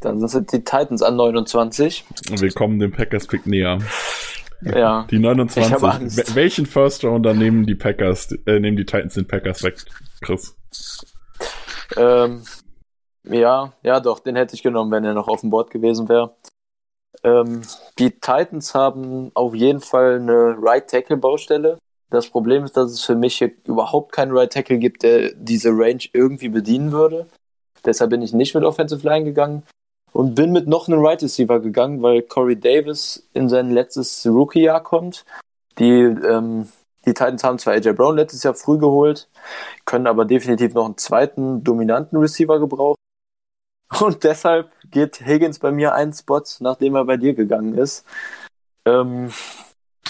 [0.00, 2.04] Dann sind die Titans an 29.
[2.28, 3.78] wir kommen dem Packers-Pick näher.
[4.62, 5.06] Ja.
[5.10, 5.66] Die 29.
[5.66, 6.18] Ich habe Angst.
[6.18, 9.76] Wel- Welchen First Rounder nehmen die Packers, äh, nehmen die Titans den Packers weg,
[10.20, 10.54] Chris?
[11.96, 12.42] Ähm,
[13.24, 16.36] ja, ja, doch, den hätte ich genommen, wenn er noch auf dem Board gewesen wäre.
[17.24, 17.62] Ähm,
[17.98, 21.78] die Titans haben auf jeden Fall eine Right Tackle Baustelle.
[22.10, 25.70] Das Problem ist, dass es für mich hier überhaupt keinen Right Tackle gibt, der diese
[25.70, 27.26] Range irgendwie bedienen würde.
[27.86, 29.62] Deshalb bin ich nicht mit Offensive Line gegangen
[30.12, 34.82] und bin mit noch einem Right Receiver gegangen, weil Corey Davis in sein letztes Rookie-Jahr
[34.82, 35.24] kommt.
[35.78, 36.68] Die, ähm,
[37.04, 39.28] die Titans haben zwar AJ Brown letztes Jahr früh geholt,
[39.84, 42.96] können aber definitiv noch einen zweiten dominanten Receiver gebrauchen.
[44.00, 48.04] Und deshalb geht Higgins bei mir einen Spot, nachdem er bei dir gegangen ist.
[48.84, 49.32] Ähm,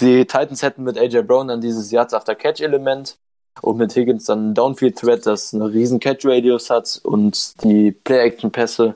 [0.01, 3.19] die Titans hätten mit AJ Brown dann dieses Yards After Catch Element
[3.62, 7.93] und mit Higgins dann einen Downfield Threat, das eine riesen Catch Radius hat und die
[7.93, 8.95] Play Action Pässe,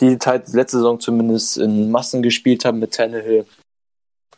[0.00, 3.46] die die Titans letzte Saison zumindest in Massen gespielt haben mit Tannehill,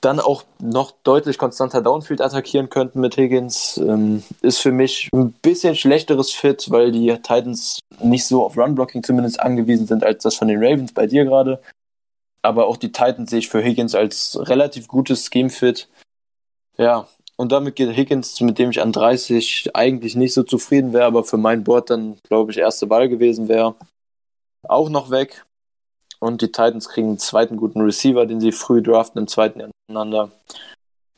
[0.04, 5.32] dann auch noch deutlich konstanter Downfield attackieren könnten mit Higgins, ähm, ist für mich ein
[5.32, 10.34] bisschen schlechteres Fit, weil die Titans nicht so auf Runblocking zumindest angewiesen sind, als das
[10.36, 11.60] von den Ravens bei dir gerade.
[12.42, 15.88] Aber auch die Titans sehe ich für Higgins als relativ gutes Scheme-Fit.
[16.76, 21.04] Ja, und damit geht Higgins, mit dem ich an 30 eigentlich nicht so zufrieden wäre,
[21.04, 23.74] aber für mein Board dann, glaube ich, erste Wahl gewesen wäre,
[24.62, 25.44] auch noch weg.
[26.20, 29.70] Und die Titans kriegen einen zweiten guten Receiver, den sie früh draften im zweiten Jahr
[29.88, 30.30] nacheinander.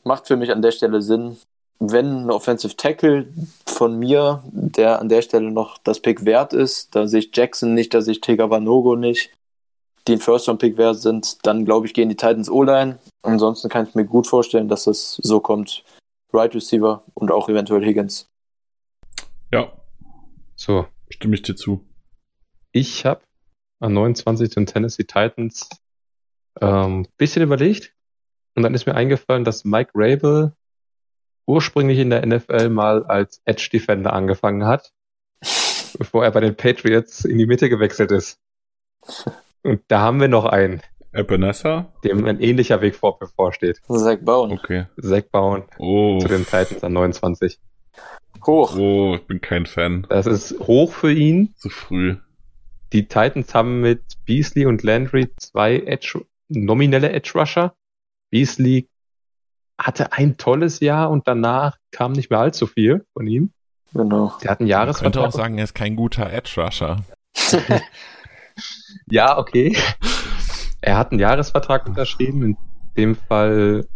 [0.05, 1.37] Macht für mich an der Stelle Sinn.
[1.79, 3.29] Wenn ein Offensive Tackle
[3.67, 7.75] von mir, der an der Stelle noch das Pick wert ist, da sehe ich Jackson
[7.75, 9.31] nicht, da sehe ich Tega Vanogo nicht,
[10.09, 12.99] die ein First-Round-Pick wert sind, dann glaube ich, gehen die Titans O-Line.
[13.23, 15.85] Ansonsten kann ich mir gut vorstellen, dass es so kommt.
[16.37, 18.31] Right Receiver und auch eventuell Higgins.
[19.53, 19.73] Ja,
[20.55, 21.85] So, stimme ich dir zu.
[22.73, 23.23] ich habe
[23.81, 25.69] an 29 den Tennessee Titans
[26.61, 27.95] ähm, bisschen überlegt
[28.55, 30.53] und dann ist mir eingefallen, dass Mike Rabel
[31.47, 34.93] ursprünglich in der NFL mal als Edge Defender angefangen hat,
[35.99, 38.41] bevor er bei den Patriots in die Mitte gewechselt ist.
[39.63, 40.83] Und da haben wir noch einen,
[41.17, 41.93] Ebenezer?
[42.05, 43.81] dem ein ähnlicher Weg vor bevorsteht.
[43.89, 44.53] Zach Bowen.
[44.53, 44.87] Okay.
[45.01, 47.59] Zach Bowen Oh, zu den Titans an 29.
[48.47, 48.77] Hoch.
[48.77, 50.07] oh, ich bin kein Fan.
[50.09, 51.55] Das ist hoch für ihn.
[51.57, 52.17] Zu früh.
[52.93, 57.75] Die Titans haben mit Beasley und Landry zwei Edge, nominelle Edge Rusher.
[58.31, 58.89] Beasley
[59.79, 63.53] hatte ein tolles Jahr und danach kam nicht mehr allzu viel von ihm.
[63.93, 64.33] Genau.
[64.43, 65.33] Der hat einen Man könnte auch Jahresvertrag.
[65.33, 66.99] sagen, er ist kein guter Edge Rusher.
[69.09, 69.77] Ja, okay.
[70.87, 72.43] Er hat einen Jahresvertrag unterschrieben.
[72.45, 72.57] In
[72.97, 73.89] dem Fall,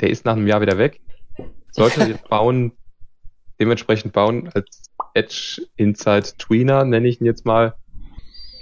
[0.00, 1.00] der ist nach einem Jahr wieder weg.
[1.70, 2.72] Sollte jetzt bauen,
[3.60, 7.74] dementsprechend bauen als Edge Inside Tweener, nenne ich ihn jetzt mal.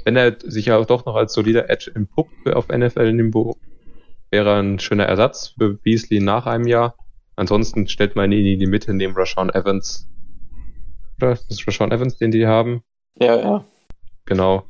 [0.05, 3.57] Wenn er sich ja auch doch noch als solider Edge entpuppt für- auf NFL-Niveau,
[4.32, 6.97] wäre er ein schöner Ersatz für Beasley nach einem Jahr.
[7.36, 10.09] Ansonsten stellt man ihn in die Mitte neben Rashawn Evans.
[11.19, 11.31] Oder?
[11.31, 12.82] Das ist Rashawn Evans, den die haben.
[13.20, 13.65] Ja, ja.
[14.24, 14.65] Genau.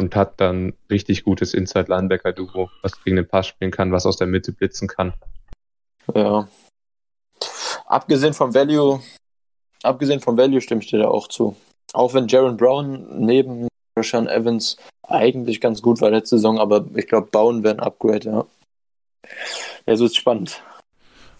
[0.00, 4.26] Und hat dann richtig gutes Inside-Linebacker-Duo, was gegen den Pass spielen kann, was aus der
[4.26, 5.12] Mitte blitzen kann.
[6.14, 6.48] Ja.
[7.84, 9.02] Abgesehen vom Value,
[9.82, 11.54] abgesehen vom Value stimme ich dir da auch zu.
[11.92, 17.06] Auch wenn Jaron Brown neben Rashan Evans eigentlich ganz gut war letzte Saison, aber ich
[17.06, 18.46] glaube, Bauen wäre ein Upgrade, ja.
[19.86, 20.62] Ja, so ist spannend.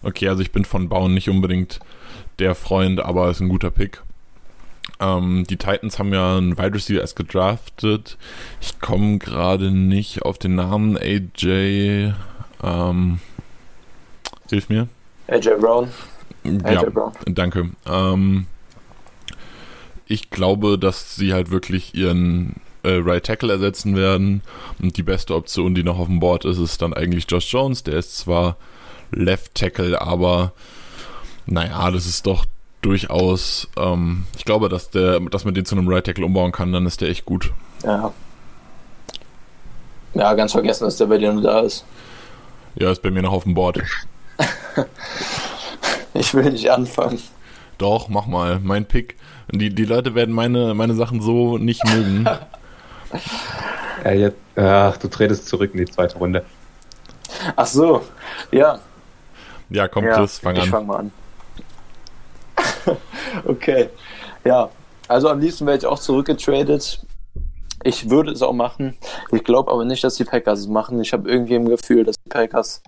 [0.03, 1.79] Okay, also ich bin von Bauen nicht unbedingt
[2.37, 4.03] der Freund, aber ist ein guter Pick.
[5.01, 8.17] Ähm, die Titans haben ja einen Wide Receiver erst gedraftet.
[8.61, 12.13] Ich komme gerade nicht auf den Namen AJ.
[12.63, 13.19] Ähm,
[14.49, 14.87] hilf mir.
[15.27, 15.89] AJ Brown.
[16.63, 17.11] AJ Ja, Brown.
[17.25, 17.71] danke.
[17.87, 18.45] Ähm,
[20.05, 24.41] ich glaube, dass sie halt wirklich ihren äh, Right Tackle ersetzen werden.
[24.81, 27.83] Und die beste Option, die noch auf dem Board ist, ist dann eigentlich Josh Jones.
[27.83, 28.57] Der ist zwar
[29.11, 30.53] Left Tackle, aber
[31.45, 32.45] naja, das ist doch
[32.81, 36.73] durchaus, ähm, ich glaube, dass der, dass man den zu einem Right Tackle umbauen kann,
[36.73, 37.51] dann ist der echt gut.
[37.83, 38.11] Ja.
[40.13, 41.85] Ja, ganz vergessen, dass der bei dir nur da ist.
[42.75, 43.81] Ja, ist bei mir noch auf dem Board.
[46.13, 47.21] ich will nicht anfangen.
[47.77, 48.59] Doch, mach mal.
[48.59, 49.15] Mein Pick.
[49.51, 52.25] Die, die Leute werden meine, meine Sachen so nicht mögen.
[54.03, 56.45] ja, jetzt, ach, du tretest zurück in die zweite Runde.
[57.55, 58.03] Ach so,
[58.51, 58.79] ja.
[59.69, 60.65] Ja, komm, ja, Chris, fang ich an.
[60.65, 61.11] Ich fang mal an.
[63.45, 63.89] okay.
[64.43, 64.69] Ja,
[65.07, 67.05] also am liebsten wäre ich auch zurückgetradet.
[67.83, 68.97] Ich würde es auch machen.
[69.31, 71.01] Ich glaube aber nicht, dass die Packers es machen.
[71.01, 72.81] Ich habe irgendwie im Gefühl, dass die Packers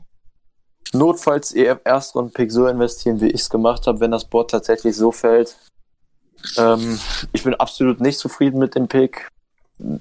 [0.94, 5.11] notfalls ihr Erstrunden-Pick so investieren, wie ich es gemacht habe, wenn das Board tatsächlich so
[5.11, 5.57] fällt.
[6.57, 6.99] Ähm,
[7.32, 9.30] ich bin absolut nicht zufrieden mit dem Pick.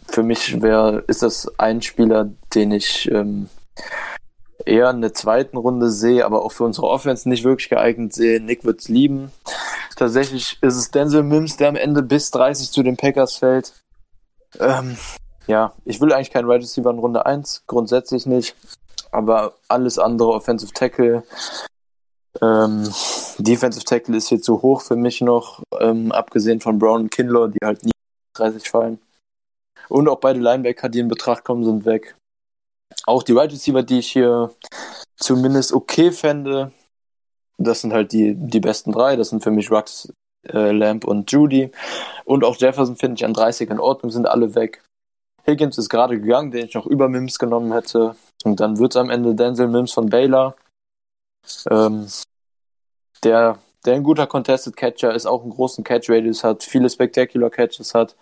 [0.08, 3.48] Für mich wär, ist das ein Spieler, den ich ähm,
[4.66, 8.40] eher in der zweiten Runde sehe, aber auch für unsere Offense nicht wirklich geeignet sehe.
[8.40, 9.32] Nick wird es lieben.
[9.96, 13.72] Tatsächlich ist es Denzel Mims, der am Ende bis 30 zu den Packers fällt.
[14.58, 14.96] Ähm,
[15.46, 18.56] ja, ich will eigentlich keinen Wide Receiver in Runde 1, grundsätzlich nicht.
[19.10, 21.22] Aber alles andere, Offensive Tackle,
[22.40, 22.88] ähm,
[23.38, 27.48] Defensive Tackle ist hier zu hoch für mich noch, ähm, abgesehen von Brown und Kinlaw,
[27.48, 27.92] die halt nie
[28.34, 28.98] 30 fallen.
[29.88, 32.16] Und auch beide Linebacker, die in Betracht kommen, sind weg.
[33.06, 34.54] Auch die Wide Receiver, die ich hier
[35.16, 36.72] zumindest okay fände,
[37.58, 39.16] das sind halt die, die besten drei.
[39.16, 40.12] Das sind für mich Rux,
[40.48, 41.70] äh, Lamp und Judy.
[42.24, 44.82] Und auch Jefferson finde ich an 30 in Ordnung, sind alle weg.
[45.46, 48.14] Higgins ist gerade gegangen, den ich noch über Mims genommen hätte.
[48.44, 50.54] Und dann wird es am Ende Denzel Mims von Baylor.
[51.68, 52.06] Ähm,
[53.24, 57.50] der, der ein guter Contested Catcher ist, auch einen großen Catch Radius hat, viele Spectacular
[57.50, 58.16] Catches hat.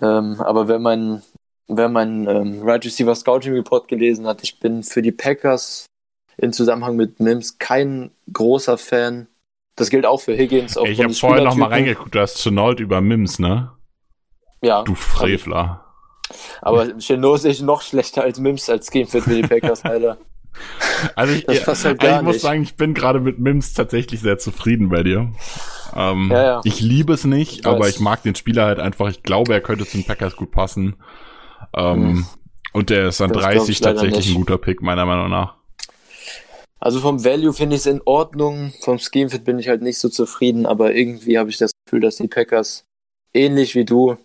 [0.00, 1.22] Ähm, aber wenn man,
[1.70, 5.86] wer mein ähm, Right Receiver Scouting Report gelesen hat, ich bin für die Packers
[6.36, 9.26] in Zusammenhang mit Mims kein großer Fan.
[9.76, 10.76] Das gilt auch für Higgins.
[10.76, 13.72] Auch ich habe vorher noch mal reingeguckt, du hast Chenault über Mims, ne?
[14.62, 14.82] Ja.
[14.82, 15.84] Du Frevler.
[16.60, 20.18] Aber sehe ich noch schlechter als Mims als Gamefit für die Packers, Alter.
[21.14, 24.88] Also ich, halt also ich muss sagen, ich bin gerade mit Mims tatsächlich sehr zufrieden
[24.88, 25.32] bei dir.
[25.96, 26.60] Ähm, ja, ja.
[26.64, 29.08] Ich liebe es nicht, ich aber ich mag den Spieler halt einfach.
[29.08, 30.96] Ich glaube, er könnte zu den Packers gut passen.
[31.74, 32.26] Ähm, hm.
[32.72, 35.56] Und der ist an das 30 tatsächlich ein guter Pick, meiner Meinung nach.
[36.78, 38.72] Also vom Value finde ich es in Ordnung.
[38.80, 42.16] Vom Schemefit bin ich halt nicht so zufrieden, aber irgendwie habe ich das Gefühl, dass
[42.16, 42.84] die Packers
[43.34, 44.16] ähnlich wie du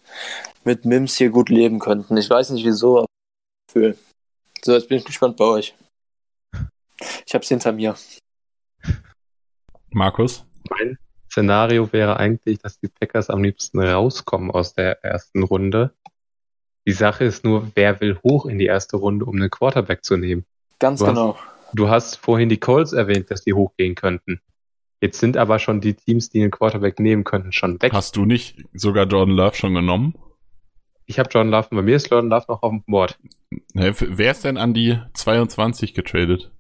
[0.63, 2.15] mit Mims hier gut leben könnten.
[2.17, 3.07] Ich weiß nicht wieso, aber
[3.67, 3.97] Gefühl.
[4.63, 5.75] So, jetzt bin ich gespannt bei euch.
[7.25, 7.95] Ich hab's hinter mir.
[9.91, 10.45] Markus?
[10.69, 10.97] Mein
[11.29, 15.93] Szenario wäre eigentlich, dass die Packers am liebsten rauskommen aus der ersten Runde.
[16.87, 20.17] Die Sache ist nur, wer will hoch in die erste Runde, um einen Quarterback zu
[20.17, 20.45] nehmen?
[20.79, 21.35] Ganz du genau.
[21.35, 24.39] Hast, du hast vorhin die Colts erwähnt, dass die hochgehen könnten.
[25.01, 27.91] Jetzt sind aber schon die Teams, die einen Quarterback nehmen könnten, schon weg.
[27.91, 30.15] Hast du nicht sogar Jordan Love schon genommen?
[31.05, 33.17] Ich habe Jordan Love, bei mir ist Jordan Love noch auf dem Board.
[33.73, 36.51] Wer ist denn an die 22 getradet?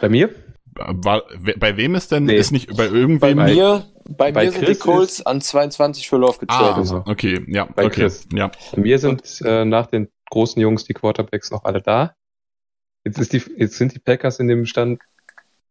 [0.00, 0.30] Bei mir?
[0.74, 1.22] War,
[1.58, 2.36] bei wem ist denn, nee.
[2.36, 3.36] ist nicht bei irgendwem?
[3.36, 6.90] Bei mir, bei, bei mir sind die Colts an 22 für Love getradet.
[6.90, 8.26] Ah, okay, ja, bei okay, Chris.
[8.32, 8.50] ja.
[8.74, 12.14] Bei mir sind äh, nach den großen Jungs die Quarterbacks noch alle da.
[13.04, 15.00] Jetzt, ist die, jetzt sind die Packers in dem Stand,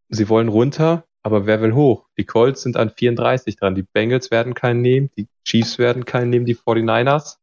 [0.10, 2.08] sie wollen runter, aber wer will hoch?
[2.18, 3.76] Die Colts sind an 34 dran.
[3.76, 7.38] Die Bengals werden keinen nehmen, die Chiefs werden keinen nehmen, die 49ers.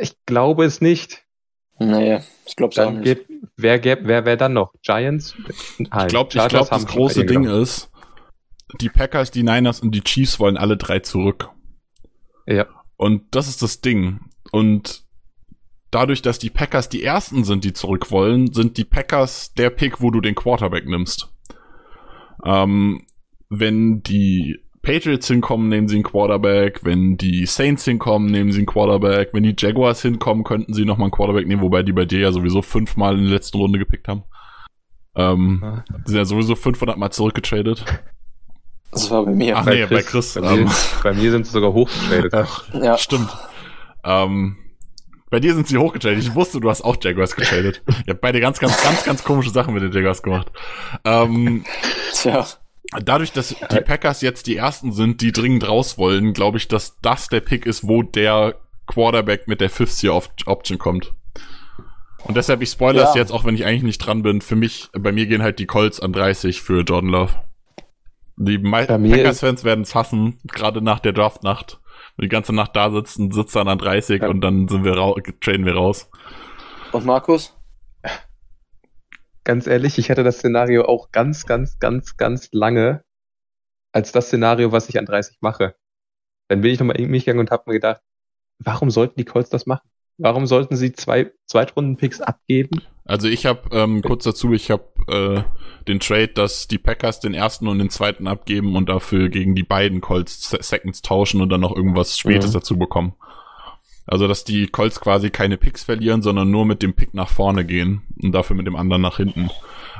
[0.00, 1.24] Ich glaube es nicht.
[1.78, 3.04] Nee, ich glaube es auch nicht.
[3.04, 3.26] Geht,
[3.56, 4.72] wer wer, wer wäre dann noch?
[4.82, 5.34] Giants?
[5.78, 7.90] Nein, ich glaube, ich glaub, das große Ding ist,
[8.80, 11.50] die Packers, die Niners und die Chiefs wollen alle drei zurück.
[12.46, 12.66] Ja.
[12.96, 14.20] Und das ist das Ding.
[14.52, 15.04] Und
[15.90, 20.00] dadurch, dass die Packers die ersten sind, die zurück wollen, sind die Packers der Pick,
[20.00, 21.32] wo du den Quarterback nimmst.
[22.44, 23.06] Ähm,
[23.48, 26.84] wenn die Patriots hinkommen, nehmen sie einen Quarterback.
[26.84, 29.30] Wenn die Saints hinkommen, nehmen sie einen Quarterback.
[29.32, 32.32] Wenn die Jaguars hinkommen, könnten sie nochmal einen Quarterback nehmen, wobei die bei dir ja
[32.32, 34.24] sowieso fünfmal in der letzten Runde gepickt haben.
[35.16, 35.84] Ähm, ja.
[36.04, 37.84] sind ja sowieso 500 Mal zurückgetradet.
[38.92, 39.56] Das war bei mir.
[39.56, 40.34] Ach bei nee, Chris, bei Chris.
[40.34, 42.32] Bei, ähm, mir, bei mir sind sie sogar hochgetradet.
[42.72, 42.98] ja.
[42.98, 43.30] Stimmt.
[44.04, 44.56] Ähm,
[45.30, 46.18] bei dir sind sie hochgetradet.
[46.18, 47.82] Ich wusste, du hast auch Jaguars getradet.
[48.06, 50.50] Ihr habt beide ganz, ganz, ganz, ganz komische Sachen mit den Jaguars gemacht.
[51.04, 51.64] Ähm,
[52.12, 52.46] Tja
[53.04, 56.98] dadurch, dass die Packers jetzt die ersten sind, die dringend raus wollen, glaube ich, dass
[57.00, 58.56] das der Pick ist, wo der
[58.86, 61.12] Quarterback mit der Fifth Year Option kommt.
[62.24, 63.20] Und deshalb, ich spoilere es ja.
[63.20, 64.40] jetzt, auch wenn ich eigentlich nicht dran bin.
[64.40, 67.34] Für mich, bei mir gehen halt die Colts an 30 für Jordan Love.
[68.36, 71.80] Die Packers-Fans werden es hassen, gerade nach der Draftnacht,
[72.20, 74.28] die ganze Nacht da sitzen, sitzt dann an 30 ja.
[74.28, 76.10] und dann sind wir raus, traden wir raus.
[76.92, 77.56] Und Markus?
[79.44, 83.04] Ganz ehrlich, ich hatte das Szenario auch ganz, ganz, ganz, ganz lange
[83.92, 85.74] als das Szenario, was ich an 30 mache.
[86.48, 88.02] Dann bin ich nochmal in mich gegangen und habe mir gedacht,
[88.58, 89.88] warum sollten die Colts das machen?
[90.18, 92.82] Warum sollten sie zwei Zweitrunden-Picks abgeben?
[93.06, 95.42] Also ich habe ähm, kurz dazu, ich habe äh,
[95.86, 99.62] den Trade, dass die Packers den ersten und den zweiten abgeben und dafür gegen die
[99.62, 102.54] beiden Colts Seconds tauschen und dann noch irgendwas Spätes mhm.
[102.54, 103.14] dazu bekommen.
[104.06, 107.64] Also dass die Colts quasi keine Picks verlieren, sondern nur mit dem Pick nach vorne
[107.64, 109.50] gehen und dafür mit dem anderen nach hinten.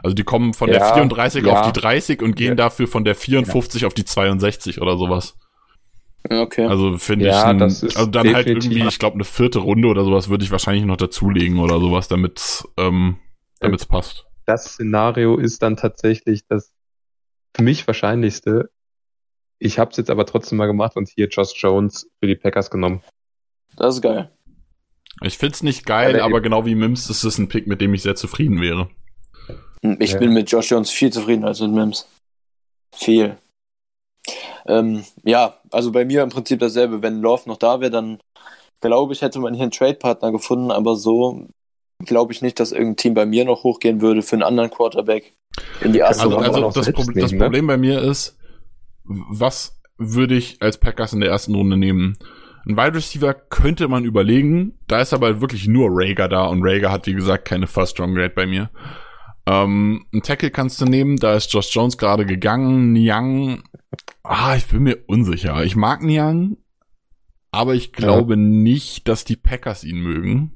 [0.03, 1.61] Also die kommen von ja, der 34 ja.
[1.61, 2.55] auf die 30 und gehen ja.
[2.55, 5.37] dafür von der 54 auf die 62 oder sowas.
[6.29, 6.67] Okay.
[6.67, 10.05] Also finde ja, ich, ein, also dann halt irgendwie, ich glaube, eine vierte Runde oder
[10.05, 13.19] sowas würde ich wahrscheinlich noch dazulegen oder sowas, damit ähm,
[13.61, 14.27] damit es passt.
[14.45, 16.73] Das Szenario ist dann tatsächlich das
[17.55, 18.71] für mich wahrscheinlichste.
[19.59, 22.71] Ich habe es jetzt aber trotzdem mal gemacht und hier Josh Jones für die Packers
[22.71, 23.03] genommen.
[23.77, 24.31] Das ist geil.
[25.23, 28.03] Ich find's nicht geil, aber genau wie Mims ist es ein Pick, mit dem ich
[28.03, 28.91] sehr zufrieden wäre.
[29.99, 30.19] Ich ja.
[30.19, 32.07] bin mit Josh Jones viel zufriedener als mit Mims.
[32.95, 33.37] Viel.
[34.69, 37.03] Ähm, ja, also bei mir im Prinzip dasselbe.
[37.03, 38.19] Wenn Love noch da wäre, dann
[38.81, 41.47] glaube ich, hätte man hier einen Trade-Partner gefunden, aber so
[42.05, 45.33] glaube ich nicht, dass irgendein Team bei mir noch hochgehen würde für einen anderen Quarterback
[45.81, 47.39] in die erste Also, also das, Pro nehmen, das ne?
[47.39, 48.39] Problem bei mir ist,
[49.05, 52.19] was würde ich als Packers in der ersten Runde nehmen?
[52.67, 56.91] Ein Wide Receiver könnte man überlegen, da ist aber wirklich nur Rager da und Rager
[56.91, 58.71] hat wie gesagt keine First Strong Grade bei mir.
[59.47, 62.93] Ähm, ein Tackle kannst du nehmen, da ist Josh Jones gerade gegangen.
[62.93, 63.63] Niang,
[64.25, 65.65] ah, ich bin mir unsicher.
[65.65, 66.57] Ich mag Niang,
[67.53, 68.41] aber ich glaube ja.
[68.41, 70.53] nicht, dass die Packers ihn mögen.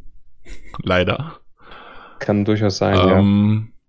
[0.83, 1.41] Leider.
[2.19, 3.81] Kann durchaus sein, ähm, ja.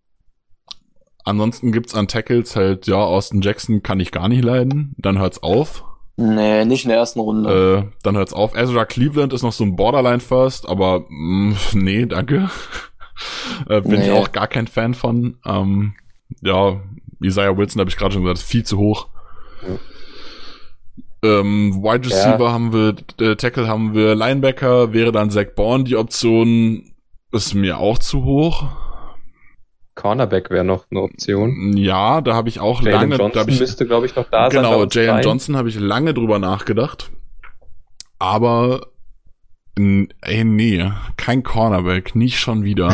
[1.24, 4.96] Ansonsten gibt's an Tackles halt, ja, Austin Jackson kann ich gar nicht leiden.
[4.98, 5.84] Dann hört's auf.
[6.18, 7.88] Nee, nicht in der ersten Runde.
[7.90, 8.56] Äh, dann hört's auf.
[8.56, 12.50] Ezra Cleveland ist noch so ein Borderline First, aber mh, mm, nee, danke.
[13.70, 14.06] Äh, bin nee.
[14.06, 15.38] ich auch gar kein Fan von.
[15.46, 15.94] Ähm,
[16.42, 16.82] ja,
[17.22, 19.08] Isaiah Wilson habe ich gerade schon gesagt, ist viel zu hoch.
[21.24, 22.52] Ähm, Wide Receiver ja.
[22.52, 26.94] haben wir, äh, Tackle haben wir, Linebacker wäre dann Zach Bourne die Option,
[27.32, 28.66] ist mir auch zu hoch.
[29.94, 31.78] Cornerback wäre noch eine Option.
[31.78, 33.16] Ja, da habe ich auch Jalen lange.
[33.18, 34.90] Johnson ich, müsste, glaube ich, noch da genau, sein.
[34.90, 37.12] Genau, Jalen Johnson habe ich lange drüber nachgedacht.
[38.18, 38.88] Aber
[39.76, 42.94] ey, nee, kein Cornerback, nicht schon wieder.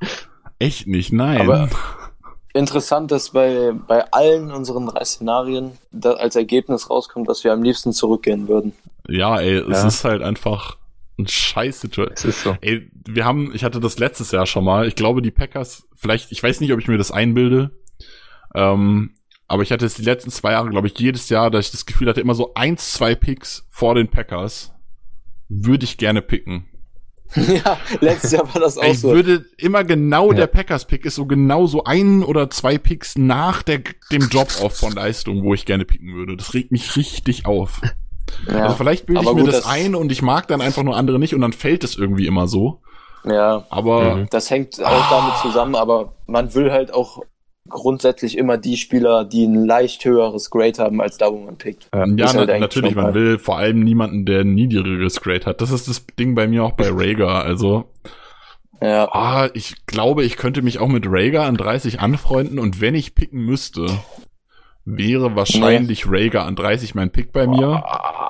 [0.58, 1.40] Echt nicht, nein.
[1.40, 1.68] Aber
[2.54, 7.62] interessant, dass bei, bei allen unseren drei Szenarien da als Ergebnis rauskommt, dass wir am
[7.62, 8.72] liebsten zurückgehen würden.
[9.08, 9.86] Ja, ey, es ja.
[9.86, 10.76] ist halt einfach
[11.18, 12.14] ein scheiß Situation.
[12.16, 12.56] Es ist so.
[12.60, 14.88] Ey, wir haben, ich hatte das letztes Jahr schon mal.
[14.88, 17.70] Ich glaube, die Packers, vielleicht, ich weiß nicht, ob ich mir das einbilde,
[18.54, 19.14] ähm,
[19.46, 21.86] aber ich hatte es die letzten zwei Jahre, glaube ich, jedes Jahr, dass ich das
[21.86, 24.73] Gefühl hatte, immer so eins, zwei Picks vor den Packers
[25.48, 26.66] würde ich gerne picken.
[27.34, 29.08] ja, letztes Jahr war das auch ich so.
[29.08, 30.38] Ich würde immer genau ja.
[30.38, 33.80] der Packers-Pick ist so genau so ein oder zwei Picks nach der,
[34.12, 36.36] dem Drop-Off von Leistung, wo ich gerne picken würde.
[36.36, 37.80] Das regt mich richtig auf.
[38.48, 40.82] Ja, also vielleicht bilde ich mir gut, das, das ein und ich mag dann einfach
[40.82, 42.80] nur andere nicht und dann fällt es irgendwie immer so.
[43.24, 44.26] Ja, aber mhm.
[44.30, 47.22] das hängt auch damit zusammen, aber man will halt auch
[47.68, 51.88] grundsätzlich immer die Spieler, die ein leicht höheres Grade haben, als da, wo man pickt.
[51.92, 55.60] Ähm, ja, halt natürlich, man will vor allem niemanden, der ein niedrigeres Grade hat.
[55.60, 57.90] Das ist das Ding bei mir auch bei Rager, also
[58.80, 59.08] ja.
[59.12, 63.14] Ah, ich glaube, ich könnte mich auch mit Rager an 30 anfreunden und wenn ich
[63.14, 63.86] picken müsste,
[64.84, 66.24] wäre wahrscheinlich nee.
[66.24, 67.82] Rager an 30 mein Pick bei mir,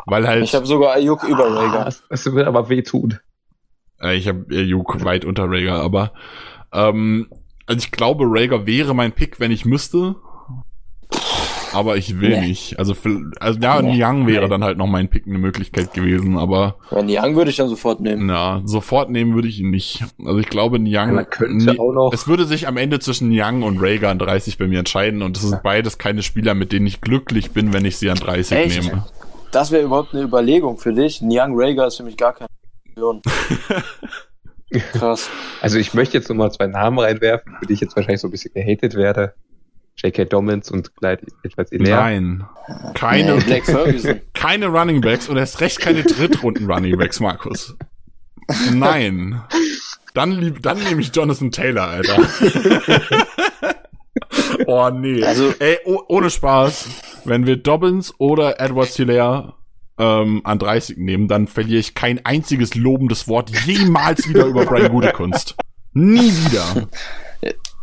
[0.06, 1.92] weil halt Ich habe sogar Ayuk über Rager.
[2.08, 3.18] Es wird aber wehtun.
[4.00, 6.12] Äh, ich habe Ayuk weit unter Rager, aber
[6.72, 7.28] ähm,
[7.66, 10.16] also ich glaube, Rager wäre mein Pick, wenn ich müsste.
[11.72, 12.48] Aber ich will nee.
[12.48, 12.78] nicht.
[12.78, 14.00] Also, für, also ja, nee.
[14.00, 14.48] Young wäre nee.
[14.48, 16.76] dann halt noch mein Pick eine Möglichkeit gewesen, aber.
[16.92, 18.28] Ja, Young würde ich dann sofort nehmen.
[18.28, 20.04] Ja, sofort nehmen würde ich ihn nicht.
[20.24, 21.16] Also ich glaube, Young.
[21.16, 24.56] Ja, könnte auch noch es würde sich am Ende zwischen Young und Rager an 30
[24.56, 27.84] bei mir entscheiden und das sind beides keine Spieler, mit denen ich glücklich bin, wenn
[27.84, 28.82] ich sie an 30 Echt?
[28.84, 29.06] nehme.
[29.50, 31.20] Das wäre überhaupt eine Überlegung für dich.
[31.22, 32.48] Young Rager ist für mich gar keine
[32.86, 33.22] Option.
[34.92, 35.30] Krass.
[35.60, 38.30] Also ich möchte jetzt nochmal zwei Namen reinwerfen, für die ich jetzt wahrscheinlich so ein
[38.30, 39.34] bisschen gehatet werde.
[39.96, 40.24] J.K.
[40.24, 41.96] Dommins und Clyde etwas Ilea.
[41.96, 42.44] Nein.
[42.94, 43.62] Keine, nee,
[44.34, 47.76] keine Running Backs und erst recht keine Drittrunden Running Backs, Markus.
[48.72, 49.40] Nein.
[50.14, 52.16] Dann, lieb, dann nehme ich Jonathan Taylor, Alter.
[54.66, 55.24] oh nee.
[55.24, 56.88] Also, Ey, oh, ohne Spaß.
[57.24, 59.54] Wenn wir Dobbins oder Edward Hilaire
[59.98, 64.90] ähm, an 30 nehmen, dann verliere ich kein einziges lobendes Wort jemals wieder über Brian
[64.90, 65.56] Gutekunst.
[65.92, 66.88] Nie wieder.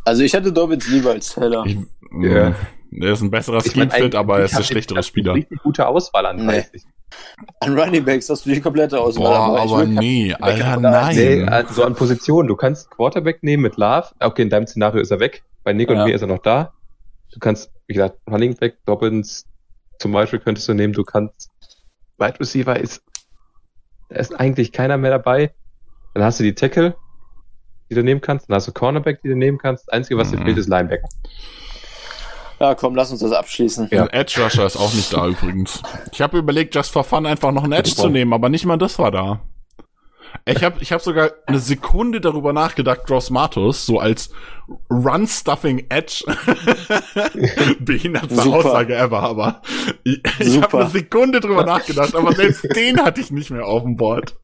[0.04, 1.64] Also ich hätte Dobbins lieber als Heller.
[1.66, 1.78] Ich,
[2.22, 2.56] yeah.
[2.94, 5.36] Er ist ein besserer Scheme-Fit, aber er ist ein schlechtere Spieler.
[5.36, 6.84] Richtig gute Auswahl an 30.
[6.84, 6.92] Nee.
[7.60, 9.52] An Running Backs hast du die komplette Auswahl.
[9.54, 11.16] Boah, aber nee, Alter, Nein.
[11.16, 11.50] Nee, nein.
[11.50, 12.48] also so an Positionen.
[12.48, 14.08] Du kannst Quarterback nehmen mit Love.
[14.20, 15.44] Okay, in deinem Szenario ist er weg.
[15.64, 16.06] Bei Nick und Ja.
[16.06, 16.74] mir ist er noch da.
[17.34, 19.46] Du kannst, wie gesagt, Running Back, Dobbins
[20.00, 20.94] zum Beispiel könntest du nehmen.
[20.94, 21.51] Du kannst
[22.22, 23.04] Wide Receiver ist,
[24.10, 25.54] da ist eigentlich keiner mehr dabei.
[26.14, 26.96] Dann hast du die Tackle,
[27.90, 28.50] die du nehmen kannst.
[28.50, 29.88] Dann hast du Cornerback, die du nehmen kannst.
[29.88, 30.46] Das Einzige, was dir Mhm.
[30.46, 31.08] fehlt, ist Linebacker.
[32.60, 33.88] Ja, komm, lass uns das abschließen.
[33.92, 34.04] Ja.
[34.04, 35.82] Ein Edge Rusher ist auch nicht da übrigens.
[36.12, 38.04] Ich habe überlegt, just for fun einfach noch einen Edge Super.
[38.04, 39.42] zu nehmen, aber nicht mal das war da.
[40.46, 44.32] Ich habe ich hab sogar eine Sekunde darüber nachgedacht, Gross Matos, so als
[44.90, 46.24] Run-Stuffing Edge.
[47.80, 48.58] Behindertste Super.
[48.58, 49.62] Aussage ever, aber
[50.04, 53.84] ich, ich habe eine Sekunde drüber nachgedacht, aber selbst den hatte ich nicht mehr auf
[53.84, 54.36] dem Board.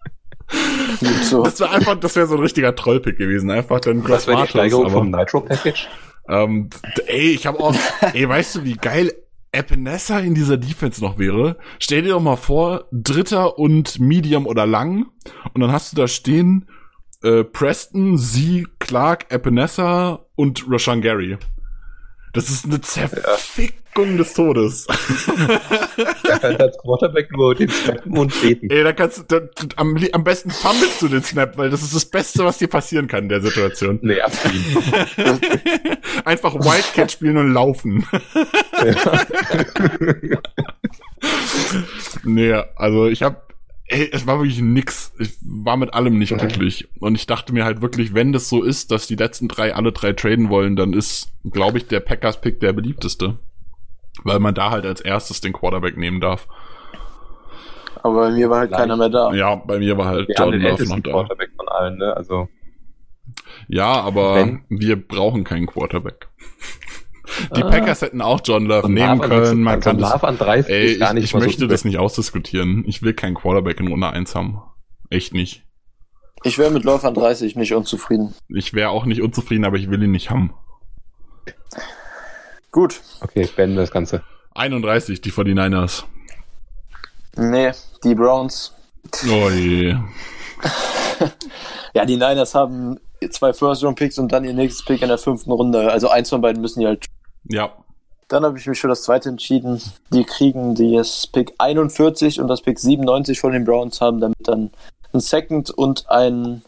[1.23, 1.43] So.
[1.43, 4.35] Das wäre einfach, das wäre so ein richtiger Trollpick gewesen, einfach dann Gross Das wäre
[4.37, 4.49] die Matos.
[4.51, 5.87] Steigerung aber- vom Nitro Package.
[6.29, 6.69] ähm,
[7.07, 7.75] ey, ich habe auch,
[8.13, 9.13] ey, weißt du, wie geil
[9.57, 11.57] Epinesa in dieser Defense noch wäre?
[11.79, 15.07] Stell dir doch mal vor, Dritter und Medium oder Lang
[15.53, 16.67] und dann hast du da stehen
[17.23, 21.37] äh, Preston, Sie, Clark, Epinesa und Rashan Gary.
[22.37, 24.85] Das ist eine Zerfickung des Todes.
[26.29, 28.69] Er kann als Quarterback nur den Snappen und beten.
[28.69, 29.39] Ey, da kannst du, da,
[29.75, 33.07] am, am besten fummelst du den Snap, weil das ist das Beste, was dir passieren
[33.07, 33.97] kann in der Situation.
[34.03, 34.63] Nee, abziehen.
[36.25, 38.03] Einfach Wildcat spielen und laufen.
[42.23, 43.51] nee, also ich hab,
[43.87, 45.13] ey, es war wirklich nix.
[45.19, 46.87] Ich war mit allem nicht glücklich.
[46.99, 49.91] Und ich dachte mir halt wirklich, wenn das so ist, dass die letzten drei alle
[49.91, 53.39] drei traden wollen, dann ist, glaube ich, der Packers-Pick der beliebteste.
[54.23, 56.47] Weil man da halt als erstes den Quarterback nehmen darf.
[58.03, 58.81] Aber bei mir war halt Leicht.
[58.81, 59.33] keiner mehr da.
[59.33, 61.11] Ja, bei mir war halt Wir haben Jordan Love noch da.
[61.11, 62.15] Quarterback von allen, ne?
[62.15, 62.47] Also,
[63.67, 66.27] Ja, aber Wenn- wir brauchen keinen Quarterback.
[67.55, 67.69] Die Ah.
[67.69, 69.63] Packers hätten auch John Love nehmen Love an- können.
[69.63, 71.97] Man kann das, Love an 30 ey, gar ich, nicht ich so möchte das nicht
[71.97, 72.83] ausdiskutieren.
[72.87, 74.61] Ich will keinen Quarterback in Runde 1 haben.
[75.09, 75.63] Echt nicht.
[76.43, 78.33] Ich wäre mit Läufern 30 nicht unzufrieden.
[78.49, 80.53] Ich wäre auch nicht unzufrieden, aber ich will ihn nicht haben.
[82.71, 83.01] Gut.
[83.21, 84.23] Okay, ich beende das Ganze.
[84.53, 86.03] 31, die 49ers.
[87.35, 87.71] Nee,
[88.03, 88.73] die Browns.
[89.29, 89.95] Oh je.
[91.93, 92.99] Ja, die Niners haben
[93.31, 95.91] zwei First-Round-Picks und dann ihr nächstes Pick in der fünften Runde.
[95.91, 97.05] Also eins von beiden müssen die halt.
[97.49, 97.71] Ja.
[98.27, 99.81] Dann habe ich mich für das zweite entschieden.
[100.11, 104.71] Die kriegen das Pick 41 und das Pick 97 von den Browns, haben damit dann
[105.13, 106.61] ein Second und ein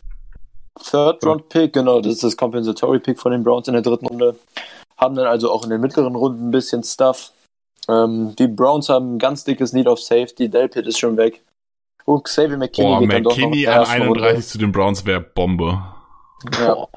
[0.81, 1.73] Third-Round-Pick.
[1.73, 4.37] Genau, das ist das Compensatory-Pick von den Browns in der dritten Runde.
[4.97, 7.33] Haben dann also auch in den mittleren Runden ein bisschen Stuff.
[7.89, 10.49] Ähm, die Browns haben ein ganz dickes Need of Safety.
[10.49, 11.43] Delpit ist schon weg.
[12.05, 14.41] Und Xavier McKinney Boah, geht dann doch noch in McKinney der an ersten 31 Runde.
[14.47, 15.83] zu den Browns wäre Bombe.
[16.59, 16.87] Ja.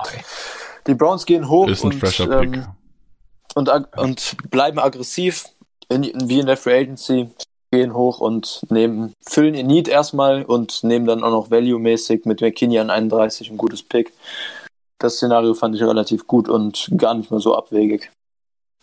[0.86, 2.54] Die Browns gehen hoch Ist ein und, fresher Pick.
[2.54, 2.66] ähm,
[3.54, 5.46] und, und bleiben aggressiv,
[5.88, 7.30] in, wie in der Free Agency,
[7.70, 12.40] gehen hoch und nehmen, füllen ihr Need erstmal und nehmen dann auch noch value-mäßig mit
[12.40, 14.12] McKinney an 31 ein gutes Pick.
[14.98, 18.10] Das Szenario fand ich relativ gut und gar nicht mal so abwegig.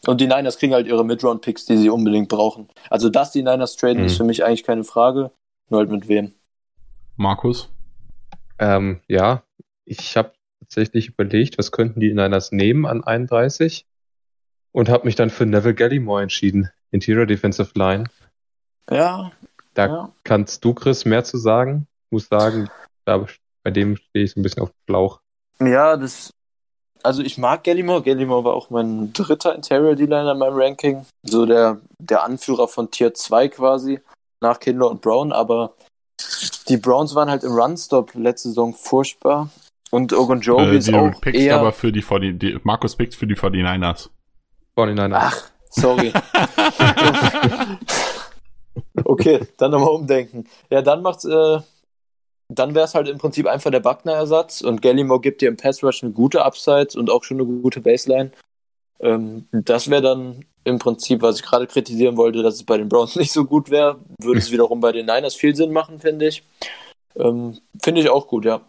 [0.07, 2.69] Und die Niners kriegen halt ihre Mid-Round-Picks, die sie unbedingt brauchen.
[2.89, 4.05] Also, dass die Niners traden, Mhm.
[4.05, 5.31] ist für mich eigentlich keine Frage.
[5.69, 6.33] Nur halt mit wem.
[7.15, 7.69] Markus?
[8.59, 9.43] Ähm, ja,
[9.85, 13.85] ich habe tatsächlich überlegt, was könnten die Niners nehmen an 31
[14.71, 18.05] und habe mich dann für Neville Gallimore entschieden, Interior Defensive Line.
[18.89, 19.31] Ja,
[19.73, 20.13] Da ja.
[20.23, 21.87] kannst du, Chris, mehr zu sagen.
[22.05, 22.69] Ich muss sagen,
[23.05, 23.25] da,
[23.63, 25.19] bei dem stehe ich so ein bisschen auf dem Schlauch.
[25.61, 26.31] Ja, das.
[27.01, 28.01] Also ich mag Gallimore.
[28.01, 31.05] Gallimore war auch mein dritter Interior D-Liner in meinem Ranking.
[31.23, 34.01] So der, der Anführer von Tier 2 quasi,
[34.41, 35.75] nach Kindler und Brown, aber
[36.67, 39.49] die Browns waren halt im Run-Stop letzte Saison furchtbar.
[39.91, 41.57] Und Ogunjobi Äh, ist auch pickst eher...
[41.59, 44.09] aber für die, 40, die Markus pickt für die 49ers.
[44.77, 45.13] 49ers.
[45.13, 46.13] Ach, sorry.
[49.03, 50.45] okay, dann nochmal umdenken.
[50.69, 51.59] Ja, dann macht's, äh,
[52.49, 55.83] dann wäre es halt im Prinzip einfach der Buckner-Ersatz und Gallimore gibt dir im Pass
[55.83, 58.31] Rush eine gute Upside und auch schon eine gute Baseline.
[58.99, 62.89] Ähm, das wäre dann im Prinzip, was ich gerade kritisieren wollte, dass es bei den
[62.89, 66.27] Browns nicht so gut wäre, würde es wiederum bei den Niners viel Sinn machen, finde
[66.27, 66.43] ich.
[67.15, 68.61] Ähm, finde ich auch gut, ja.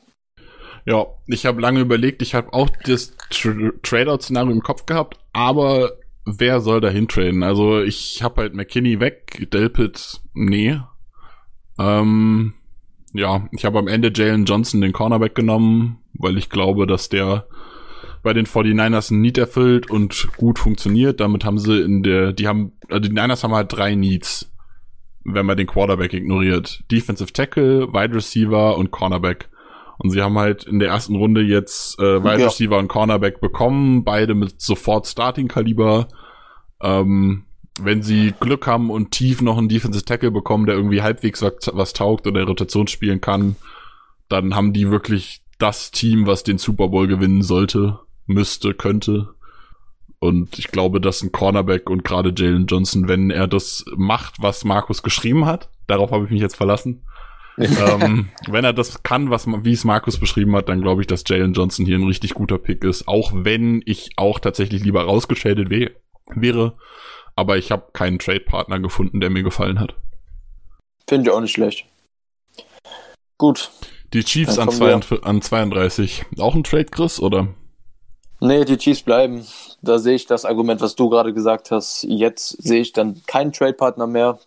[0.87, 5.93] Ja, ich habe lange überlegt, ich habe auch das Tr Tradeout-Szenario im Kopf gehabt, aber
[6.25, 7.43] wer soll da hintraden?
[7.43, 10.81] Also ich habe halt McKinney weg, Delpit, nee.
[11.79, 12.55] Ähm,
[13.13, 17.47] ja, ich habe am Ende Jalen Johnson den Cornerback genommen, weil ich glaube, dass der
[18.23, 21.21] bei den 49ers ein Need erfüllt und gut funktioniert.
[21.21, 24.53] Damit haben sie in der, die haben, also die Niners haben halt drei Needs,
[25.25, 26.85] wenn man den Quarterback ignoriert.
[26.91, 29.49] Defensive Tackle, Wide Receiver und Cornerback.
[30.03, 32.47] Und sie haben halt in der ersten Runde jetzt äh, Wide Ja.
[32.47, 36.09] Receiver und Cornerback bekommen, beide mit sofort Starting-Kaliber.
[36.81, 37.45] Ähm,
[37.79, 41.71] wenn sie Glück haben und tief noch einen Defensive Tackle bekommen, der irgendwie halbwegs was,
[41.75, 43.57] was taugt oder Rotation spielen kann,
[44.31, 49.35] dann haben die wirklich das Team, was den Super Bowl gewinnen sollte, müsste, könnte.
[50.19, 54.65] Und ich glaube, dass ein Cornerback und gerade Jalen Johnson, wenn er das macht, was
[54.65, 57.03] Markus geschrieben hat, darauf habe ich mich jetzt verlassen.
[58.01, 61.25] ähm, wenn er das kann, was wie es Markus beschrieben hat, dann glaube ich, dass
[61.27, 63.07] Jalen Johnson hier ein richtig guter Pick ist.
[63.07, 65.91] Auch wenn ich auch tatsächlich lieber rausgeschädet weh
[66.35, 66.77] wäre.
[67.37, 69.95] Aber ich habe keinen Trade-Partner gefunden, der mir gefallen hat.
[71.07, 71.85] Finde ich auch nicht schlecht.
[73.39, 73.71] Gut.
[74.13, 76.25] Die Chiefs an, 32, an 32.
[76.39, 77.49] Auch ein Trade, Chris, oder?
[78.41, 79.47] Nee, die Chiefs bleiben.
[79.83, 82.05] Da sehe ich das Argument, was du gerade gesagt hast.
[82.05, 84.39] Jetzt sehe ich dann keinen Trade-Partner mehr.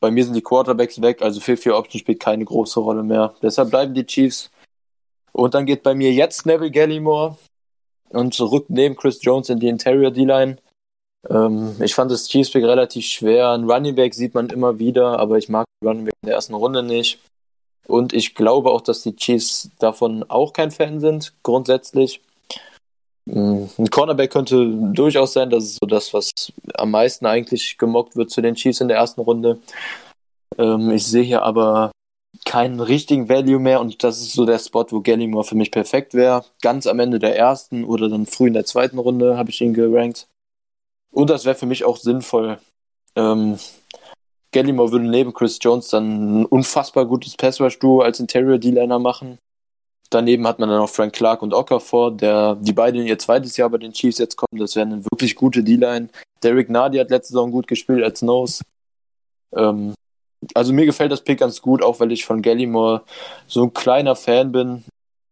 [0.00, 3.34] Bei mir sind die Quarterbacks weg, also 4-4 Option spielt keine große Rolle mehr.
[3.42, 4.50] Deshalb bleiben die Chiefs.
[5.32, 7.36] Und dann geht bei mir jetzt Neville Gallimore
[8.10, 10.58] und rückt neben Chris Jones in die Interior D-Line.
[11.28, 13.50] Ähm, ich fand das Chiefs Pick relativ schwer.
[13.50, 16.54] Ein Running Back sieht man immer wieder, aber ich mag Running Back in der ersten
[16.54, 17.18] Runde nicht.
[17.86, 22.20] Und ich glaube auch, dass die Chiefs davon auch kein Fan sind, grundsätzlich.
[23.30, 26.30] Ein Cornerback könnte durchaus sein, das ist so das, was
[26.74, 29.58] am meisten eigentlich gemockt wird zu den Chiefs in der ersten Runde.
[30.56, 31.92] Ähm, ich sehe hier aber
[32.44, 36.14] keinen richtigen Value mehr und das ist so der Spot, wo Gallimore für mich perfekt
[36.14, 36.44] wäre.
[36.62, 39.74] Ganz am Ende der ersten oder dann früh in der zweiten Runde habe ich ihn
[39.74, 40.26] gerankt.
[41.12, 42.58] Und das wäre für mich auch sinnvoll.
[43.16, 43.58] Ähm,
[44.52, 49.38] Gallimore würde neben Chris Jones dann ein unfassbar gutes Pass-Rush-Duo als Interior-D-Liner machen.
[50.10, 53.56] Daneben hat man dann noch Frank Clark und Okafor, der, die beide in ihr zweites
[53.56, 54.58] Jahr bei den Chiefs jetzt kommen.
[54.58, 56.08] Das wäre eine wirklich gute D-Line.
[56.42, 58.62] Derek Nardi hat letzte Saison gut gespielt als Nose.
[59.54, 59.94] Ähm,
[60.54, 63.02] also mir gefällt das Pick ganz gut, auch weil ich von Gallimore
[63.46, 64.84] so ein kleiner Fan bin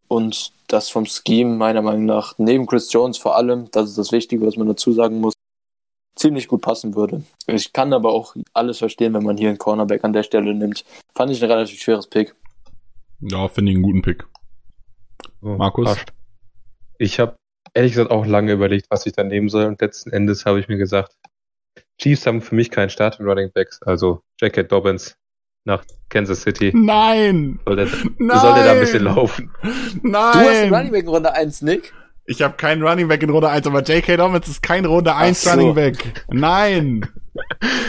[0.09, 4.13] und das vom Scheme meiner Meinung nach neben Chris Jones vor allem, das ist das
[4.13, 5.35] Wichtige, was man dazu sagen muss,
[6.17, 7.23] ziemlich gut passen würde.
[7.47, 10.85] Ich kann aber auch alles verstehen, wenn man hier einen Cornerback an der Stelle nimmt.
[11.15, 12.35] Fand ich ein relativ schweres Pick.
[13.21, 14.27] Ja, finde ich einen guten Pick.
[15.43, 15.87] Oh, Markus?
[15.87, 16.13] Passt.
[16.99, 17.37] Ich habe
[17.75, 20.69] ehrlich gesagt auch lange überlegt, was ich da nehmen soll und letzten Endes habe ich
[20.69, 21.13] mir gesagt,
[21.99, 25.17] Chiefs haben für mich keinen Start in Running Backs, also Jacket Dobbins
[25.65, 26.73] nach Kansas City.
[26.75, 27.59] Nein!
[27.67, 27.89] Soll der,
[28.19, 28.41] Nein!
[28.41, 29.51] Soll der da ein bisschen laufen?
[30.03, 30.33] Nein!
[30.33, 31.93] Du hast einen Running Back in Runde 1, Nick?
[32.27, 34.17] Ich habe keinen Running Back in Runde 1, aber J.K.
[34.17, 35.51] Dobbins ist kein Runde 1 so.
[35.51, 36.25] Running Back.
[36.29, 37.09] Nein!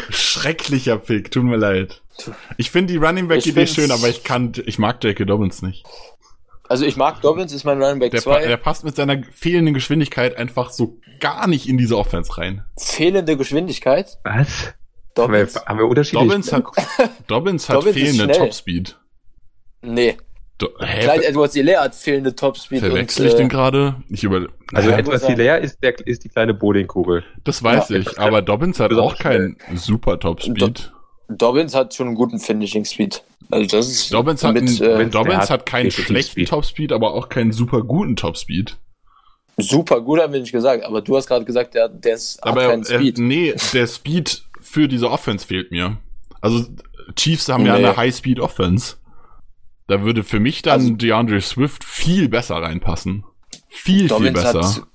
[0.09, 2.01] Schrecklicher Pick, tut mir leid.
[2.57, 5.25] Ich finde die Running Back Idee schön, aber ich kann, ich mag J.K.
[5.25, 5.85] Dobbins nicht.
[6.69, 8.45] Also ich mag Dobbins, ist mein Running Back der, 2.
[8.47, 12.65] Der passt mit seiner fehlenden Geschwindigkeit einfach so gar nicht in diese Offense rein.
[12.77, 14.19] Fehlende Geschwindigkeit?
[14.23, 14.73] Was?
[15.15, 15.55] Dobbins.
[15.55, 16.21] Haben wir, haben wir unterschiedlich?
[16.27, 16.63] Dobbins hat,
[17.27, 18.97] Dobbins hat Dobbins fehlende Topspeed.
[19.81, 20.17] Nee.
[20.57, 21.03] Do hä?
[21.03, 22.79] Clyde Edwards Hilaire hat fehlende Topspeed.
[22.79, 23.95] Verwechsel und, ich äh, den gerade?
[24.09, 27.23] Ich über also ja, Edwards Hilaire ist, der, ist die kleine Bowlingkugel.
[27.43, 30.61] Das weiß ja, ich, aber Dobbins hat auch keinen super Topspeed.
[30.61, 33.23] Do Dobbins hat schon einen guten Finishing Speed.
[33.50, 37.51] Also das ist Dobbins hat, mit, äh, Dobbins hat keinen schlechten Topspeed, aber auch keinen
[37.51, 38.77] super guten Topspeed.
[39.58, 42.64] Super gut haben wir nicht gesagt, aber du hast gerade gesagt, der, der ist aber
[42.64, 43.17] hat keinen Speed.
[43.17, 45.98] nee, der Speed für diese Offense fehlt mir.
[46.42, 46.66] Also
[47.16, 47.69] Chiefs haben nee.
[47.69, 48.98] ja eine High-Speed Offense.
[49.88, 53.24] Da würde für mich dann also, DeAndre Swift viel besser reinpassen.
[53.69, 54.88] Viel, Dobbins viel besser.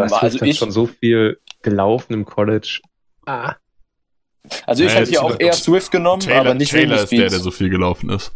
[0.00, 2.80] Hat, also ich schon so viel gelaufen im College.
[3.26, 3.56] Ah.
[4.66, 7.28] Also ich naja, hätte hier auch eher Swift genommen, Taylor, aber nicht Taylor ist der,
[7.28, 8.32] der so viel gelaufen ist.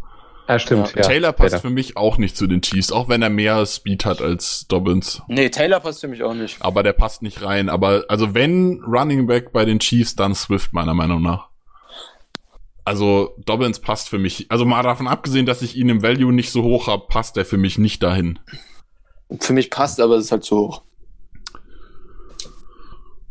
[0.47, 0.89] Ah, stimmt.
[0.89, 0.97] Ja.
[0.97, 1.01] Ja.
[1.03, 1.61] Taylor passt Taylor.
[1.61, 5.21] für mich auch nicht zu den Chiefs, auch wenn er mehr Speed hat als Dobbins.
[5.27, 6.57] Nee, Taylor passt für mich auch nicht.
[6.61, 7.69] Aber der passt nicht rein.
[7.69, 11.47] Aber also wenn Running Back bei den Chiefs, dann Swift meiner Meinung nach.
[12.85, 14.47] Also Dobbins passt für mich.
[14.49, 17.45] Also mal davon abgesehen, dass ich ihn im Value nicht so hoch habe, passt er
[17.45, 18.39] für mich nicht dahin.
[19.39, 20.81] Für mich passt, aber es ist halt zu hoch.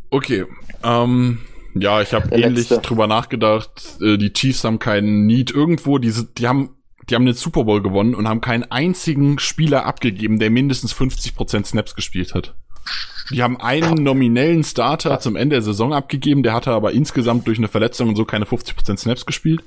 [0.09, 0.45] Okay.
[0.83, 1.39] Ähm,
[1.75, 2.87] ja, ich habe ähnlich letzte.
[2.87, 3.97] drüber nachgedacht.
[4.01, 5.97] Äh, die Chiefs haben keinen Need irgendwo.
[5.97, 6.75] Die, die haben
[7.09, 11.65] die haben den Super Bowl gewonnen und haben keinen einzigen Spieler abgegeben, der mindestens 50%
[11.65, 12.55] Snaps gespielt hat.
[13.31, 17.57] Die haben einen nominellen Starter zum Ende der Saison abgegeben, der hatte aber insgesamt durch
[17.57, 19.63] eine Verletzung und so keine 50% Snaps gespielt.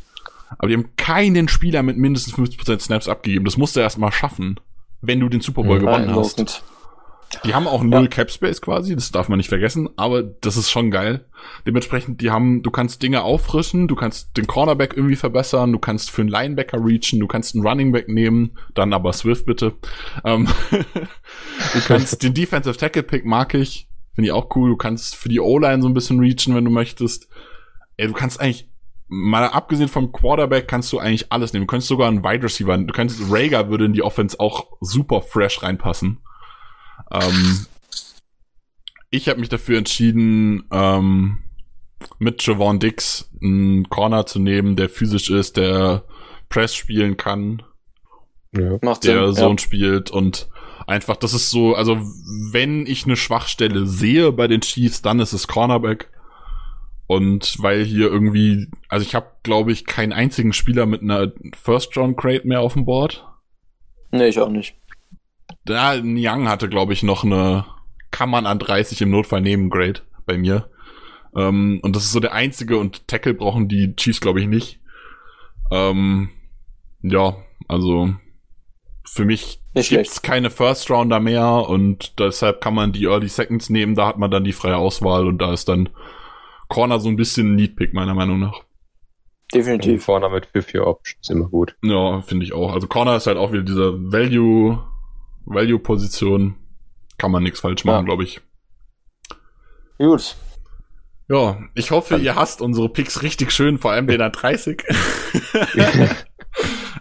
[0.59, 3.45] Aber die haben keinen Spieler mit mindestens 50% Snaps abgegeben.
[3.45, 4.61] Das musst du erst mal schaffen,
[5.01, 6.63] wenn du den Super Bowl ja, gewonnen hast.
[7.45, 8.09] Die haben auch null ja.
[8.09, 11.25] Cap Space quasi, das darf man nicht vergessen, aber das ist schon geil.
[11.67, 16.11] Dementsprechend, die haben, du kannst Dinge auffrischen, du kannst den Cornerback irgendwie verbessern, du kannst
[16.11, 19.75] für einen Linebacker reachen, du kannst einen Running Back nehmen, dann aber Swift bitte.
[20.25, 24.71] Ähm, du kannst den Defensive Tackle Pick mag ich, finde ich auch cool.
[24.71, 27.29] Du kannst für die O-Line so ein bisschen reachen, wenn du möchtest.
[27.97, 28.69] Ey, du kannst eigentlich
[29.09, 31.67] mal abgesehen vom Quarterback kannst du eigentlich alles nehmen.
[31.67, 35.21] Du könntest sogar einen Wide Receiver, du könntest Rager würde in die Offense auch super
[35.23, 36.19] fresh reinpassen.
[37.11, 37.67] Ähm,
[39.11, 41.39] ich habe mich dafür entschieden, ähm,
[42.19, 46.05] mit Javon Dix einen Corner zu nehmen, der physisch ist, der
[46.49, 47.63] Press spielen kann,
[48.57, 48.79] Ja.
[48.83, 49.43] Macht der Sinn.
[49.45, 50.49] Zone spielt und
[50.87, 51.97] einfach, das ist so, also
[52.53, 56.11] wenn ich eine Schwachstelle sehe bei den Chiefs, dann ist es Cornerback.
[57.09, 62.47] Und weil hier irgendwie, also ich habe, glaube ich, keinen einzigen Spieler mit einer First-Round-Crate
[62.49, 63.25] mehr auf dem Board.
[64.13, 64.19] Ja.
[64.19, 64.75] Nee, ich auch nicht.
[65.65, 67.65] Da, Young hatte, glaube ich, noch eine,
[68.11, 70.71] kann man an 30 im Notfall nehmen, Grade bei mir.
[71.37, 74.81] Ähm, und das ist so der einzige und Tackle brauchen die Chiefs, glaube ich, nicht.
[75.71, 76.31] Ähm,
[77.03, 77.37] ja,
[77.69, 78.15] also
[79.05, 80.23] für mich Nicht gibt's schlecht.
[80.23, 84.31] keine First Rounder mehr und deshalb kann man die Early Seconds nehmen, da hat man
[84.31, 85.89] dann die freie Auswahl und da ist dann
[86.69, 88.63] Corner so ein bisschen ein Need Pick meiner Meinung nach.
[89.55, 90.05] Definitiv.
[90.05, 91.77] Vorne mit für vier Options immer gut.
[91.83, 92.73] Ja, finde ich auch.
[92.73, 94.83] Also Corner ist halt auch wieder diese Value
[95.47, 96.57] Value Position.
[97.19, 98.03] Kann man nichts falsch machen, Ja.
[98.03, 98.41] glaube ich.
[99.99, 100.37] Gut.
[101.29, 104.85] Ja, ich hoffe, ihr hasst unsere Picks richtig schön, vor allem den an 30.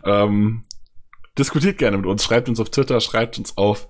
[0.06, 0.64] ähm,
[1.38, 3.88] diskutiert gerne mit uns, schreibt uns auf Twitter, schreibt uns auf,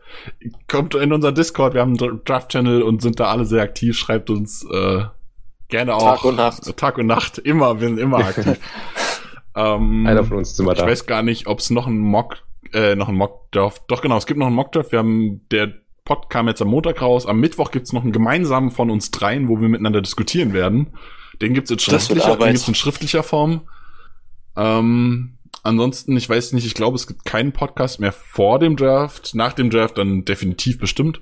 [0.67, 4.29] kommt in unseren Discord, wir haben einen Draft-Channel und sind da alle sehr aktiv, schreibt
[4.29, 5.03] uns äh,
[5.69, 6.15] gerne auch.
[6.17, 6.77] Tag und Nacht.
[6.77, 8.57] Tag und Nacht, immer, wir sind immer aktiv.
[9.55, 10.87] ähm, Einer von uns ist immer ich da.
[10.87, 12.37] weiß gar nicht, ob es noch einen Mock,
[12.75, 15.73] äh, noch einen Mock-Draft, doch genau, es gibt noch einen Mock-Draft, wir haben, der
[16.03, 19.47] Pod kam jetzt am Montag raus, am Mittwoch gibt's noch einen gemeinsamen von uns dreien,
[19.47, 20.93] wo wir miteinander diskutieren werden.
[21.41, 23.61] Den gibt's in schriftlicher, den gibt's in schriftlicher Form.
[24.55, 29.33] Ähm, ansonsten, ich weiß nicht, ich glaube, es gibt keinen Podcast mehr vor dem Draft,
[29.33, 31.21] nach dem Draft dann definitiv bestimmt.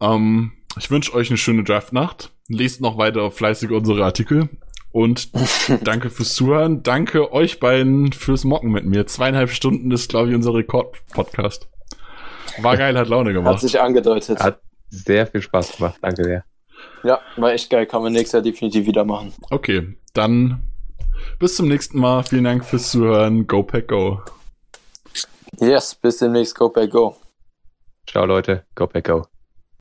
[0.00, 2.32] Ähm, ich wünsche euch eine schöne Draftnacht.
[2.48, 4.48] Lest noch weiter fleißig unsere Artikel.
[4.92, 5.30] Und
[5.84, 6.82] danke fürs Zuhören.
[6.82, 9.06] Danke euch beiden fürs Mocken mit mir.
[9.06, 11.68] Zweieinhalb Stunden ist, glaube ich, unser Rekord-Podcast.
[12.60, 13.60] War geil, hat Laune Hat gemacht.
[13.60, 14.38] sich angedeutet.
[14.40, 15.98] Hat sehr viel Spaß gemacht.
[16.02, 16.44] Danke sehr.
[17.02, 17.86] Ja, war echt geil.
[17.86, 19.32] Kann man nächstes Jahr definitiv wieder machen.
[19.50, 20.62] Okay, dann
[21.38, 22.22] bis zum nächsten Mal.
[22.24, 23.46] Vielen Dank fürs Zuhören.
[23.46, 24.20] Go Pack Go.
[25.60, 26.54] Yes, bis demnächst.
[26.54, 27.16] Go, back, go.
[28.06, 28.64] Ciao Leute.
[28.74, 29.31] Go Pack Go.